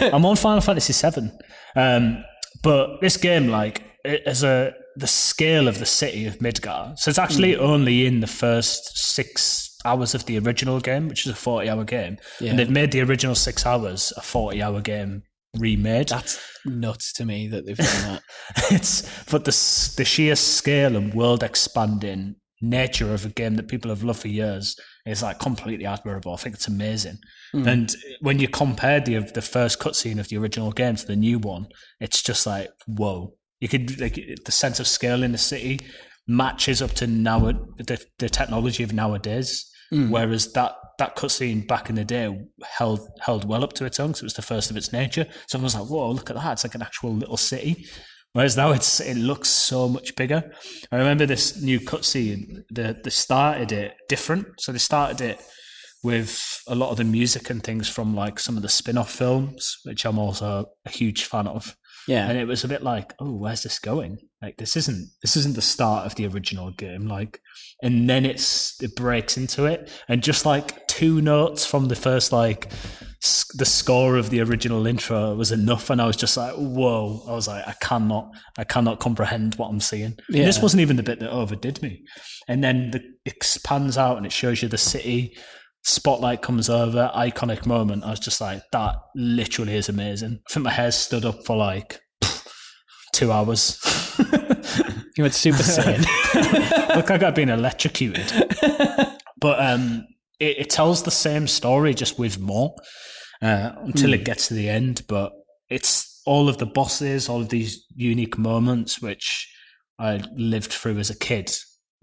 then. 0.00 0.14
I'm 0.14 0.24
on 0.24 0.36
Final 0.36 0.60
Fantasy 0.60 0.92
VII. 0.92 1.30
Um, 1.76 2.24
But 2.62 3.00
this 3.00 3.16
game, 3.16 3.48
like, 3.48 3.82
it, 4.04 4.22
as 4.26 4.42
a 4.42 4.74
the 4.96 5.06
scale 5.06 5.68
of 5.68 5.78
the 5.78 5.86
city 5.86 6.26
of 6.26 6.38
Midgar, 6.38 6.98
so 6.98 7.08
it's 7.10 7.18
actually 7.18 7.54
Hmm. 7.54 7.62
only 7.62 8.06
in 8.06 8.20
the 8.20 8.26
first 8.26 8.98
six 8.98 9.70
hours 9.84 10.14
of 10.14 10.26
the 10.26 10.38
original 10.38 10.80
game, 10.80 11.08
which 11.08 11.24
is 11.26 11.32
a 11.32 11.36
forty-hour 11.36 11.84
game, 11.84 12.18
Yeah. 12.40 12.50
and 12.50 12.58
they've 12.58 12.68
made 12.70 12.90
the 12.92 13.00
original 13.02 13.34
six 13.34 13.64
hours 13.64 14.12
a 14.16 14.20
forty-hour 14.22 14.80
game 14.82 15.22
remade. 15.58 16.08
That's 16.08 16.38
nuts 16.64 17.12
to 17.14 17.24
me 17.24 17.48
that 17.48 17.66
they've 17.66 17.76
done 17.76 18.12
that. 18.12 18.22
it's 18.70 19.02
but 19.30 19.44
the 19.44 19.94
the 19.96 20.04
sheer 20.04 20.36
scale 20.36 20.96
and 20.96 21.14
world 21.14 21.42
expanding 21.42 22.36
nature 22.62 23.14
of 23.14 23.24
a 23.24 23.30
game 23.30 23.54
that 23.54 23.68
people 23.68 23.88
have 23.88 24.02
loved 24.02 24.20
for 24.20 24.28
years 24.28 24.78
is 25.06 25.22
like 25.22 25.38
completely 25.38 25.86
admirable. 25.86 26.34
I 26.34 26.36
think 26.36 26.54
it's 26.54 26.68
amazing. 26.68 27.18
Hmm. 27.52 27.66
And 27.66 27.96
when 28.20 28.38
you 28.38 28.48
compare 28.48 29.00
the 29.00 29.18
the 29.18 29.42
first 29.42 29.80
cutscene 29.80 30.20
of 30.20 30.28
the 30.28 30.36
original 30.38 30.72
game 30.72 30.96
to 30.96 31.06
the 31.06 31.16
new 31.16 31.38
one, 31.38 31.68
it's 32.00 32.22
just 32.22 32.46
like 32.46 32.68
whoa. 32.86 33.34
You 33.60 33.68
could 33.68 34.00
like 34.00 34.18
the 34.44 34.52
sense 34.52 34.80
of 34.80 34.86
scale 34.86 35.22
in 35.22 35.32
the 35.32 35.38
city 35.38 35.80
matches 36.26 36.80
up 36.80 36.92
to 36.92 37.06
now 37.06 37.40
the 37.40 38.02
the 38.18 38.28
technology 38.28 38.82
of 38.82 38.92
nowadays. 38.92 39.66
Mm. 39.92 40.10
Whereas 40.10 40.52
that 40.52 40.74
that 40.98 41.16
cutscene 41.16 41.66
back 41.66 41.88
in 41.88 41.96
the 41.96 42.04
day 42.04 42.38
held 42.62 43.08
held 43.20 43.48
well 43.48 43.64
up 43.64 43.72
to 43.74 43.84
its 43.84 43.98
own 43.98 44.08
because 44.08 44.22
it 44.22 44.26
was 44.26 44.34
the 44.34 44.42
first 44.42 44.70
of 44.70 44.76
its 44.76 44.92
nature. 44.92 45.26
So 45.48 45.56
everyone's 45.56 45.74
like, 45.74 45.88
"Whoa, 45.88 46.10
look 46.10 46.30
at 46.30 46.36
that! 46.36 46.52
It's 46.52 46.64
like 46.64 46.74
an 46.74 46.82
actual 46.82 47.14
little 47.14 47.36
city." 47.36 47.86
Whereas 48.32 48.56
now 48.56 48.70
it's 48.70 49.00
it 49.00 49.16
looks 49.16 49.48
so 49.48 49.88
much 49.88 50.14
bigger. 50.14 50.52
I 50.92 50.96
remember 50.96 51.26
this 51.26 51.60
new 51.60 51.80
cutscene. 51.80 52.62
They 52.72 52.94
they 53.02 53.10
started 53.10 53.72
it 53.72 53.94
different. 54.08 54.46
So 54.60 54.72
they 54.72 54.78
started 54.78 55.20
it 55.20 55.42
with 56.02 56.62
a 56.68 56.74
lot 56.74 56.90
of 56.90 56.96
the 56.96 57.04
music 57.04 57.50
and 57.50 57.62
things 57.62 57.88
from 57.88 58.14
like 58.14 58.38
some 58.38 58.56
of 58.56 58.62
the 58.62 58.68
spin-off 58.68 59.10
films, 59.10 59.78
which 59.84 60.06
I'm 60.06 60.18
also 60.18 60.66
a 60.86 60.90
huge 60.90 61.24
fan 61.24 61.46
of. 61.46 61.76
Yeah. 62.08 62.28
And 62.28 62.38
it 62.38 62.46
was 62.46 62.64
a 62.64 62.68
bit 62.68 62.82
like, 62.82 63.14
oh, 63.20 63.32
where's 63.32 63.62
this 63.62 63.78
going? 63.78 64.18
Like 64.42 64.56
this 64.56 64.76
isn't 64.76 65.10
this 65.22 65.36
isn't 65.36 65.54
the 65.54 65.62
start 65.62 66.06
of 66.06 66.14
the 66.14 66.26
original 66.26 66.70
game. 66.70 67.06
Like, 67.06 67.40
and 67.82 68.08
then 68.08 68.24
it's 68.24 68.82
it 68.82 68.96
breaks 68.96 69.36
into 69.36 69.66
it, 69.66 69.90
and 70.08 70.22
just 70.22 70.46
like 70.46 70.86
two 70.88 71.20
notes 71.20 71.66
from 71.66 71.88
the 71.88 71.96
first 71.96 72.32
like 72.32 72.70
the 73.54 73.66
score 73.66 74.16
of 74.16 74.30
the 74.30 74.40
original 74.40 74.86
intro 74.86 75.34
was 75.34 75.52
enough, 75.52 75.90
and 75.90 76.00
I 76.00 76.06
was 76.06 76.16
just 76.16 76.38
like, 76.38 76.54
whoa! 76.54 77.22
I 77.28 77.32
was 77.32 77.46
like, 77.46 77.68
I 77.68 77.74
cannot, 77.82 78.30
I 78.56 78.64
cannot 78.64 78.98
comprehend 78.98 79.56
what 79.56 79.68
I'm 79.68 79.80
seeing. 79.80 80.04
And 80.04 80.22
This 80.28 80.56
wasn't 80.56 80.62
wasn't 80.62 80.80
even 80.80 80.96
the 80.96 81.02
bit 81.02 81.20
that 81.20 81.30
overdid 81.30 81.82
me, 81.82 82.04
and 82.48 82.64
then 82.64 82.92
the 82.92 82.98
it 83.26 83.34
expands 83.34 83.98
out 83.98 84.16
and 84.16 84.24
it 84.24 84.32
shows 84.32 84.62
you 84.62 84.68
the 84.68 84.78
city. 84.78 85.36
Spotlight 85.82 86.42
comes 86.42 86.68
over, 86.68 87.10
iconic 87.14 87.66
moment. 87.66 88.04
I 88.04 88.10
was 88.10 88.20
just 88.20 88.40
like, 88.40 88.62
that 88.72 88.96
literally 89.14 89.76
is 89.76 89.88
amazing. 89.88 90.40
I 90.48 90.52
think 90.52 90.64
my 90.64 90.70
hair 90.70 90.90
stood 90.90 91.24
up 91.24 91.44
for 91.46 91.56
like 91.56 92.00
two 93.12 93.32
hours. 93.32 93.78
You 95.16 95.24
went 95.24 95.34
Super 95.34 95.62
Saiyan. 95.62 96.06
Look 96.96 97.10
like 97.10 97.22
I've 97.22 97.34
been 97.34 97.48
electrocuted. 97.48 98.32
but 99.38 99.60
um, 99.60 100.06
it, 100.38 100.60
it 100.60 100.70
tells 100.70 101.02
the 101.02 101.10
same 101.10 101.46
story 101.46 101.94
just 101.94 102.18
with 102.18 102.38
more 102.38 102.74
uh, 103.42 103.72
until 103.82 104.14
it 104.14 104.24
gets 104.24 104.48
to 104.48 104.54
the 104.54 104.68
end. 104.68 105.02
But 105.08 105.32
it's 105.68 106.22
all 106.24 106.48
of 106.48 106.58
the 106.58 106.64
bosses, 106.64 107.28
all 107.28 107.40
of 107.40 107.48
these 107.48 107.84
unique 107.94 108.38
moments 108.38 109.02
which 109.02 109.46
I 109.98 110.22
lived 110.36 110.72
through 110.72 110.98
as 110.98 111.10
a 111.10 111.18
kid 111.18 111.52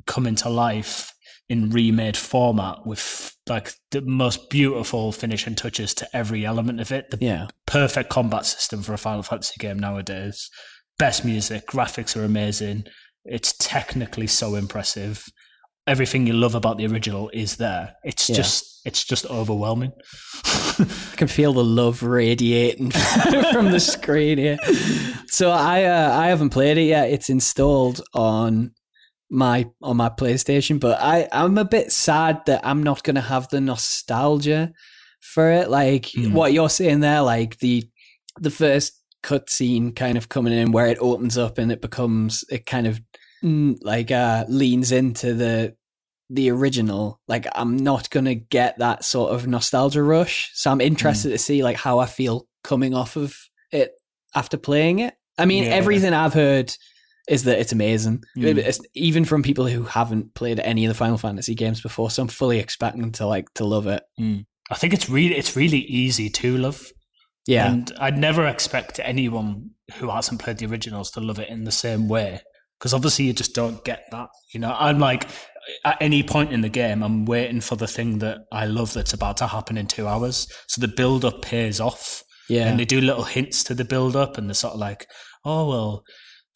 come 0.06 0.28
into 0.28 0.50
life 0.50 1.12
in 1.50 1.70
remade 1.70 2.18
format 2.18 2.86
with 2.86 3.34
like 3.48 3.72
the 3.92 4.02
most 4.02 4.50
beautiful 4.50 5.12
finishing 5.12 5.56
touches 5.56 5.94
to 5.96 6.08
every 6.16 6.46
element 6.46 6.82
of 6.82 6.92
it. 6.92 7.10
The 7.10 7.18
yeah. 7.22 7.48
perfect 7.66 8.10
combat 8.10 8.46
system 8.46 8.82
for 8.82 8.94
a 8.94 8.98
Final 8.98 9.24
Fantasy 9.24 9.56
game 9.58 9.80
nowadays. 9.80 10.50
Best 10.98 11.24
music, 11.24 11.68
graphics 11.68 12.18
are 12.20 12.26
amazing. 12.26 12.86
It's 13.24 13.56
technically 13.60 14.28
so 14.28 14.56
impressive. 14.56 15.26
Everything 15.86 16.28
you 16.28 16.34
love 16.34 16.56
about 16.56 16.78
the 16.78 16.88
original 16.88 17.30
is 17.34 17.56
there. 17.58 17.94
It's 18.04 18.30
Yeah. 18.30 18.36
just 18.36 18.82
it's 18.86 19.04
just 19.04 19.26
overwhelming. 19.26 19.92
I 20.46 20.86
can 21.18 21.28
feel 21.28 21.54
the 21.54 21.64
love 21.64 22.04
radiating 22.04 22.92
from 23.52 23.72
the 23.72 23.80
screen 23.80 24.38
here. 24.38 24.58
So 25.28 25.52
I 25.52 25.84
uh, 25.86 26.12
I 26.18 26.28
haven't 26.28 26.50
played 26.50 26.78
it 26.78 26.84
yet. 26.84 27.10
It's 27.10 27.30
installed 27.30 28.02
on 28.14 28.72
my 29.30 29.70
on 29.82 29.98
my 29.98 30.10
PlayStation, 30.10 30.80
but 30.80 31.00
I 31.02 31.28
I'm 31.32 31.58
a 31.58 31.66
bit 31.66 31.92
sad 31.92 32.42
that 32.46 32.66
I'm 32.66 32.84
not 32.84 33.04
going 33.04 33.16
to 33.16 33.22
have 33.22 33.48
the 33.50 33.60
nostalgia 33.62 34.72
for 35.22 35.52
it. 35.52 35.70
Like 35.70 36.08
Hmm. 36.14 36.34
what 36.34 36.54
you're 36.54 36.70
saying 36.70 37.02
there, 37.02 37.22
like 37.22 37.60
the 37.60 37.90
the 38.40 38.52
first 38.52 38.94
cutscene 39.24 39.96
kind 39.96 40.18
of 40.18 40.30
coming 40.30 40.54
in 40.54 40.72
where 40.72 40.86
it 40.88 40.98
opens 41.02 41.38
up 41.38 41.58
and 41.58 41.72
it 41.72 41.82
becomes 41.82 42.46
it 42.50 42.66
kind 42.66 42.88
of 42.88 43.02
mm, 43.44 43.76
like 43.82 44.12
uh 44.12 44.46
leans 44.48 44.92
into 44.92 45.34
the 45.34 45.76
the 46.30 46.50
original 46.52 47.20
like 47.28 47.48
i'm 47.56 47.76
not 47.76 48.10
gonna 48.12 48.36
get 48.36 48.78
that 48.78 49.04
sort 49.04 49.34
of 49.34 49.48
nostalgia 49.48 50.04
rush 50.04 50.52
so 50.54 50.70
i'm 50.72 50.80
interested 50.82 51.30
to 51.30 51.38
see 51.38 51.64
like 51.64 51.78
how 51.78 51.98
i 52.00 52.06
feel 52.06 52.48
coming 52.64 52.94
off 52.94 53.16
of 53.16 53.36
it 53.72 53.94
after 54.36 54.56
playing 54.56 55.00
it 55.00 55.16
i 55.38 55.46
mean 55.46 55.64
Yeah. 55.64 55.72
everything 55.72 56.14
i've 56.14 56.34
heard 56.34 56.74
is 57.28 57.44
that 57.44 57.60
it's 57.60 57.72
amazing 57.74 58.24
Mm. 58.38 58.58
It's- 58.58 58.80
even 58.94 59.26
from 59.26 59.44
people 59.44 59.68
who 59.68 59.84
haven't 59.84 60.34
played 60.34 60.60
any 60.60 60.86
of 60.86 60.90
the 60.90 60.94
final 61.04 61.18
fantasy 61.18 61.56
games 61.56 61.82
before 61.82 62.10
so 62.12 62.22
i'm 62.22 62.28
fully 62.30 62.60
expecting 62.60 63.12
to 63.14 63.26
like 63.26 63.54
to 63.56 63.66
love 63.66 63.88
it 63.88 64.04
I 64.70 64.76
think 64.76 64.94
it's 64.94 65.10
really 65.10 65.36
it's 65.38 65.56
really 65.56 65.80
easy 65.80 66.30
to 66.30 66.58
love. 66.58 66.80
yeah 67.46 67.68
And 67.72 67.92
I'd 68.00 68.18
never 68.18 68.46
expect 68.48 69.00
anyone 69.04 69.70
who 69.96 70.10
hasn't 70.10 70.42
played 70.42 70.58
the 70.58 70.66
originals 70.66 71.12
to 71.12 71.22
love 71.22 71.40
it 71.40 71.48
in 71.50 71.64
the 71.64 71.72
same 71.72 72.10
way. 72.10 72.42
Because 72.78 72.94
obviously 72.94 73.26
you 73.26 73.34
just 73.34 73.56
don't 73.56 73.82
get 73.86 74.02
that. 74.12 74.28
You 74.54 74.60
know, 74.60 74.76
I'm 74.78 75.00
like 75.00 75.24
at 75.86 75.98
any 76.02 76.22
point 76.22 76.52
in 76.52 76.62
the 76.62 76.70
game, 76.70 77.02
I'm 77.02 77.24
waiting 77.26 77.62
for 77.62 77.76
the 77.78 77.88
thing 77.88 78.20
that 78.20 78.40
I 78.52 78.66
love 78.66 78.94
that's 78.94 79.14
about 79.14 79.38
to 79.38 79.48
happen 79.48 79.78
in 79.78 79.88
two 79.88 80.06
hours. 80.08 80.48
So 80.68 80.82
the 80.82 80.88
build 80.90 81.24
up 81.24 81.42
pays 81.42 81.80
off. 81.80 82.24
yeah 82.50 82.68
And 82.68 82.78
they 82.80 82.86
do 82.86 83.00
little 83.00 83.24
hints 83.24 83.64
to 83.66 83.74
the 83.74 83.86
build 83.86 84.16
up 84.18 84.38
and 84.38 84.50
they're 84.50 84.54
sort 84.66 84.74
of 84.74 84.80
like, 84.82 85.08
oh 85.46 85.70
well, 85.70 86.04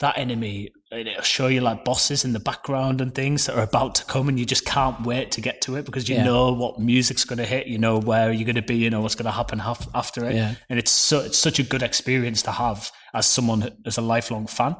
that 0.02 0.18
enemy 0.18 0.70
and 0.92 1.08
it'll 1.08 1.24
show 1.24 1.48
you 1.48 1.62
like 1.62 1.86
bosses 1.86 2.26
in 2.26 2.34
the 2.34 2.40
background 2.40 3.00
and 3.02 3.16
things 3.16 3.46
that 3.46 3.56
are 3.58 3.64
about 3.64 3.96
to 3.96 4.04
come 4.06 4.28
and 4.30 4.38
you 4.38 4.46
just 4.46 4.66
can't 4.66 5.02
wait 5.06 5.32
to 5.32 5.40
get 5.42 5.62
to 5.62 5.76
it 5.78 5.86
because 5.86 6.10
you 6.10 6.16
Yeah. 6.18 6.26
know 6.26 6.52
what 6.54 6.80
music's 6.80 7.24
going 7.24 7.38
to 7.40 7.46
hit 7.46 7.68
you 7.68 7.78
know 7.78 7.98
where 7.98 8.32
you're 8.32 8.46
going 8.46 8.56
to 8.58 8.62
be 8.62 8.76
you 8.76 8.90
know 8.90 9.00
what's 9.02 9.16
going 9.16 9.26
to 9.26 9.32
happen 9.32 9.60
haf- 9.60 9.88
after 9.96 10.26
it 10.30 10.36
Yeah. 10.36 10.56
and 10.70 10.78
it's 10.78 10.92
so 10.92 11.22
it's 11.22 11.38
such 11.38 11.60
a 11.60 11.64
good 11.64 11.82
experience 11.82 12.42
to 12.44 12.52
have 12.52 12.92
as 13.14 13.26
someone 13.26 13.70
as 13.86 13.98
a 13.98 14.02
lifelong 14.02 14.48
fan 14.48 14.76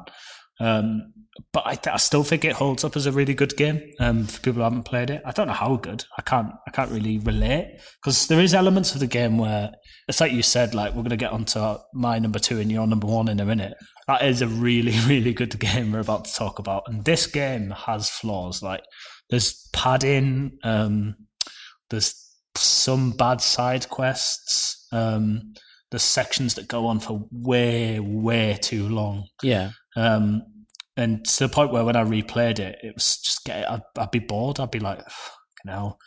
um, 0.60 1.12
but 1.52 1.62
I, 1.66 1.74
th- 1.74 1.94
I 1.94 1.96
still 1.96 2.22
think 2.24 2.44
it 2.44 2.52
holds 2.52 2.84
up 2.84 2.94
as 2.94 3.06
a 3.06 3.12
really 3.12 3.34
good 3.34 3.56
game 3.56 3.80
um, 3.98 4.26
for 4.26 4.38
people 4.40 4.58
who 4.58 4.62
haven't 4.64 4.84
played 4.84 5.08
it. 5.10 5.22
I 5.24 5.30
don't 5.32 5.46
know 5.46 5.54
how 5.54 5.76
good. 5.76 6.04
I 6.18 6.22
can't. 6.22 6.52
I 6.68 6.70
can't 6.70 6.90
really 6.90 7.18
relate 7.18 7.80
because 8.00 8.28
there 8.28 8.38
is 8.38 8.52
elements 8.54 8.92
of 8.94 9.00
the 9.00 9.06
game 9.06 9.38
where 9.38 9.72
it's 10.08 10.20
like 10.20 10.32
you 10.32 10.42
said. 10.42 10.74
Like 10.74 10.90
we're 10.90 11.02
going 11.02 11.10
to 11.10 11.16
get 11.16 11.32
onto 11.32 11.78
my 11.94 12.18
number 12.18 12.38
two 12.38 12.60
and 12.60 12.70
your 12.70 12.86
number 12.86 13.06
one 13.06 13.28
in 13.28 13.40
a 13.40 13.46
minute. 13.46 13.72
That 14.06 14.22
is 14.22 14.42
a 14.42 14.48
really, 14.48 14.94
really 15.06 15.32
good 15.32 15.58
game 15.58 15.92
we're 15.92 16.00
about 16.00 16.24
to 16.26 16.34
talk 16.34 16.58
about. 16.58 16.84
And 16.86 17.04
this 17.04 17.26
game 17.26 17.70
has 17.70 18.08
flaws. 18.10 18.62
Like 18.62 18.84
there's 19.30 19.68
padding. 19.72 20.58
Um, 20.64 21.16
there's 21.90 22.14
some 22.56 23.12
bad 23.12 23.40
side 23.40 23.88
quests. 23.88 24.86
Um, 24.92 25.52
there's 25.90 26.02
sections 26.02 26.54
that 26.54 26.68
go 26.68 26.86
on 26.86 27.00
for 27.00 27.26
way, 27.30 28.00
way 28.00 28.58
too 28.60 28.88
long. 28.88 29.28
yeah 29.42 29.72
Um, 29.94 30.42
and 30.96 31.24
to 31.24 31.46
the 31.46 31.48
point 31.48 31.72
where 31.72 31.84
when 31.84 31.96
I 31.96 32.04
replayed 32.04 32.58
it, 32.58 32.78
it 32.82 32.94
was 32.94 33.18
just 33.18 33.44
get 33.44 33.70
I'd, 33.70 33.82
I'd 33.98 34.10
be 34.10 34.18
bored. 34.18 34.60
I'd 34.60 34.70
be 34.70 34.78
like, 34.78 34.98
"Fucking 34.98 35.70
hell, 35.70 35.98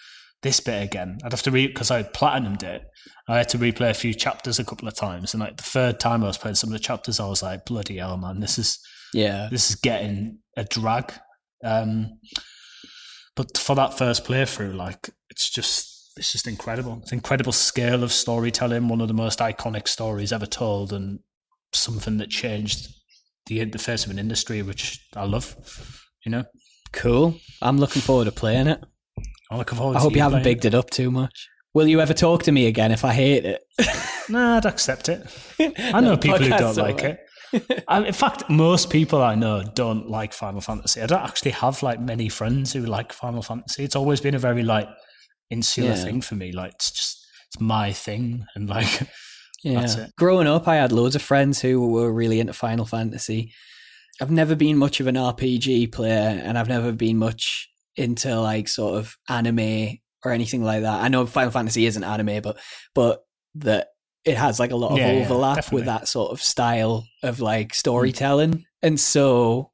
this 0.46 0.62
bit 0.62 0.82
again." 0.82 1.18
I'd 1.24 1.34
have 1.34 1.42
to 1.44 1.52
read 1.52 1.74
because 1.74 1.92
I 1.92 2.04
platinumed 2.04 2.64
it. 2.64 2.84
I 3.28 3.38
had 3.38 3.50
to 3.50 3.58
replay 3.58 3.90
a 3.90 3.94
few 3.94 4.14
chapters 4.14 4.60
a 4.60 4.64
couple 4.64 4.88
of 4.88 4.94
times, 4.94 5.34
and 5.34 5.42
like 5.42 5.58
the 5.58 5.64
third 5.64 6.00
time 6.00 6.24
I 6.24 6.28
was 6.28 6.38
playing 6.38 6.56
some 6.56 6.70
of 6.70 6.74
the 6.74 6.80
chapters, 6.80 7.20
I 7.20 7.28
was 7.28 7.44
like, 7.44 7.66
"Bloody 7.66 7.98
hell, 7.98 8.18
man! 8.18 8.40
This 8.40 8.58
is 8.58 8.80
yeah 9.14 9.50
this 9.52 9.70
is 9.70 9.76
getting 9.76 10.40
a 10.56 10.64
drag." 10.64 11.14
Um, 11.64 12.20
but 13.36 13.58
for 13.58 13.76
that 13.76 13.98
first 13.98 14.24
playthrough, 14.24 14.76
like 14.76 15.10
it's 15.30 15.50
just 15.50 16.14
it's 16.18 16.32
just 16.32 16.48
incredible. 16.48 17.00
It's 17.02 17.12
incredible 17.12 17.52
scale 17.52 18.04
of 18.04 18.14
storytelling. 18.14 18.88
One 18.88 19.02
of 19.02 19.08
the 19.10 19.14
most 19.14 19.40
iconic 19.40 19.88
stories 19.88 20.32
ever 20.32 20.46
told, 20.46 20.94
and 20.94 21.20
something 21.74 22.18
that 22.18 22.30
changed 22.30 22.94
the 23.48 23.66
the 23.66 23.80
face 23.80 24.06
of 24.06 24.12
an 24.12 24.20
industry, 24.20 24.62
which 24.62 25.06
I 25.16 25.26
love. 25.26 25.56
You 26.24 26.32
know, 26.32 26.46
cool 26.96 27.36
i'm 27.62 27.78
looking 27.78 28.02
forward 28.02 28.26
to 28.26 28.32
playing 28.32 28.68
it 28.68 28.84
I 29.52 29.58
look 29.58 29.70
forward. 29.70 29.98
i 29.98 30.00
hope 30.00 30.14
you 30.16 30.22
haven't 30.22 30.44
bigged 30.44 30.66
it 30.66 30.74
up 30.74 30.90
too 30.90 31.12
much 31.12 31.48
will 31.74 31.88
you 31.88 32.00
ever 32.02 32.14
talk 32.14 32.44
to 32.44 32.52
me 32.52 32.68
again 32.68 32.92
if 32.92 33.04
i 33.06 33.14
hate 33.14 33.46
it. 33.46 33.62
Nah, 34.28 34.58
I'd 34.58 34.66
accept 34.66 35.08
it. 35.08 35.22
I 35.94 36.02
know 36.02 36.18
people 36.26 36.40
who 36.40 36.50
don't 36.50 36.76
like 36.78 37.04
over. 37.04 37.20
it. 37.54 37.84
I, 37.88 38.02
in 38.08 38.12
fact, 38.12 38.50
most 38.50 38.90
people 38.90 39.22
I 39.22 39.36
know 39.36 39.62
don't 39.76 40.10
like 40.10 40.34
Final 40.34 40.62
Fantasy. 40.62 41.00
I 41.00 41.06
don't 41.06 41.22
actually 41.22 41.52
have 41.52 41.84
like 41.84 42.00
many 42.00 42.28
friends 42.28 42.74
who 42.74 42.88
like 42.88 43.14
Final 43.14 43.44
Fantasy. 43.44 43.84
It's 43.84 43.96
always 43.96 44.20
been 44.22 44.34
a 44.34 44.40
very 44.40 44.64
like 44.64 44.90
insular 45.52 45.90
Yeah. 45.92 46.04
thing 46.04 46.22
for 46.22 46.34
me. 46.34 46.52
Like 46.54 46.74
it's 46.74 46.90
just 46.92 47.24
it's 47.50 47.62
my 47.62 47.92
thing, 47.94 48.48
and 48.56 48.68
like 48.68 49.02
Yeah. 49.64 49.82
That's 49.82 49.94
it. 49.96 50.12
Growing 50.18 50.48
up, 50.48 50.68
I 50.68 50.78
had 50.78 50.92
loads 50.92 51.16
of 51.16 51.22
friends 51.22 51.62
who 51.62 51.88
were 51.88 52.12
really 52.12 52.40
into 52.40 52.54
Final 52.54 52.88
Fantasy. 52.88 53.54
I've 54.20 54.32
never 54.32 54.56
been 54.56 54.78
much 54.78 55.00
of 55.00 55.06
an 55.06 55.16
RPG 55.16 55.92
player, 55.92 56.42
and 56.44 56.58
I've 56.58 56.68
never 56.70 56.92
been 56.92 57.18
much 57.20 57.70
into 57.96 58.40
like 58.40 58.68
sort 58.68 58.98
of 58.98 59.16
anime 59.30 59.98
or 60.24 60.32
anything 60.32 60.64
like 60.64 60.82
that. 60.82 61.02
I 61.04 61.08
know 61.08 61.26
Final 61.26 61.52
Fantasy 61.52 61.86
isn't 61.86 62.04
anime, 62.04 62.42
but 62.42 62.58
but 62.94 63.24
that 63.56 63.88
it 64.24 64.38
has 64.38 64.60
like 64.60 64.72
a 64.72 64.76
lot 64.76 64.92
of 64.94 64.98
Yeah, 64.98 65.12
yeah, 65.12 65.26
overlap 65.26 65.56
definitely. 65.56 65.76
with 65.82 65.86
that 65.86 66.08
sort 66.08 66.32
of 66.32 66.42
style 66.42 67.06
of 67.24 67.40
like 67.40 67.74
storytelling, 67.74 68.66
and 68.82 69.00
so 69.00 69.70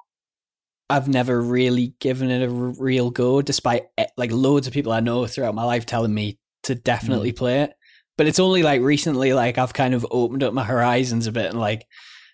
I've 0.90 1.08
never 1.08 1.42
really 1.42 1.94
given 2.00 2.30
it 2.30 2.42
a 2.44 2.52
r- 2.54 2.74
real 2.78 3.12
go, 3.12 3.42
despite 3.42 3.84
eh, 3.98 4.08
like 4.18 4.32
loads 4.32 4.68
of 4.68 4.74
people 4.74 4.92
I 4.92 5.00
know 5.00 5.26
throughout 5.26 5.56
my 5.56 5.64
life 5.64 5.86
telling 5.86 6.14
me 6.14 6.38
to 6.64 6.76
Mm. 6.76 6.84
definitely 6.84 7.32
play 7.32 7.62
it. 7.62 7.74
But 8.18 8.28
it's 8.28 8.40
only 8.40 8.62
like 8.62 8.82
recently, 8.82 9.34
like 9.34 9.58
I've 9.58 9.74
kind 9.74 9.94
of 9.94 10.06
opened 10.12 10.44
up 10.44 10.54
my 10.54 10.66
horizons 10.66 11.28
a 11.28 11.32
bit 11.32 11.46
and 11.50 11.60
like 11.60 11.86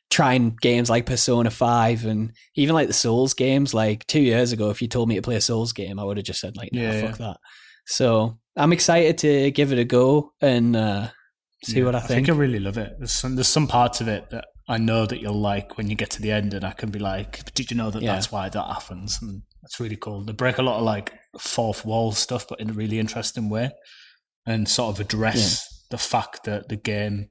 trying 0.10 0.56
games 0.62 0.90
like 0.90 1.06
Persona 1.06 1.50
5 1.50 2.06
and 2.06 2.32
even 2.56 2.74
like 2.76 2.88
the 2.88 2.94
Souls 2.94 3.34
games. 3.34 3.74
Like 3.74 4.06
two 4.08 4.22
years 4.22 4.52
ago, 4.52 4.70
if 4.70 4.82
you 4.82 4.88
told 4.88 5.10
me 5.10 5.16
to 5.16 5.22
play 5.22 5.36
a 5.36 5.42
Souls 5.42 5.74
game, 5.74 6.00
I 6.00 6.04
would 6.04 6.18
have 6.18 6.26
just 6.26 6.40
said, 6.40 6.56
like, 6.58 6.70
nah, 6.74 6.82
Yeah, 6.82 7.02
fuck 7.08 7.18
that. 7.18 7.38
So 7.86 8.38
I'm 8.56 8.74
excited 8.74 9.18
to 9.20 9.52
give 9.52 9.72
it 9.72 9.80
a 9.80 9.86
go 9.86 10.34
and 10.42 10.76
uh, 10.76 11.10
see 11.64 11.80
Yeah, 11.80 11.86
what 11.86 11.96
I, 11.96 12.00
I 12.00 12.02
think. 12.02 12.28
think 12.28 12.30
I 12.38 12.40
really 12.40 12.60
love 12.60 12.78
it. 12.78 12.94
There's 12.98 13.12
some 13.12 13.36
there's 13.36 13.48
some 13.48 13.68
parts 13.68 14.02
of 14.02 14.08
it 14.08 14.30
that 14.32 14.46
I 14.70 14.78
know 14.78 15.06
that 15.06 15.22
you'll 15.22 15.40
like 15.40 15.78
when 15.78 15.90
you 15.90 15.96
get 15.96 16.10
to 16.12 16.22
the 16.22 16.32
end, 16.32 16.54
and 16.54 16.66
I 16.66 16.72
can 16.72 16.90
be 16.92 17.00
like, 17.00 17.44
"But 17.46 17.54
"Did 17.54 17.72
you 17.72 17.78
know 17.78 17.90
that 17.92 18.02
Yeah. 18.02 18.14
that's 18.14 18.32
why 18.32 18.50
that 18.50 18.66
happens?" 18.68 19.18
And 19.22 19.44
that's 19.62 19.80
really 19.80 19.96
cool. 19.96 20.26
They 20.26 20.34
break 20.34 20.58
a 20.58 20.62
lot 20.62 20.78
of 20.78 20.84
like 20.84 21.14
fourth 21.40 21.86
wall 21.86 22.12
stuff, 22.12 22.46
but 22.50 22.60
in 22.60 22.70
a 22.72 22.74
really 22.74 23.00
interesting 23.00 23.50
way, 23.50 23.72
and 24.46 24.68
sort 24.68 24.94
of 24.96 25.00
address 25.00 25.86
the 25.90 25.98
fact 25.98 26.44
that 26.44 26.68
the 26.68 26.76
game 26.76 27.30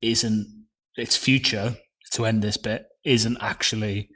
isn't 0.00 0.66
its 0.96 1.16
future 1.16 1.76
to 2.12 2.24
end 2.26 2.42
this 2.42 2.56
bit 2.56 2.84
isn't 3.04 3.38
actually 3.40 4.08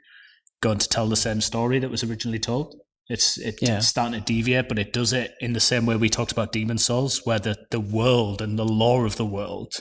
going 0.61 0.77
to 0.79 0.87
tell 0.89 1.07
the 1.07 1.15
same 1.15 1.41
story 1.41 1.79
that 1.79 1.89
was 1.91 2.03
originally 2.03 2.39
told. 2.39 2.75
It's 3.09 3.37
it, 3.37 3.59
Yeah. 3.61 3.77
it's 3.77 3.87
starting 3.87 4.19
to 4.19 4.25
deviate, 4.25 4.67
but 4.67 4.79
it 4.79 4.91
does 4.93 5.13
it 5.13 5.33
in 5.39 5.53
the 5.53 5.59
same 5.59 5.85
way 5.85 5.95
we 5.95 6.09
talked 6.09 6.31
about 6.31 6.51
Demon's 6.51 6.83
Souls, 6.85 7.21
where 7.25 7.39
the, 7.39 7.55
the 7.71 7.79
world 7.79 8.41
and 8.41 8.57
the 8.59 8.65
lore 8.65 9.05
of 9.05 9.15
the 9.15 9.25
world 9.25 9.73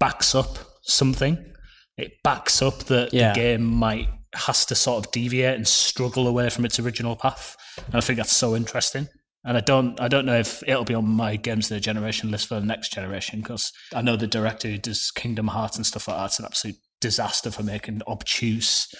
backs 0.00 0.34
up 0.34 0.58
something. 0.82 1.52
It 1.96 2.12
backs 2.22 2.62
up 2.62 2.78
that 2.84 3.12
Yeah. 3.12 3.32
the 3.32 3.40
game 3.40 3.64
might 3.64 4.08
has 4.34 4.66
to 4.66 4.74
sort 4.74 5.04
of 5.04 5.10
deviate 5.10 5.56
and 5.56 5.66
struggle 5.66 6.26
away 6.28 6.50
from 6.50 6.64
its 6.66 6.78
original 6.78 7.16
path. 7.16 7.56
And 7.86 7.94
I 7.94 8.00
think 8.00 8.18
that's 8.18 8.32
so 8.36 8.54
interesting. 8.54 9.08
And 9.44 9.56
I 9.56 9.60
don't, 9.60 9.98
I 10.00 10.08
don't 10.08 10.26
know 10.26 10.38
if 10.38 10.62
it'll 10.66 10.84
be 10.84 10.94
on 10.94 11.06
my 11.08 11.36
games 11.36 11.70
of 11.70 11.76
the 11.76 11.80
generation 11.80 12.30
list 12.30 12.48
for 12.48 12.60
the 12.60 12.66
next 12.66 12.92
generation 12.92 13.40
because 13.40 13.72
I 13.94 14.02
know 14.02 14.16
the 14.16 14.26
director 14.26 14.68
who 14.68 14.76
does 14.78 15.10
Kingdom 15.10 15.48
Hearts 15.48 15.76
and 15.76 15.86
stuff 15.86 16.08
like 16.08 16.18
that's 16.18 16.38
an 16.38 16.44
absolute 16.44 16.76
disaster 17.00 17.50
for 17.50 17.62
making 17.62 18.02
obtuse, 18.06 18.92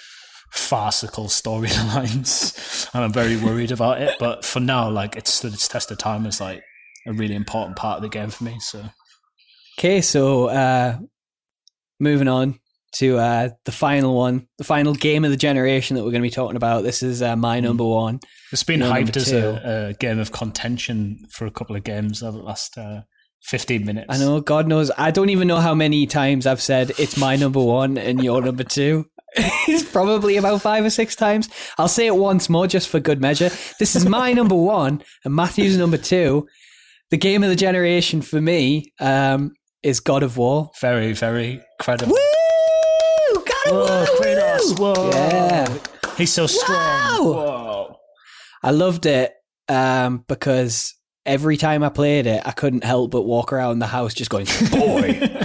farcical 0.53 1.27
storylines, 1.27 2.89
and 2.95 3.05
I'm 3.05 3.13
very 3.13 3.37
worried 3.37 3.73
about 3.73 4.01
it. 4.01 4.17
But 4.19 4.45
for 4.45 4.61
now, 4.61 4.91
like 4.91 5.17
it's 5.17 5.33
stood 5.33 5.55
its 5.55 5.69
test 5.69 5.91
of 5.91 5.99
time 5.99 6.27
as 6.27 6.41
like 6.41 6.63
a 7.07 7.13
really 7.13 7.35
important 7.35 7.77
part 7.77 7.97
of 7.97 8.03
the 8.03 8.09
game 8.09 8.31
for 8.31 8.45
me. 8.45 8.59
So 8.61 8.85
Okay, 9.79 10.01
so 10.01 10.49
uh, 10.49 10.99
moving 12.01 12.27
on 12.27 12.59
to 12.95 13.17
uh, 13.17 13.51
the 13.65 13.71
final 13.71 14.17
one, 14.17 14.49
the 14.59 14.65
final 14.65 14.93
game 14.93 15.25
of 15.25 15.31
the 15.31 15.37
generation 15.37 15.95
that 15.95 16.03
we're 16.03 16.11
going 16.11 16.21
to 16.21 16.27
be 16.27 16.31
talking 16.31 16.57
about. 16.57 16.83
This 16.83 17.01
is 17.01 17.23
uh, 17.23 17.37
my 17.37 17.61
number 17.61 17.85
one. 17.85 18.19
it's 18.51 18.65
been 18.65 18.81
hyped 18.81 19.17
as 19.17 19.31
a, 19.31 19.91
a 19.91 19.93
game 19.95 20.19
of 20.19 20.33
contention 20.33 21.25
for 21.31 21.47
a 21.47 21.51
couple 21.53 21.77
of 21.77 21.85
games 21.85 22.25
over 22.25 22.39
the 22.39 22.43
last 22.43 22.77
uh, 22.77 23.03
15 23.43 23.85
minutes. 23.85 24.07
I 24.09 24.19
know, 24.19 24.41
God 24.41 24.67
knows, 24.67 24.91
I 24.99 25.11
don't 25.11 25.31
even 25.31 25.49
know 25.49 25.59
how 25.59 25.75
many 25.75 26.07
times 26.07 26.47
I've 26.47 26.63
said 26.63 26.93
it's 26.99 27.17
my 27.17 27.37
number 27.37 27.63
one 27.63 27.97
and 27.97 28.23
your 28.23 28.43
number 28.43 28.65
two. 28.65 29.07
it's 29.37 29.89
probably 29.91 30.37
about 30.37 30.63
five 30.63 30.85
or 30.85 30.91
six 30.91 31.15
times. 31.15 31.49
I'll 31.77 31.89
say 31.89 32.07
it 32.07 32.17
once 32.17 32.49
more 32.49 32.67
just 32.67 32.89
for 32.89 33.01
good 33.01 33.21
measure. 33.21 33.51
This 33.79 33.95
is 33.95 34.07
my 34.07 34.33
number 34.33 34.55
one 34.55 35.03
and 35.25 35.35
Matthew's 35.35 35.77
number 35.77 35.99
two. 35.99 36.47
The 37.11 37.17
game 37.17 37.43
of 37.43 37.49
the 37.49 37.57
generation 37.57 38.21
for 38.21 38.41
me 38.41 38.93
um, 39.01 39.53
is 39.83 40.01
God 40.01 40.23
of 40.23 40.37
War. 40.37 40.71
Very, 40.81 41.13
very 41.13 41.63
credible. 41.81 42.13
Woo! 42.13 43.45
God 43.45 43.67
of 43.67 43.73
War! 43.73 44.07
Kratos! 44.21 44.79
Whoa! 44.79 45.11
Yeah. 45.11 45.79
He's 46.17 46.33
so 46.33 46.47
strong. 46.47 46.77
Wow! 46.77 47.23
Whoa! 47.23 47.97
I 48.63 48.73
loved 48.73 49.07
it 49.07 49.33
um, 49.69 50.25
because 50.27 50.95
every 51.29 51.57
time 51.57 51.85
I 51.85 51.91
played 51.91 52.27
it, 52.27 52.43
I 52.45 52.53
couldn't 52.53 52.83
help 52.83 53.11
but 53.11 53.23
walk 53.23 53.53
around 53.53 53.79
the 53.79 53.87
house 53.87 54.15
just 54.15 54.31
going, 54.31 54.47
boy. 54.71 55.45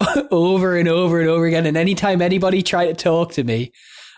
over 0.30 0.76
and 0.76 0.88
over 0.88 1.20
and 1.20 1.28
over 1.28 1.46
again. 1.46 1.64
And 1.64 1.76
anytime 1.76 2.20
anybody 2.20 2.62
tried 2.62 2.86
to 2.86 2.94
talk 2.94 3.32
to 3.32 3.44
me, 3.44 3.72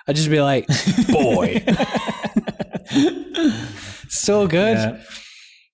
I'd 0.08 0.16
just 0.16 0.30
be 0.30 0.40
like, 0.40 0.66
boy. 1.08 1.62
so 4.08 4.48
good. 4.48 4.76
Yeah. 4.76 5.00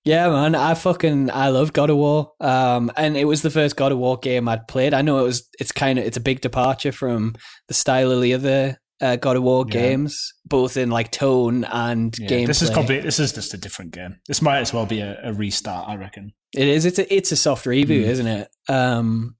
Yeah, 0.03 0.29
man, 0.29 0.55
I 0.55 0.73
fucking 0.73 1.31
I 1.31 1.49
love 1.49 1.73
God 1.73 1.89
of 1.89 1.97
War. 1.97 2.31
Um, 2.39 2.89
and 2.95 3.17
it 3.17 3.25
was 3.25 3.41
the 3.41 3.49
first 3.49 3.75
God 3.75 3.91
of 3.91 3.97
War 3.97 4.17
game 4.17 4.47
I'd 4.47 4.65
played. 4.65 4.93
I 4.93 5.01
know 5.01 5.19
it 5.19 5.23
was. 5.23 5.49
It's 5.59 5.73
kind 5.73 5.99
of 5.99 6.05
it's 6.05 6.15
a 6.15 6.21
big 6.21 6.39
departure 6.39 6.93
from 6.93 7.35
the 7.67 7.73
style 7.73 8.11
of 8.11 8.21
the 8.21 8.33
other 8.33 8.79
uh, 9.01 9.15
God 9.15 9.35
of 9.37 9.43
War 9.43 9.65
Yeah. 9.67 9.73
games, 9.73 10.33
both 10.45 10.75
in 10.77 10.89
like 10.89 11.11
tone 11.11 11.63
and 11.65 12.17
Yeah, 12.17 12.27
gameplay. 12.29 12.47
This 12.47 12.61
is 12.61 12.69
probably 12.69 12.99
this 12.99 13.19
is 13.19 13.31
just 13.33 13.53
a 13.53 13.57
different 13.57 13.91
game. 13.91 14.19
This 14.27 14.41
might 14.41 14.59
as 14.59 14.73
well 14.73 14.85
be 14.85 14.99
a, 15.01 15.19
a 15.23 15.33
restart, 15.33 15.87
I 15.87 15.95
reckon. 15.95 16.33
It 16.55 16.67
is. 16.67 16.85
It's 16.85 16.97
a 16.99 17.13
it's 17.13 17.31
a 17.31 17.35
soft 17.35 17.65
reboot, 17.65 18.03
Mm. 18.05 18.07
isn't 18.07 18.27
it? 18.27 18.49
Um, 18.69 19.35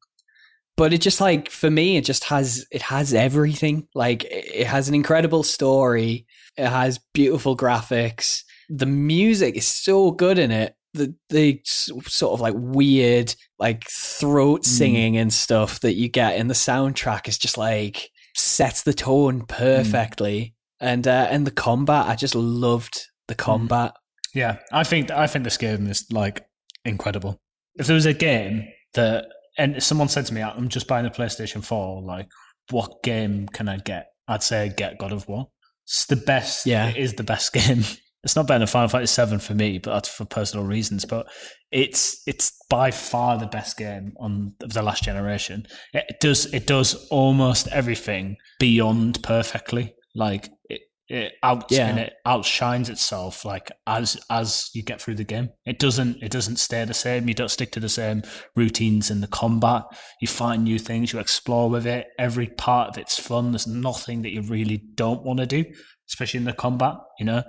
but 0.75 0.93
it 0.93 1.01
just 1.01 1.19
like 1.19 1.49
for 1.49 1.71
me, 1.71 1.97
it 1.97 2.05
just 2.05 2.25
has 2.25 2.65
it 2.71 2.83
has 2.83 3.13
everything. 3.13 3.87
Like 3.95 4.25
it 4.25 4.67
has 4.67 4.87
an 4.89 4.95
incredible 4.95 5.41
story. 5.43 6.27
It 6.55 6.67
has 6.67 6.99
beautiful 7.13 7.57
graphics. 7.57 8.43
The 8.69 8.85
music 8.85 9.55
is 9.55 9.65
so 9.65 10.11
good 10.11 10.37
in 10.37 10.51
it. 10.51 10.75
The 10.93 11.15
the 11.29 11.61
sort 11.65 12.33
of 12.33 12.41
like 12.41 12.53
weird 12.57 13.33
like 13.57 13.85
throat 13.89 14.61
Mm. 14.61 14.65
singing 14.65 15.17
and 15.17 15.33
stuff 15.33 15.79
that 15.79 15.93
you 15.95 16.09
get 16.09 16.35
in 16.37 16.47
the 16.47 16.53
soundtrack 16.53 17.27
is 17.27 17.37
just 17.39 17.57
like 17.57 18.11
sets 18.37 18.83
the 18.83 18.93
tone 18.93 19.45
perfectly. 19.45 20.53
And 20.79 21.07
uh, 21.07 21.27
and 21.31 21.45
the 21.47 21.51
combat, 21.51 22.07
I 22.07 22.15
just 22.15 22.35
loved 22.35 23.07
the 23.27 23.35
combat. 23.35 23.93
Yeah, 24.33 24.57
I 24.71 24.83
think 24.83 25.09
I 25.09 25.25
think 25.25 25.43
this 25.43 25.57
game 25.57 25.87
is 25.87 26.05
like 26.11 26.45
incredible. 26.85 27.41
If 27.75 27.87
there 27.87 27.95
was 27.95 28.05
a 28.05 28.13
game 28.13 28.67
that 28.93 29.25
and 29.57 29.81
someone 29.81 30.07
said 30.07 30.27
to 30.27 30.33
me, 30.33 30.43
"I'm 30.43 30.69
just 30.69 30.87
buying 30.87 31.07
a 31.07 31.09
PlayStation 31.09 31.63
4. 31.63 32.03
Like, 32.03 32.27
what 32.69 33.01
game 33.03 33.47
can 33.47 33.67
I 33.67 33.77
get?" 33.77 34.07
I'd 34.27 34.43
say 34.43 34.71
get 34.75 34.99
God 34.99 35.13
of 35.13 35.27
War. 35.27 35.47
It's 35.85 36.05
the 36.05 36.17
best. 36.17 36.65
Yeah. 36.65 36.89
it 36.89 36.97
is 36.97 37.13
the 37.13 37.23
best 37.23 37.53
game. 37.53 37.83
It's 38.27 38.35
not 38.35 38.45
better 38.45 38.59
than 38.59 38.67
Final 38.67 38.89
Fantasy 38.89 39.13
Seven 39.13 39.39
for 39.39 39.53
me, 39.53 39.77
but 39.77 39.93
that's 39.93 40.09
for 40.09 40.25
personal 40.25 40.65
reasons. 40.65 41.05
But 41.05 41.27
it's 41.71 42.21
it's 42.27 42.51
by 42.69 42.91
far 42.91 43.37
the 43.37 43.45
best 43.47 43.77
game 43.77 44.11
on 44.19 44.53
of 44.61 44.73
the 44.73 44.81
last 44.81 45.01
generation. 45.05 45.65
It 45.93 46.17
does 46.19 46.53
it 46.53 46.67
does 46.67 47.07
almost 47.07 47.69
everything 47.69 48.35
beyond 48.59 49.23
perfectly. 49.23 49.95
Like 50.13 50.49
it, 50.69 50.81
it 51.07 51.35
out 51.41 51.71
Yeah. 51.71 51.87
and 51.87 51.99
it 51.99 52.15
outshines 52.25 52.89
itself. 52.89 53.45
Like 53.45 53.71
as 53.87 54.19
as 54.29 54.71
you 54.73 54.83
get 54.83 55.01
through 55.01 55.15
the 55.15 55.23
game, 55.23 55.47
it 55.65 55.79
doesn't 55.79 56.21
it 56.21 56.29
doesn't 56.29 56.57
stay 56.57 56.83
the 56.83 56.93
same. 56.93 57.29
You 57.29 57.33
don't 57.33 57.47
stick 57.49 57.71
to 57.71 57.79
the 57.79 57.87
same 57.87 58.23
routines 58.57 59.09
in 59.09 59.21
the 59.21 59.27
combat. 59.27 59.83
You 60.19 60.27
find 60.27 60.65
new 60.65 60.79
things. 60.79 61.13
You 61.13 61.19
explore 61.19 61.69
with 61.69 61.87
it. 61.87 62.07
Every 62.19 62.47
part 62.47 62.89
of 62.89 62.97
it's 62.97 63.17
fun. 63.17 63.53
There's 63.53 63.67
nothing 63.67 64.23
that 64.23 64.33
you 64.33 64.41
really 64.41 64.83
don't 64.95 65.23
want 65.23 65.39
to 65.39 65.45
do, 65.45 65.63
especially 66.09 66.39
in 66.39 66.43
the 66.43 66.51
combat. 66.51 66.95
You 67.19 67.25
know, 67.25 67.43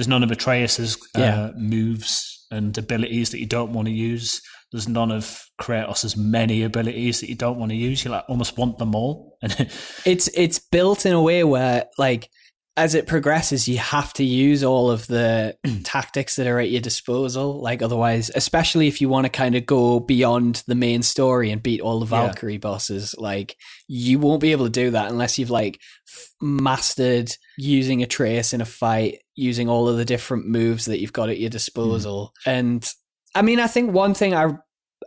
there's 0.00 0.08
none 0.08 0.22
of 0.22 0.30
Atreus's 0.30 0.96
uh, 1.14 1.20
Yeah. 1.20 1.50
moves 1.58 2.46
and 2.50 2.76
abilities 2.78 3.28
that 3.32 3.38
you 3.38 3.44
don't 3.44 3.74
want 3.74 3.86
to 3.86 3.92
use. 3.92 4.40
There's 4.72 4.88
none 4.88 5.10
of 5.12 5.44
Kratos' 5.60 6.16
many 6.16 6.62
abilities 6.62 7.20
that 7.20 7.28
you 7.28 7.34
don't 7.34 7.58
want 7.58 7.70
to 7.70 7.76
use. 7.76 8.02
You 8.02 8.10
like 8.10 8.24
almost 8.26 8.56
want 8.56 8.78
them 8.78 8.94
all. 8.94 9.36
And 9.42 9.52
it's 10.06 10.28
it's 10.28 10.58
built 10.58 11.04
in 11.04 11.12
a 11.12 11.20
way 11.20 11.44
where 11.44 11.84
like 11.98 12.30
as 12.78 12.94
it 12.94 13.06
progresses 13.06 13.68
you 13.68 13.76
have 13.76 14.12
to 14.14 14.24
use 14.24 14.64
all 14.64 14.90
of 14.90 15.06
the 15.08 15.54
tactics 15.84 16.36
that 16.36 16.46
are 16.46 16.60
at 16.60 16.70
your 16.70 16.80
disposal 16.80 17.60
like 17.60 17.82
otherwise 17.82 18.30
especially 18.36 18.86
if 18.86 19.00
you 19.00 19.08
want 19.08 19.24
to 19.26 19.28
kind 19.28 19.56
of 19.56 19.66
go 19.66 19.98
beyond 19.98 20.62
the 20.68 20.74
main 20.76 21.02
story 21.02 21.50
and 21.50 21.64
beat 21.64 21.80
all 21.80 21.98
the 21.98 22.06
Yeah. 22.06 22.26
valkyrie 22.26 22.58
bosses 22.58 23.12
like 23.18 23.56
you 23.88 24.20
won't 24.20 24.40
be 24.40 24.52
able 24.52 24.66
to 24.66 24.70
do 24.70 24.92
that 24.92 25.10
unless 25.10 25.36
you've 25.36 25.50
like 25.50 25.80
f- 26.08 26.30
mastered 26.40 27.32
using 27.58 28.02
Atreus 28.04 28.52
in 28.52 28.60
a 28.60 28.64
fight 28.66 29.18
using 29.40 29.68
all 29.68 29.88
of 29.88 29.96
the 29.96 30.04
different 30.04 30.46
moves 30.46 30.84
that 30.84 31.00
you've 31.00 31.12
got 31.12 31.28
at 31.30 31.38
your 31.40 31.50
disposal 31.50 32.32
and 32.46 32.92
i 33.34 33.42
mean 33.42 33.58
i 33.58 33.66
think 33.66 33.90
one 33.92 34.14
thing 34.14 34.34
i 34.34 34.46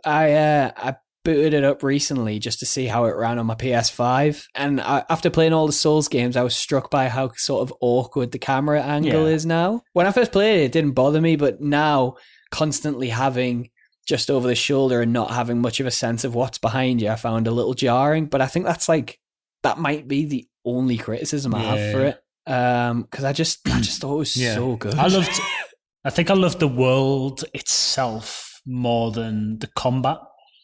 i 0.04 0.32
uh 0.32 0.70
i 0.76 0.94
booted 1.24 1.54
it 1.54 1.64
up 1.64 1.82
recently 1.82 2.38
just 2.38 2.58
to 2.58 2.66
see 2.66 2.84
how 2.86 3.06
it 3.06 3.16
ran 3.16 3.38
on 3.38 3.46
my 3.46 3.54
PS5. 3.54 4.44
And 4.54 4.78
I, 4.78 5.04
after 5.08 5.30
playing 5.30 5.54
all 5.54 5.66
the 5.66 5.72
Souls 5.72 6.06
games, 6.06 6.36
I 6.36 6.42
was 6.42 6.54
struck 6.54 6.90
by 6.90 7.08
how 7.08 7.30
sort 7.36 7.62
of 7.62 7.74
awkward 7.80 8.30
the 8.30 8.38
camera 8.38 8.82
angle 8.82 9.26
Yeah. 9.26 9.34
is 9.34 9.46
now. 9.46 9.80
When 9.94 10.06
I 10.06 10.12
first 10.12 10.32
played 10.32 10.60
it, 10.60 10.64
it 10.64 10.72
didn't 10.72 10.92
bother 10.92 11.22
me, 11.22 11.36
but 11.36 11.62
now 11.62 12.16
constantly 12.50 13.08
having 13.08 13.70
just 14.06 14.30
over 14.30 14.46
the 14.46 14.54
shoulder 14.54 15.00
and 15.00 15.14
not 15.14 15.30
having 15.30 15.62
much 15.62 15.80
of 15.80 15.86
a 15.86 15.90
sense 15.90 16.24
of 16.24 16.34
what's 16.34 16.58
behind 16.58 17.00
you, 17.00 17.08
I 17.08 17.16
found 17.16 17.46
a 17.46 17.50
little 17.52 17.72
jarring. 17.72 18.26
But 18.26 18.42
I 18.42 18.46
think 18.46 18.66
that's 18.66 18.86
like 18.90 19.18
that 19.62 19.78
might 19.78 20.06
be 20.06 20.26
the 20.26 20.46
only 20.66 20.98
criticism 20.98 21.54
I 21.54 21.60
have 21.60 21.92
for 21.92 22.04
it. 22.04 22.20
Um, 22.46 23.02
because 23.02 23.24
I 23.24 23.32
just 23.32 23.66
I 23.68 23.80
just 23.80 24.00
thought 24.00 24.14
it 24.14 24.18
was 24.18 24.32
so 24.54 24.76
good. 24.76 24.94
I 24.94 25.06
loved. 25.06 25.30
I 26.04 26.10
think 26.10 26.30
I 26.30 26.34
loved 26.34 26.58
the 26.60 26.68
world 26.68 27.44
itself 27.54 28.60
more 28.66 29.10
than 29.10 29.58
the 29.60 29.66
combat. 29.68 30.18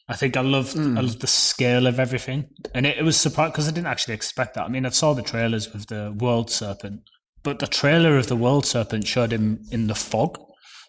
I 0.08 0.14
think 0.16 0.36
I 0.36 0.40
loved. 0.42 0.76
Mm. 0.76 0.98
I 0.98 1.00
loved 1.00 1.20
the 1.20 1.26
scale 1.26 1.86
of 1.86 1.98
everything, 2.00 2.48
and 2.74 2.84
it, 2.86 2.98
it 2.98 3.02
was 3.04 3.16
surprised 3.16 3.52
because 3.52 3.68
I 3.68 3.70
didn't 3.70 3.86
actually 3.86 4.14
expect 4.14 4.54
that. 4.54 4.64
I 4.64 4.68
mean, 4.68 4.84
I 4.84 4.90
saw 4.90 5.14
the 5.14 5.22
trailers 5.22 5.72
with 5.72 5.86
the 5.86 6.14
world 6.18 6.50
serpent, 6.50 7.02
but 7.42 7.58
the 7.60 7.66
trailer 7.66 8.18
of 8.18 8.26
the 8.26 8.36
world 8.36 8.66
serpent 8.66 9.06
showed 9.06 9.32
him 9.32 9.60
in 9.70 9.86
the 9.86 9.94
fog. 9.94 10.38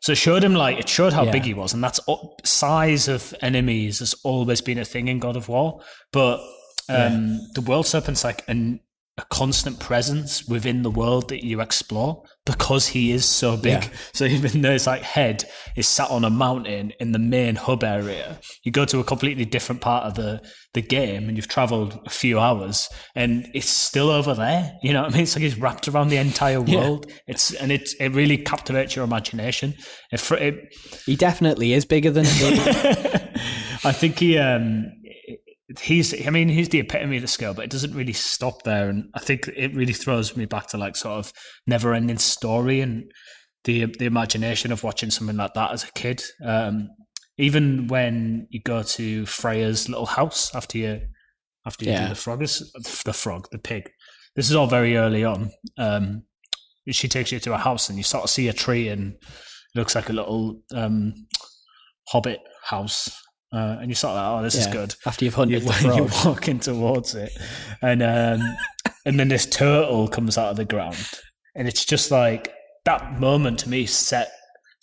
So 0.01 0.13
it 0.13 0.17
showed 0.17 0.43
him 0.43 0.55
like 0.55 0.79
it 0.79 0.89
showed 0.89 1.13
how 1.13 1.23
Yeah. 1.25 1.31
big 1.31 1.43
he 1.43 1.53
was, 1.53 1.73
and 1.73 1.83
that's 1.83 1.99
size 2.43 3.07
of 3.07 3.33
enemies 3.41 3.99
has 3.99 4.15
always 4.23 4.59
been 4.59 4.79
a 4.79 4.85
thing 4.85 5.07
in 5.07 5.19
God 5.19 5.35
of 5.35 5.47
War. 5.47 5.81
But 6.11 6.41
um, 6.89 7.39
the 7.53 7.61
world 7.61 7.85
serpent's 7.85 8.23
like 8.23 8.43
an, 8.47 8.79
a 9.21 9.25
constant 9.25 9.79
presence 9.79 10.47
within 10.47 10.81
the 10.81 10.89
world 10.89 11.29
that 11.29 11.45
you 11.45 11.61
explore 11.61 12.23
because 12.45 12.87
he 12.87 13.11
is 13.11 13.23
so 13.23 13.55
big. 13.55 13.83
Yeah. 13.83 13.89
So 14.13 14.25
even 14.25 14.61
though 14.61 14.71
his 14.73 14.87
like 14.87 15.03
head 15.03 15.43
is 15.75 15.87
sat 15.87 16.09
on 16.09 16.25
a 16.25 16.29
mountain 16.29 16.91
in 16.99 17.11
the 17.11 17.19
main 17.19 17.55
hub 17.55 17.83
area, 17.83 18.39
you 18.63 18.71
go 18.71 18.83
to 18.85 18.99
a 18.99 19.03
completely 19.03 19.45
different 19.45 19.81
part 19.81 20.05
of 20.05 20.15
the 20.15 20.41
the 20.73 20.81
game 20.81 21.27
and 21.27 21.35
you've 21.37 21.47
traveled 21.49 21.99
a 22.05 22.09
few 22.09 22.39
hours 22.39 22.87
and 23.15 23.49
it's 23.53 23.69
still 23.69 24.09
over 24.09 24.33
there. 24.33 24.73
You 24.81 24.93
know 24.93 25.01
what 25.03 25.11
I 25.11 25.13
mean? 25.13 25.23
It's 25.23 25.35
like 25.35 25.43
he's 25.43 25.59
wrapped 25.59 25.87
around 25.87 26.09
the 26.09 26.17
entire 26.17 26.63
Yeah. 26.65 26.79
world. 26.79 27.11
It's 27.27 27.53
and 27.53 27.71
it 27.71 27.89
it 27.99 28.11
really 28.13 28.37
captivates 28.37 28.95
your 28.95 29.05
imagination. 29.05 29.75
It, 30.11 30.31
it, 30.31 30.55
he 31.05 31.15
definitely 31.15 31.73
is 31.73 31.85
bigger 31.85 32.11
than 32.11 32.25
I 33.83 33.91
think 33.91 34.19
he 34.19 34.37
um 34.37 34.91
he's 35.79 36.27
I 36.27 36.29
mean 36.31 36.49
he's 36.49 36.69
the 36.69 36.79
epitome 36.79 37.17
of 37.17 37.21
the 37.21 37.27
scale, 37.27 37.53
but 37.53 37.65
it 37.65 37.71
doesn't 37.71 37.93
really 37.95 38.13
stop 38.13 38.63
there. 38.63 38.89
And 38.89 39.09
I 39.13 39.19
think 39.19 39.47
it 39.55 39.73
really 39.75 39.93
throws 39.93 40.35
me 40.35 40.45
back 40.45 40.67
to 40.67 40.77
like 40.77 40.95
sort 40.95 41.17
of 41.19 41.33
never 41.67 41.93
ending 41.93 42.17
story 42.17 42.81
and 42.81 43.11
the 43.63 43.85
the 43.99 44.05
imagination 44.05 44.71
of 44.71 44.83
watching 44.83 45.11
something 45.11 45.37
like 45.37 45.53
that 45.53 45.71
as 45.71 45.83
a 45.83 45.91
kid. 45.93 46.23
Um 46.43 46.89
even 47.37 47.87
when 47.87 48.47
you 48.49 48.61
go 48.61 48.83
to 48.83 49.25
Freya's 49.25 49.87
little 49.89 50.05
house 50.05 50.53
after 50.53 50.77
you 50.77 51.01
after 51.65 51.85
you 51.85 51.91
Yeah. 51.91 52.03
do 52.03 52.09
the 52.09 52.15
frog 52.15 52.41
is 52.43 52.71
the 53.05 53.13
frog, 53.13 53.47
the 53.51 53.59
pig. 53.59 53.89
This 54.35 54.49
is 54.49 54.55
all 54.55 54.67
very 54.67 54.97
early 54.97 55.23
on. 55.23 55.51
Um 55.77 56.23
she 56.89 57.07
takes 57.07 57.31
you 57.31 57.39
to 57.39 57.53
a 57.53 57.57
house 57.57 57.89
and 57.89 57.97
you 57.97 58.03
sort 58.03 58.23
of 58.23 58.29
see 58.29 58.47
a 58.47 58.53
tree 58.53 58.87
and 58.89 59.13
it 59.13 59.75
looks 59.75 59.95
like 59.95 60.09
a 60.09 60.13
little 60.13 60.61
um 60.75 61.13
hobbit 62.07 62.39
house. 62.63 63.09
Uh, 63.53 63.77
and 63.79 63.89
you're 63.89 63.95
sort 63.95 64.11
of 64.11 64.17
like, 64.17 64.39
oh, 64.39 64.43
this 64.43 64.55
is 64.55 64.67
good. 64.67 64.95
After 65.05 65.25
you've 65.25 65.35
hunted 65.35 65.63
You're, 65.63 65.71
the 65.71 65.73
frog. 65.81 65.97
you're 65.97 66.09
walking 66.25 66.59
towards 66.59 67.15
it, 67.15 67.31
and 67.81 68.01
um, 68.01 68.55
and 69.05 69.19
then 69.19 69.27
this 69.27 69.45
turtle 69.45 70.07
comes 70.07 70.37
out 70.37 70.51
of 70.51 70.55
the 70.57 70.65
ground, 70.65 71.09
and 71.55 71.67
it's 71.67 71.83
just 71.83 72.11
like 72.11 72.53
that 72.85 73.19
moment 73.19 73.59
to 73.59 73.69
me 73.69 73.85
set 73.85 74.31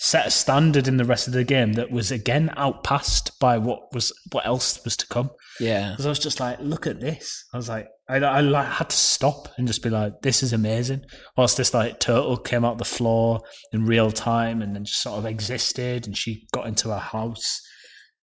set 0.01 0.27
a 0.29 0.31
standard 0.31 0.87
in 0.87 0.97
the 0.97 1.05
rest 1.05 1.27
of 1.27 1.33
the 1.33 1.43
game 1.43 1.73
that 1.73 1.91
was 1.91 2.13
again 2.13 2.53
outpassed 2.57 3.39
by 3.41 3.59
what 3.59 3.93
was 3.93 4.13
what 4.33 4.47
else 4.47 4.83
was 4.85 4.97
to 4.97 5.07
come. 5.09 5.31
Yeah. 5.61 5.91
Because 5.91 6.07
I 6.07 6.09
was 6.09 6.21
just 6.21 6.39
like, 6.39 6.59
look 6.61 6.87
at 6.87 7.01
this. 7.01 7.45
I 7.53 7.57
was 7.57 7.69
like, 7.69 7.89
I, 8.09 8.19
I 8.19 8.41
like 8.41 8.69
had 8.69 8.91
to 8.91 8.97
stop 8.97 9.49
and 9.59 9.67
just 9.67 9.83
be 9.83 9.91
like, 9.91 10.23
this 10.23 10.43
is 10.45 10.53
amazing. 10.53 11.03
Whilst 11.37 11.57
this 11.57 11.75
like 11.75 11.99
turtle 11.99 12.37
came 12.37 12.65
out 12.65 12.79
the 12.79 12.85
floor 12.85 13.41
in 13.73 13.87
real 13.87 14.13
time 14.13 14.63
and 14.63 14.75
then 14.75 14.85
just 14.85 15.03
sort 15.03 15.19
of 15.19 15.27
existed, 15.27 16.07
and 16.07 16.17
she 16.17 16.47
got 16.53 16.67
into 16.67 16.91
her 16.91 16.99
house. 16.99 17.61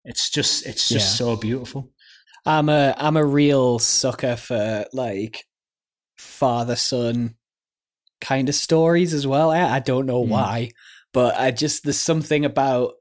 It's 0.10 0.30
just, 0.30 0.65
it's 0.65 0.90
just 0.90 1.11
Yeah. 1.19 1.26
so 1.27 1.36
beautiful. 1.38 1.91
I'm 2.45 2.68
a 2.69 2.95
I'm 2.98 3.15
a 3.18 3.23
real 3.26 3.80
sucker 3.80 4.36
for 4.36 4.86
like 4.91 5.45
father 6.18 6.76
son 6.76 7.36
kind 8.22 8.49
of 8.49 8.56
stories 8.56 9.14
as 9.14 9.27
well. 9.27 9.52
I, 9.52 9.76
I 9.76 9.80
don't 9.80 10.06
know 10.06 10.23
Mm. 10.23 10.30
why, 10.30 10.72
but 11.14 11.36
I 11.38 11.52
just 11.52 11.84
there's 11.84 11.99
something 11.99 12.44
about. 12.45 12.94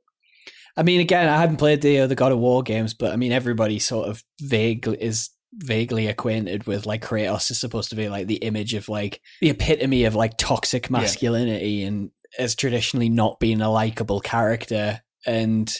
I 0.76 0.82
mean, 0.84 1.00
again, 1.00 1.28
I 1.28 1.40
haven't 1.40 1.56
played 1.56 1.80
the 1.82 2.00
other 2.00 2.14
God 2.14 2.30
of 2.30 2.38
War 2.38 2.62
games, 2.62 2.94
but 2.94 3.12
I 3.12 3.16
mean, 3.16 3.32
everybody 3.32 3.78
sort 3.80 4.08
of 4.08 4.22
vaguely 4.40 5.02
is 5.02 5.30
vaguely 5.54 6.06
acquainted 6.08 6.66
with 6.66 6.84
like 6.86 7.02
Kratos 7.02 7.50
is 7.50 7.58
supposed 7.58 7.90
to 7.90 7.96
be 7.96 8.08
like 8.08 8.26
the 8.26 8.36
image 8.36 8.74
of 8.74 8.88
like 8.88 9.20
the 9.40 9.50
epitome 9.50 10.04
of 10.04 10.14
like 10.14 10.36
toxic 10.36 10.90
masculinity 10.90 11.82
and 11.84 12.10
has 12.36 12.54
traditionally 12.54 13.08
not 13.08 13.40
been 13.40 13.60
a 13.62 13.70
likable 13.70 14.20
character. 14.20 15.00
And 15.26 15.74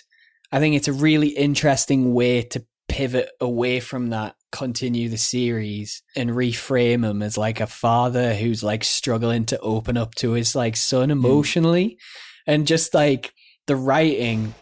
I 0.50 0.58
think 0.58 0.76
it's 0.76 0.88
a 0.88 0.92
really 0.92 1.28
interesting 1.28 2.14
way 2.14 2.42
to 2.42 2.64
pivot 2.88 3.30
away 3.40 3.80
from 3.80 4.10
that, 4.10 4.34
continue 4.50 5.08
the 5.08 5.18
series 5.18 6.02
and 6.16 6.30
reframe 6.30 7.04
him 7.04 7.22
as 7.22 7.36
like 7.36 7.60
a 7.60 7.66
father 7.66 8.34
who's 8.34 8.62
like 8.62 8.82
struggling 8.82 9.44
to 9.46 9.58
open 9.60 9.96
up 9.96 10.14
to 10.16 10.32
his 10.32 10.54
like 10.54 10.76
son 10.76 11.10
hmm. 11.10 11.12
emotionally. 11.12 11.98
And 12.46 12.66
just 12.66 12.94
like 12.94 13.32
the 13.66 13.76
writing 13.76 14.54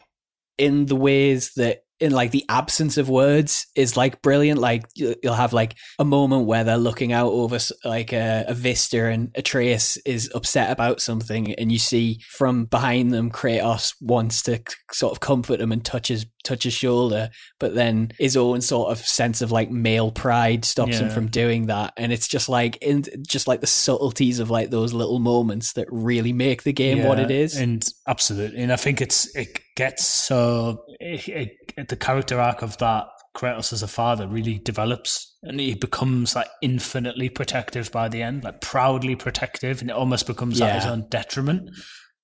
in 0.58 0.86
the 0.86 0.96
ways 0.96 1.52
that 1.56 1.82
in 1.98 2.12
like 2.12 2.30
the 2.30 2.44
absence 2.48 2.98
of 2.98 3.08
words 3.08 3.66
is 3.74 3.96
like 3.96 4.20
brilliant. 4.22 4.60
Like 4.60 4.84
you- 4.94 5.16
you'll 5.22 5.34
have 5.34 5.52
like 5.52 5.74
a 5.98 6.04
moment 6.04 6.46
where 6.46 6.62
they're 6.64 6.76
looking 6.76 7.12
out 7.12 7.32
over 7.32 7.58
like 7.84 8.12
a, 8.12 8.44
a 8.48 8.54
vista 8.54 9.06
and 9.06 9.30
atreus 9.34 9.96
is 10.04 10.30
upset 10.34 10.70
about 10.70 11.00
something 11.00 11.54
and 11.54 11.72
you 11.72 11.78
see 11.78 12.18
from 12.28 12.64
behind 12.66 13.12
them 13.12 13.30
kratos 13.30 13.94
wants 14.00 14.42
to 14.42 14.60
sort 14.92 15.12
of 15.12 15.20
comfort 15.20 15.60
him 15.60 15.72
and 15.72 15.84
touch 15.84 16.08
his 16.08 16.26
touch 16.44 16.62
his 16.64 16.72
shoulder 16.74 17.28
but 17.58 17.74
then 17.74 18.12
his 18.18 18.36
own 18.36 18.60
sort 18.60 18.90
of 18.92 18.98
sense 18.98 19.42
of 19.42 19.50
like 19.50 19.70
male 19.70 20.12
pride 20.12 20.64
stops 20.64 20.98
him 20.98 21.10
from 21.10 21.26
doing 21.28 21.66
that 21.66 21.92
and 21.96 22.12
it's 22.12 22.28
just 22.28 22.48
like 22.48 22.76
in 22.82 23.04
just 23.26 23.48
like 23.48 23.60
the 23.60 23.66
subtleties 23.66 24.38
of 24.38 24.50
like 24.50 24.70
those 24.70 24.92
little 24.92 25.18
moments 25.18 25.72
that 25.72 25.88
really 25.90 26.32
make 26.32 26.62
the 26.62 26.72
game 26.72 27.02
what 27.04 27.18
it 27.18 27.30
is. 27.30 27.56
and 27.56 27.84
absolutely, 28.06 28.60
and 28.62 28.72
I 28.72 28.76
think 28.76 29.00
it's 29.00 29.34
it 29.34 29.60
gets 29.76 30.04
so 30.04 30.82
it, 31.00 31.28
it, 31.76 31.88
the 31.88 31.96
character 31.96 32.40
arc 32.40 32.62
of 32.62 32.76
that 32.78 33.06
Kratos 33.36 33.72
as 33.72 33.82
a 33.82 33.88
father 33.88 34.26
really 34.26 34.58
develops, 34.58 35.36
and 35.42 35.60
he 35.60 35.74
becomes 35.74 36.34
like 36.34 36.48
infinitely 36.62 37.28
protective 37.28 37.92
by 37.92 38.08
the 38.08 38.22
end, 38.22 38.42
like 38.44 38.62
proudly 38.62 39.14
protective, 39.14 39.82
and 39.82 39.90
it 39.90 39.92
almost 39.96 40.26
becomes 40.26 40.60
at 40.60 40.74
his 40.74 40.86
own 40.86 41.06
detriment. 41.10 41.68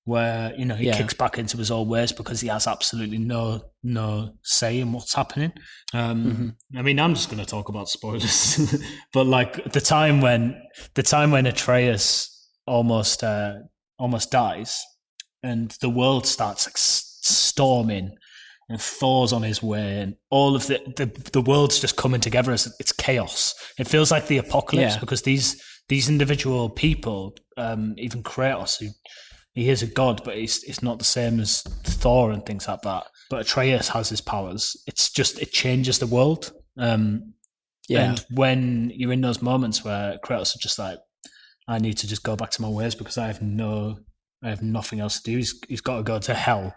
Where 0.04 0.52
you 0.56 0.64
know 0.64 0.74
he 0.74 0.86
Yeah. 0.86 0.96
kicks 0.96 1.14
back 1.14 1.38
into 1.38 1.58
his 1.58 1.70
old 1.70 1.88
ways 1.88 2.10
because 2.12 2.40
he 2.40 2.48
has 2.48 2.66
absolutely 2.66 3.18
no 3.18 3.60
no 3.84 4.32
say 4.42 4.80
in 4.80 4.92
what's 4.92 5.14
happening. 5.14 5.52
Um, 5.92 6.56
I 6.74 6.82
mean, 6.82 6.98
I'm 6.98 7.14
just 7.14 7.28
going 7.30 7.38
to 7.44 7.48
talk 7.48 7.68
about 7.68 7.88
spoilers, 7.88 8.58
but 9.12 9.26
like 9.26 9.72
the 9.72 9.80
time 9.80 10.20
when 10.20 10.60
the 10.94 11.02
time 11.04 11.30
when 11.30 11.46
Atreus 11.46 12.48
almost 12.66 13.22
uh, 13.22 13.52
almost 13.98 14.30
dies, 14.32 14.82
and 15.42 15.70
the 15.82 15.90
world 15.90 16.26
starts 16.26 16.66
like 16.66 16.78
storming, 17.22 18.14
and 18.68 18.80
Thor's 18.80 19.32
on 19.32 19.42
his 19.42 19.62
way, 19.62 19.98
and 20.00 20.16
all 20.30 20.54
of 20.56 20.66
the 20.66 20.78
the, 20.96 21.06
the 21.32 21.42
world's 21.42 21.80
just 21.80 21.96
coming 21.96 22.20
together 22.20 22.52
as 22.52 22.74
it's 22.80 22.92
chaos. 22.92 23.54
It 23.78 23.88
feels 23.88 24.10
like 24.10 24.26
the 24.26 24.38
apocalypse 24.38 24.94
Yeah. 24.94 25.00
because 25.00 25.22
these 25.22 25.62
these 25.88 26.08
individual 26.08 26.70
people, 26.70 27.36
um, 27.56 27.94
even 27.98 28.22
Kratos, 28.22 28.78
who 28.80 28.88
he 29.54 29.68
is 29.68 29.82
a 29.82 29.86
god, 29.86 30.22
but 30.24 30.36
he's 30.36 30.62
it's 30.64 30.82
not 30.82 30.98
the 30.98 31.04
same 31.04 31.40
as 31.40 31.62
Thor 31.84 32.30
and 32.30 32.44
things 32.46 32.66
like 32.68 32.80
that. 32.82 33.04
But 33.30 33.42
Atreus 33.42 33.88
has 33.88 34.08
his 34.08 34.20
powers. 34.20 34.76
It's 34.86 35.10
just 35.10 35.40
it 35.40 35.52
changes 35.52 35.98
the 35.98 36.06
world. 36.06 36.52
Um, 36.78 37.34
yeah 37.88 38.10
and 38.10 38.24
when 38.30 38.92
you're 38.94 39.12
in 39.12 39.20
those 39.20 39.42
moments 39.42 39.84
where 39.84 40.16
Kratos 40.24 40.54
is 40.54 40.60
just 40.62 40.78
like, 40.78 40.98
I 41.68 41.78
need 41.78 41.98
to 41.98 42.06
just 42.06 42.22
go 42.22 42.36
back 42.36 42.50
to 42.52 42.62
my 42.62 42.68
ways 42.68 42.94
because 42.94 43.18
I 43.18 43.26
have 43.26 43.42
no, 43.42 43.98
I 44.42 44.48
have 44.50 44.62
nothing 44.62 45.00
else 45.00 45.20
to 45.20 45.30
do. 45.30 45.36
He's 45.36 45.60
he's 45.68 45.80
got 45.80 45.96
to 45.96 46.02
go 46.02 46.18
to 46.20 46.34
hell, 46.34 46.74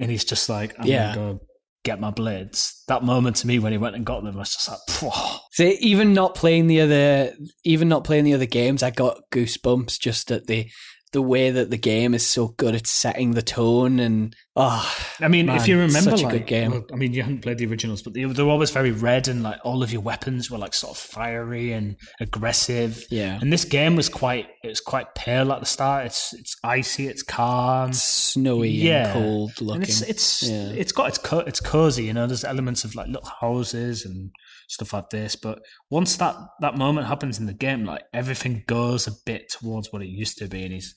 and 0.00 0.10
he's 0.10 0.24
just 0.24 0.48
like, 0.48 0.74
I'm 0.78 0.86
Yeah. 0.86 1.14
gonna 1.14 1.34
go 1.34 1.40
get 1.84 2.00
my 2.00 2.10
blades. 2.10 2.82
That 2.88 3.04
moment 3.04 3.36
to 3.36 3.46
me 3.46 3.58
when 3.58 3.72
he 3.72 3.78
went 3.78 3.96
and 3.96 4.04
got 4.04 4.22
them, 4.24 4.34
I 4.36 4.40
was 4.40 4.54
just 4.54 4.68
like, 4.68 4.78
"Phew." 4.88 5.10
So 5.52 5.72
even 5.80 6.12
not 6.12 6.34
playing 6.34 6.66
the 6.66 6.80
other, 6.80 7.34
even 7.64 7.88
not 7.88 8.04
playing 8.04 8.24
the 8.24 8.34
other 8.34 8.46
games, 8.46 8.82
I 8.82 8.90
got 8.90 9.20
goosebumps 9.32 9.98
just 9.98 10.30
at 10.30 10.46
the 10.46 10.68
the 11.12 11.22
way 11.22 11.50
that 11.50 11.70
the 11.70 11.76
game 11.76 12.14
is 12.14 12.24
so 12.24 12.48
good 12.48 12.74
at 12.76 12.86
setting 12.86 13.32
the 13.32 13.42
tone 13.42 13.98
and 13.98 14.36
oh, 14.54 14.96
I 15.18 15.26
mean, 15.26 15.46
Man, 15.46 15.56
if 15.56 15.66
you 15.66 15.76
remember, 15.76 16.10
such 16.10 16.20
a 16.22 16.24
like, 16.26 16.32
good 16.32 16.46
game. 16.46 16.70
well, 16.70 16.84
I 16.92 16.96
mean, 16.96 17.12
you 17.12 17.22
haven't 17.22 17.40
played 17.42 17.58
the 17.58 17.66
originals, 17.66 18.00
but 18.02 18.12
they, 18.14 18.24
they 18.24 18.42
were 18.44 18.50
always 18.50 18.70
very 18.70 18.92
red, 18.92 19.26
and 19.26 19.42
like 19.42 19.58
all 19.64 19.82
of 19.82 19.90
your 19.92 20.02
weapons 20.02 20.50
were 20.50 20.58
like 20.58 20.72
sort 20.72 20.92
of 20.92 20.98
fiery 20.98 21.72
and 21.72 21.96
aggressive. 22.20 23.04
yeah, 23.10 23.38
And 23.40 23.52
this 23.52 23.64
game 23.64 23.96
was 23.96 24.08
quite, 24.08 24.46
it 24.62 24.68
was 24.68 24.80
quite 24.80 25.14
pale 25.14 25.52
at 25.52 25.60
the 25.60 25.66
start. 25.66 26.06
It's 26.06 26.32
it's 26.32 26.56
icy, 26.62 27.08
it's 27.08 27.22
calm. 27.22 27.90
it's 27.90 28.02
snowy 28.02 28.70
yeah. 28.70 29.12
and 29.12 29.12
cold 29.12 29.52
and 29.58 29.66
looking. 29.66 29.82
it's 29.82 30.02
it's 30.02 30.42
Yeah. 30.44 30.68
it's 30.70 30.92
got 30.92 31.08
it's 31.08 31.18
co- 31.18 31.40
it's 31.40 31.60
cozy, 31.60 32.04
you 32.04 32.12
know. 32.12 32.26
There's 32.26 32.44
elements 32.44 32.84
of 32.84 32.94
like 32.94 33.08
little 33.08 33.30
houses 33.40 34.04
and 34.04 34.30
stuff 34.70 34.92
like 34.92 35.10
this. 35.10 35.36
But 35.36 35.60
once 35.90 36.16
that 36.16 36.36
that 36.60 36.76
moment 36.76 37.06
happens 37.06 37.38
in 37.38 37.46
the 37.46 37.54
game, 37.54 37.84
like 37.84 38.02
everything 38.12 38.64
goes 38.66 39.06
a 39.06 39.12
bit 39.26 39.50
towards 39.50 39.92
what 39.92 40.02
it 40.02 40.08
used 40.08 40.38
to 40.38 40.48
be, 40.48 40.64
and 40.64 40.72
he's 40.72 40.94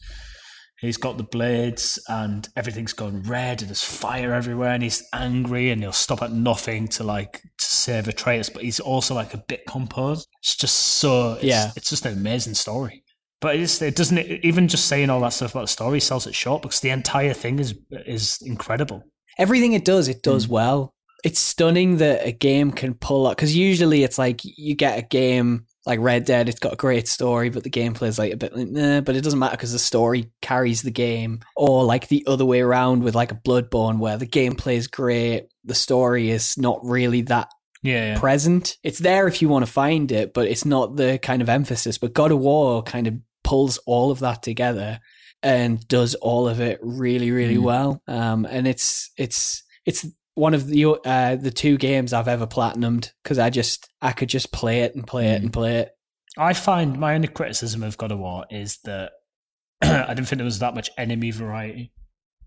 He's 0.83 0.97
got 0.97 1.17
the 1.17 1.23
blades 1.23 1.97
and 2.09 2.45
everything's 2.57 2.91
gone 2.91 3.21
red 3.23 3.61
and 3.61 3.69
there's 3.69 3.81
fire 3.81 4.33
everywhere 4.33 4.71
and 4.71 4.83
he's 4.83 5.01
angry 5.13 5.71
and 5.71 5.81
he'll 5.81 5.93
stop 5.93 6.21
at 6.21 6.33
nothing 6.33 6.89
to 6.89 7.05
like 7.05 7.41
to 7.41 7.65
save 7.65 8.09
Atreus, 8.09 8.49
but 8.49 8.63
he's 8.63 8.81
also 8.81 9.15
like 9.15 9.33
a 9.33 9.37
bit 9.47 9.65
composed. 9.65 10.27
It's 10.41 10.57
just 10.57 10.75
so 10.75 11.35
it's, 11.35 11.45
Yeah. 11.45 11.71
it's 11.77 11.89
just 11.89 12.05
an 12.05 12.17
amazing 12.17 12.55
story. 12.55 13.05
But 13.39 13.55
it's, 13.55 13.81
it 13.81 13.95
doesn't 13.95 14.19
even 14.19 14.67
just 14.67 14.87
saying 14.87 15.09
all 15.09 15.21
that 15.21 15.31
stuff 15.31 15.51
about 15.51 15.61
the 15.61 15.67
story 15.69 16.01
sells 16.01 16.27
it 16.27 16.35
short 16.35 16.61
because 16.61 16.81
the 16.81 16.89
entire 16.89 17.33
thing 17.33 17.59
is 17.59 17.75
is 18.05 18.39
incredible. 18.45 19.03
Everything 19.37 19.71
it 19.71 19.85
does, 19.85 20.09
it 20.09 20.21
does 20.21 20.47
mm. 20.47 20.49
well. 20.49 20.92
It's 21.23 21.39
stunning 21.39 21.97
that 21.97 22.25
a 22.27 22.31
game 22.31 22.71
can 22.71 22.93
pull 22.93 23.27
up 23.27 23.37
because 23.37 23.55
usually 23.55 24.03
it's 24.03 24.17
like 24.17 24.41
you 24.43 24.75
get 24.75 24.99
a 24.99 25.01
game 25.01 25.65
like 25.85 25.99
Red 25.99 26.23
Dead, 26.25 26.47
it's 26.47 26.59
got 26.59 26.73
a 26.73 26.77
great 26.77 27.07
story, 27.09 27.49
but 27.49 27.63
the 27.63 27.69
gameplay 27.69 28.07
is 28.07 28.17
like 28.17 28.31
a 28.31 28.37
bit 28.37 28.55
like, 28.55 28.67
nah, 28.69 29.01
but 29.01 29.15
it 29.17 29.21
doesn't 29.21 29.39
matter 29.39 29.57
because 29.57 29.73
the 29.73 29.79
story 29.79 30.31
carries 30.41 30.81
the 30.81 30.91
game. 30.91 31.41
Or 31.57 31.83
like 31.83 32.07
the 32.07 32.23
other 32.25 32.45
way 32.45 32.61
around 32.61 33.03
with 33.03 33.15
like 33.15 33.31
a 33.31 33.35
Bloodborne 33.35 33.99
where 33.99 34.17
the 34.17 34.25
gameplay 34.27 34.75
is 34.75 34.87
great, 34.87 35.47
the 35.65 35.75
story 35.75 36.29
is 36.29 36.57
not 36.57 36.79
really 36.83 37.21
that 37.23 37.49
Yeah, 37.81 38.13
yeah. 38.13 38.19
present. 38.19 38.77
It's 38.81 38.99
there 38.99 39.27
if 39.27 39.41
you 39.41 39.49
want 39.49 39.65
to 39.65 39.71
find 39.71 40.09
it, 40.11 40.33
but 40.33 40.47
it's 40.47 40.63
not 40.65 40.95
the 40.95 41.19
kind 41.21 41.41
of 41.41 41.49
emphasis. 41.49 41.97
But 41.97 42.13
God 42.13 42.31
of 42.31 42.39
War 42.39 42.81
kind 42.83 43.07
of 43.07 43.15
pulls 43.43 43.77
all 43.79 44.09
of 44.09 44.19
that 44.19 44.41
together 44.41 45.01
and 45.41 45.85
does 45.89 46.15
all 46.15 46.47
of 46.47 46.61
it 46.61 46.79
really, 46.81 47.31
really 47.31 47.57
Mm. 47.57 47.63
well. 47.63 48.01
Um, 48.07 48.45
and 48.49 48.65
it's 48.67 49.11
it's 49.17 49.63
it's 49.85 50.05
one 50.35 50.53
of 50.53 50.67
the 50.67 50.85
uh, 51.05 51.35
the 51.35 51.51
two 51.51 51.77
games 51.77 52.13
I've 52.13 52.27
ever 52.27 52.47
platinumed 52.47 53.11
because 53.23 53.37
I 53.39 53.49
just 53.49 53.87
I 54.01 54.11
could 54.13 54.29
just 54.29 54.51
play 54.51 54.81
it 54.81 54.95
and 54.95 55.05
play 55.05 55.27
it 55.29 55.39
Mm. 55.41 55.43
and 55.45 55.53
play 55.53 55.77
it. 55.79 55.89
I 56.37 56.53
find 56.53 56.97
my 56.99 57.13
only 57.13 57.27
criticism 57.27 57.83
of 57.83 57.97
God 57.97 58.11
of 58.11 58.19
War 58.19 58.45
is 58.49 58.79
that 58.85 59.11
I 59.83 60.07
didn't 60.13 60.25
think 60.25 60.37
there 60.37 60.45
was 60.45 60.59
that 60.59 60.73
much 60.75 60.89
enemy 60.97 61.29
variety. 61.31 61.91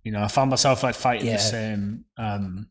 You 0.02 0.12
know, 0.12 0.22
I 0.22 0.28
found 0.28 0.50
myself 0.50 0.82
like 0.82 0.94
fighting 0.96 1.26
Yeah. 1.28 1.34
the 1.34 1.42
same, 1.42 2.04
um, 2.18 2.68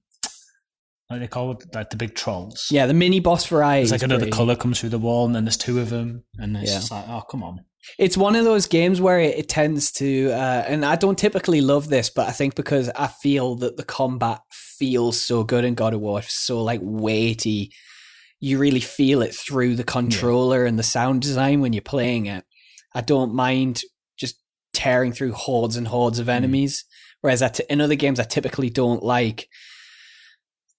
what 1.07 1.17
do 1.17 1.19
they 1.19 1.27
call 1.27 1.51
it, 1.51 1.73
like 1.73 1.89
the 1.89 1.97
big 1.97 2.15
trolls. 2.15 2.67
Yeah, 2.71 2.85
the 2.87 2.93
mini 2.93 3.19
boss 3.19 3.45
variety. 3.45 3.83
It's 3.83 3.91
like 3.91 4.03
another 4.03 4.21
pretty- 4.25 4.31
color 4.35 4.55
comes 4.55 4.79
through 4.79 4.89
the 4.89 4.97
wall, 4.99 5.25
and 5.25 5.35
then 5.35 5.45
there's 5.45 5.57
two 5.57 5.79
of 5.79 5.89
them, 5.89 6.23
and 6.37 6.57
it's 6.57 6.71
Yeah. 6.71 6.77
just 6.79 6.91
like, 6.91 7.07
oh, 7.07 7.21
come 7.29 7.43
on. 7.43 7.59
It's 7.97 8.17
one 8.17 8.35
of 8.35 8.45
those 8.45 8.67
games 8.67 8.99
where 8.99 9.19
it, 9.19 9.37
it 9.37 9.49
tends 9.49 9.91
to, 9.93 10.31
uh, 10.31 10.65
and 10.67 10.85
I 10.85 10.95
don't 10.95 11.17
typically 11.17 11.61
love 11.61 11.89
this, 11.89 12.09
but 12.09 12.27
I 12.27 12.31
think 12.31 12.55
because 12.55 12.89
I 12.89 13.07
feel 13.07 13.55
that 13.55 13.77
the 13.77 13.83
combat 13.83 14.41
feels 14.51 15.19
so 15.19 15.43
good 15.43 15.63
in 15.63 15.75
God 15.75 15.93
of 15.93 16.01
War, 16.01 16.21
so 16.21 16.61
like 16.63 16.81
weighty, 16.83 17.71
you 18.39 18.57
really 18.57 18.79
feel 18.79 19.21
it 19.21 19.33
through 19.33 19.75
the 19.75 19.83
controller 19.83 20.65
and 20.65 20.77
the 20.77 20.83
sound 20.83 21.21
design 21.21 21.61
when 21.61 21.73
you're 21.73 21.81
playing 21.81 22.25
it. 22.25 22.43
I 22.93 23.01
don't 23.01 23.33
mind 23.33 23.81
just 24.17 24.41
tearing 24.73 25.13
through 25.13 25.33
hordes 25.33 25.77
and 25.77 25.87
hordes 25.87 26.19
of 26.19 26.29
enemies, 26.29 26.85
whereas 27.21 27.41
I 27.41 27.49
t- 27.49 27.63
in 27.69 27.81
other 27.81 27.95
games 27.95 28.19
I 28.19 28.23
typically 28.23 28.69
don't 28.69 29.03
like 29.03 29.49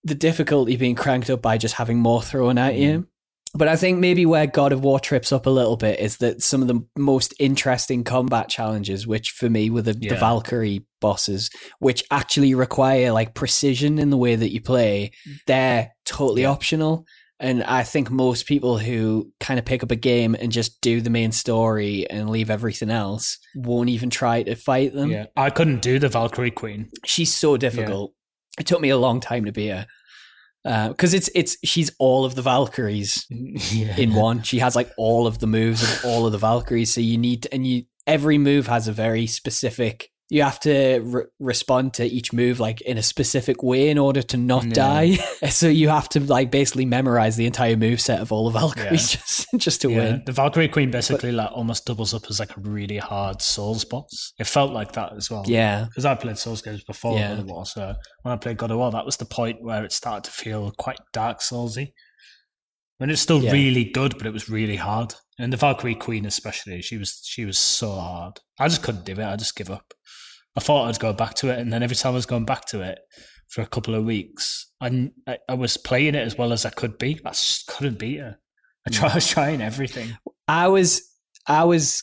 the 0.05 0.15
difficulty 0.15 0.77
being 0.77 0.95
cranked 0.95 1.29
up 1.31 1.43
by 1.43 1.59
just 1.59 1.75
having 1.75 1.99
more 1.99 2.23
thrown 2.23 2.59
at 2.59 2.77
you. 2.77 3.09
But 3.57 3.69
I 3.69 3.77
think 3.77 3.99
maybe 3.99 4.27
where 4.27 4.47
God 4.47 4.73
of 4.73 4.83
War 4.83 5.01
trips 5.01 5.33
up 5.33 5.47
a 5.47 5.51
little 5.51 5.77
bit 5.77 5.99
is 5.99 6.19
that 6.19 6.43
some 6.43 6.63
of 6.63 6.69
the 6.69 6.87
most 6.97 7.33
interesting 7.39 8.05
combat 8.05 8.49
challenges, 8.49 9.07
which 9.07 9.31
for 9.31 9.49
me 9.49 9.71
were 9.71 9.83
the, 9.83 9.95
the 9.95 10.17
Valkyrie 10.17 10.85
bosses, 11.01 11.51
which 11.79 12.05
actually 12.11 12.55
require 12.55 13.13
like 13.13 13.35
precision 13.35 13.99
in 13.99 14.11
the 14.11 14.17
way 14.17 14.37
that 14.37 14.53
you 14.53 14.61
play, 14.61 15.13
mm. 15.27 15.39
they're 15.47 15.93
totally 16.05 16.43
Yeah. 16.43 16.51
optional. 16.51 17.07
And 17.39 17.63
I 17.65 17.83
think 17.83 18.11
most 18.11 18.47
people 18.47 18.79
who 18.79 19.31
kind 19.41 19.59
of 19.59 19.67
pick 19.67 19.83
up 19.83 19.91
a 19.91 19.97
game 19.97 20.35
and 20.35 20.51
just 20.51 20.81
do 20.81 21.03
the 21.03 21.11
main 21.11 21.33
story 21.33 22.09
and 22.09 22.31
leave 22.31 22.51
everything 22.51 22.91
else 22.91 23.39
won't 23.55 23.91
even 23.91 24.09
try 24.09 24.43
to 24.43 24.55
fight 24.55 24.95
them. 24.95 25.11
Yeah, 25.11 25.27
I 25.37 25.51
couldn't 25.51 25.83
do 25.83 25.99
the 25.99 26.09
Valkyrie 26.09 26.51
Queen. 26.51 26.89
She's 27.05 27.35
so 27.35 27.59
difficult. 27.59 28.15
It 28.59 28.67
took 28.67 28.81
me 28.81 28.89
a 28.89 28.97
long 28.97 29.21
time 29.21 29.45
to 29.45 29.53
be 29.53 29.69
her. 29.69 29.87
Uh, 30.67 30.89
because 30.89 31.15
it's 31.15 31.31
it's 31.33 31.57
she's 31.65 31.93
all 32.01 32.25
of 32.25 32.35
the 32.35 32.43
Valkyries 32.43 33.25
yeah. 33.31 33.97
in 33.97 34.15
one. 34.15 34.43
She 34.43 34.59
has 34.59 34.75
like 34.75 34.91
all 34.97 35.29
of 35.29 35.39
the 35.39 35.47
moves 35.47 35.83
of 35.83 36.05
all 36.05 36.27
of 36.27 36.33
the 36.33 36.39
Valkyries. 36.39 36.93
So 36.93 37.01
you 37.01 37.17
need 37.17 37.47
and 37.53 37.65
you 37.65 37.85
every 38.05 38.37
move 38.37 38.67
has 38.67 38.89
a 38.89 38.93
very 38.93 39.29
specific. 39.29 40.11
You 40.29 40.43
have 40.43 40.59
to 40.61 40.99
re- 41.05 41.25
respond 41.39 41.95
to 41.95 42.05
each 42.05 42.33
move 42.33 42.59
like 42.59 42.81
in 42.81 42.99
a 42.99 43.03
specific 43.03 43.63
way 43.63 43.91
in 43.91 43.97
order 43.99 44.23
to 44.23 44.37
not 44.37 44.65
Yeah. 44.65 44.73
die. 44.73 45.11
so 45.51 45.69
you 45.69 45.89
have 45.89 46.09
to 46.11 46.21
like 46.21 46.51
basically 46.51 46.85
memorize 46.85 47.37
the 47.37 47.47
entire 47.47 47.77
move 47.77 48.01
set 48.01 48.21
of 48.21 48.33
all 48.33 48.51
the 48.51 48.59
Valkyries 48.59 49.11
just 49.13 49.47
just 49.57 49.81
to 49.83 49.91
Yeah, 49.91 49.97
win. 49.99 50.23
the 50.27 50.33
Valkyrie 50.33 50.69
Queen 50.69 50.91
basically 50.91 51.31
like 51.31 51.51
almost 51.53 51.87
doubles 51.87 52.13
up 52.13 52.25
as 52.29 52.41
like 52.41 52.57
a 52.57 52.61
really 52.61 52.99
hard 52.99 53.41
Souls 53.41 53.85
boss. 53.85 54.33
It 54.39 54.49
felt 54.49 54.73
like 54.73 54.93
that 54.93 55.13
as 55.17 55.31
well. 55.31 55.45
Yeah, 55.47 55.85
because 55.85 56.05
I 56.05 56.17
played 56.17 56.39
Souls 56.39 56.61
games 56.61 56.83
before 56.83 57.17
Yeah. 57.17 57.29
God 57.31 57.39
of 57.39 57.47
War. 57.47 57.65
So 57.67 57.95
when 58.23 58.35
I 58.35 58.37
played 58.37 58.57
God 58.57 58.73
of 58.73 58.79
War, 58.79 58.91
that 58.91 59.07
was 59.07 59.19
the 59.19 59.27
point 59.27 59.63
where 59.63 59.85
it 59.85 59.93
started 59.93 60.25
to 60.25 60.33
feel 60.33 60.73
quite 60.77 60.99
Dark 61.13 61.39
Soulsy. 61.41 61.93
And 62.99 63.11
it's 63.13 63.21
still 63.23 63.43
Yeah. 63.43 63.53
really 63.53 63.85
good, 63.85 64.19
but 64.19 64.27
it 64.27 64.33
was 64.33 64.49
really 64.49 64.77
hard. 64.77 65.15
And 65.39 65.53
the 65.53 65.57
Valkyrie 65.57 65.95
Queen, 65.95 66.25
especially, 66.25 66.81
she 66.83 66.97
was 66.97 67.21
she 67.25 67.45
was 67.45 67.59
so 67.59 67.91
hard. 67.91 68.41
I 68.59 68.69
just 68.69 68.83
couldn't 68.83 69.05
do 69.05 69.13
it. 69.13 69.21
I 69.21 69.37
just 69.37 69.57
give 69.57 69.71
up. 69.71 69.93
I 70.57 70.61
thought 70.61 70.89
I'd 70.89 70.99
go 70.99 71.13
back 71.13 71.35
to 71.35 71.51
it, 71.51 71.59
and 71.59 71.73
then 71.73 71.83
every 71.83 71.97
time 71.97 72.13
I 72.13 72.15
was 72.15 72.27
going 72.27 72.47
back 72.47 72.65
to 72.67 72.81
it 72.81 72.99
for 73.49 73.61
a 73.61 73.67
couple 73.67 73.95
of 73.95 74.05
weeks, 74.05 74.71
I 74.81 75.11
I, 75.49 75.55
was 75.55 75.77
playing 75.77 76.15
it 76.15 76.27
as 76.27 76.39
well 76.39 76.53
as 76.53 76.65
I 76.65 76.71
could 76.71 76.97
be. 76.97 77.21
I 77.25 77.31
just 77.31 77.67
couldn't 77.67 77.99
beat 77.99 78.21
her. 78.21 78.39
I, 78.87 78.91
try, 78.91 79.09
I 79.13 79.15
was 79.15 79.29
trying 79.29 79.61
everything. 79.61 80.17
I 80.49 80.69
was 80.69 81.03
I 81.47 81.65
was 81.65 82.03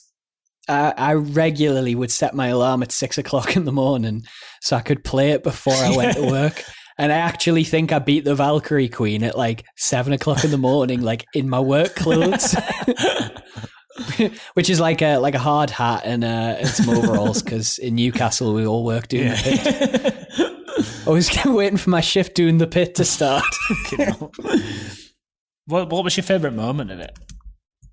I, 0.70 0.94
I 0.96 1.14
regularly 1.14 1.96
would 1.96 2.12
set 2.12 2.36
my 2.36 2.48
alarm 2.48 2.84
at 2.84 2.92
six 2.92 3.18
o'clock 3.18 3.56
in 3.56 3.66
the 3.66 3.72
morning 3.72 4.24
so 4.62 4.76
I 4.78 4.82
could 4.82 5.04
play 5.04 5.32
it 5.32 5.44
before 5.44 5.74
I 5.74 5.96
went 5.96 6.16
to 6.18 6.22
work. 6.30 6.64
And 6.98 7.12
I 7.12 7.16
actually 7.18 7.64
think 7.64 7.92
I 7.92 8.00
beat 8.00 8.24
the 8.26 8.36
Valkyrie 8.36 8.90
Queen 8.90 9.24
at 9.24 9.38
like 9.38 9.66
seven 9.78 10.14
o'clock 10.14 10.44
in 10.44 10.52
the 10.52 10.58
morning, 10.58 11.02
like 11.02 11.26
in 11.34 11.50
my 11.50 11.60
work 11.60 11.96
clothes, 11.96 12.56
which 14.54 14.70
is 14.70 14.80
like 14.80 15.02
a 15.02 15.18
like 15.18 15.36
a 15.36 15.40
hard 15.40 15.70
hat 15.70 16.04
and, 16.06 16.24
uh, 16.24 16.58
and 16.60 16.68
some 16.68 16.90
overalls 16.90 17.42
because 17.42 17.78
in 17.80 17.96
Newcastle 17.96 18.54
we 18.54 18.66
all 18.66 18.84
work 18.86 19.08
doing 19.08 19.30
the 19.30 19.36
pit. 19.36 20.88
I 21.08 21.10
was 21.10 21.30
waiting 21.46 21.78
for 21.78 21.90
my 21.90 22.02
shift 22.02 22.36
doing 22.36 22.58
the 22.60 22.68
pit 22.68 22.96
to 22.96 23.06
start. 23.06 23.44
What 25.66 25.90
what 25.92 26.04
was 26.04 26.18
your 26.18 26.26
favourite 26.26 26.56
moment 26.56 26.92
in 26.92 27.00
it? 27.00 27.18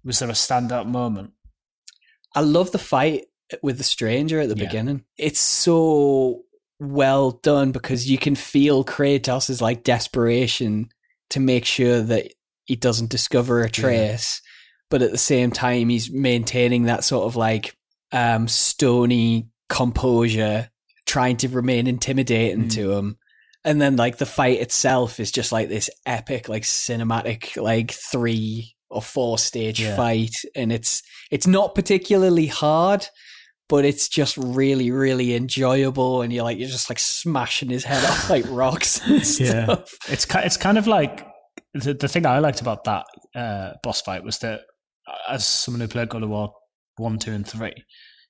Was 0.05 0.19
there 0.19 0.29
a 0.29 0.33
standout 0.33 0.87
moment? 0.87 1.31
I 2.35 2.41
love 2.41 2.73
the 2.73 2.79
fight 2.79 3.27
with 3.63 3.79
the 3.79 3.85
stranger 3.85 4.41
at 4.41 4.49
the 4.49 4.57
Yeah. 4.57 4.65
beginning. 4.67 5.05
It's 5.17 5.39
so 5.39 6.43
well 6.81 7.33
done 7.43 7.71
because 7.73 8.11
you 8.11 8.19
can 8.19 8.35
feel 8.35 8.85
Kratos' 8.85 9.61
like 9.61 9.85
desperation 9.85 10.89
to 11.31 11.41
make 11.41 11.65
sure 11.65 12.01
that 12.01 12.33
he 12.65 12.75
doesn't 12.77 13.11
discover 13.11 13.63
Atreus, 13.63 14.41
but 14.89 15.03
at 15.03 15.11
the 15.13 15.19
same 15.19 15.51
time 15.51 15.89
he's 15.89 16.11
maintaining 16.11 16.85
that 16.85 17.05
sort 17.05 17.27
of 17.27 17.37
like 17.37 17.77
um 18.13 18.49
stony 18.49 19.49
composure, 19.69 20.69
trying 21.07 21.37
to 21.39 21.49
remain 21.49 21.87
intimidating 21.87 22.65
Mm. 22.65 22.73
to 22.73 22.93
him. 22.93 23.17
And 23.65 23.81
then 23.81 23.97
like 23.97 24.17
the 24.17 24.27
fight 24.27 24.59
itself 24.61 25.21
is 25.21 25.31
just 25.31 25.53
like 25.53 25.69
this 25.69 25.91
epic, 26.07 26.49
like 26.49 26.63
cinematic, 26.63 27.61
like 27.63 27.91
three 27.93 28.75
or 28.89 29.03
four 29.03 29.39
stage 29.39 29.81
Yeah. 29.81 29.97
fight. 29.97 30.35
And 30.57 30.73
it's 30.73 31.03
it's 31.31 31.47
not 31.47 31.75
particularly 31.75 32.47
hard, 32.47 33.07
but 33.71 33.85
it's 33.87 34.09
just 34.09 34.37
really, 34.37 34.91
really 34.91 35.35
enjoyable. 35.35 36.21
And 36.21 36.31
you're 36.33 36.45
like, 36.45 36.59
you're 36.59 36.69
just 36.69 36.91
like 36.91 36.99
smashing 36.99 37.71
his 37.71 37.85
head 37.85 38.05
off 38.05 38.29
like 38.29 38.45
rocks 38.49 39.01
and 39.07 39.15
Yeah. 39.41 39.65
stuff. 39.65 39.95
It's 40.09 40.27
it's 40.35 40.57
kind 40.59 40.77
of 40.77 40.87
like 40.87 41.27
the 41.73 41.95
the 41.95 42.09
thing 42.09 42.27
I 42.27 42.41
liked 42.41 42.61
about 42.61 42.85
that 42.85 43.07
uh, 43.35 43.73
boss 43.83 44.03
fight 44.03 44.25
was 44.25 44.39
that 44.41 44.61
uh, 45.09 45.33
as 45.35 45.47
someone 45.47 45.81
who 45.81 45.89
played 45.89 46.09
God 46.11 46.23
of 46.23 46.29
War 46.29 46.53
one, 46.97 47.19
two, 47.19 47.33
and 47.33 47.47
three, 47.47 47.73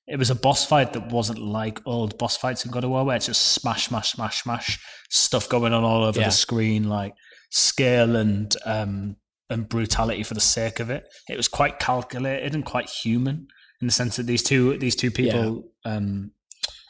it 0.07 0.17
was 0.17 0.29
a 0.29 0.35
boss 0.35 0.65
fight 0.65 0.93
that 0.93 1.11
wasn't 1.11 1.39
like 1.39 1.81
old 1.85 2.17
boss 2.17 2.37
fights 2.37 2.63
in 2.65 2.71
God 2.71 2.83
of 2.83 2.91
War 2.91 3.03
where 3.03 3.15
it's 3.17 3.25
just 3.25 3.41
smash, 3.53 3.87
smash, 3.87 4.13
smash, 4.13 4.43
smash 4.43 4.79
stuff 5.09 5.49
going 5.49 5.73
on 5.73 5.83
all 5.83 6.03
over 6.05 6.19
Yeah. 6.19 6.27
the 6.27 6.31
screen, 6.31 6.87
like 6.87 7.13
scale 7.49 8.15
and 8.15 8.55
um 8.65 9.15
and 9.49 9.67
brutality 9.67 10.23
for 10.23 10.33
the 10.35 10.39
sake 10.39 10.79
of 10.79 10.89
it. 10.89 11.03
It 11.27 11.35
was 11.35 11.49
quite 11.49 11.79
calculated 11.79 12.55
and 12.55 12.63
quite 12.63 12.89
human 12.89 13.47
in 13.81 13.87
the 13.87 13.93
sense 13.93 14.15
that 14.17 14.27
these 14.27 14.43
two 14.43 14.77
these 14.77 14.95
two 14.95 15.11
people 15.11 15.63
um 15.85 16.31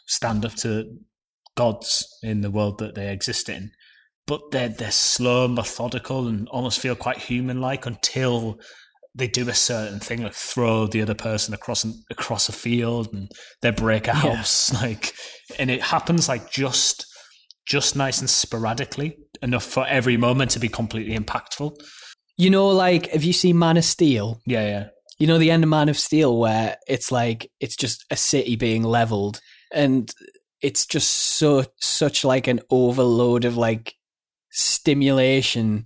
stand 0.08 0.46
up 0.46 0.54
to 0.56 0.86
gods 1.56 2.08
in 2.24 2.42
the 2.42 2.52
world 2.52 2.80
that 2.80 2.96
they 2.96 3.12
exist 3.12 3.50
in 3.50 3.72
but 4.28 4.52
they're 4.52 4.70
they're 4.70 4.92
slow, 4.92 5.48
methodical, 5.48 6.28
and 6.28 6.48
almost 6.50 6.80
feel 6.80 6.96
quite 6.96 7.18
human-like 7.18 7.86
until 7.86 8.60
they 9.16 9.28
do 9.28 9.50
a 9.50 9.54
certain 9.54 10.00
thing, 10.00 10.24
like 10.24 10.34
throw 10.34 10.88
the 10.88 11.02
other 11.02 11.16
person 11.16 11.54
across 11.54 11.84
an, 11.84 12.02
across 12.10 12.48
a 12.48 12.52
field, 12.54 13.14
and 13.14 13.30
they 13.62 13.72
break 13.72 14.08
a 14.08 14.12
Yeah. 14.12 14.36
house, 14.36 14.72
like, 14.82 15.14
and 15.60 15.70
it 15.70 15.82
happens 15.82 16.30
like 16.30 16.50
just 16.52 17.06
just 17.66 17.96
nice 17.96 18.20
and 18.20 18.30
sporadically 18.30 19.18
enough 19.42 19.66
for 19.66 19.86
every 19.88 20.18
moment 20.18 20.52
to 20.52 20.60
be 20.60 20.70
completely 20.70 21.18
impactful. 21.18 21.74
You 22.38 22.52
know, 22.52 22.68
like, 22.70 23.08
have 23.12 23.24
you 23.24 23.34
seen 23.34 23.60
Man 23.60 23.76
of 23.78 23.84
Steel? 23.84 24.40
Yeah, 24.46 24.66
yeah, 24.68 24.88
You 25.22 25.28
know, 25.28 25.38
the 25.38 25.52
end 25.52 25.64
of 25.64 25.70
Man 25.70 25.88
of 25.88 26.00
Steel, 26.00 26.36
where 26.36 26.78
it's 26.88 27.12
like, 27.12 27.52
it's 27.60 27.76
just 27.76 28.06
a 28.10 28.16
city 28.16 28.56
being 28.56 28.82
leveled 28.82 29.40
and 29.72 30.12
it's 30.64 30.88
just 30.88 31.12
so 31.12 31.64
such 31.80 32.26
like 32.26 32.48
an 32.48 32.60
overload 32.72 33.46
of 33.46 33.56
like 33.56 33.94
stimulation 34.50 35.86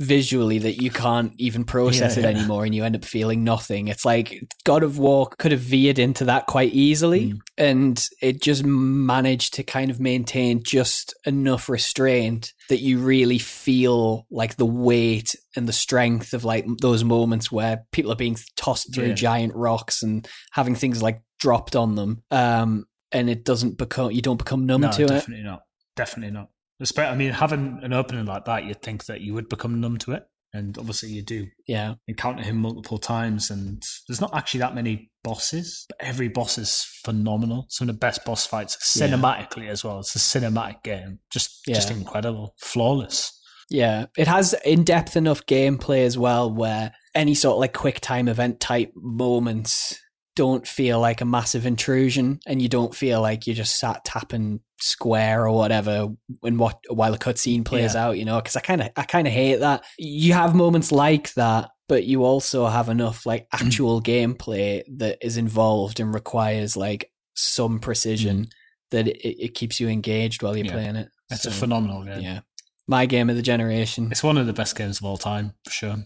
visually 0.00 0.58
that 0.58 0.82
you 0.82 0.90
can't 0.90 1.32
even 1.38 1.64
process 1.64 2.16
Yeah, 2.16 2.24
it 2.24 2.32
yeah. 2.32 2.38
anymore 2.38 2.64
and 2.64 2.74
you 2.74 2.82
end 2.84 2.96
up 2.96 3.04
feeling 3.04 3.44
nothing. 3.44 3.88
It's 3.88 4.04
like 4.04 4.42
God 4.64 4.82
of 4.82 4.98
War 4.98 5.28
could 5.38 5.52
have 5.52 5.60
veered 5.60 5.98
into 5.98 6.24
that 6.24 6.46
quite 6.46 6.72
easily 6.72 7.32
Mm. 7.32 7.38
and 7.56 8.08
it 8.20 8.42
just 8.42 8.64
managed 8.64 9.54
to 9.54 9.62
kind 9.62 9.90
of 9.90 10.00
maintain 10.00 10.62
just 10.64 11.14
enough 11.26 11.68
restraint 11.68 12.52
that 12.68 12.80
you 12.80 12.98
really 12.98 13.38
feel 13.38 14.26
like 14.30 14.56
the 14.56 14.66
weight 14.66 15.36
and 15.56 15.68
the 15.68 15.72
strength 15.72 16.34
of 16.34 16.44
like 16.44 16.66
those 16.80 17.04
moments 17.04 17.52
where 17.52 17.84
people 17.92 18.10
are 18.10 18.16
being 18.16 18.36
tossed 18.56 18.92
through 18.92 19.08
Yeah. 19.08 19.14
giant 19.14 19.54
rocks 19.54 20.02
and 20.02 20.26
having 20.52 20.74
things 20.74 21.02
like 21.02 21.22
dropped 21.38 21.76
on 21.76 21.94
them. 21.94 22.22
Um 22.32 22.86
and 23.12 23.30
it 23.30 23.44
doesn't 23.44 23.78
become 23.78 24.10
you 24.10 24.22
don't 24.22 24.38
become 24.38 24.66
numb 24.66 24.80
no, 24.80 24.90
to 24.90 25.04
it. 25.04 25.08
definitely 25.08 25.44
not. 25.44 25.62
Definitely 25.94 26.32
not. 26.32 26.48
I 26.96 27.14
mean, 27.14 27.32
having 27.32 27.80
an 27.82 27.92
opening 27.92 28.26
like 28.26 28.44
that, 28.44 28.64
you'd 28.64 28.82
think 28.82 29.06
that 29.06 29.20
you 29.20 29.34
would 29.34 29.48
become 29.48 29.80
numb 29.80 29.98
to 29.98 30.12
it, 30.12 30.24
and 30.52 30.76
obviously 30.78 31.10
you 31.10 31.22
do. 31.22 31.46
Yeah. 31.66 31.94
Encounter 32.08 32.42
him 32.42 32.56
multiple 32.56 32.98
times, 32.98 33.50
and 33.50 33.82
there's 34.08 34.20
not 34.20 34.34
actually 34.34 34.60
that 34.60 34.74
many 34.74 35.10
bosses, 35.22 35.86
but 35.88 35.96
every 36.00 36.28
boss 36.28 36.58
is 36.58 36.84
phenomenal. 37.04 37.66
Some 37.70 37.88
of 37.88 37.94
the 37.94 37.98
best 37.98 38.24
boss 38.24 38.44
fights, 38.46 38.96
Yeah. 38.96 39.08
cinematically 39.08 39.68
as 39.68 39.84
well. 39.84 40.00
It's 40.00 40.16
a 40.16 40.18
cinematic 40.18 40.82
game, 40.82 41.20
just 41.30 41.64
just 41.66 41.90
incredible, 41.90 42.54
flawless. 42.58 43.32
Yeah, 43.70 44.06
it 44.18 44.28
has 44.28 44.54
in 44.64 44.84
depth 44.84 45.16
enough 45.16 45.46
gameplay 45.46 46.04
as 46.04 46.18
well 46.18 46.52
where 46.52 46.92
any 47.14 47.34
sort 47.34 47.54
of 47.54 47.60
like 47.60 47.72
quick 47.72 48.00
time 48.00 48.28
event 48.28 48.60
type 48.60 48.92
moments 48.94 49.98
don't 50.36 50.66
feel 50.66 51.00
like 51.00 51.20
a 51.20 51.24
massive 51.24 51.64
intrusion 51.64 52.40
and 52.46 52.60
you 52.60 52.68
don't 52.68 52.94
feel 52.94 53.22
like 53.22 53.46
you're 53.46 53.54
just 53.56 53.76
sat 53.78 54.04
tapping 54.04 54.60
square 54.80 55.46
or 55.46 55.52
whatever 55.52 56.08
when 56.40 56.58
what 56.58 56.78
while 56.88 57.14
a 57.14 57.18
cutscene 57.18 57.64
plays 57.64 57.94
out, 57.96 58.18
you 58.18 58.24
know, 58.24 58.36
because 58.40 58.56
I 58.56 58.60
kind 58.60 58.82
of 58.82 58.90
I 58.96 59.04
kind 59.04 59.26
of 59.26 59.32
hate 59.32 59.56
that. 59.56 59.84
You 59.98 60.32
have 60.34 60.54
moments 60.54 60.92
like 60.92 61.32
that, 61.34 61.70
but 61.88 62.04
you 62.04 62.24
also 62.24 62.66
have 62.66 62.88
enough 62.88 63.26
like 63.26 63.44
mm. 63.44 63.64
actual 63.64 64.02
gameplay 64.02 64.82
that 64.96 65.18
is 65.20 65.36
involved 65.36 66.00
and 66.00 66.12
requires 66.12 66.76
like 66.76 67.10
some 67.34 67.78
precision 67.78 68.44
mm. 68.44 68.50
that 68.90 69.08
it, 69.08 69.44
it 69.44 69.54
keeps 69.54 69.80
you 69.80 69.88
engaged 69.88 70.42
while 70.42 70.56
you're 70.56 70.66
Yeah. 70.66 70.72
playing 70.72 70.96
it. 70.96 71.08
It's 71.30 71.46
a 71.46 71.50
phenomenal 71.50 72.04
game. 72.04 72.20
yeah. 72.20 72.40
My 72.86 73.06
game 73.06 73.30
of 73.30 73.36
the 73.36 73.42
generation. 73.42 74.08
It's 74.10 74.22
one 74.22 74.36
of 74.36 74.46
the 74.46 74.52
best 74.52 74.76
games 74.76 74.98
of 74.98 75.06
all 75.06 75.16
time, 75.16 75.54
for 75.64 75.70
sure. 75.70 75.96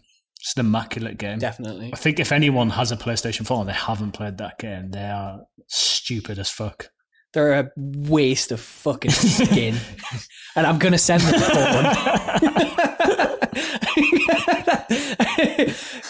It's 0.40 0.56
an 0.56 0.64
immaculate 0.64 1.18
game. 1.18 1.40
Definitely. 1.40 1.90
I 1.92 1.96
think 1.96 2.20
if 2.20 2.30
anyone 2.30 2.70
has 2.70 2.92
a 2.92 2.96
PlayStation 2.96 3.44
4 3.44 3.60
and 3.60 3.68
they 3.68 3.72
haven't 3.72 4.12
played 4.12 4.38
that 4.38 4.58
game, 4.58 4.92
they 4.92 5.04
are 5.04 5.40
stupid 5.66 6.38
as 6.38 6.48
fuck. 6.48 6.90
They're 7.34 7.60
a 7.60 7.70
waste 7.76 8.52
of 8.52 8.60
fucking 8.60 9.10
skin. 9.10 9.76
and 10.56 10.66
I'm 10.66 10.78
going 10.78 10.92
to 10.92 10.98
send 10.98 11.22
them 11.22 11.32
porn. 11.32 11.84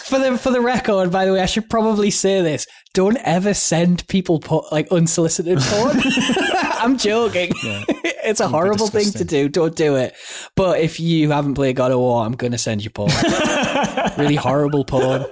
for 0.09 0.19
the 0.19 0.37
for 0.41 0.51
the 0.51 0.61
record, 0.61 1.11
by 1.11 1.25
the 1.25 1.33
way, 1.33 1.41
I 1.41 1.45
should 1.45 1.69
probably 1.69 2.09
say 2.09 2.41
this. 2.41 2.65
Don't 2.93 3.17
ever 3.17 3.53
send 3.53 4.07
people 4.07 4.65
like 4.71 4.91
unsolicited 4.91 5.59
porn. 5.59 5.99
I'm 6.79 6.97
joking. 6.97 7.51
it's 7.57 8.39
a 8.39 8.47
horrible 8.47 8.87
thing 8.87 9.11
to 9.11 9.23
do. 9.23 9.49
Don't 9.49 9.75
do 9.75 9.95
it. 9.97 10.15
But 10.55 10.79
if 10.79 10.99
you 10.99 11.31
haven't 11.31 11.55
played 11.55 11.75
God 11.75 11.91
of 11.91 11.99
War, 11.99 12.25
I'm 12.25 12.33
going 12.33 12.53
to 12.53 12.57
send 12.57 12.83
you 12.83 12.89
porn. 12.89 13.11
really 14.17 14.35
horrible 14.35 14.85
porn. 14.85 15.25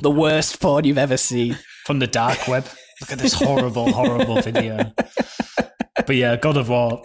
The 0.00 0.10
worst 0.10 0.60
porn 0.60 0.84
you've 0.84 0.98
ever 0.98 1.16
seen. 1.16 1.58
From 1.84 1.98
the 1.98 2.06
dark 2.06 2.46
web. 2.48 2.64
Look 3.02 3.12
at 3.12 3.18
this 3.18 3.34
horrible, 3.34 3.92
horrible 3.92 4.40
video. 4.42 4.92
But 6.06 6.16
yeah, 6.16 6.36
God 6.36 6.56
of 6.56 6.68
War, 6.68 7.02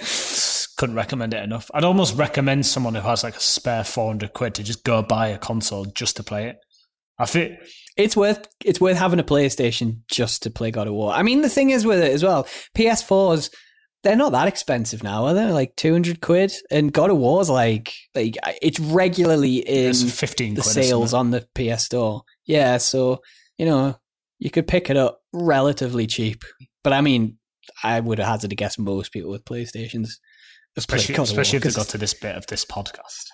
couldn't 0.77 0.95
recommend 0.95 1.33
it 1.33 1.43
enough. 1.43 1.69
I'd 1.73 1.83
almost 1.83 2.15
recommend 2.15 2.65
someone 2.65 2.93
who 2.95 3.01
has 3.01 3.23
like 3.23 3.35
a 3.35 3.39
spare 3.41 3.83
400 3.83 4.33
quid 4.33 4.55
to 4.55 4.63
just 4.63 4.83
go 4.83 5.01
buy 5.01 5.29
a 5.29 5.37
console 5.37 5.85
just 5.85 6.17
to 6.17 6.23
play 6.23 6.47
it. 6.49 6.57
I 7.19 7.25
think 7.25 7.57
It's 7.95 8.15
worth 8.15 8.47
it's 8.63 8.79
worth 8.79 8.97
having 8.97 9.19
a 9.19 9.23
PlayStation 9.23 10.01
just 10.07 10.43
to 10.43 10.51
play 10.51 10.69
God 10.69 10.87
of 10.87 10.93
War. 10.93 11.11
I 11.13 11.23
mean, 11.23 11.41
the 11.41 11.49
thing 11.49 11.71
is 11.71 11.83
with 11.85 11.99
it 11.99 12.13
as 12.13 12.23
well. 12.23 12.43
PS4s 12.77 13.49
they're 14.03 14.15
not 14.15 14.31
that 14.33 14.47
expensive 14.47 15.03
now, 15.03 15.25
are 15.25 15.33
they? 15.33 15.51
Like 15.51 15.75
two 15.75 15.91
hundred 15.91 16.21
quid, 16.21 16.53
and 16.69 16.93
God 16.93 17.09
of 17.09 17.17
War's 17.17 17.49
like 17.49 17.93
like 18.13 18.37
it's 18.61 18.79
regularly 18.79 19.57
in 19.57 19.89
it's 19.89 20.03
15 20.03 20.53
the 20.53 20.61
quid. 20.61 20.73
sales 20.73 21.13
on 21.13 21.31
the 21.31 21.47
PS 21.55 21.83
Store. 21.85 22.21
Yeah, 22.45 22.77
so 22.77 23.21
you 23.57 23.65
know 23.65 23.97
you 24.39 24.49
could 24.49 24.67
pick 24.67 24.89
it 24.89 24.97
up 24.97 25.19
relatively 25.33 26.07
cheap. 26.07 26.43
But 26.83 26.93
I 26.93 27.01
mean, 27.01 27.37
I 27.83 27.99
would 27.99 28.19
hazard 28.19 28.51
to 28.51 28.55
guess 28.55 28.77
most 28.77 29.11
people 29.11 29.31
with 29.31 29.45
PlayStations, 29.45 29.93
have 29.93 30.09
Especially, 30.77 31.15
of 31.15 31.31
War, 31.31 31.41
if 31.41 31.51
they 31.63 31.71
got 31.71 31.87
to 31.87 31.97
this 31.97 32.13
bit 32.13 32.35
of 32.35 32.45
this 32.47 32.63
podcast. 32.65 33.25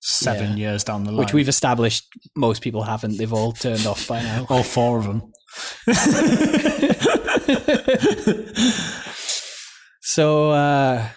Seven 0.00 0.50
Yeah. 0.56 0.70
years 0.70 0.84
down 0.84 1.04
the 1.04 1.10
line. 1.10 1.18
which 1.18 1.32
we've 1.32 1.48
established 1.48 2.06
most 2.36 2.62
people 2.62 2.82
haven't. 2.84 3.18
They've 3.18 3.32
all 3.32 3.52
turned 3.52 3.84
off 3.86 4.06
by 4.06 4.22
now. 4.22 4.46
all 4.48 4.62
four 4.62 4.98
of 4.98 5.06
them. 5.06 5.32
So, 10.00 10.50
uh, 10.52 11.08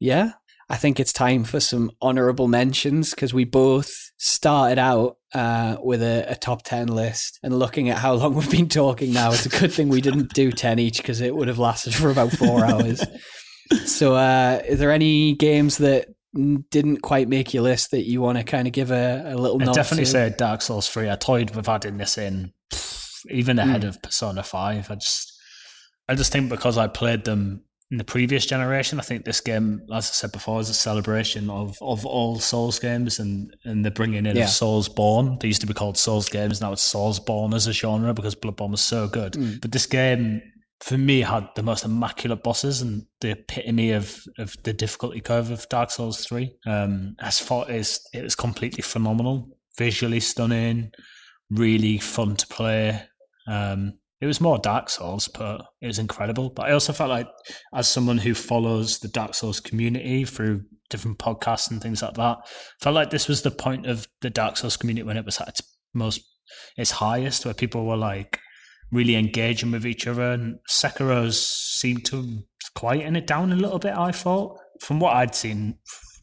yeah, 0.00 0.32
I 0.68 0.76
think 0.76 0.98
it's 1.00 1.12
time 1.12 1.44
for 1.44 1.60
some 1.60 1.90
honorable 2.02 2.48
mentions 2.48 3.10
because 3.10 3.32
we 3.32 3.44
both 3.44 4.10
started 4.18 4.78
out 4.78 5.16
uh, 5.34 5.76
with 5.82 6.02
a, 6.02 6.24
a 6.30 6.36
top 6.36 6.62
10 6.62 6.88
list. 6.88 7.40
And 7.42 7.58
looking 7.58 7.88
at 7.90 7.98
how 7.98 8.14
long 8.14 8.34
we've 8.34 8.50
been 8.50 8.68
talking 8.68 9.12
now, 9.12 9.32
it's 9.32 9.46
a 9.46 9.48
good 9.48 9.72
thing 9.72 9.88
we 9.88 10.00
didn't 10.00 10.32
do 10.32 10.52
10 10.52 10.78
each 10.78 10.98
because 10.98 11.20
it 11.20 11.34
would 11.34 11.48
have 11.48 11.58
lasted 11.58 11.94
for 11.94 12.10
about 12.10 12.30
four 12.32 12.64
hours. 12.70 13.02
So, 13.86 14.14
uh, 14.14 14.62
is 14.66 14.78
there 14.78 14.92
any 14.92 15.34
games 15.34 15.78
that 15.78 16.08
didn't 16.70 16.98
quite 16.98 17.28
make 17.28 17.54
your 17.54 17.62
list 17.62 17.90
that 17.92 18.04
you 18.08 18.20
want 18.20 18.38
to 18.38 18.44
kind 18.44 18.66
of 18.66 18.72
give 18.72 18.90
a, 18.90 19.22
a 19.26 19.36
little 19.36 19.60
I 19.62 19.72
definitely 19.72 20.04
to? 20.04 20.10
say 20.10 20.34
Dark 20.36 20.62
Souls 20.62 20.88
3. 20.88 21.10
I 21.10 21.16
toyed 21.16 21.54
with 21.54 21.68
adding 21.68 21.96
this 21.96 22.18
in 22.18 22.52
even 23.30 23.58
ahead 23.58 23.82
Hmm. 23.82 23.88
of 23.88 24.02
Persona 24.02 24.42
5. 24.42 24.90
I 24.90 24.94
just 24.96 25.32
I 26.08 26.14
just 26.14 26.30
think 26.32 26.50
because 26.50 26.76
I 26.76 26.86
played 26.88 27.24
them 27.24 27.62
in 27.94 27.98
the 27.98 28.04
previous 28.04 28.44
generation, 28.44 28.98
I 28.98 29.04
think 29.04 29.24
this 29.24 29.40
game, 29.40 29.86
as 29.92 30.10
I 30.10 30.14
said 30.14 30.32
before, 30.32 30.58
is 30.60 30.68
a 30.68 30.74
celebration 30.74 31.48
of, 31.48 31.78
of 31.80 32.04
all 32.04 32.40
Souls 32.40 32.80
games 32.80 33.20
and, 33.20 33.54
and 33.64 33.84
the 33.84 33.90
bringing 33.92 34.26
in 34.26 34.34
Yeah. 34.36 34.42
of 34.44 34.48
Soulsborne. 34.48 35.38
They 35.38 35.46
used 35.46 35.60
to 35.60 35.66
be 35.68 35.74
called 35.74 35.96
Souls 35.96 36.28
games, 36.28 36.60
now 36.60 36.72
it's 36.72 36.92
Soulsborne 36.92 37.54
as 37.54 37.68
a 37.68 37.72
genre 37.72 38.12
because 38.12 38.34
Bloodborne 38.34 38.72
was 38.72 38.80
so 38.80 39.06
good. 39.06 39.34
Mm. 39.34 39.60
But 39.60 39.70
this 39.70 39.86
game, 39.86 40.42
for 40.80 40.98
me, 40.98 41.20
had 41.20 41.48
the 41.54 41.62
most 41.62 41.84
immaculate 41.84 42.42
bosses 42.42 42.82
and 42.82 43.06
the 43.20 43.30
epitome 43.30 43.92
of, 43.92 44.20
of 44.38 44.56
the 44.64 44.72
difficulty 44.72 45.20
curve 45.20 45.52
of 45.52 45.68
Dark 45.68 45.92
Souls 45.92 46.24
3. 46.26 46.52
Um, 46.66 47.14
as 47.20 47.38
far 47.38 47.64
as 47.70 48.00
it 48.12 48.24
was 48.24 48.34
completely 48.34 48.82
phenomenal, 48.82 49.46
visually 49.78 50.18
stunning, 50.18 50.90
really 51.48 51.98
fun 51.98 52.34
to 52.34 52.46
play. 52.48 53.02
Um, 53.46 53.92
it 54.24 54.26
was 54.26 54.40
more 54.40 54.56
Dark 54.56 54.88
Souls, 54.88 55.28
but 55.28 55.60
it 55.82 55.86
was 55.86 55.98
incredible. 55.98 56.48
But 56.48 56.66
I 56.66 56.72
also 56.72 56.94
felt 56.94 57.10
like, 57.10 57.28
as 57.74 57.86
someone 57.86 58.16
who 58.16 58.32
follows 58.32 59.00
the 59.00 59.08
Dark 59.08 59.34
Souls 59.34 59.60
community 59.60 60.24
through 60.24 60.62
different 60.88 61.18
podcasts 61.18 61.70
and 61.70 61.82
things 61.82 62.00
like 62.00 62.14
that, 62.14 62.38
felt 62.80 62.94
like 62.94 63.10
this 63.10 63.28
was 63.28 63.42
the 63.42 63.50
point 63.50 63.84
of 63.84 64.08
the 64.22 64.30
Dark 64.30 64.56
Souls 64.56 64.78
community 64.78 65.02
when 65.06 65.18
it 65.18 65.26
was 65.26 65.38
at 65.42 65.48
its 65.48 65.62
most, 65.92 66.22
its 66.78 66.92
highest, 66.92 67.44
where 67.44 67.52
people 67.52 67.84
were 67.84 67.98
like 67.98 68.40
really 68.90 69.14
engaging 69.16 69.72
with 69.72 69.84
each 69.84 70.06
other. 70.06 70.32
And 70.32 70.56
Sekiro's 70.70 71.38
seemed 71.46 72.06
to 72.06 72.38
quieten 72.74 73.16
it 73.16 73.26
down 73.26 73.52
a 73.52 73.56
little 73.56 73.78
bit. 73.78 73.94
I 73.94 74.10
thought, 74.10 74.58
from 74.80 75.00
what 75.00 75.14
I'd 75.16 75.34
seen, 75.34 75.76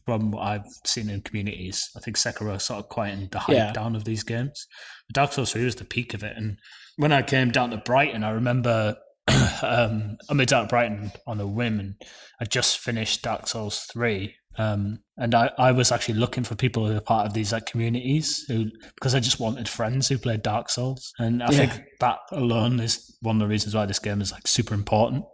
from 0.06 0.32
what 0.32 0.42
I've 0.42 0.66
seen 0.84 1.08
in 1.08 1.20
communities, 1.20 1.88
I 1.96 2.00
think 2.00 2.16
Sekiro 2.16 2.60
sort 2.60 2.80
of 2.80 2.88
quietened 2.88 3.30
the 3.30 3.38
hype 3.38 3.54
Yeah. 3.54 3.72
down 3.72 3.94
of 3.94 4.04
these 4.04 4.24
games. 4.24 4.66
Dark 5.12 5.32
Souls 5.32 5.52
3 5.52 5.64
was 5.64 5.76
the 5.76 5.84
peak 5.84 6.14
of 6.14 6.24
it. 6.24 6.36
And 6.36 6.56
when 6.96 7.12
I 7.12 7.22
came 7.22 7.50
down 7.50 7.70
to 7.70 7.76
Brighton, 7.78 8.24
I 8.24 8.30
remember 8.30 8.96
um, 9.62 10.16
I 10.28 10.34
moved 10.34 10.52
out 10.52 10.64
of 10.64 10.68
Brighton 10.68 11.12
on 11.26 11.40
a 11.40 11.46
whim 11.46 11.80
and 11.80 11.94
I 12.40 12.44
just 12.44 12.78
finished 12.78 13.22
Dark 13.22 13.46
Souls 13.46 13.86
3. 13.92 14.34
Um, 14.58 14.98
and 15.16 15.34
I, 15.34 15.50
I 15.56 15.72
was 15.72 15.90
actually 15.90 16.18
looking 16.18 16.44
for 16.44 16.54
people 16.54 16.86
who 16.86 16.94
are 16.96 17.00
part 17.00 17.26
of 17.26 17.32
these 17.32 17.52
like 17.52 17.64
communities 17.64 18.44
who 18.48 18.66
because 18.96 19.14
I 19.14 19.20
just 19.20 19.40
wanted 19.40 19.66
friends 19.68 20.08
who 20.08 20.18
played 20.18 20.42
Dark 20.42 20.68
Souls. 20.68 21.12
And 21.18 21.42
I 21.42 21.50
Yeah. 21.50 21.66
think 21.66 21.82
that 22.00 22.18
alone 22.32 22.78
is 22.80 23.16
one 23.22 23.36
of 23.36 23.40
the 23.40 23.46
reasons 23.48 23.74
why 23.74 23.86
this 23.86 23.98
game 23.98 24.20
is 24.20 24.30
like 24.32 24.46
super 24.46 24.74
important. 24.74 25.24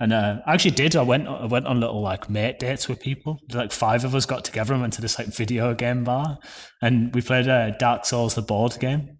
And 0.00 0.12
uh, 0.12 0.38
I 0.46 0.52
actually 0.54 0.72
did. 0.72 0.94
I 0.94 1.02
went. 1.02 1.26
I 1.26 1.46
went 1.46 1.66
on 1.66 1.80
little 1.80 2.02
like 2.02 2.28
mate 2.28 2.58
dates 2.58 2.86
with 2.86 3.00
people. 3.00 3.40
Like 3.50 3.72
five 3.72 4.04
of 4.04 4.14
us 4.14 4.26
got 4.26 4.44
together 4.44 4.74
and 4.74 4.82
went 4.82 4.92
to 4.94 5.00
this 5.00 5.18
like 5.18 5.28
video 5.28 5.72
game 5.74 6.04
bar, 6.04 6.36
and 6.82 7.14
we 7.14 7.22
played 7.22 7.48
uh, 7.48 7.70
Dark 7.78 8.04
Souls, 8.04 8.34
the 8.34 8.42
board 8.42 8.76
game. 8.78 9.16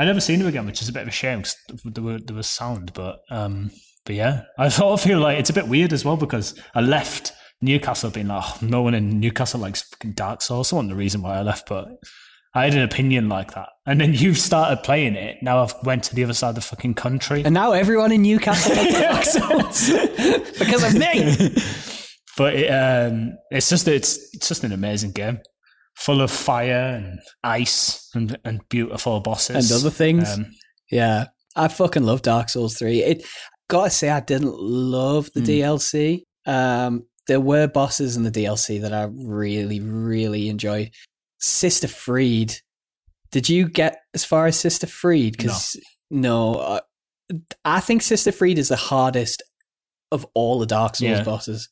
I 0.00 0.06
never 0.06 0.18
seen 0.18 0.40
him 0.40 0.46
again, 0.46 0.64
which 0.64 0.80
is 0.80 0.88
a 0.88 0.94
bit 0.94 1.02
of 1.02 1.08
a 1.08 1.10
shame 1.10 1.40
because 1.40 1.82
there 1.84 2.02
were 2.02 2.18
there 2.18 2.34
was 2.34 2.46
sound, 2.46 2.94
but 2.94 3.20
um, 3.28 3.70
but 4.06 4.14
yeah, 4.14 4.44
I 4.56 4.68
sort 4.70 4.94
of 4.94 5.02
feel 5.02 5.18
like 5.18 5.38
it's 5.38 5.50
a 5.50 5.52
bit 5.52 5.68
weird 5.68 5.92
as 5.92 6.06
well 6.06 6.16
because 6.16 6.58
I 6.74 6.80
left 6.80 7.34
Newcastle 7.60 8.08
being 8.08 8.28
like, 8.28 8.42
oh, 8.42 8.58
no 8.62 8.80
one 8.80 8.94
in 8.94 9.20
Newcastle 9.20 9.60
likes 9.60 9.82
fucking 9.82 10.12
Dark 10.12 10.40
Souls. 10.40 10.68
That's 10.68 10.72
one 10.72 10.88
the 10.88 10.94
reason 10.94 11.20
why 11.20 11.36
I 11.36 11.42
left, 11.42 11.68
but 11.68 11.86
I 12.54 12.64
had 12.64 12.72
an 12.72 12.80
opinion 12.80 13.28
like 13.28 13.52
that, 13.52 13.68
and 13.84 14.00
then 14.00 14.14
you've 14.14 14.38
started 14.38 14.82
playing 14.84 15.16
it. 15.16 15.36
Now 15.42 15.62
I've 15.62 15.74
went 15.84 16.04
to 16.04 16.14
the 16.14 16.24
other 16.24 16.32
side 16.32 16.48
of 16.48 16.54
the 16.54 16.60
fucking 16.62 16.94
country. 16.94 17.44
And 17.44 17.52
now 17.52 17.72
everyone 17.72 18.10
in 18.10 18.22
Newcastle 18.22 18.74
Dark 18.92 19.24
Souls 19.24 19.90
because 20.58 20.82
of 20.82 20.98
me. 20.98 21.54
but 22.38 22.54
it, 22.54 22.68
um, 22.68 23.36
it's 23.50 23.68
just 23.68 23.86
it's 23.86 24.16
it's 24.32 24.48
just 24.48 24.64
an 24.64 24.72
amazing 24.72 25.12
game, 25.12 25.40
full 25.96 26.20
of 26.22 26.30
fire 26.30 26.96
and 26.96 27.18
ice 27.44 28.08
and 28.14 28.38
and 28.44 28.60
beautiful 28.68 29.20
bosses 29.20 29.70
And 29.70 29.80
other 29.80 29.90
things. 29.90 30.28
Um, 30.30 30.46
Yeah, 30.90 31.26
I 31.56 31.68
fucking 31.68 32.02
love 32.04 32.22
Dark 32.22 32.48
Souls 32.48 32.76
three. 32.76 33.02
It 33.02 33.24
gotta 33.68 33.90
say, 33.90 34.08
I 34.10 34.20
didn't 34.20 34.58
love 34.58 35.30
the 35.34 35.40
Mm. 35.40 35.46
DLC. 35.46 36.22
Um, 36.46 37.04
there 37.28 37.40
were 37.40 37.68
bosses 37.68 38.16
in 38.16 38.24
the 38.24 38.30
DLC 38.30 38.80
that 38.80 38.92
I 38.92 39.04
really, 39.04 39.78
really 39.80 40.48
enjoyed. 40.48 40.90
Sister 41.38 41.86
Friede. 41.86 42.56
Did 43.30 43.48
you 43.48 43.68
get 43.68 44.00
as 44.14 44.24
far 44.24 44.46
as 44.46 44.58
Sister 44.58 44.86
Friede? 44.88 45.36
Because 45.36 45.76
no, 46.10 46.56
uh, 46.56 46.80
I 47.64 47.78
think 47.78 48.02
Sister 48.02 48.32
Friede 48.32 48.58
is 48.58 48.68
the 48.68 48.76
hardest 48.76 49.42
of 50.10 50.26
all 50.34 50.58
the 50.58 50.66
Dark 50.66 50.96
Souls 50.96 51.08
Yeah. 51.10 51.22
bosses. 51.22 51.68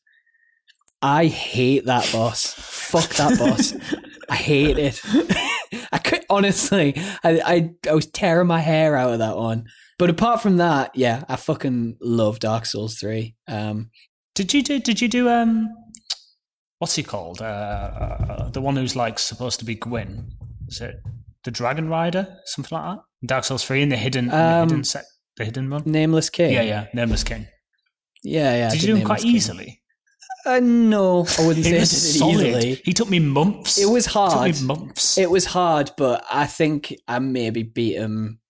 I 1.02 1.26
hate 1.26 1.86
that 1.86 2.08
boss. 2.12 2.54
Fuck 2.56 3.08
that 3.16 3.36
boss. 3.38 3.72
I 4.30 4.36
hate 4.36 4.78
it. 4.78 5.00
I 5.92 5.98
could 5.98 6.24
honestly, 6.30 6.94
I, 7.24 7.40
I 7.44 7.70
I 7.90 7.94
was 7.94 8.06
tearing 8.06 8.46
my 8.48 8.60
hair 8.60 8.96
out 8.96 9.12
of 9.12 9.18
that 9.20 9.36
one. 9.36 9.64
But 9.98 10.10
apart 10.10 10.40
from 10.42 10.58
that, 10.58 10.90
yeah, 10.94 11.24
I 11.28 11.36
fucking 11.36 11.96
love 12.00 12.38
Dark 12.38 12.66
Souls 12.66 12.98
three. 12.98 13.34
Um, 13.48 13.90
Did 14.34 14.52
you 14.54 14.62
do? 14.62 14.78
Did 14.78 15.00
you 15.00 15.08
do? 15.08 15.28
Um, 15.28 15.68
what's 16.78 16.94
he 16.94 17.02
called? 17.02 17.40
Uh, 17.42 17.44
uh, 17.44 18.50
the 18.50 18.60
one 18.60 18.76
who's 18.76 18.94
like 18.96 19.18
supposed 19.18 19.58
to 19.60 19.64
be 19.64 19.74
Gwyn. 19.74 20.30
Is 20.68 20.80
it 20.80 20.96
the 21.44 21.50
Dragon 21.50 21.88
Rider? 21.88 22.36
Something 22.44 22.78
like 22.78 22.96
that. 22.96 23.02
Dark 23.26 23.44
Souls 23.44 23.64
three 23.64 23.82
and 23.82 23.90
the 23.90 23.96
hidden, 23.96 24.26
the 24.28 24.36
Um, 24.36 24.68
hidden, 24.68 24.84
sec- 24.84 25.04
the 25.36 25.44
hidden 25.44 25.68
one. 25.70 25.82
Nameless 25.86 26.30
King. 26.30 26.52
Yeah, 26.52 26.62
yeah, 26.62 26.86
Nameless 26.94 27.24
King. 27.24 27.46
yeah, 28.22 28.54
yeah. 28.56 28.68
Did 28.70 28.80
did 28.80 28.82
you 28.88 28.94
do 28.94 29.00
him 29.00 29.06
quite 29.06 29.22
King. 29.22 29.34
easily? 29.34 29.77
Uh, 30.46 30.60
no, 30.60 31.26
I 31.38 31.46
wouldn't 31.46 31.64
say 31.64 31.70
He 31.72 31.76
I 31.76 31.80
was 31.80 31.90
did 31.90 31.98
it 32.16 32.18
solid. 32.18 32.46
easily. 32.46 32.82
He 32.84 32.92
took 32.92 33.10
me 33.10 33.18
months. 33.18 33.78
It 33.78 33.86
was 33.90 34.06
hard. 34.06 34.48
It 34.50 34.52
took 34.54 34.62
me 34.62 34.66
months. 34.66 35.18
It 35.18 35.30
was 35.30 35.44
hard, 35.46 35.90
but 35.96 36.24
I 36.30 36.46
think 36.46 36.94
I 37.06 37.18
maybe 37.18 37.62
beat 37.64 37.96
him 37.96 38.40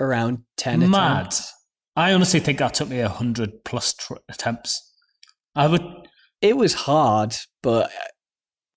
around 0.00 0.38
ten 0.56 0.80
Mad. 0.90 1.18
attempts. 1.26 1.52
I 1.96 2.12
honestly 2.14 2.40
think 2.40 2.58
that 2.58 2.74
took 2.74 2.88
me 2.88 3.00
a 3.00 3.08
hundred 3.08 3.64
plus 3.64 3.92
tr- 3.94 4.14
attempts. 4.28 4.90
I 5.54 5.66
would. 5.66 5.82
It 6.40 6.56
was 6.56 6.72
hard, 6.72 7.36
but 7.62 7.90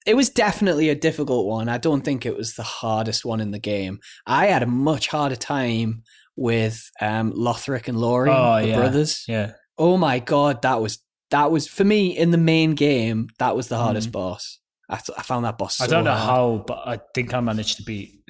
it 0.05 0.15
was 0.15 0.29
definitely 0.29 0.89
a 0.89 0.95
difficult 0.95 1.47
one. 1.47 1.69
I 1.69 1.77
don't 1.77 2.01
think 2.01 2.25
it 2.25 2.35
was 2.35 2.55
the 2.55 2.63
hardest 2.63 3.23
one 3.23 3.39
in 3.39 3.51
the 3.51 3.59
game. 3.59 3.99
I 4.27 4.47
had 4.47 4.63
a 4.63 4.67
much 4.67 5.07
harder 5.07 5.37
time 5.37 6.03
with 6.35 6.89
um, 6.99 7.31
Lothric 7.31 7.87
and 7.87 7.97
Lorien, 7.97 8.35
Oh, 8.35 8.59
the 8.61 8.67
yeah. 8.67 8.75
brothers. 8.75 9.23
Yeah. 9.27 9.51
Oh 9.77 9.95
my 9.97 10.19
god, 10.19 10.61
that 10.63 10.81
was 10.81 10.99
that 11.33 11.51
was 11.51 11.67
for 11.67 11.83
me 11.83 12.15
in 12.15 12.31
the 12.31 12.37
main 12.37 12.75
game. 12.75 13.27
That 13.39 13.55
was 13.55 13.67
the 13.67 13.77
hardest 13.77 14.11
boss. 14.11 14.59
I, 14.89 14.97
th- 14.97 15.17
I 15.17 15.23
found 15.23 15.45
that 15.45 15.57
boss. 15.57 15.77
So 15.77 15.85
Mm. 15.85 15.87
I 15.87 15.91
don't 15.91 16.03
know 16.05 16.11
hard. 16.13 16.29
how, 16.59 16.63
but 16.67 16.81
I 16.87 16.99
think 17.15 17.33
I 17.33 17.39
managed 17.39 17.77
to 17.77 17.83
beat 17.83 18.21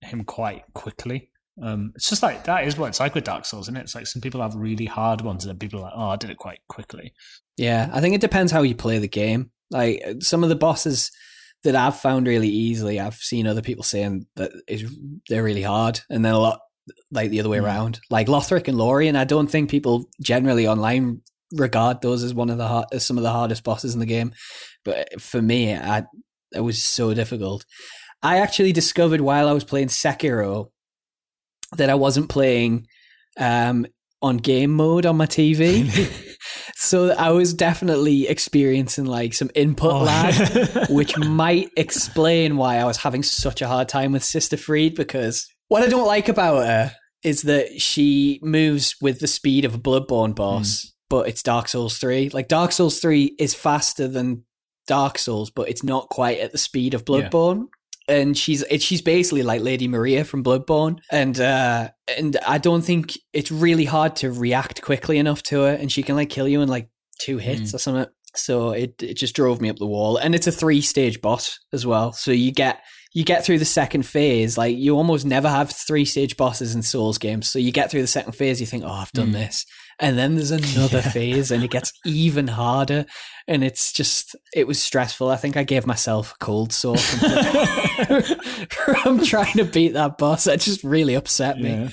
him 0.00 0.24
quite 0.24 0.62
quickly. 0.74 1.30
Um, 1.62 1.92
it's 1.96 2.08
just 2.08 2.22
like 2.22 2.44
that 2.44 2.66
is 2.66 2.78
what 2.78 2.86
it's 2.88 3.00
like 3.00 3.14
with 3.14 3.24
Dark 3.24 3.44
Souls, 3.44 3.64
isn't 3.66 3.76
it? 3.76 3.80
It's 3.82 3.94
like 3.94 4.06
some 4.06 4.22
people 4.22 4.40
have 4.40 4.54
really 4.54 4.86
hard 4.86 5.20
ones, 5.22 5.44
and 5.44 5.50
then 5.50 5.58
people 5.58 5.80
are 5.80 5.82
like, 5.84 5.92
"Oh, 5.96 6.08
I 6.10 6.16
did 6.16 6.30
it 6.30 6.36
quite 6.38 6.60
quickly." 6.68 7.12
Yeah, 7.56 7.90
I 7.92 8.00
think 8.00 8.14
it 8.14 8.20
depends 8.20 8.52
how 8.52 8.62
you 8.62 8.74
play 8.76 8.98
the 8.98 9.08
game. 9.08 9.50
Like 9.70 10.02
some 10.20 10.42
of 10.44 10.48
the 10.50 10.56
bosses 10.56 11.10
that 11.64 11.74
I've 11.74 11.98
found 11.98 12.28
really 12.28 12.48
easily, 12.48 13.00
I've 13.00 13.16
seen 13.16 13.46
other 13.48 13.60
people 13.62 13.82
saying 13.82 14.26
that 14.36 14.52
is 14.68 14.84
they're 15.28 15.42
really 15.42 15.62
hard, 15.64 16.00
and 16.08 16.24
then 16.24 16.32
a 16.34 16.38
lot 16.38 16.60
like 17.10 17.30
the 17.30 17.40
other 17.40 17.48
way 17.50 17.58
Mm. 17.58 17.64
around. 17.64 18.00
Like 18.08 18.28
Lothric 18.28 18.68
and 18.68 18.78
Lorien, 18.78 19.16
I 19.16 19.24
don't 19.24 19.48
think 19.50 19.68
people 19.68 20.08
generally 20.22 20.66
online 20.68 21.20
regard 21.52 22.00
those 22.02 22.22
as 22.22 22.34
one 22.34 22.50
of 22.50 22.58
the 22.58 22.66
hard, 22.66 22.86
as 22.92 23.04
some 23.06 23.16
of 23.16 23.22
the 23.22 23.30
hardest 23.30 23.64
bosses 23.64 23.94
in 23.94 24.00
the 24.00 24.06
game. 24.06 24.32
But 24.84 25.20
for 25.20 25.40
me, 25.42 25.74
I 25.74 26.04
it 26.54 26.60
was 26.60 26.82
so 26.82 27.14
difficult. 27.14 27.64
I 28.22 28.38
actually 28.38 28.72
discovered 28.72 29.20
while 29.20 29.48
I 29.48 29.52
was 29.52 29.64
playing 29.64 29.88
Sekiro 29.88 30.70
that 31.76 31.90
I 31.90 31.94
wasn't 31.94 32.28
playing 32.28 32.86
um, 33.38 33.86
on 34.22 34.38
game 34.38 34.70
mode 34.72 35.06
on 35.06 35.16
my 35.16 35.26
TV. 35.26 35.88
so 36.76 37.10
I 37.12 37.30
was 37.30 37.54
definitely 37.54 38.26
experiencing 38.26 39.04
like 39.04 39.34
some 39.34 39.50
input 39.54 39.92
Oh. 39.92 40.02
lag, 40.02 40.88
which 40.90 41.16
might 41.18 41.70
explain 41.76 42.56
why 42.56 42.78
I 42.78 42.84
was 42.84 42.96
having 42.96 43.22
such 43.22 43.62
a 43.62 43.68
hard 43.68 43.88
time 43.88 44.12
with 44.12 44.24
Sister 44.24 44.56
Friede 44.56 44.96
because 44.96 45.46
what 45.68 45.82
I 45.82 45.88
don't 45.88 46.06
like 46.06 46.28
about 46.28 46.66
her 46.66 46.92
is 47.22 47.42
that 47.42 47.80
she 47.80 48.40
moves 48.42 48.96
with 49.00 49.20
the 49.20 49.26
speed 49.26 49.64
of 49.64 49.74
a 49.74 49.78
Bloodborne 49.78 50.34
boss, 50.34 50.90
but 51.08 51.28
it's 51.28 51.42
Dark 51.42 51.68
Souls 51.68 51.98
3. 51.98 52.30
Like 52.30 52.48
Dark 52.48 52.72
Souls 52.72 53.00
3 53.00 53.36
is 53.38 53.54
faster 53.54 54.08
than 54.08 54.44
Dark 54.86 55.18
Souls, 55.18 55.50
but 55.50 55.68
it's 55.68 55.82
not 55.82 56.08
quite 56.08 56.38
at 56.38 56.52
the 56.52 56.58
speed 56.58 56.94
of 56.94 57.02
Yeah. 57.06 57.28
Bloodborne. 57.28 57.66
And 58.08 58.36
she's 58.38 58.62
it, 58.62 58.80
she's 58.80 59.02
basically 59.02 59.42
like 59.42 59.60
Lady 59.60 59.86
Maria 59.86 60.24
from 60.24 60.42
Bloodborne, 60.42 60.98
and 61.12 61.38
uh, 61.38 61.90
and 62.16 62.38
I 62.46 62.56
don't 62.56 62.80
think 62.80 63.18
it's 63.34 63.52
really 63.52 63.84
hard 63.84 64.16
to 64.16 64.32
react 64.32 64.80
quickly 64.80 65.18
enough 65.18 65.42
to 65.44 65.60
her, 65.60 65.74
and 65.74 65.92
she 65.92 66.02
can 66.02 66.16
like 66.16 66.30
kill 66.30 66.48
you 66.48 66.62
in 66.62 66.70
like 66.70 66.88
two 67.18 67.36
hits 67.36 67.74
or 67.74 67.78
something. 67.78 68.06
So 68.34 68.70
it 68.70 69.02
it 69.02 69.14
just 69.18 69.36
drove 69.36 69.60
me 69.60 69.68
up 69.68 69.76
the 69.76 69.84
wall, 69.86 70.16
and 70.16 70.34
it's 70.34 70.46
a 70.46 70.52
three 70.52 70.80
stage 70.80 71.20
boss 71.20 71.58
as 71.74 71.84
well. 71.84 72.12
So 72.12 72.30
you 72.30 72.50
get 72.50 72.80
you 73.14 73.24
get 73.24 73.44
through 73.44 73.58
the 73.58 73.64
second 73.64 74.02
phase, 74.04 74.58
like 74.58 74.76
you 74.76 74.96
almost 74.96 75.24
never 75.26 75.48
have 75.48 75.70
three 75.70 76.04
stage 76.04 76.36
bosses 76.36 76.74
in 76.74 76.82
Souls 76.82 77.18
games. 77.18 77.48
So 77.48 77.58
you 77.58 77.72
get 77.72 77.90
through 77.90 78.02
the 78.02 78.06
second 78.06 78.32
phase, 78.32 78.60
you 78.60 78.66
think, 78.66 78.84
oh, 78.84 78.90
I've 78.90 79.12
done 79.12 79.28
Mm. 79.30 79.32
this, 79.32 79.64
and 79.98 80.18
then 80.18 80.34
there's 80.36 80.50
another 80.50 81.02
phase, 81.16 81.50
and 81.50 81.64
it 81.64 81.70
gets 81.70 81.92
even 82.04 82.48
harder, 82.48 83.06
and 83.46 83.64
it's 83.64 83.92
just 83.92 84.36
it 84.54 84.66
was 84.66 84.80
stressful. 84.82 85.30
I 85.30 85.36
think 85.36 85.56
I 85.56 85.64
gave 85.64 85.86
myself 85.86 86.32
a 86.34 86.44
cold 86.44 86.72
sore 86.72 86.98
from, 86.98 88.22
from 88.70 89.24
trying 89.24 89.54
to 89.56 89.64
beat 89.64 89.94
that 89.94 90.18
boss. 90.18 90.44
That 90.44 90.60
just 90.60 90.84
really 90.84 91.14
upset 91.14 91.58
me. 91.58 91.70
Yeah. 91.70 91.88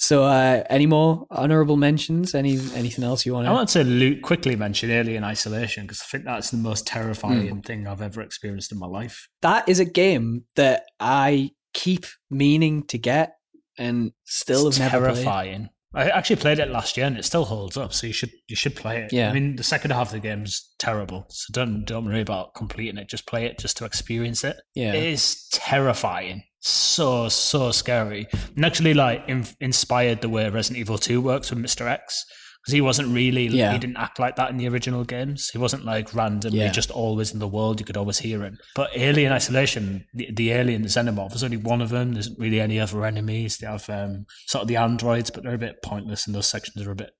So, 0.00 0.22
uh, 0.24 0.62
any 0.70 0.86
more 0.86 1.26
honorable 1.28 1.76
mentions? 1.76 2.32
Any 2.34 2.52
anything 2.74 3.04
else 3.04 3.26
you 3.26 3.34
want 3.34 3.46
to... 3.46 3.50
I 3.50 3.52
want 3.52 3.68
to 3.70 3.82
Luke 3.82 4.22
quickly 4.22 4.54
mention 4.54 4.92
Alien 4.92 5.24
Isolation 5.24 5.84
because 5.84 6.00
I 6.00 6.04
think 6.04 6.24
that's 6.24 6.50
the 6.52 6.56
most 6.56 6.86
terrifying 6.86 7.48
Hmm. 7.48 7.60
thing 7.60 7.86
I've 7.88 8.00
ever 8.00 8.22
experienced 8.22 8.70
in 8.70 8.78
my 8.78 8.86
life. 8.86 9.28
That 9.42 9.68
is 9.68 9.80
a 9.80 9.84
game 9.84 10.44
that 10.54 10.84
I 11.00 11.50
keep 11.74 12.06
meaning 12.30 12.84
to 12.84 12.98
get 12.98 13.32
and 13.76 14.12
still 14.24 14.68
It's 14.68 14.78
have 14.78 14.92
never 14.92 15.06
played. 15.06 15.14
terrifying. 15.16 15.68
I 15.94 16.10
actually 16.10 16.36
played 16.36 16.58
it 16.60 16.68
last 16.70 16.96
year 16.96 17.06
and 17.06 17.16
it 17.18 17.24
still 17.24 17.46
holds 17.46 17.76
up, 17.76 17.92
so 17.92 18.06
you 18.06 18.12
should 18.12 18.30
you 18.46 18.54
should 18.54 18.76
play 18.76 19.02
it. 19.02 19.12
Yeah. 19.12 19.30
I 19.30 19.32
mean 19.32 19.56
the 19.56 19.64
second 19.64 19.90
half 19.90 20.08
of 20.08 20.12
the 20.12 20.20
game's 20.20 20.74
terrible, 20.78 21.24
so 21.30 21.46
don't 21.52 21.84
don't 21.84 22.04
worry 22.04 22.20
about 22.20 22.54
completing 22.54 22.98
it. 22.98 23.08
Just 23.08 23.26
play 23.26 23.46
it 23.46 23.58
just 23.58 23.76
to 23.78 23.84
experience 23.84 24.44
it. 24.44 24.56
Yeah, 24.74 24.92
It 24.92 25.02
is 25.02 25.48
terrifying, 25.50 26.42
so 26.60 27.28
so 27.28 27.70
scary, 27.70 28.26
and 28.56 28.64
actually 28.64 28.94
like 28.94 29.24
in, 29.28 29.44
inspired 29.60 30.20
the 30.20 30.28
way 30.28 30.48
Resident 30.48 30.78
Evil 30.80 30.98
Two 30.98 31.20
works 31.20 31.50
with 31.50 31.58
Mister 31.58 31.86
X 31.88 32.24
because 32.60 32.72
he 32.72 32.80
wasn't 32.80 33.14
really 33.14 33.46
Yeah. 33.46 33.72
he 33.72 33.78
didn't 33.78 33.96
act 33.98 34.18
like 34.18 34.34
that 34.36 34.50
in 34.50 34.56
the 34.56 34.68
original 34.68 35.04
games. 35.04 35.48
He 35.50 35.58
wasn't 35.58 35.84
like 35.84 36.12
randomly 36.14 36.58
Yeah. 36.58 36.72
just 36.72 36.90
always 36.90 37.32
in 37.32 37.38
the 37.38 37.46
world. 37.46 37.78
You 37.78 37.86
could 37.86 37.96
always 37.96 38.18
hear 38.18 38.42
him. 38.42 38.58
But 38.74 38.90
Alien 38.96 39.32
Isolation, 39.32 40.04
the, 40.12 40.28
the 40.32 40.50
alien, 40.50 40.82
the 40.82 40.88
xenomorph, 40.88 41.28
there's 41.30 41.44
only 41.44 41.56
one 41.56 41.80
of 41.80 41.90
them. 41.90 42.12
There 42.12 42.20
isn't 42.20 42.38
really 42.38 42.60
any 42.60 42.80
other 42.80 43.04
enemies. 43.04 43.58
They 43.58 43.68
have 43.68 43.88
um, 43.88 44.26
sort 44.46 44.62
of 44.62 44.68
the 44.68 44.76
androids, 44.76 45.30
but 45.30 45.44
they're 45.44 45.54
a 45.54 45.58
bit 45.58 45.82
pointless, 45.84 46.26
and 46.26 46.34
those 46.34 46.48
sections 46.48 46.84
are 46.84 46.90
a 46.90 46.96
bit 46.96 47.10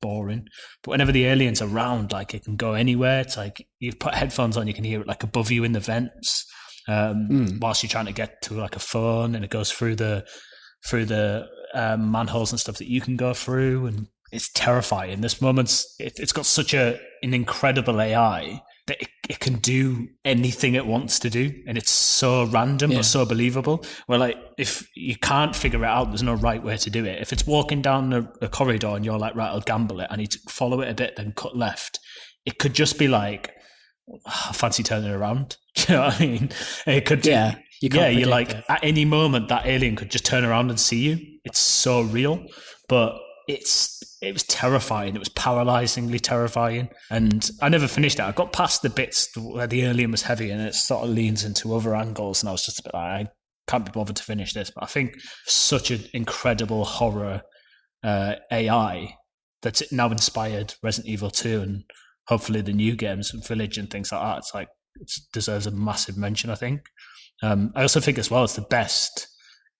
boring. 0.00 0.46
But 0.82 0.92
whenever 0.92 1.12
the 1.12 1.26
alien's 1.26 1.60
around, 1.60 2.12
like 2.12 2.32
it 2.34 2.44
can 2.44 2.56
go 2.56 2.72
anywhere. 2.72 3.20
It's 3.20 3.36
like 3.36 3.66
you 3.78 3.92
put 3.94 4.14
headphones 4.14 4.56
on, 4.56 4.66
you 4.66 4.74
can 4.74 4.84
hear 4.84 5.02
it 5.02 5.06
like 5.06 5.22
above 5.22 5.50
you 5.50 5.62
in 5.64 5.72
the 5.72 5.80
vents, 5.80 6.46
um, 6.88 7.28
Mm. 7.30 7.60
whilst 7.60 7.82
you're 7.82 7.90
trying 7.90 8.06
to 8.06 8.12
get 8.12 8.42
to 8.42 8.54
like 8.54 8.76
a 8.76 8.80
phone, 8.80 9.34
and 9.34 9.44
it 9.44 9.50
goes 9.50 9.70
through 9.72 9.96
the 9.96 10.24
through 10.86 11.06
the 11.06 11.46
um, 11.74 12.10
manholes 12.10 12.52
and 12.52 12.60
stuff 12.60 12.76
that 12.78 12.88
you 12.88 13.00
can 13.00 13.16
go 13.16 13.34
through, 13.34 13.86
and 13.86 14.06
it's 14.32 14.50
terrifying. 14.52 15.20
This 15.20 15.40
moment's 15.40 15.94
it, 15.98 16.14
it's 16.18 16.32
got 16.32 16.46
such 16.46 16.74
a 16.74 16.98
an 17.22 17.34
incredible 17.34 18.00
AI 18.00 18.60
that 18.86 19.02
it, 19.02 19.08
it 19.28 19.40
can 19.40 19.54
do 19.56 20.06
anything 20.24 20.74
it 20.74 20.86
wants 20.86 21.18
to 21.18 21.28
do, 21.28 21.52
and 21.66 21.76
it's 21.76 21.90
so 21.90 22.44
random 22.44 22.92
Yeah. 22.92 22.98
but 22.98 23.04
so 23.04 23.24
believable. 23.26 23.84
Where 24.06 24.18
like 24.18 24.36
if 24.58 24.86
you 24.94 25.16
can't 25.16 25.56
figure 25.56 25.82
it 25.82 25.88
out, 25.88 26.08
there's 26.10 26.22
no 26.22 26.34
right 26.34 26.62
way 26.62 26.76
to 26.76 26.90
do 26.90 27.04
it. 27.04 27.20
If 27.20 27.32
it's 27.32 27.46
walking 27.46 27.82
down 27.82 28.12
a, 28.12 28.30
a 28.42 28.48
corridor 28.48 28.94
and 28.94 29.04
you're 29.04 29.18
like, 29.18 29.34
right, 29.34 29.48
I'll 29.48 29.60
gamble 29.60 30.00
it. 30.00 30.06
I 30.10 30.14
need 30.16 30.30
to 30.32 30.38
follow 30.48 30.80
it 30.82 30.88
a 30.90 30.94
bit, 30.94 31.16
then 31.16 31.32
cut 31.34 31.56
left. 31.56 31.98
It 32.44 32.58
could 32.60 32.74
just 32.74 32.96
be 32.96 33.08
like, 33.08 33.50
"Ah, 34.26 34.50
fancy 34.54 34.82
turning 34.82 35.10
around. 35.10 35.56
Do 35.74 35.92
you 35.92 35.98
know 35.98 36.04
what 36.06 36.20
I 36.20 36.26
mean? 36.26 36.50
It 36.86 37.06
could. 37.06 37.26
yeah. 37.26 37.56
you 37.80 37.90
yeah, 37.92 38.08
you're 38.08 38.28
like 38.28 38.50
it. 38.50 38.64
at 38.68 38.82
any 38.82 39.04
moment 39.04 39.48
that 39.48 39.66
alien 39.66 39.96
could 39.96 40.10
just 40.10 40.24
turn 40.24 40.44
around 40.44 40.70
and 40.70 40.80
see 40.80 40.98
you. 41.00 41.18
It's 41.44 41.58
so 41.58 42.02
real, 42.02 42.46
but 42.88 43.18
it's 43.48 43.96
it 44.22 44.32
was 44.32 44.42
terrifying. 44.44 45.14
It 45.14 45.18
was 45.18 45.28
paralyzingly 45.28 46.20
terrifying, 46.20 46.88
and 47.10 47.48
I 47.60 47.68
never 47.68 47.86
finished 47.86 48.18
it. 48.18 48.22
I 48.22 48.32
got 48.32 48.52
past 48.52 48.82
the 48.82 48.90
bits 48.90 49.36
where 49.36 49.66
the 49.66 49.84
alien 49.84 50.10
was 50.10 50.22
heavy, 50.22 50.50
and 50.50 50.60
it 50.60 50.74
sort 50.74 51.04
of 51.04 51.10
leans 51.10 51.44
into 51.44 51.74
other 51.74 51.94
angles, 51.94 52.42
and 52.42 52.48
I 52.48 52.52
was 52.52 52.64
just 52.64 52.80
a 52.80 52.82
bit 52.82 52.94
like, 52.94 53.26
I 53.26 53.30
can't 53.66 53.84
be 53.84 53.92
bothered 53.92 54.16
to 54.16 54.22
finish 54.22 54.54
this. 54.54 54.70
But 54.70 54.84
I 54.84 54.86
think 54.86 55.16
such 55.44 55.90
an 55.90 56.04
incredible 56.12 56.84
horror 56.84 57.42
uh, 58.02 58.36
AI 58.50 59.16
that's 59.62 59.80
it 59.80 59.92
now 59.92 60.10
inspired 60.10 60.74
Resident 60.82 61.12
Evil 61.12 61.30
2 61.30 61.60
and 61.60 61.84
hopefully 62.28 62.60
the 62.60 62.72
new 62.72 62.96
games, 62.96 63.30
Village 63.30 63.78
and 63.78 63.90
things 63.90 64.12
like 64.12 64.20
that. 64.20 64.38
It's 64.38 64.54
like 64.54 64.68
it 65.00 65.10
deserves 65.32 65.66
a 65.66 65.70
massive 65.70 66.16
mention. 66.16 66.50
I 66.50 66.54
think. 66.54 66.82
Um, 67.42 67.72
I 67.74 67.82
also 67.82 68.00
think 68.00 68.18
as 68.18 68.30
well 68.30 68.44
it's 68.44 68.56
the 68.56 68.62
best 68.62 69.28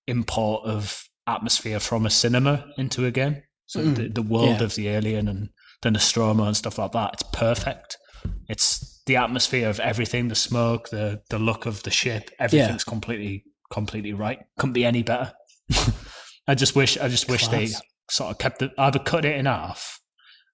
import 0.06 0.66
of 0.66 1.02
atmosphere 1.26 1.80
from 1.80 2.06
a 2.06 2.10
cinema 2.10 2.66
into 2.76 3.06
a 3.06 3.10
game. 3.10 3.42
So 3.66 3.80
mm, 3.80 3.96
the, 3.96 4.08
the, 4.08 4.22
world 4.22 4.58
yeah. 4.58 4.62
of 4.62 4.74
the 4.74 4.88
alien 4.88 5.26
and 5.26 5.48
the 5.82 5.90
Nostromo 5.90 6.44
and 6.44 6.56
stuff 6.56 6.78
like 6.78 6.92
that, 6.92 7.14
it's 7.14 7.24
perfect. 7.32 7.96
It's 8.48 9.02
the 9.06 9.16
atmosphere 9.16 9.68
of 9.68 9.80
everything, 9.80 10.28
the 10.28 10.34
smoke, 10.34 10.90
the 10.90 11.22
the 11.30 11.38
look 11.38 11.66
of 11.66 11.82
the 11.82 11.90
ship, 11.90 12.30
everything's 12.38 12.84
yeah. 12.86 12.90
completely 12.90 13.44
completely 13.72 14.12
right. 14.12 14.38
Couldn't 14.58 14.74
be 14.74 14.84
any 14.84 15.02
better. 15.02 15.32
I 16.48 16.54
just 16.54 16.76
wish 16.76 16.98
I 16.98 17.08
just 17.08 17.26
Class. 17.26 17.48
wish 17.48 17.48
they 17.48 17.68
sort 18.10 18.30
of 18.30 18.38
kept 18.38 18.62
it 18.62 18.72
either 18.78 18.98
cut 18.98 19.24
it 19.24 19.36
in 19.36 19.46
half 19.46 20.00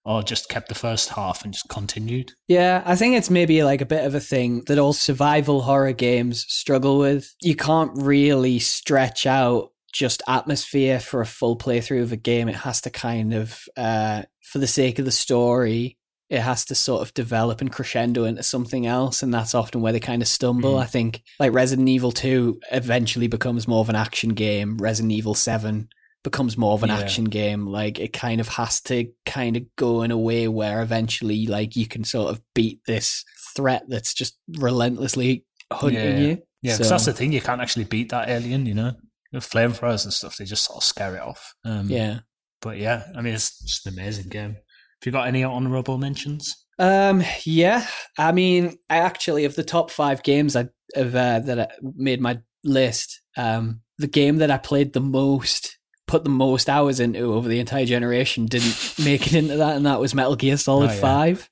or 0.05 0.23
just 0.23 0.49
kept 0.49 0.69
the 0.69 0.75
first 0.75 1.11
half 1.11 1.45
and 1.45 1.53
just 1.53 1.69
continued. 1.69 2.33
Yeah, 2.49 2.83
I 2.85 2.97
think 2.97 3.17
it's 3.17 3.31
maybe 3.31 3.63
like 3.63 3.81
a 3.81 3.87
bit 3.87 4.05
of 4.05 4.15
a 4.15 4.21
thing 4.21 4.63
that 4.67 4.79
all 4.79 4.93
survival 4.93 5.63
horror 5.63 5.93
games 5.93 6.45
struggle 6.49 6.99
with. 6.99 7.35
You 7.41 7.55
can't 7.55 7.93
really 7.95 8.59
stretch 8.59 9.27
out 9.27 9.71
just 9.93 10.23
atmosphere 10.27 10.99
for 10.99 11.21
a 11.21 11.27
full 11.27 11.57
playthrough 11.57 12.03
of 12.03 12.13
a 12.13 12.17
game. 12.17 12.49
It 12.49 12.57
has 12.57 12.81
to 12.83 12.91
kind 12.91 13.35
of, 13.35 13.63
uh, 13.77 14.23
for 14.43 14.59
the 14.59 14.67
sake 14.67 14.99
of 14.99 15.05
the 15.05 15.13
story, 15.13 15.99
it 16.31 16.41
has 16.41 16.65
to 16.65 16.75
sort 16.75 17.03
of 17.03 17.13
develop 17.13 17.61
and 17.61 17.71
crescendo 17.71 18.25
into 18.25 18.43
something 18.43 18.87
else. 18.87 19.23
And 19.23 19.33
that's 19.33 19.55
often 19.55 19.83
where 19.83 19.93
they 19.93 20.01
kind 20.01 20.23
of 20.23 20.29
stumble. 20.29 20.77
Mm. 20.77 20.83
I 20.83 20.87
think 20.87 21.23
like 21.39 21.53
Resident 21.53 21.91
Evil 21.91 22.11
2 22.11 22.59
eventually 22.73 23.27
becomes 23.27 23.69
more 23.69 23.81
of 23.81 23.91
an 23.91 23.97
action 23.97 24.31
game. 24.31 24.79
Resident 24.79 25.13
Evil 25.13 25.35
7 25.35 25.91
becomes 26.23 26.57
more 26.57 26.75
of 26.75 26.83
an 26.83 26.89
yeah. 26.89 26.99
action 26.99 27.25
game. 27.25 27.67
Like 27.67 27.99
it 27.99 28.13
kind 28.13 28.41
of 28.41 28.49
has 28.49 28.81
to 28.83 29.11
kind 29.27 29.57
of 29.57 29.65
go 29.77 30.03
in 30.03 30.11
a 30.11 30.19
way 30.19 30.49
where 30.49 30.83
eventually, 30.83 31.47
like 31.47 31.77
you 31.77 31.87
can 31.87 32.05
sort 32.05 32.31
of 32.31 32.41
beat 32.55 32.81
this 32.87 33.25
threat 33.55 33.85
that's 33.89 34.15
just 34.15 34.39
relentlessly 34.59 35.45
hunting 35.73 35.99
yeah. 35.99 36.19
you. 36.19 36.43
Yeah, 36.63 36.75
because 36.75 36.89
so, 36.89 36.95
that's 36.95 37.07
the 37.07 37.13
thing. 37.13 37.33
You 37.33 37.41
can't 37.41 37.61
actually 37.61 37.85
beat 37.85 38.11
that 38.11 38.29
alien. 38.29 38.67
You 38.67 38.75
know, 38.75 38.93
the 39.33 39.39
flamethrowers 39.39 40.05
and 40.05 40.13
stuff. 40.13 40.37
They 40.37 40.45
just 40.45 40.65
sort 40.65 40.79
of 40.79 40.85
scare 40.85 41.17
it 41.17 41.23
off. 41.23 41.55
Um, 41.65 41.89
yeah. 41.89 42.21
But 42.61 42.79
yeah, 42.79 43.05
I 43.17 43.23
mean, 43.23 43.35
it's 43.35 43.59
just 43.61 43.87
an 43.87 43.95
amazing 43.95 44.29
game. 44.29 44.53
Have 44.53 45.07
you 45.07 45.13
got 45.13 45.27
any 45.27 45.45
honourable 45.45 45.99
mentions? 45.99 46.65
Um, 46.79 47.25
yeah. 47.45 47.87
I 48.17 48.31
mean, 48.31 48.79
I 48.89 48.99
actually 48.99 49.45
of 49.45 49.57
the 49.57 49.65
top 49.65 49.91
five 49.91 50.23
games 50.23 50.55
I 50.55 50.69
have 50.95 51.15
uh, 51.15 51.41
that 51.41 51.59
I 51.59 51.69
made 51.81 52.21
my 52.21 52.39
list. 52.63 53.21
Um, 53.37 53.81
the 53.99 54.07
game 54.07 54.37
that 54.37 54.51
I 54.51 54.59
played 54.59 54.93
the 54.93 55.01
most 55.01 55.72
put 56.13 56.25
the 56.25 56.31
most 56.31 56.69
hours 56.69 57.01
into 57.01 57.33
over 57.33 57.49
the 57.49 57.59
entire 57.59 57.87
generation 57.87 58.45
didn't 58.45 58.99
make 59.03 59.27
it 59.27 59.35
into 59.35 59.57
that, 59.57 59.77
and 59.77 59.87
that 59.87 59.99
was 59.99 60.15
Metal 60.15 60.37
Gear 60.37 60.59
Solid 60.59 60.91
oh, 60.91 60.93
yeah. 60.93 61.01
Five. 61.01 61.49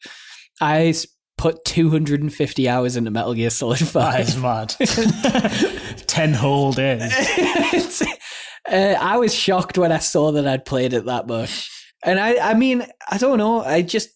I 0.60 0.94
put 1.38 1.64
250 1.64 2.68
hours 2.68 2.94
into 2.94 3.10
Metal 3.10 3.32
Gear 3.32 3.48
Solid 3.48 3.78
Five. 3.78 4.26
That 4.26 4.28
is 4.28 4.36
mad. 4.36 5.96
Ten 6.06 6.34
whole 6.34 6.72
days. 6.72 8.02
uh, 8.70 8.96
I 9.00 9.16
was 9.16 9.34
shocked 9.34 9.78
when 9.78 9.92
I 9.92 9.98
saw 9.98 10.32
that 10.32 10.46
I'd 10.46 10.66
played 10.66 10.92
it 10.92 11.06
that 11.06 11.26
much, 11.26 11.70
and 12.04 12.20
I, 12.20 12.50
I 12.50 12.52
mean, 12.52 12.86
I 13.10 13.16
don't 13.16 13.38
know. 13.38 13.62
I 13.62 13.80
just 13.80 14.10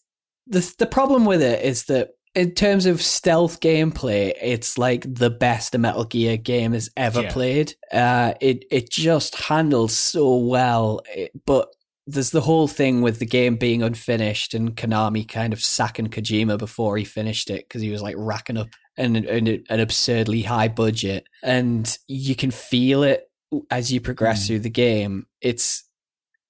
the 0.45 0.71
the 0.77 0.85
problem 0.85 1.25
with 1.25 1.41
it 1.41 1.63
is 1.63 1.85
that 1.85 2.09
in 2.35 2.51
terms 2.51 2.85
of 2.85 3.01
stealth 3.01 3.61
gameplay, 3.61 4.33
it's 4.41 4.77
like 4.77 5.05
the 5.11 5.29
best 5.29 5.73
a 5.73 5.77
Metal 5.77 6.03
Gear 6.03 6.35
game 6.35 6.73
has 6.73 6.89
ever 6.97 7.21
yeah. 7.21 7.31
played. 7.31 7.75
Uh, 7.91 8.33
it 8.41 8.65
it 8.69 8.89
just 8.89 9.35
handles 9.35 9.97
so 9.97 10.35
well, 10.35 11.01
but 11.45 11.69
there's 12.05 12.31
the 12.31 12.41
whole 12.41 12.67
thing 12.67 13.01
with 13.01 13.19
the 13.19 13.25
game 13.25 13.55
being 13.55 13.81
unfinished 13.81 14.53
and 14.53 14.75
Konami 14.75 15.27
kind 15.27 15.53
of 15.53 15.63
sacking 15.63 16.07
Kojima 16.07 16.59
before 16.59 16.97
he 16.97 17.03
finished 17.03 17.49
it 17.49 17.67
because 17.67 17.81
he 17.81 17.89
was 17.89 18.01
like 18.01 18.15
racking 18.17 18.57
up 18.57 18.67
an, 18.97 19.15
an, 19.15 19.63
an 19.69 19.79
absurdly 19.79 20.43
high 20.43 20.67
budget, 20.67 21.27
and 21.41 21.97
you 22.07 22.35
can 22.35 22.51
feel 22.51 23.03
it 23.03 23.29
as 23.71 23.91
you 23.91 24.01
progress 24.01 24.43
mm. 24.43 24.47
through 24.47 24.59
the 24.59 24.69
game. 24.69 25.25
It's 25.39 25.85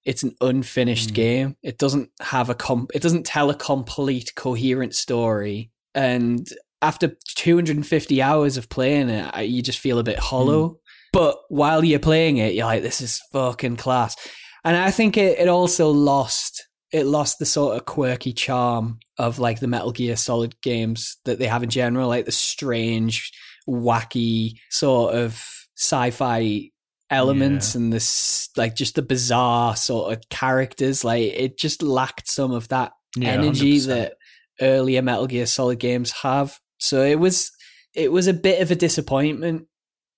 it's 0.04 0.24
an 0.24 0.36
unfinished 0.42 1.12
mm. 1.12 1.16
game. 1.16 1.58
It 1.62 1.78
doesn't 1.78 2.10
have 2.22 2.50
a 2.50 2.56
com- 2.56 2.88
it 2.94 3.04
doesn't 3.04 3.28
tell 3.28 3.52
a 3.52 3.56
complete 3.56 4.34
coherent 4.36 4.96
story 4.96 5.72
and 5.96 6.48
after 6.82 7.16
250 7.36 8.22
hours 8.22 8.58
of 8.58 8.70
playing 8.70 9.10
it, 9.10 9.46
you 9.48 9.62
just 9.62 9.80
feel 9.80 9.98
a 9.98 10.04
bit 10.04 10.20
hollow. 10.20 10.70
Mm. 10.70 10.76
But 11.14 11.38
while 11.48 11.84
you're 11.84 12.00
playing 12.00 12.38
it, 12.38 12.54
you're 12.54 12.66
like, 12.66 12.84
this 12.84 13.02
is 13.02 13.22
fucking 13.32 13.78
class. 13.78 14.16
And 14.64 14.76
I 14.76 14.92
think 14.92 15.18
it, 15.18 15.40
it 15.40 15.48
also 15.48 15.90
lost 15.90 16.68
it 16.92 17.06
lost 17.06 17.40
the 17.40 17.46
sort 17.46 17.76
of 17.76 17.86
quirky 17.86 18.32
charm 18.32 19.00
of 19.18 19.40
like 19.40 19.60
the 19.60 19.68
Metal 19.68 19.92
Gear 19.92 20.16
Solid 20.16 20.60
games 20.62 21.18
that 21.26 21.40
they 21.40 21.48
have 21.48 21.64
in 21.64 21.70
general, 21.70 22.08
like 22.08 22.26
the 22.26 22.32
strange, 22.32 23.32
wacky 23.68 24.54
sort 24.70 25.16
of 25.16 25.44
sci-fi 25.76 26.70
elements 27.10 27.76
yeah. 27.76 27.82
and 27.82 27.94
this 27.94 28.50
like 28.56 28.76
just 28.76 28.96
the 28.96 29.02
bizarre 29.02 29.76
sort 29.76 30.14
of 30.14 30.30
characters. 30.30 31.04
Like 31.04 31.24
it 31.24 31.58
just 31.58 31.82
lacked 31.82 32.30
some 32.30 32.52
of 32.52 32.68
that 32.70 32.94
yeah, 33.18 33.30
energy 33.30 33.78
100%. 33.78 33.88
that 33.88 34.14
earlier 34.62 35.02
Metal 35.02 35.28
Gear 35.28 35.46
Solid 35.46 35.80
games 35.80 36.12
have. 36.24 36.60
So 36.80 37.04
it 37.04 37.20
was 37.20 37.52
it 37.94 38.12
was 38.12 38.28
a 38.28 38.34
bit 38.34 38.62
of 38.62 38.72
a 38.72 38.76
disappointment, 38.76 39.68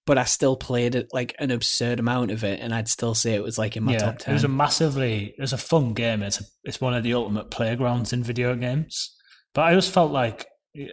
but 0.05 0.17
I 0.17 0.23
still 0.23 0.55
played 0.55 0.95
it 0.95 1.09
like 1.13 1.35
an 1.39 1.51
absurd 1.51 1.99
amount 1.99 2.31
of 2.31 2.43
it, 2.43 2.59
and 2.59 2.73
I'd 2.73 2.87
still 2.87 3.13
say 3.13 3.35
it 3.35 3.43
was 3.43 3.57
like 3.57 3.77
in 3.77 3.83
my 3.83 3.93
yeah, 3.93 3.99
top 3.99 4.19
ten. 4.19 4.33
It 4.33 4.35
was 4.35 4.43
a 4.43 4.49
massively 4.49 5.35
it 5.37 5.41
was 5.41 5.53
a 5.53 5.57
fun 5.57 5.93
game. 5.93 6.23
It's 6.23 6.41
a, 6.41 6.43
it's 6.63 6.81
one 6.81 6.93
of 6.93 7.03
the 7.03 7.13
ultimate 7.13 7.51
playgrounds 7.51 8.13
in 8.13 8.23
video 8.23 8.55
games. 8.55 9.13
But 9.53 9.61
I 9.61 9.69
always 9.69 9.89
felt 9.89 10.11
like 10.11 10.45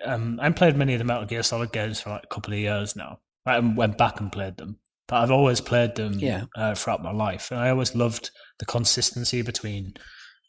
um, 0.05 0.39
I 0.41 0.51
played 0.51 0.77
many 0.77 0.95
of 0.95 0.99
the 0.99 1.05
Metal 1.05 1.27
Gear 1.27 1.43
Solid 1.43 1.73
games 1.73 2.01
for 2.01 2.11
like 2.11 2.25
a 2.25 2.35
couple 2.35 2.53
of 2.53 2.59
years 2.59 2.97
now. 2.97 3.21
I 3.47 3.59
went 3.59 3.99
back 3.99 4.21
and 4.21 4.33
played 4.33 4.57
them, 4.57 4.79
but 5.07 5.17
I've 5.17 5.31
always 5.31 5.61
played 5.61 5.97
them 5.97 6.19
yeah. 6.19 6.45
uh, 6.57 6.75
throughout 6.75 7.03
my 7.03 7.13
life, 7.13 7.51
and 7.51 7.61
I 7.61 7.71
always 7.71 7.95
loved 7.95 8.31
the 8.59 8.65
consistency 8.65 9.43
between 9.43 9.95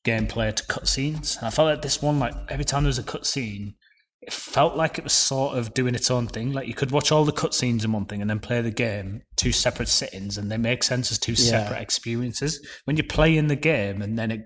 gameplay 0.06 0.54
to 0.54 0.64
cutscenes. 0.64 1.38
And 1.38 1.48
I 1.48 1.50
felt 1.50 1.68
like 1.68 1.82
this 1.82 2.02
one, 2.02 2.20
like 2.20 2.34
every 2.50 2.66
time 2.66 2.84
there 2.84 2.90
was 2.90 3.00
a 3.00 3.04
cutscene, 3.04 3.74
it 4.22 4.34
felt 4.34 4.76
like 4.76 4.98
it 4.98 5.04
was 5.04 5.14
sort 5.14 5.58
of 5.58 5.74
doing 5.74 5.94
its 5.94 6.10
own 6.10 6.28
thing. 6.28 6.52
Like 6.52 6.68
you 6.68 6.74
could 6.74 6.92
watch 6.92 7.12
all 7.12 7.26
the 7.26 7.32
cutscenes 7.32 7.84
in 7.86 7.92
one 7.92 8.06
thing 8.06 8.22
and 8.22 8.30
then 8.30 8.40
play 8.40 8.62
the 8.62 8.72
game 8.72 9.22
two 9.36 9.52
separate 9.52 9.88
sittings, 9.88 10.38
and 10.38 10.52
they 10.52 10.58
make 10.58 10.84
sense 10.84 11.12
as 11.12 11.20
two 11.20 11.34
yeah. 11.34 11.50
separate 11.50 11.82
experiences. 11.82 12.66
When 12.86 12.98
you 12.98 13.04
play 13.04 13.38
in 13.38 13.48
the 13.48 13.56
game 13.56 14.02
and 14.02 14.18
then 14.18 14.32
it, 14.32 14.42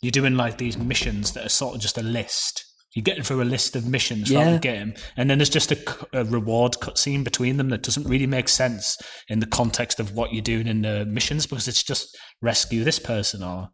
you're 0.00 0.12
doing 0.12 0.36
like 0.36 0.58
these 0.58 0.78
missions 0.78 1.32
that 1.32 1.44
are 1.44 1.50
sort 1.50 1.74
of 1.74 1.80
just 1.80 1.98
a 1.98 2.02
list. 2.02 2.64
You're 2.94 3.02
getting 3.02 3.22
through 3.22 3.42
a 3.42 3.44
list 3.44 3.76
of 3.76 3.86
missions 3.86 4.30
yeah. 4.30 4.52
the 4.52 4.58
game, 4.58 4.94
and 5.16 5.28
then 5.28 5.38
there's 5.38 5.50
just 5.50 5.70
a, 5.70 6.08
a 6.14 6.24
reward 6.24 6.72
cutscene 6.80 7.22
between 7.22 7.58
them 7.58 7.68
that 7.68 7.82
doesn't 7.82 8.08
really 8.08 8.26
make 8.26 8.48
sense 8.48 8.96
in 9.28 9.40
the 9.40 9.46
context 9.46 10.00
of 10.00 10.14
what 10.14 10.32
you're 10.32 10.42
doing 10.42 10.66
in 10.66 10.80
the 10.80 11.04
missions 11.04 11.46
because 11.46 11.68
it's 11.68 11.82
just 11.82 12.16
rescue 12.40 12.84
this 12.84 12.98
person 12.98 13.42
or 13.42 13.68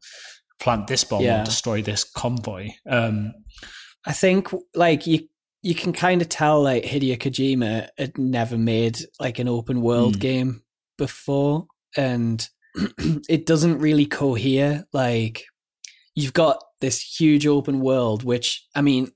plant 0.60 0.86
this 0.86 1.04
bomb 1.04 1.22
yeah. 1.22 1.42
or 1.42 1.44
destroy 1.44 1.82
this 1.82 2.04
convoy. 2.04 2.70
Um, 2.88 3.32
I 4.06 4.12
think 4.12 4.48
like 4.74 5.06
you 5.06 5.28
you 5.62 5.74
can 5.74 5.92
kind 5.92 6.20
of 6.20 6.28
tell 6.28 6.62
like 6.62 6.84
Hideo 6.84 7.18
Kojima 7.18 7.88
had 7.96 8.18
never 8.18 8.58
made 8.58 8.98
like 9.18 9.38
an 9.38 9.48
open 9.48 9.80
world 9.80 10.18
mm. 10.18 10.20
game 10.20 10.62
before, 10.98 11.66
and 11.96 12.46
it 13.28 13.46
doesn't 13.46 13.78
really 13.78 14.06
cohere. 14.06 14.84
Like 14.92 15.44
you've 16.14 16.34
got 16.34 16.62
this 16.80 17.00
huge 17.00 17.46
open 17.46 17.80
world, 17.80 18.24
which 18.24 18.66
I 18.74 18.82
mean, 18.82 19.10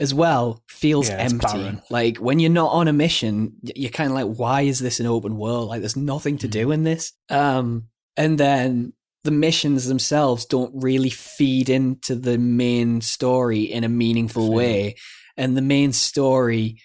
as 0.00 0.12
well 0.12 0.62
feels 0.68 1.08
yeah, 1.08 1.16
empty. 1.16 1.78
Like 1.90 2.18
when 2.18 2.38
you're 2.38 2.50
not 2.50 2.72
on 2.72 2.88
a 2.88 2.92
mission, 2.92 3.54
you're 3.62 3.90
kind 3.90 4.10
of 4.10 4.14
like, 4.14 4.36
why 4.38 4.62
is 4.62 4.78
this 4.78 5.00
an 5.00 5.06
open 5.06 5.36
world? 5.36 5.68
Like 5.68 5.80
there's 5.80 5.96
nothing 5.96 6.38
to 6.38 6.48
do 6.48 6.70
in 6.72 6.84
this. 6.84 7.12
Um, 7.28 7.88
and 8.16 8.38
then 8.38 8.92
the 9.24 9.30
missions 9.30 9.86
themselves 9.86 10.44
don't 10.44 10.70
really 10.74 11.10
feed 11.10 11.70
into 11.70 12.14
the 12.14 12.38
main 12.38 13.00
story 13.00 13.62
in 13.62 13.82
a 13.82 13.88
meaningful 13.88 14.52
way. 14.52 14.96
And 15.36 15.56
the 15.56 15.62
main 15.62 15.92
story 15.92 16.80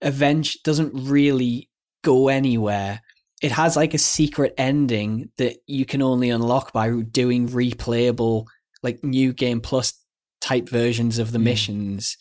eventually 0.00 0.60
doesn't 0.64 0.92
really 0.92 1.70
go 2.02 2.28
anywhere. 2.28 3.00
It 3.40 3.52
has 3.52 3.76
like 3.76 3.94
a 3.94 3.98
secret 3.98 4.54
ending 4.58 5.30
that 5.38 5.58
you 5.66 5.86
can 5.86 6.02
only 6.02 6.30
unlock 6.30 6.72
by 6.72 6.90
doing 7.00 7.48
replayable 7.48 8.46
like 8.82 9.02
new 9.04 9.32
game 9.32 9.60
plus 9.60 9.94
type 10.40 10.68
versions 10.68 11.18
of 11.18 11.30
the 11.30 11.38
mm. 11.38 11.44
missions. 11.44 12.16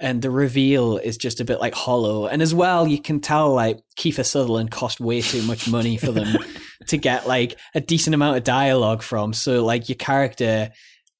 And 0.00 0.22
the 0.22 0.30
reveal 0.30 0.96
is 0.96 1.16
just 1.16 1.40
a 1.40 1.44
bit 1.44 1.60
like 1.60 1.74
hollow. 1.74 2.26
And 2.26 2.40
as 2.40 2.54
well, 2.54 2.86
you 2.86 3.00
can 3.00 3.20
tell 3.20 3.52
like 3.52 3.80
Kiefer 3.98 4.24
Sutherland 4.24 4.70
cost 4.70 5.00
way 5.00 5.20
too 5.20 5.42
much 5.42 5.68
money 5.68 5.96
for 5.96 6.12
them 6.12 6.38
to 6.86 6.96
get 6.96 7.26
like 7.26 7.58
a 7.74 7.80
decent 7.80 8.14
amount 8.14 8.36
of 8.36 8.44
dialogue 8.44 9.02
from. 9.02 9.32
So 9.32 9.64
like 9.64 9.88
your 9.88 9.96
character, 9.96 10.70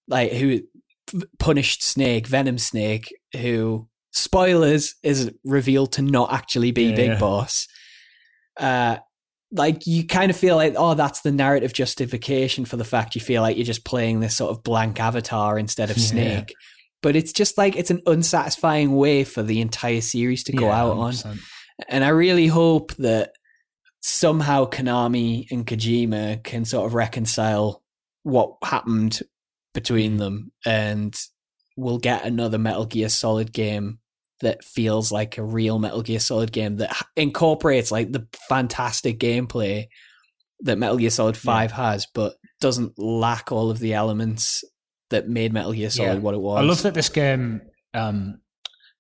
like 0.07 0.33
who 0.33 0.61
punished 1.39 1.83
Snake, 1.83 2.27
Venom 2.27 2.59
Snake, 2.59 3.13
who 3.37 3.89
spoilers 4.13 4.95
is 5.03 5.31
revealed 5.45 5.93
to 5.93 6.03
not 6.03 6.33
actually 6.33 6.71
be 6.71 6.85
yeah, 6.91 6.97
Big 6.97 7.09
yeah. 7.11 7.19
Boss. 7.19 7.67
Uh, 8.59 8.99
like 9.53 9.87
you 9.87 10.07
kind 10.07 10.31
of 10.31 10.37
feel 10.37 10.57
like 10.57 10.75
oh 10.77 10.93
that's 10.95 11.23
the 11.23 11.33
narrative 11.33 11.73
justification 11.73 12.67
for 12.67 12.77
the 12.77 12.85
fact 12.85 13.15
you 13.15 13.21
feel 13.21 13.41
like 13.41 13.57
you're 13.57 13.65
just 13.65 13.85
playing 13.85 14.21
this 14.21 14.37
sort 14.37 14.51
of 14.51 14.63
blank 14.63 15.01
avatar 15.01 15.59
instead 15.59 15.91
of 15.91 15.97
Yeah. 15.97 16.05
Snake. 16.05 16.55
But 17.01 17.17
it's 17.17 17.33
just 17.33 17.57
like 17.57 17.77
it's 17.77 17.91
an 17.91 18.03
unsatisfying 18.07 18.95
way 18.97 19.25
for 19.25 19.43
the 19.43 19.61
entire 19.61 20.01
series 20.01 20.45
to 20.45 20.53
go 20.53 20.67
Yeah, 20.67 20.83
out 20.83 20.97
on. 20.99 21.13
100%. 21.13 21.39
And 21.89 22.05
I 22.05 22.09
really 22.09 22.49
hope 22.49 22.93
that 22.97 23.31
somehow 24.01 24.65
Konami 24.69 25.51
and 25.51 25.67
Kojima 25.67 26.43
can 26.45 26.65
sort 26.65 26.87
of 26.87 26.95
reconcile 26.95 27.83
what 28.23 28.57
happened 28.63 29.21
between 29.75 30.17
them 30.17 30.53
and 30.65 31.19
we'll 31.77 31.99
get 31.99 32.25
another 32.25 32.59
Metal 32.59 32.85
Gear 32.87 33.09
Solid 33.09 33.53
game 33.53 33.99
that 34.41 34.63
feels 34.65 35.11
like 35.11 35.37
a 35.39 35.43
real 35.43 35.79
Metal 35.79 36.03
Gear 36.03 36.21
Solid 36.21 36.53
game 36.53 36.77
that 36.77 36.97
incorporates 37.17 37.91
like 37.91 38.13
the 38.13 38.27
fantastic 38.49 39.19
gameplay 39.19 39.87
that 40.61 40.79
Metal 40.79 40.97
Gear 40.97 41.11
Solid 41.11 41.37
5 41.37 41.73
has 41.73 42.07
but 42.15 42.35
doesn't 42.61 42.99
lack 42.99 43.53
all 43.53 43.71
of 43.71 43.79
the 43.79 43.95
elements 43.95 44.65
that 45.11 45.29
made 45.29 45.53
Metal 45.53 45.73
Gear 45.73 45.91
Solid 45.91 46.15
Yeah. 46.15 46.19
what 46.21 46.35
it 46.35 46.41
was. 46.41 46.59
I 46.59 46.63
love 46.65 46.83
that 46.83 46.95
this 46.95 47.09
game. 47.09 47.63
Um, 47.95 48.41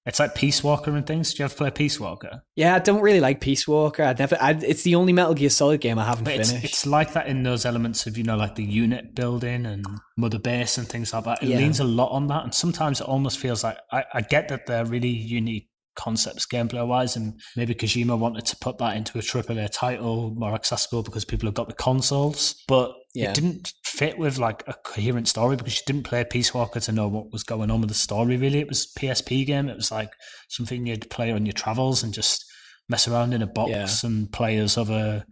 it's 0.08 0.18
like 0.18 0.34
Peace 0.34 0.64
Walker 0.64 0.90
and 0.96 1.06
things. 1.06 1.32
Do 1.34 1.42
you 1.42 1.44
ever 1.44 1.54
play 1.54 1.70
Peace 1.70 2.00
Walker? 2.00 2.42
Yeah, 2.56 2.74
I 2.74 2.78
don't 2.80 3.00
really 3.02 3.20
like 3.20 3.40
Peace 3.40 3.68
Walker. 3.68 4.02
I'd 4.02 4.18
never. 4.18 4.36
I'd, 4.40 4.64
it's 4.64 4.82
the 4.82 4.94
only 4.96 5.12
Metal 5.12 5.34
Gear 5.34 5.50
Solid 5.50 5.80
game 5.80 5.98
I 5.98 6.04
haven't 6.04 6.24
But 6.24 6.34
it's, 6.36 6.50
finished. 6.50 6.64
it's 6.64 6.86
like 6.86 7.12
that 7.12 7.28
in 7.28 7.42
those 7.44 7.64
elements 7.64 8.06
of 8.06 8.18
you 8.18 8.24
know 8.24 8.36
like 8.36 8.56
the 8.56 8.64
unit 8.64 9.14
building 9.14 9.66
and 9.66 9.86
mother 10.16 10.38
base 10.38 10.78
and 10.78 10.88
things 10.88 11.12
like 11.12 11.24
that. 11.24 11.42
It 11.42 11.50
Yeah. 11.50 11.58
leans 11.58 11.78
a 11.78 11.84
lot 11.84 12.10
on 12.10 12.26
that, 12.28 12.42
and 12.44 12.52
sometimes 12.54 13.00
it 13.00 13.06
almost 13.06 13.38
feels 13.38 13.62
like 13.62 13.76
I, 13.92 14.04
I 14.14 14.20
get 14.22 14.48
that 14.48 14.66
they're 14.66 14.84
really 14.84 15.08
unique 15.08 15.68
concepts 15.98 16.46
gameplay 16.46 16.86
wise, 16.86 17.16
and 17.16 17.38
maybe 17.56 17.74
Kojima 17.74 18.18
wanted 18.18 18.46
to 18.46 18.56
put 18.56 18.78
that 18.78 18.96
into 18.96 19.18
a 19.18 19.20
AAA 19.22 19.68
title 19.72 20.32
more 20.36 20.54
accessible 20.54 21.02
because 21.02 21.24
people 21.26 21.46
have 21.48 21.54
got 21.54 21.66
the 21.68 21.74
consoles, 21.74 22.54
but 22.66 22.92
Yeah. 23.14 23.30
it 23.30 23.34
didn't 23.34 23.72
fit 23.84 24.16
with 24.18 24.38
like 24.38 24.62
a 24.66 24.74
coherent 24.84 25.26
story 25.28 25.56
because 25.56 25.76
you 25.76 25.82
didn't 25.86 26.04
play 26.04 26.24
Peace 26.24 26.54
Walker 26.54 26.80
to 26.80 26.92
know 26.92 27.08
what 27.08 27.32
was 27.32 27.42
going 27.42 27.70
on 27.70 27.80
with 27.80 27.88
the 27.90 27.94
story. 27.94 28.36
Really, 28.36 28.60
it 28.60 28.68
was 28.68 28.86
PSP 28.98 29.44
game. 29.44 29.68
It 29.68 29.76
was 29.76 29.90
like 29.90 30.12
something 30.48 30.86
you'd 30.86 31.10
play 31.10 31.32
on 31.32 31.44
your 31.44 31.52
travels 31.52 32.02
and 32.02 32.14
just 32.14 32.44
mess 32.88 33.08
around 33.08 33.34
in 33.34 33.42
a 33.42 33.46
box 33.46 33.70
Yeah. 33.70 34.08
and 34.08 34.32
play 34.32 34.56
as 34.58 34.78
other 34.78 35.24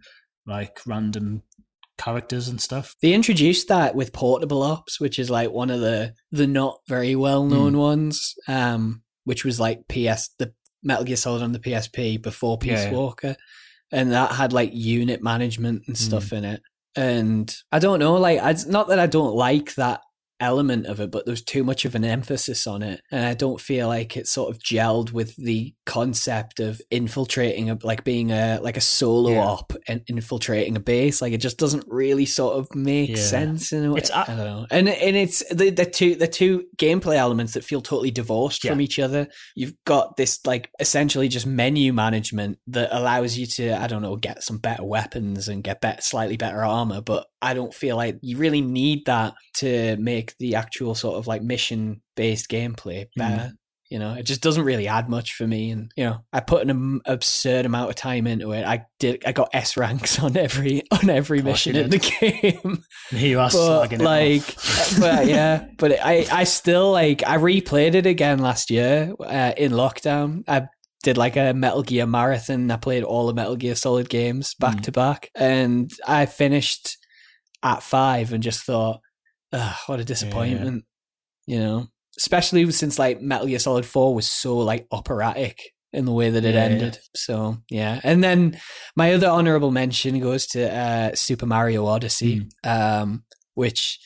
like 0.45 0.79
random 0.85 1.43
characters 1.97 2.47
and 2.47 2.61
stuff. 2.61 2.95
They 3.01 3.13
introduced 3.13 3.67
that 3.69 3.95
with 3.95 4.13
Portable 4.13 4.61
Ops, 4.63 4.99
which 4.99 5.17
is 5.17 5.29
like 5.29 5.51
one 5.51 5.69
of 5.69 5.79
the 5.79 6.13
the 6.31 6.45
not 6.47 6.79
very 6.87 7.15
well 7.15 7.45
known 7.45 7.73
Hmm. 7.73 7.79
ones. 7.79 8.35
Um, 8.47 9.03
which 9.23 9.43
was 9.43 9.59
like 9.59 9.79
PS 9.89 10.29
the 10.39 10.53
Metal 10.83 11.03
Gear 11.03 11.15
Solid 11.15 11.41
on 11.41 11.51
the 11.51 11.59
PSP 11.59 12.21
before 12.21 12.57
Peace 12.57 12.83
Yeah, 12.83 12.91
yeah. 12.91 12.97
Walker, 12.97 13.35
and 13.91 14.11
that 14.11 14.31
had 14.31 14.53
like 14.53 14.71
unit 14.73 15.21
management 15.23 15.83
and 15.87 15.97
Hmm. 15.97 16.03
stuff 16.03 16.33
in 16.33 16.43
it. 16.45 16.61
And 16.95 17.55
I 17.71 17.79
don't 17.79 17.99
know, 17.99 18.15
like 18.15 18.39
it's 18.43 18.65
not 18.65 18.87
that 18.87 18.99
I 18.99 19.05
don't 19.07 19.35
like 19.35 19.75
that 19.75 20.01
element 20.39 20.85
of 20.85 20.99
it, 20.99 21.11
but 21.11 21.25
there's 21.25 21.41
too 21.41 21.63
much 21.63 21.85
of 21.85 21.95
an 21.95 22.03
emphasis 22.03 22.67
on 22.67 22.81
it, 22.83 23.01
and 23.11 23.25
I 23.25 23.33
don't 23.33 23.59
feel 23.59 23.87
like 23.87 24.15
it 24.17 24.27
sort 24.27 24.53
of 24.53 24.61
gelled 24.61 25.11
with 25.11 25.35
the 25.37 25.73
concept 25.85 26.59
of 26.59 26.81
infiltrating, 26.91 27.69
a, 27.69 27.77
like 27.83 28.03
being 28.03 28.31
a 28.31 28.59
like 28.61 28.77
a 28.77 28.81
solo 28.81 29.31
Yeah. 29.31 29.45
op 29.45 29.73
and 29.87 30.01
infiltrating 30.07 30.75
a 30.75 30.79
base. 30.79 31.21
Like 31.21 31.33
it 31.33 31.41
just 31.41 31.57
doesn't 31.57 31.85
really 31.87 32.25
sort 32.25 32.55
of 32.57 32.67
make 32.75 33.09
Yeah. 33.09 33.15
sense 33.15 33.71
in 33.73 33.85
a 33.85 33.91
way. 33.91 33.99
It's 33.99 34.11
I 34.11 34.25
don't 34.25 34.37
know, 34.37 34.67
and 34.71 34.89
and 34.89 35.15
it's 35.15 35.43
the 35.53 35.69
the 35.69 35.85
two 35.85 36.15
the 36.15 36.27
two 36.27 36.65
gameplay 36.77 37.15
elements 37.15 37.53
that 37.53 37.63
feel 37.63 37.81
totally 37.81 38.11
divorced 38.11 38.63
Yeah. 38.63 38.71
from 38.71 38.81
each 38.81 38.99
other. 38.99 39.27
You've 39.55 39.73
got 39.85 40.15
this 40.17 40.39
like 40.45 40.69
essentially 40.79 41.27
just 41.27 41.45
menu 41.45 41.93
management 41.93 42.59
that 42.67 42.89
allows 42.91 43.37
you 43.37 43.45
to 43.47 43.81
I 43.81 43.87
don't 43.87 44.01
know 44.01 44.15
get 44.15 44.43
some 44.43 44.57
better 44.57 44.83
weapons 44.83 45.47
and 45.47 45.63
get 45.63 45.81
bet 45.81 46.03
slightly 46.03 46.37
better 46.37 46.63
armor, 46.63 47.01
but 47.01 47.25
I 47.41 47.53
don't 47.53 47.73
feel 47.73 47.95
like 47.95 48.17
you 48.21 48.37
really 48.37 48.61
need 48.61 49.05
that 49.05 49.33
to 49.55 49.95
make 49.97 50.35
the 50.37 50.55
actual 50.55 50.95
sort 50.95 51.17
of 51.17 51.27
like 51.27 51.41
mission 51.41 52.01
based 52.15 52.49
gameplay 52.49 53.07
better. 53.15 53.51
You 53.89 53.99
know, 53.99 54.15
it 54.15 54.23
just 54.23 54.41
doesn't 54.41 54.65
really 54.65 54.89
add 54.89 55.07
much 55.07 55.35
for 55.35 55.47
me, 55.47 55.71
and 55.71 55.89
you 55.95 56.03
know, 56.03 56.17
I 56.33 56.41
put 56.41 56.67
an 56.67 56.99
absurd 57.05 57.65
amount 57.65 57.89
of 57.89 57.95
time 57.95 58.27
into 58.27 58.51
it. 58.51 58.65
I 58.65 58.85
did, 58.99 59.23
I 59.25 59.31
got 59.31 59.49
S 59.53 59.77
ranks 59.77 60.19
on 60.19 60.35
every 60.35 60.83
on 60.91 61.09
every 61.09 61.41
mission 61.41 61.77
in 61.77 61.89
the 61.91 61.99
game 62.19 62.83
you 63.11 63.39
are 63.39 63.49
but 63.49 63.97
like, 64.01 64.41
off. 64.41 64.97
but 64.99 65.27
yeah, 65.27 65.67
but 65.77 65.93
I, 66.03 66.25
I 66.29 66.43
still 66.43 66.91
like, 66.91 67.23
I 67.25 67.37
replayed 67.37 67.95
it 67.95 68.05
again 68.05 68.39
last 68.39 68.69
year 68.69 69.13
uh, 69.21 69.53
in 69.55 69.71
lockdown. 69.71 70.43
I 70.49 70.67
did 71.03 71.17
like 71.17 71.37
a 71.37 71.53
Metal 71.53 71.83
Gear 71.83 72.07
marathon. 72.07 72.69
I 72.69 72.75
played 72.75 73.03
all 73.05 73.27
the 73.27 73.33
Metal 73.33 73.55
Gear 73.55 73.75
Solid 73.75 74.09
games 74.09 74.53
back 74.55 74.77
Mm. 74.79 74.81
to 74.83 74.91
back, 74.91 75.29
and 75.33 75.89
I 76.05 76.25
finished 76.25 76.97
at 77.67 77.83
five 77.83 78.33
and 78.33 78.43
just 78.43 78.63
thought, 78.63 79.01
Ugh, 79.53 79.75
what 79.87 79.99
a 79.99 80.03
disappointment, 80.03 80.85
you 81.45 81.59
know. 81.59 81.87
Especially 82.17 82.69
since 82.71 82.97
like 82.97 83.21
Metal 83.21 83.47
Gear 83.47 83.59
Solid 83.59 83.85
Four 83.85 84.15
was 84.15 84.27
so 84.27 84.57
like 84.57 84.87
operatic 84.91 85.73
in 85.93 86.05
the 86.05 86.11
way 86.11 86.29
that 86.31 86.43
it 86.43 86.55
Yeah, 86.55 86.65
yeah. 86.67 86.71
ended. 86.73 86.99
So 87.15 87.57
yeah, 87.69 87.99
and 88.03 88.23
then 88.23 88.59
my 88.95 89.13
other 89.13 89.27
honorable 89.29 89.71
mention 89.71 90.19
goes 90.19 90.47
to 90.47 90.73
uh, 90.75 91.15
Super 91.15 91.45
Mario 91.45 91.85
Odyssey, 91.85 92.47
um, 92.63 93.23
which 93.53 93.99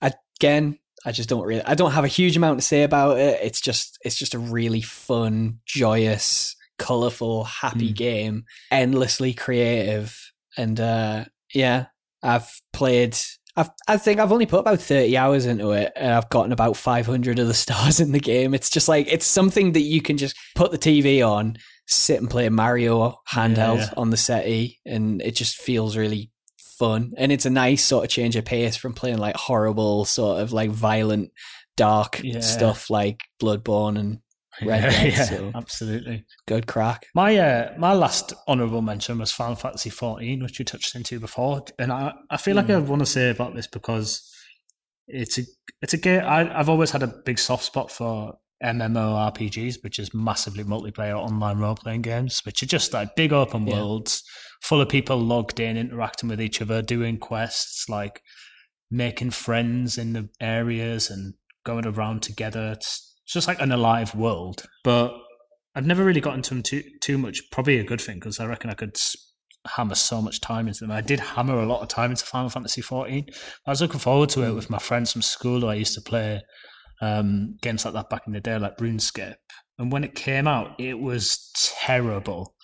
again 0.00 0.78
I 1.04 1.12
just 1.12 1.28
don't 1.28 1.46
really 1.46 1.62
I 1.62 1.74
don't 1.74 1.92
have 1.92 2.04
a 2.04 2.08
huge 2.08 2.36
amount 2.36 2.58
to 2.60 2.64
say 2.66 2.82
about 2.82 3.18
it. 3.18 3.40
It's 3.42 3.60
just 3.60 3.98
it's 4.04 4.16
just 4.16 4.34
a 4.34 4.38
really 4.38 4.82
fun, 4.82 5.60
joyous, 5.66 6.56
colorful, 6.78 7.44
happy 7.44 7.92
Mm. 7.92 7.96
game, 7.96 8.44
endlessly 8.70 9.32
creative, 9.34 10.18
and 10.56 10.78
uh, 10.80 11.24
yeah, 11.54 11.86
I've 12.22 12.48
played. 12.72 13.16
I've, 13.56 13.70
I 13.88 13.96
think 13.96 14.20
I've 14.20 14.30
only 14.32 14.46
put 14.46 14.60
about 14.60 14.80
30 14.80 15.16
hours 15.16 15.44
into 15.44 15.72
it 15.72 15.92
and 15.96 16.12
I've 16.12 16.28
gotten 16.30 16.52
about 16.52 16.76
500 16.76 17.38
of 17.40 17.48
the 17.48 17.54
stars 17.64 17.98
in 18.00 18.12
the 18.12 18.20
game. 18.20 18.54
It's 18.54 18.70
just 18.70 18.88
like, 18.88 19.12
it's 19.12 19.26
something 19.26 19.72
that 19.72 19.80
you 19.80 20.00
can 20.00 20.16
just 20.16 20.36
put 20.54 20.70
the 20.70 20.78
TV 20.78 21.26
on, 21.26 21.56
sit 21.86 22.20
and 22.20 22.30
play 22.30 22.48
Mario 22.48 23.16
handheld 23.30 23.78
Yeah. 23.78 23.90
on 23.96 24.10
the 24.10 24.16
settee, 24.16 24.78
and 24.86 25.20
it 25.20 25.34
just 25.34 25.56
feels 25.56 25.96
really 25.96 26.30
fun. 26.78 27.12
And 27.16 27.32
it's 27.32 27.44
a 27.44 27.50
nice 27.50 27.84
sort 27.84 28.04
of 28.04 28.10
change 28.10 28.36
of 28.36 28.44
pace 28.44 28.76
from 28.76 28.94
playing 28.94 29.18
like 29.18 29.36
horrible, 29.36 30.04
sort 30.04 30.40
of 30.40 30.52
like 30.52 30.70
violent, 30.70 31.32
dark 31.76 32.20
Yeah. 32.22 32.40
stuff 32.40 32.88
like 32.88 33.20
Bloodborne 33.42 33.98
and 33.98 34.20
Red 34.62 34.82
yeah, 34.84 34.90
Dead, 34.90 35.12
yeah, 35.12 35.24
so- 35.24 35.52
absolutely. 35.54 36.24
Good 36.46 36.66
Crack. 36.66 37.06
My 37.14 37.36
uh, 37.36 37.74
my 37.78 37.92
last 37.92 38.32
honourable 38.48 38.82
mention 38.82 39.18
was 39.18 39.32
Final 39.32 39.54
Fantasy 39.56 39.90
XIV, 39.90 40.42
which 40.42 40.58
you 40.58 40.64
touched 40.64 40.94
into 40.94 41.20
before, 41.20 41.64
and 41.78 41.92
I, 41.92 42.12
I 42.30 42.36
feel 42.36 42.56
like. 42.56 42.68
I 42.70 42.78
want 42.78 43.00
to 43.00 43.06
say 43.06 43.30
about 43.30 43.54
this 43.54 43.66
because 43.66 44.28
it's 45.06 45.38
a 45.38 45.42
it's 45.82 45.94
a 45.94 45.98
game. 45.98 46.22
I, 46.24 46.58
I've 46.58 46.68
always 46.68 46.90
had 46.90 47.02
a 47.02 47.06
big 47.24 47.38
soft 47.38 47.64
spot 47.64 47.90
for 47.90 48.34
MMORPGs, 48.62 49.82
which 49.82 49.98
is 49.98 50.12
massively 50.12 50.64
multiplayer 50.64 51.16
online 51.16 51.58
role 51.58 51.74
playing 51.76 52.02
games, 52.02 52.40
which 52.44 52.62
are 52.62 52.66
just 52.66 52.92
like 52.92 53.16
big 53.16 53.32
open 53.32 53.66
Yeah. 53.66 53.76
worlds 53.76 54.22
full 54.62 54.80
of 54.80 54.88
people 54.90 55.16
logged 55.16 55.58
in, 55.60 55.76
interacting 55.78 56.28
with 56.28 56.40
each 56.40 56.60
other, 56.60 56.82
doing 56.82 57.16
quests, 57.18 57.88
like 57.88 58.20
making 58.90 59.30
friends 59.30 59.96
in 59.96 60.12
the 60.12 60.28
areas 60.40 61.08
and 61.08 61.34
going 61.64 61.86
around 61.86 62.22
together. 62.22 62.72
It's, 62.76 63.09
it's 63.30 63.34
just 63.34 63.46
like 63.46 63.60
an 63.60 63.70
alive 63.70 64.12
world. 64.12 64.64
But 64.82 65.14
I've 65.76 65.86
never 65.86 66.04
really 66.04 66.20
got 66.20 66.34
into 66.34 66.50
them 66.50 66.64
too 66.64 66.82
too 67.00 67.16
much. 67.16 67.48
Probably 67.52 67.78
a 67.78 67.84
good 67.84 68.00
thing 68.00 68.16
because 68.16 68.40
I 68.40 68.46
reckon 68.46 68.70
I 68.70 68.74
could 68.74 68.98
hammer 69.76 69.94
so 69.94 70.20
much 70.20 70.40
time 70.40 70.66
into 70.66 70.80
them. 70.80 70.90
I 70.90 71.00
did 71.00 71.20
hammer 71.20 71.60
a 71.60 71.64
lot 71.66 71.80
of 71.80 71.86
time 71.86 72.10
into 72.10 72.24
Final 72.24 72.48
Fantasy 72.50 72.82
XIV. 72.82 73.32
I 73.68 73.70
was 73.70 73.80
looking 73.80 74.00
forward 74.00 74.30
to 74.30 74.42
it 74.42 74.52
with 74.52 74.68
my 74.68 74.78
friends 74.78 75.12
from 75.12 75.22
school. 75.22 75.68
I 75.68 75.74
used 75.74 75.94
to 75.94 76.00
play 76.00 76.40
um, 77.00 77.56
games 77.62 77.84
like 77.84 77.94
that 77.94 78.10
back 78.10 78.22
in 78.26 78.32
the 78.32 78.40
day, 78.40 78.58
like 78.58 78.76
RuneScape. 78.78 79.36
And 79.78 79.92
when 79.92 80.02
it 80.02 80.16
came 80.16 80.48
out, 80.48 80.74
it 80.80 80.98
was 80.98 81.52
terrible. 81.84 82.56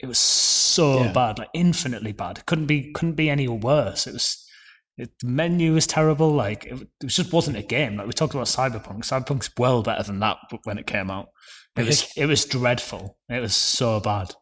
It 0.00 0.06
was 0.06 0.18
so 0.18 1.04
Yeah. 1.04 1.12
bad, 1.12 1.38
like 1.38 1.48
infinitely 1.54 2.12
bad. 2.12 2.36
It 2.38 2.44
couldn't 2.46 2.66
be 2.66 2.92
couldn't 2.92 3.14
be 3.16 3.30
any 3.30 3.48
worse. 3.48 4.06
It 4.06 4.12
was 4.12 4.46
it, 4.96 5.10
the 5.20 5.26
menu 5.26 5.72
was 5.74 5.86
terrible. 5.86 6.30
Like 6.30 6.66
it, 6.66 6.80
it 7.02 7.06
just 7.06 7.32
wasn't 7.32 7.56
a 7.56 7.62
game. 7.62 7.96
Like 7.96 8.06
we 8.06 8.12
talked 8.12 8.34
about 8.34 8.46
Cyberpunk. 8.46 9.00
Cyberpunk's 9.04 9.50
well 9.58 9.82
better 9.82 10.02
than 10.02 10.20
that 10.20 10.36
when 10.64 10.78
it 10.78 10.86
came 10.86 11.10
out. 11.10 11.28
It 11.76 11.86
was 11.86 12.06
it 12.16 12.26
was 12.26 12.44
dreadful. 12.44 13.18
It 13.28 13.40
was 13.40 13.54
so 13.56 13.98
bad. 14.00 14.32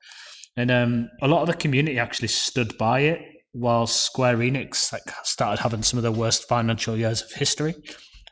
And 0.56 0.70
um, 0.70 1.08
a 1.22 1.28
lot 1.28 1.40
of 1.40 1.46
the 1.48 1.54
community 1.54 1.98
actually 1.98 2.28
stood 2.28 2.76
by 2.76 3.00
it, 3.00 3.20
while 3.52 3.86
Square 3.86 4.36
Enix 4.38 4.92
like 4.92 5.02
started 5.24 5.62
having 5.62 5.82
some 5.82 5.96
of 5.98 6.02
the 6.02 6.12
worst 6.12 6.46
financial 6.46 6.94
years 6.96 7.22
of 7.22 7.32
history 7.32 7.74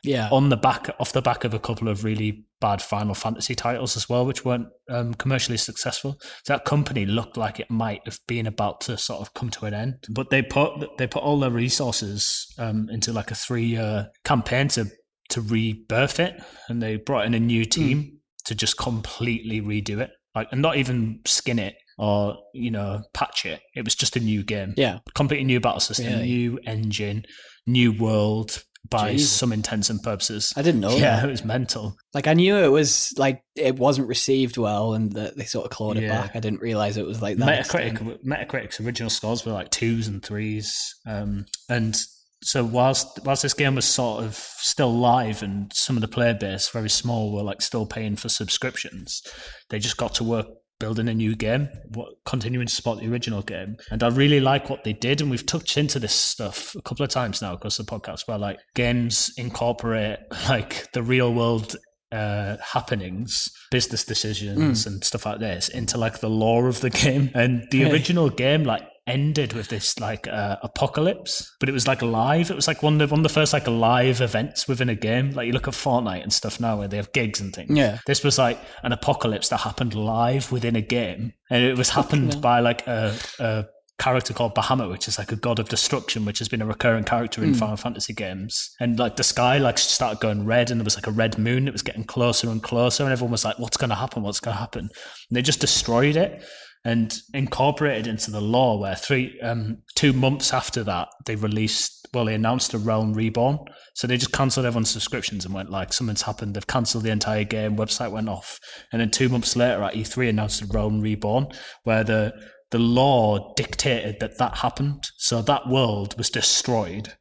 Yeah. 0.03 0.29
on 0.31 0.49
the 0.49 0.57
back 0.57 0.89
off 0.99 1.13
the 1.13 1.21
back 1.23 1.43
of 1.43 1.53
a 1.55 1.59
couple 1.59 1.87
of 1.87 2.03
really 2.03 2.45
bad 2.61 2.81
Final 2.81 3.13
Fantasy 3.13 3.55
titles 3.55 3.97
as 3.97 4.07
well, 4.07 4.25
which 4.25 4.45
weren't 4.45 4.67
um, 4.89 5.13
commercially 5.15 5.57
successful. 5.57 6.15
So 6.45 6.53
that 6.53 6.63
company 6.63 7.05
looked 7.05 7.35
like 7.35 7.59
it 7.59 7.69
might 7.69 8.01
have 8.05 8.19
been 8.27 8.47
about 8.47 8.79
to 8.81 8.97
sort 8.97 9.19
of 9.19 9.33
come 9.33 9.49
to 9.49 9.65
an 9.65 9.73
end, 9.73 9.95
but 10.09 10.29
they 10.29 10.41
put 10.41 10.71
they 10.97 11.07
put 11.07 11.23
all 11.23 11.39
their 11.39 11.49
resources 11.51 12.45
um, 12.57 12.87
into 12.89 13.11
like 13.11 13.31
a 13.31 13.35
three 13.35 13.65
year 13.65 14.07
campaign 14.23 14.69
to 14.69 14.85
to 15.29 15.41
rebirth 15.41 16.19
it, 16.19 16.41
and 16.69 16.81
they 16.81 16.95
brought 16.97 17.25
in 17.25 17.33
a 17.33 17.39
new 17.39 17.65
team 17.65 18.19
to 18.45 18.55
just 18.55 18.77
completely 18.77 19.61
redo 19.61 19.99
it, 19.99 20.11
like 20.35 20.47
and 20.51 20.61
not 20.61 20.77
even 20.77 21.19
skin 21.25 21.59
it. 21.59 21.75
or 21.97 22.35
you 22.53 22.71
know 22.71 23.01
patch 23.13 23.45
it. 23.45 23.59
It 23.75 23.83
was 23.85 23.95
just 23.95 24.15
a 24.15 24.19
new 24.19 24.43
game, 24.43 24.73
Yeah. 24.77 24.99
completely 25.13 25.45
new 25.45 25.59
battle 25.59 25.79
system, 25.81 26.07
Really? 26.13 26.23
new 26.25 26.59
engine, 26.65 27.25
new 27.67 27.91
world 27.91 28.63
by 28.89 29.13
Jesus. 29.13 29.31
some 29.31 29.53
intents 29.53 29.89
and 29.89 30.01
purposes. 30.01 30.53
I 30.55 30.61
didn't 30.61 30.81
know 30.81 30.91
yeah, 30.95 31.17
that. 31.17 31.25
it 31.25 31.31
was 31.31 31.45
mental. 31.45 31.95
Like 32.13 32.27
I 32.27 32.33
knew 32.33 32.57
it 32.57 32.67
was 32.67 33.13
like 33.17 33.43
it 33.55 33.77
wasn't 33.77 34.07
received 34.07 34.57
well, 34.57 34.93
and 34.93 35.11
that 35.13 35.37
they 35.37 35.45
sort 35.45 35.65
of 35.65 35.71
clawed 35.71 35.97
it 35.97 36.09
back. 36.09 36.35
I 36.35 36.39
didn't 36.39 36.61
realize 36.61 36.97
it 36.97 37.05
was 37.05 37.21
like 37.21 37.37
that. 37.37 37.65
Metacritic, 37.65 38.23
Metacritic's 38.23 38.79
original 38.79 39.09
scores 39.09 39.45
were 39.45 39.53
like 39.53 39.69
twos 39.69 40.07
and 40.07 40.23
threes, 40.23 40.95
um, 41.05 41.45
and 41.69 41.95
so 42.43 42.63
whilst 42.63 43.19
whilst 43.23 43.43
this 43.43 43.53
game 43.53 43.75
was 43.75 43.85
sort 43.85 44.23
of 44.23 44.35
still 44.35 44.93
live 44.93 45.43
and 45.43 45.71
some 45.73 45.95
of 45.95 46.01
the 46.01 46.07
player 46.07 46.33
base 46.33 46.69
very 46.69 46.89
small 46.89 47.31
were 47.31 47.43
like 47.43 47.61
still 47.61 47.85
paying 47.85 48.15
for 48.15 48.29
subscriptions, 48.29 49.21
they 49.69 49.79
just 49.79 49.97
got 49.97 50.15
to 50.15 50.23
work 50.23 50.47
building 50.81 51.07
a 51.07 51.13
new 51.13 51.35
game, 51.35 51.69
what, 51.93 52.09
continuing 52.25 52.67
to 52.67 52.75
support 52.75 52.99
the 52.99 53.09
original 53.09 53.41
game, 53.41 53.77
and 53.91 54.03
I 54.03 54.09
really 54.09 54.41
like 54.41 54.69
what 54.69 54.83
they 54.83 54.91
did. 54.93 55.21
And 55.21 55.31
we've 55.31 55.45
touched 55.45 55.77
into 55.77 55.97
this 55.99 56.13
stuff 56.13 56.75
a 56.75 56.81
couple 56.81 57.03
of 57.05 57.09
times 57.09 57.41
now 57.41 57.53
across 57.53 57.77
the 57.77 57.83
podcast, 57.85 58.27
where 58.27 58.37
like 58.37 58.59
games 58.75 59.31
incorporate 59.37 60.19
like 60.49 60.91
the 60.91 61.03
real 61.03 61.33
world 61.33 61.75
uh, 62.11 62.57
happenings, 62.61 63.49
business 63.71 64.03
decisions, 64.03 64.85
and 64.85 65.01
stuff 65.03 65.25
like 65.25 65.39
this 65.39 65.69
into 65.69 65.97
like 65.97 66.19
the 66.19 66.29
lore 66.29 66.67
of 66.67 66.81
the 66.81 66.89
game. 67.05 67.29
And 67.33 67.65
the 67.71 67.83
Really? 67.83 67.91
original 67.93 68.29
game 68.29 68.63
like 68.65 68.81
ended 69.11 69.53
with 69.53 69.67
this 69.67 69.99
like 69.99 70.27
uh, 70.27 70.57
apocalypse, 70.63 71.55
but 71.59 71.69
it 71.69 71.71
was 71.71 71.87
like 71.87 72.01
live. 72.01 72.49
It 72.49 72.55
was 72.55 72.67
like 72.67 72.81
one 72.81 72.93
of 72.93 72.99
the, 72.99 73.13
one 73.13 73.19
of 73.19 73.23
the 73.23 73.29
first 73.29 73.53
like 73.53 73.67
live 73.67 74.21
events 74.21 74.67
within 74.67 74.89
a 74.89 74.95
game. 74.95 75.31
Like 75.31 75.47
you 75.47 75.53
look 75.53 75.67
at 75.67 75.73
Fortnite 75.73 76.23
and 76.23 76.33
stuff 76.33 76.59
now, 76.59 76.77
where 76.77 76.87
they 76.87 76.97
have 76.97 77.11
gigs 77.11 77.39
and 77.41 77.53
things. 77.53 77.77
Yeah. 77.77 77.99
This 78.05 78.23
was 78.23 78.37
like 78.37 78.59
an 78.83 78.91
apocalypse 78.91 79.49
that 79.49 79.57
happened 79.57 79.93
live 79.93 80.51
within 80.51 80.75
a 80.75 80.81
game, 80.81 81.33
and 81.49 81.63
it 81.63 81.77
was 81.77 81.89
happened 81.89 82.41
by 82.41 82.59
like 82.59 82.87
a. 82.87 83.15
a 83.39 83.65
character 83.99 84.33
called 84.33 84.55
Bahamut, 84.55 84.89
which 84.89 85.07
is 85.07 85.19
like 85.19 85.31
a 85.31 85.35
god 85.35 85.59
of 85.59 85.69
destruction, 85.69 86.25
which 86.25 86.39
has 86.39 86.49
been 86.49 86.61
a 86.63 86.65
recurring 86.65 87.03
character 87.03 87.43
in 87.43 87.53
Final 87.53 87.77
Fantasy 87.77 88.13
games. 88.13 88.71
And 88.79 88.97
like 88.97 89.15
the 89.15 89.23
sky 89.23 89.59
like 89.59 89.77
started 89.77 90.19
going 90.19 90.43
red 90.43 90.71
and 90.71 90.79
there 90.79 90.83
was 90.83 90.95
like 90.95 91.05
a 91.05 91.11
red 91.11 91.37
moon. 91.37 91.67
It 91.67 91.71
was 91.71 91.83
getting 91.83 92.03
closer 92.03 92.49
and 92.49 92.63
closer 92.63 93.03
and 93.03 93.11
everyone 93.11 93.31
was 93.31 93.45
like, 93.45 93.59
what's 93.59 93.77
going 93.77 93.91
to 93.91 93.95
happen? 93.95 94.23
What's 94.23 94.39
going 94.39 94.55
to 94.55 94.59
happen? 94.59 94.89
And 94.89 95.35
they 95.37 95.43
just 95.43 95.59
destroyed 95.61 96.15
it 96.15 96.43
and 96.83 97.21
incorporated 97.33 98.07
into 98.07 98.31
the 98.31 98.41
lore 98.41 98.79
where 98.79 98.95
three, 98.95 99.39
um, 99.41 99.77
two 99.95 100.13
months 100.13 100.51
after 100.51 100.83
that, 100.83 101.09
they 101.25 101.35
released, 101.35 102.07
well, 102.13 102.25
they 102.25 102.33
announced 102.33 102.73
a 102.73 102.79
Realm 102.79 103.13
Reborn. 103.13 103.59
So 103.93 104.07
they 104.07 104.17
just 104.17 104.31
cancelled 104.31 104.65
everyone's 104.65 104.89
subscriptions 104.89 105.45
and 105.45 105.53
went 105.53 105.69
like, 105.69 105.93
something's 105.93 106.23
happened. 106.23 106.55
They've 106.55 106.65
cancelled 106.65 107.03
the 107.03 107.11
entire 107.11 107.43
game. 107.43 107.77
Website 107.77 108.11
went 108.11 108.29
off. 108.29 108.59
And 108.91 108.99
then 108.99 109.11
two 109.11 109.29
months 109.29 109.55
later 109.55 109.83
at 109.83 109.93
E3 109.93 110.29
announced 110.29 110.61
a 110.61 110.65
Realm 110.65 111.01
Reborn 111.01 111.49
where 111.83 112.03
the, 112.03 112.33
the 112.71 112.79
lore 112.79 113.53
dictated 113.55 114.19
that 114.19 114.39
that 114.39 114.57
happened. 114.57 115.07
So 115.17 115.41
that 115.43 115.67
world 115.67 116.17
was 116.17 116.29
destroyed. 116.31 117.13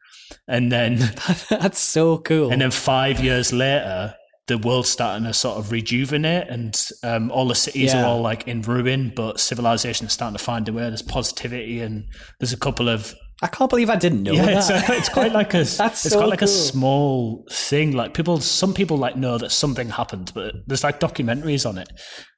And 0.48 0.72
then, 0.72 0.96
That's 1.50 1.80
so 1.80 2.18
cool. 2.18 2.50
and 2.50 2.62
then 2.62 2.70
five 2.70 3.20
years 3.20 3.52
later, 3.52 4.14
the 4.50 4.58
world's 4.58 4.88
starting 4.90 5.24
to 5.24 5.32
sort 5.32 5.56
of 5.58 5.70
rejuvenate 5.72 6.46
and 6.48 6.72
um, 7.04 7.30
all 7.30 7.46
the 7.46 7.54
cities 7.54 7.92
Yeah. 7.92 8.02
are 8.02 8.06
all 8.08 8.20
like 8.20 8.42
in 8.48 8.62
ruin, 8.62 9.12
but 9.14 9.38
civilization 9.40 10.06
is 10.08 10.12
starting 10.12 10.36
to 10.36 10.44
find 10.44 10.68
a 10.68 10.72
way. 10.72 10.82
There's 10.82 11.02
positivity 11.02 11.80
and 11.80 12.04
there's 12.38 12.52
a 12.52 12.56
couple 12.66 12.88
of 12.88 13.14
I 13.42 13.46
can't 13.46 13.70
believe 13.70 13.88
I 13.88 13.96
didn't 13.96 14.22
know 14.24 14.32
yeah, 14.34 14.44
that. 14.44 14.56
it's, 14.58 14.70
a, 14.70 14.92
it's 14.98 15.08
quite 15.08 15.32
like 15.32 15.54
a 15.54 15.64
That's 15.82 16.04
it's 16.04 16.12
so 16.12 16.18
quite 16.18 16.28
like 16.28 16.42
a 16.42 16.46
small 16.46 17.46
thing. 17.50 17.92
Like 17.92 18.12
people, 18.12 18.38
some 18.40 18.74
people 18.74 18.98
like 18.98 19.16
know 19.16 19.38
that 19.38 19.50
something 19.50 19.88
happened, 19.88 20.32
but 20.34 20.52
there's 20.66 20.84
like 20.84 21.00
documentaries 21.00 21.66
on 21.66 21.78
it. 21.78 21.88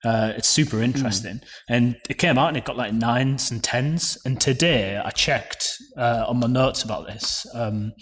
Uh, 0.05 0.33
it's 0.37 0.47
super 0.47 0.77
Hmm. 0.77 0.85
interesting, 0.85 1.41
and 1.69 1.97
it 2.09 2.19
came 2.19 2.39
out 2.39 2.49
and 2.49 2.57
it 2.57 2.65
got 2.65 2.77
like 2.77 2.93
nines 2.93 3.51
and 3.51 3.65
tens. 3.65 4.17
And 4.25 4.41
today 4.41 4.97
I 5.05 5.11
checked 5.11 5.67
uh, 5.97 6.25
on 6.29 6.39
my 6.39 6.47
notes 6.47 6.85
about 6.85 7.09
this. 7.09 7.47
Um, 7.53 7.93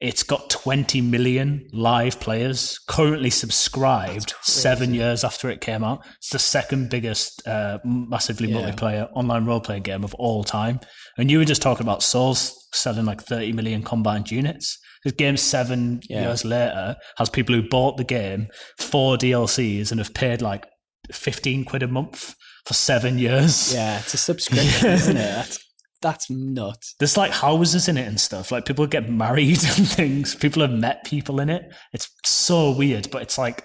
it's 0.00 0.22
got 0.22 0.48
20 0.50 1.00
million 1.00 1.66
live 1.72 2.20
players 2.20 2.78
currently 2.86 3.30
subscribed 3.30 4.32
seven 4.42 4.94
years 4.94 5.24
after 5.24 5.50
it 5.50 5.60
came 5.60 5.82
out. 5.82 6.04
It's 6.18 6.30
the 6.30 6.38
second 6.38 6.88
biggest 6.88 7.46
uh, 7.48 7.78
massively 7.84 8.48
Yeah. 8.50 8.58
multiplayer 8.70 9.08
online 9.14 9.44
role 9.44 9.60
playing 9.60 9.82
game 9.82 10.04
of 10.04 10.14
all 10.14 10.44
time. 10.44 10.78
And 11.16 11.30
you 11.30 11.38
were 11.38 11.44
just 11.44 11.62
talking 11.62 11.84
about 11.84 12.02
Souls 12.04 12.54
selling 12.72 13.06
like 13.06 13.22
30 13.22 13.52
million 13.54 13.82
combined 13.82 14.30
units. 14.30 14.78
This 15.04 15.14
game 15.14 15.36
seven 15.36 16.00
Yeah. 16.08 16.22
years 16.28 16.44
later 16.44 16.96
has 17.16 17.28
people 17.28 17.54
who 17.56 17.68
bought 17.68 17.96
the 17.96 18.04
game, 18.04 18.48
four 18.78 19.16
DLCs, 19.16 19.90
and 19.90 19.98
have 19.98 20.14
paid 20.14 20.40
like 20.42 20.64
15 21.12 21.64
quid 21.64 21.82
a 21.82 21.88
month 21.88 22.34
for 22.66 22.74
seven 22.74 23.18
years. 23.18 23.74
yeah, 23.74 23.98
it's 23.98 24.14
a 24.14 24.16
subscription, 24.28 24.90
isn't 24.90 25.16
it? 25.16 25.20
That's 25.20 25.58
that's 26.00 26.30
nuts. 26.30 26.94
There's 26.98 27.16
like 27.16 27.30
houses 27.32 27.88
in 27.88 27.96
it 27.96 28.06
and 28.06 28.20
stuff. 28.20 28.50
Like 28.52 28.64
people 28.64 28.86
get 28.86 29.08
married 29.10 29.62
and 29.76 29.88
things. 29.88 30.34
People 30.34 30.62
have 30.62 30.70
met 30.72 31.04
people 31.04 31.40
in 31.40 31.50
it. 31.50 31.72
It's 31.92 32.10
so 32.24 32.70
weird, 32.70 33.10
but 33.10 33.22
it's 33.22 33.38
like 33.38 33.64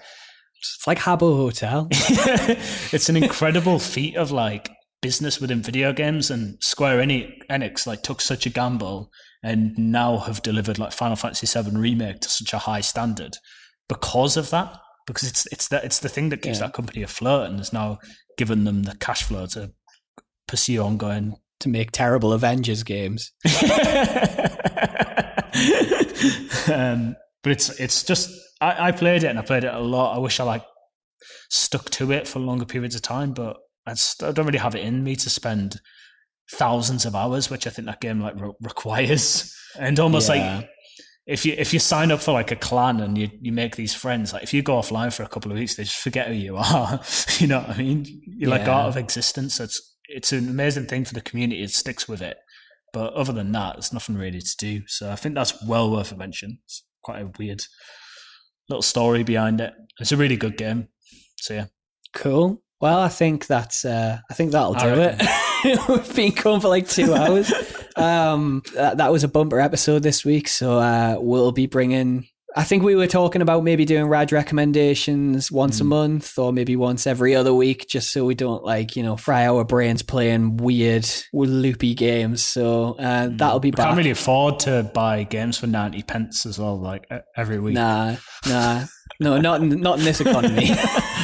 It's 0.58 0.86
like 0.86 0.98
Habbo 0.98 1.36
Hotel. 1.36 1.88
it's 1.90 3.08
an 3.08 3.16
incredible 3.16 3.78
feat 3.78 4.16
of 4.16 4.30
like 4.30 4.70
business 5.02 5.40
within 5.40 5.60
video 5.62 5.92
games 5.92 6.30
and 6.30 6.56
Square 6.62 6.98
Eni- 7.04 7.38
Enix 7.50 7.86
like 7.86 8.02
took 8.02 8.20
such 8.22 8.46
a 8.46 8.50
gamble 8.50 9.10
and 9.42 9.76
now 9.76 10.16
have 10.18 10.40
delivered 10.42 10.78
like 10.78 10.92
Final 10.92 11.16
Fantasy 11.16 11.46
VII 11.46 11.76
remake 11.76 12.20
to 12.20 12.28
such 12.30 12.54
a 12.54 12.58
high 12.58 12.80
standard 12.80 13.36
because 13.88 14.38
of 14.38 14.48
that 14.50 14.74
because 15.06 15.28
it's 15.28 15.46
it's 15.52 15.68
that 15.68 15.84
it's 15.84 15.98
the 15.98 16.08
thing 16.08 16.30
that 16.30 16.40
keeps 16.40 16.58
Yeah. 16.58 16.66
that 16.68 16.72
company 16.72 17.02
afloat 17.02 17.48
and 17.50 17.58
has 17.58 17.70
now 17.70 17.98
given 18.38 18.64
them 18.64 18.84
the 18.84 18.96
cash 18.96 19.22
flow 19.24 19.44
to 19.48 19.72
pursue 20.48 20.82
ongoing 20.82 21.36
to 21.60 21.68
make 21.68 21.90
terrible 21.92 22.32
Avengers 22.32 22.82
games. 22.82 23.32
um, 26.72 27.16
but 27.42 27.52
it's 27.52 27.68
it's 27.80 28.02
just 28.02 28.30
I, 28.60 28.88
I 28.88 28.92
played 28.92 29.24
it 29.24 29.28
and 29.28 29.38
I 29.38 29.42
played 29.42 29.64
it 29.64 29.72
a 29.74 29.80
lot. 29.80 30.16
I 30.16 30.18
wish 30.18 30.40
I 30.40 30.44
like 30.44 30.64
stuck 31.50 31.90
to 31.90 32.12
it 32.12 32.26
for 32.26 32.38
longer 32.38 32.64
periods 32.64 32.94
of 32.94 33.02
time, 33.02 33.32
but 33.32 33.56
I, 33.86 33.92
just, 33.92 34.22
I 34.22 34.32
don't 34.32 34.46
really 34.46 34.58
have 34.58 34.74
it 34.74 34.82
in 34.84 35.04
me 35.04 35.16
to 35.16 35.30
spend 35.30 35.80
thousands 36.52 37.04
of 37.04 37.14
hours, 37.14 37.50
which 37.50 37.66
I 37.66 37.70
think 37.70 37.86
that 37.86 38.00
game 38.00 38.20
like 38.20 38.40
re- 38.40 38.52
requires. 38.60 39.54
And 39.78 39.98
almost 39.98 40.28
Yeah. 40.28 40.56
like 40.58 40.70
if 41.26 41.44
you 41.46 41.54
if 41.56 41.72
you 41.72 41.78
sign 41.80 42.12
up 42.12 42.20
for 42.20 42.32
like 42.32 42.50
a 42.50 42.56
clan 42.56 43.00
and 43.00 43.16
you 43.16 43.28
you 43.40 43.52
make 43.52 43.76
these 43.76 43.94
friends, 43.94 44.32
like 44.32 44.42
if 44.42 44.52
you 44.54 44.62
go 44.62 44.74
offline 44.78 45.12
for 45.12 45.22
a 45.22 45.28
couple 45.28 45.50
of 45.50 45.58
weeks, 45.58 45.74
they 45.76 45.84
just 45.84 45.98
forget 46.00 46.28
who 46.28 46.34
you 46.34 46.56
are. 46.56 47.00
you 47.38 47.46
know 47.46 47.60
what 47.60 47.70
I 47.70 47.78
mean? 47.78 48.06
You're 48.26 48.50
like 48.50 48.62
out 48.62 48.88
of 48.88 48.96
existence. 48.96 49.54
So 49.56 49.64
it's 49.64 49.93
it's 50.08 50.32
an 50.32 50.48
amazing 50.48 50.86
thing 50.86 51.04
for 51.04 51.14
the 51.14 51.20
community. 51.20 51.62
It 51.62 51.70
sticks 51.70 52.08
with 52.08 52.22
it. 52.22 52.38
But 52.92 53.12
other 53.14 53.32
than 53.32 53.50
that, 53.52 53.74
there's 53.74 53.92
nothing 53.92 54.16
really 54.16 54.40
to 54.40 54.56
do. 54.56 54.82
So 54.86 55.10
I 55.10 55.16
think 55.16 55.34
that's 55.34 55.62
well 55.66 55.90
worth 55.90 56.12
a 56.12 56.16
mention. 56.16 56.58
It's 56.64 56.84
quite 57.02 57.22
a 57.22 57.30
weird 57.38 57.64
little 58.68 58.82
story 58.82 59.24
behind 59.24 59.60
it. 59.60 59.74
It's 59.98 60.12
a 60.12 60.16
really 60.16 60.36
good 60.36 60.56
game. 60.56 60.88
So 61.38 61.54
yeah. 61.54 61.66
Cool. 62.14 62.62
Well, 62.80 63.00
I 63.00 63.08
think 63.08 63.46
that's 63.46 63.84
uh, 63.84 64.18
I 64.30 64.34
think 64.34 64.52
that'll 64.52 64.74
do 64.74 64.94
it. 64.96 65.22
We've 65.88 66.14
been 66.14 66.32
going 66.32 66.60
for 66.60 66.68
like 66.68 66.88
two 66.88 67.14
hours. 67.14 67.52
um, 67.96 68.62
that, 68.74 68.98
that 68.98 69.10
was 69.10 69.24
a 69.24 69.28
bumper 69.28 69.60
episode 69.60 70.02
this 70.02 70.24
week, 70.24 70.48
so 70.48 70.78
uh, 70.78 71.16
we'll 71.18 71.52
be 71.52 71.66
bringing. 71.66 72.26
I 72.56 72.62
think 72.62 72.84
we 72.84 72.94
were 72.94 73.08
talking 73.08 73.42
about 73.42 73.64
maybe 73.64 73.84
doing 73.84 74.06
rad 74.06 74.30
recommendations 74.30 75.50
once 75.50 75.80
a 75.80 75.82
Mm. 75.84 75.88
month 75.88 76.38
or 76.38 76.52
maybe 76.52 76.76
once 76.76 77.04
every 77.04 77.34
other 77.34 77.52
week, 77.52 77.86
just 77.88 78.12
so 78.12 78.24
we 78.24 78.36
don't 78.36 78.62
like 78.62 78.94
you 78.94 79.02
know 79.02 79.16
fry 79.16 79.46
our 79.48 79.64
brains 79.64 80.02
playing 80.02 80.58
weird, 80.58 81.04
loopy 81.32 81.94
games. 81.94 82.44
So 82.44 82.94
uh, 82.98 83.28
that'll 83.32 83.58
be 83.58 83.72
I 83.76 83.82
can't 83.84 83.96
really 83.96 84.10
afford 84.10 84.60
to 84.60 84.88
buy 84.94 85.24
games 85.24 85.58
for 85.58 85.66
90 85.66 86.02
pence 86.04 86.46
as 86.46 86.58
well, 86.58 86.78
like 86.80 87.10
every 87.36 87.58
week. 87.58 87.74
Nah, 87.74 88.16
nah, 88.46 88.84
no, 89.18 89.36
not 89.38 89.60
in, 89.60 89.80
not 89.80 89.98
in 89.98 90.04
this 90.04 90.20
economy. 90.20 90.70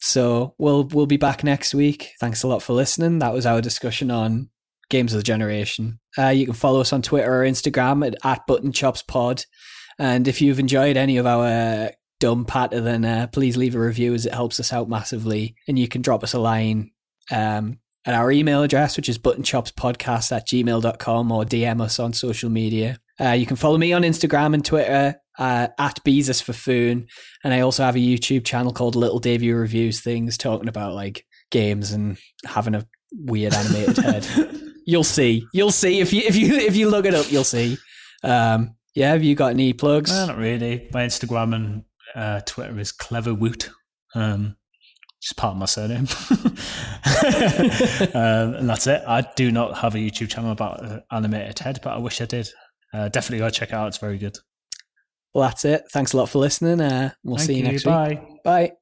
so 0.01 0.55
we'll 0.59 0.85
we'll 0.93 1.07
be 1.07 1.17
back 1.17 1.45
next 1.45 1.75
week. 1.75 2.11
Thanks 2.21 2.43
a 2.43 2.49
lot 2.49 2.63
for 2.63 2.73
listening. 2.75 3.19
That 3.19 3.33
was 3.35 3.45
our 3.47 3.61
discussion 3.61 4.11
on 4.11 4.51
games 4.89 5.13
of 5.13 5.19
the 5.19 5.25
generation. 5.25 6.01
Uh, 6.19 6.29
you 6.29 6.45
can 6.47 6.55
follow 6.55 6.81
us 6.81 6.93
on 6.93 7.03
Twitter 7.03 7.33
or 7.43 7.45
Instagram 7.45 8.07
at, 8.07 8.15
at 8.25 8.47
Button 8.47 8.73
Chops 8.73 9.03
Pod. 9.03 9.45
And 10.01 10.27
if 10.27 10.41
you've 10.41 10.59
enjoyed 10.59 10.97
any 10.97 11.19
of 11.19 11.27
our 11.27 11.91
dumb 12.21 12.47
patter, 12.47 12.81
then 12.81 13.05
uh, 13.05 13.27
please 13.27 13.59
leave 13.59 13.75
a 13.75 13.81
review 13.81 14.15
as 14.15 14.25
it 14.25 14.33
helps 14.33 14.59
us 14.59 14.73
out 14.73 14.89
massively. 14.89 15.55
And 15.69 15.79
you 15.79 15.89
can 15.89 16.01
drop 16.01 16.25
us 16.25 16.33
a 16.33 16.39
line 16.39 16.91
um, 17.31 17.79
at 18.07 18.15
our 18.15 18.33
email 18.33 18.63
address, 18.63 18.97
which 18.97 19.11
is 19.11 19.19
buttonchopspodcast 19.19 20.35
at 20.35 20.47
gmail.com 20.49 21.31
or 21.31 21.45
DM 21.45 21.83
us 21.83 22.01
on 22.01 22.15
social 22.15 22.49
media. 22.49 22.99
Uh, 23.21 23.33
you 23.33 23.45
can 23.45 23.57
follow 23.57 23.77
me 23.77 23.93
on 23.93 24.01
Instagram 24.01 24.55
and 24.55 24.65
Twitter 24.65 25.21
uh, 25.39 25.69
at 25.79 26.03
Beezus 26.03 26.43
for 26.43 26.55
Foon. 26.55 27.07
And 27.45 27.53
I 27.53 27.61
also 27.61 27.85
have 27.85 27.97
a 27.97 27.99
YouTube 27.99 28.47
channel 28.47 28.73
called 28.73 28.97
Little 28.97 29.19
Davey 29.19 29.53
Reviews 29.53 30.01
Things, 30.01 30.39
talking 30.39 30.69
about 30.69 30.95
like 30.95 31.27
games 31.51 31.93
and 31.93 32.17
having 32.47 32.75
a 32.75 32.87
weird 33.13 33.53
animated 33.53 33.99
head. 33.99 34.27
You'll 34.87 35.05
see. 35.05 35.47
You'll 35.53 35.73
see 35.73 36.01
if 36.01 36.13
you 36.15 36.23
if 36.23 36.37
you 36.37 36.55
if 36.55 36.75
you 36.75 36.89
look 36.89 37.05
it 37.05 37.15
up. 37.15 37.31
You'll 37.31 37.45
see. 37.45 37.77
Um, 38.25 38.77
yeah. 38.95 39.13
Have 39.13 39.23
you 39.23 39.35
got 39.35 39.53
any 39.53 39.73
plugs? 39.73 40.11
No, 40.11 40.27
not 40.27 40.39
really. 40.39 40.89
My 40.93 41.05
Instagram 41.07 41.55
and 41.55 41.85
uh, 42.15 42.41
Twitter 42.47 42.79
is 42.79 42.93
clever 42.93 43.35
woot. 43.35 43.71
Um, 44.15 44.57
just 45.21 45.37
part 45.37 45.53
of 45.53 45.59
my 45.59 45.67
surname. 45.67 46.09
um, 48.15 48.55
and 48.55 48.69
that's 48.69 48.87
it. 48.87 49.03
I 49.07 49.27
do 49.37 49.53
not 49.53 49.79
have 49.79 49.95
a 49.95 49.99
YouTube 49.99 50.31
channel 50.31 50.51
about 50.51 50.85
uh, 50.85 51.01
animated 51.13 51.59
head, 51.59 51.81
but 51.83 51.91
I 51.91 51.99
wish 51.99 52.21
I 52.21 52.25
did. 52.25 52.49
Uh, 52.93 53.09
definitely 53.09 53.39
go 53.39 53.51
check 53.51 53.69
it 53.69 53.75
out. 53.75 53.89
It's 53.89 53.99
very 53.99 54.19
good. 54.19 54.39
Well, 55.35 55.49
that's 55.49 55.65
it. 55.65 55.85
Thanks 55.93 56.13
a 56.13 56.17
lot 56.17 56.29
for 56.29 56.39
listening. 56.39 56.81
Uh, 56.81 57.13
we'll 57.23 57.37
Thank 57.37 57.47
see 57.47 57.55
you, 57.55 57.65
you. 57.65 57.73
next 57.73 57.85
Bye. 57.85 58.09
week. 58.09 58.43
Bye. 58.43 58.73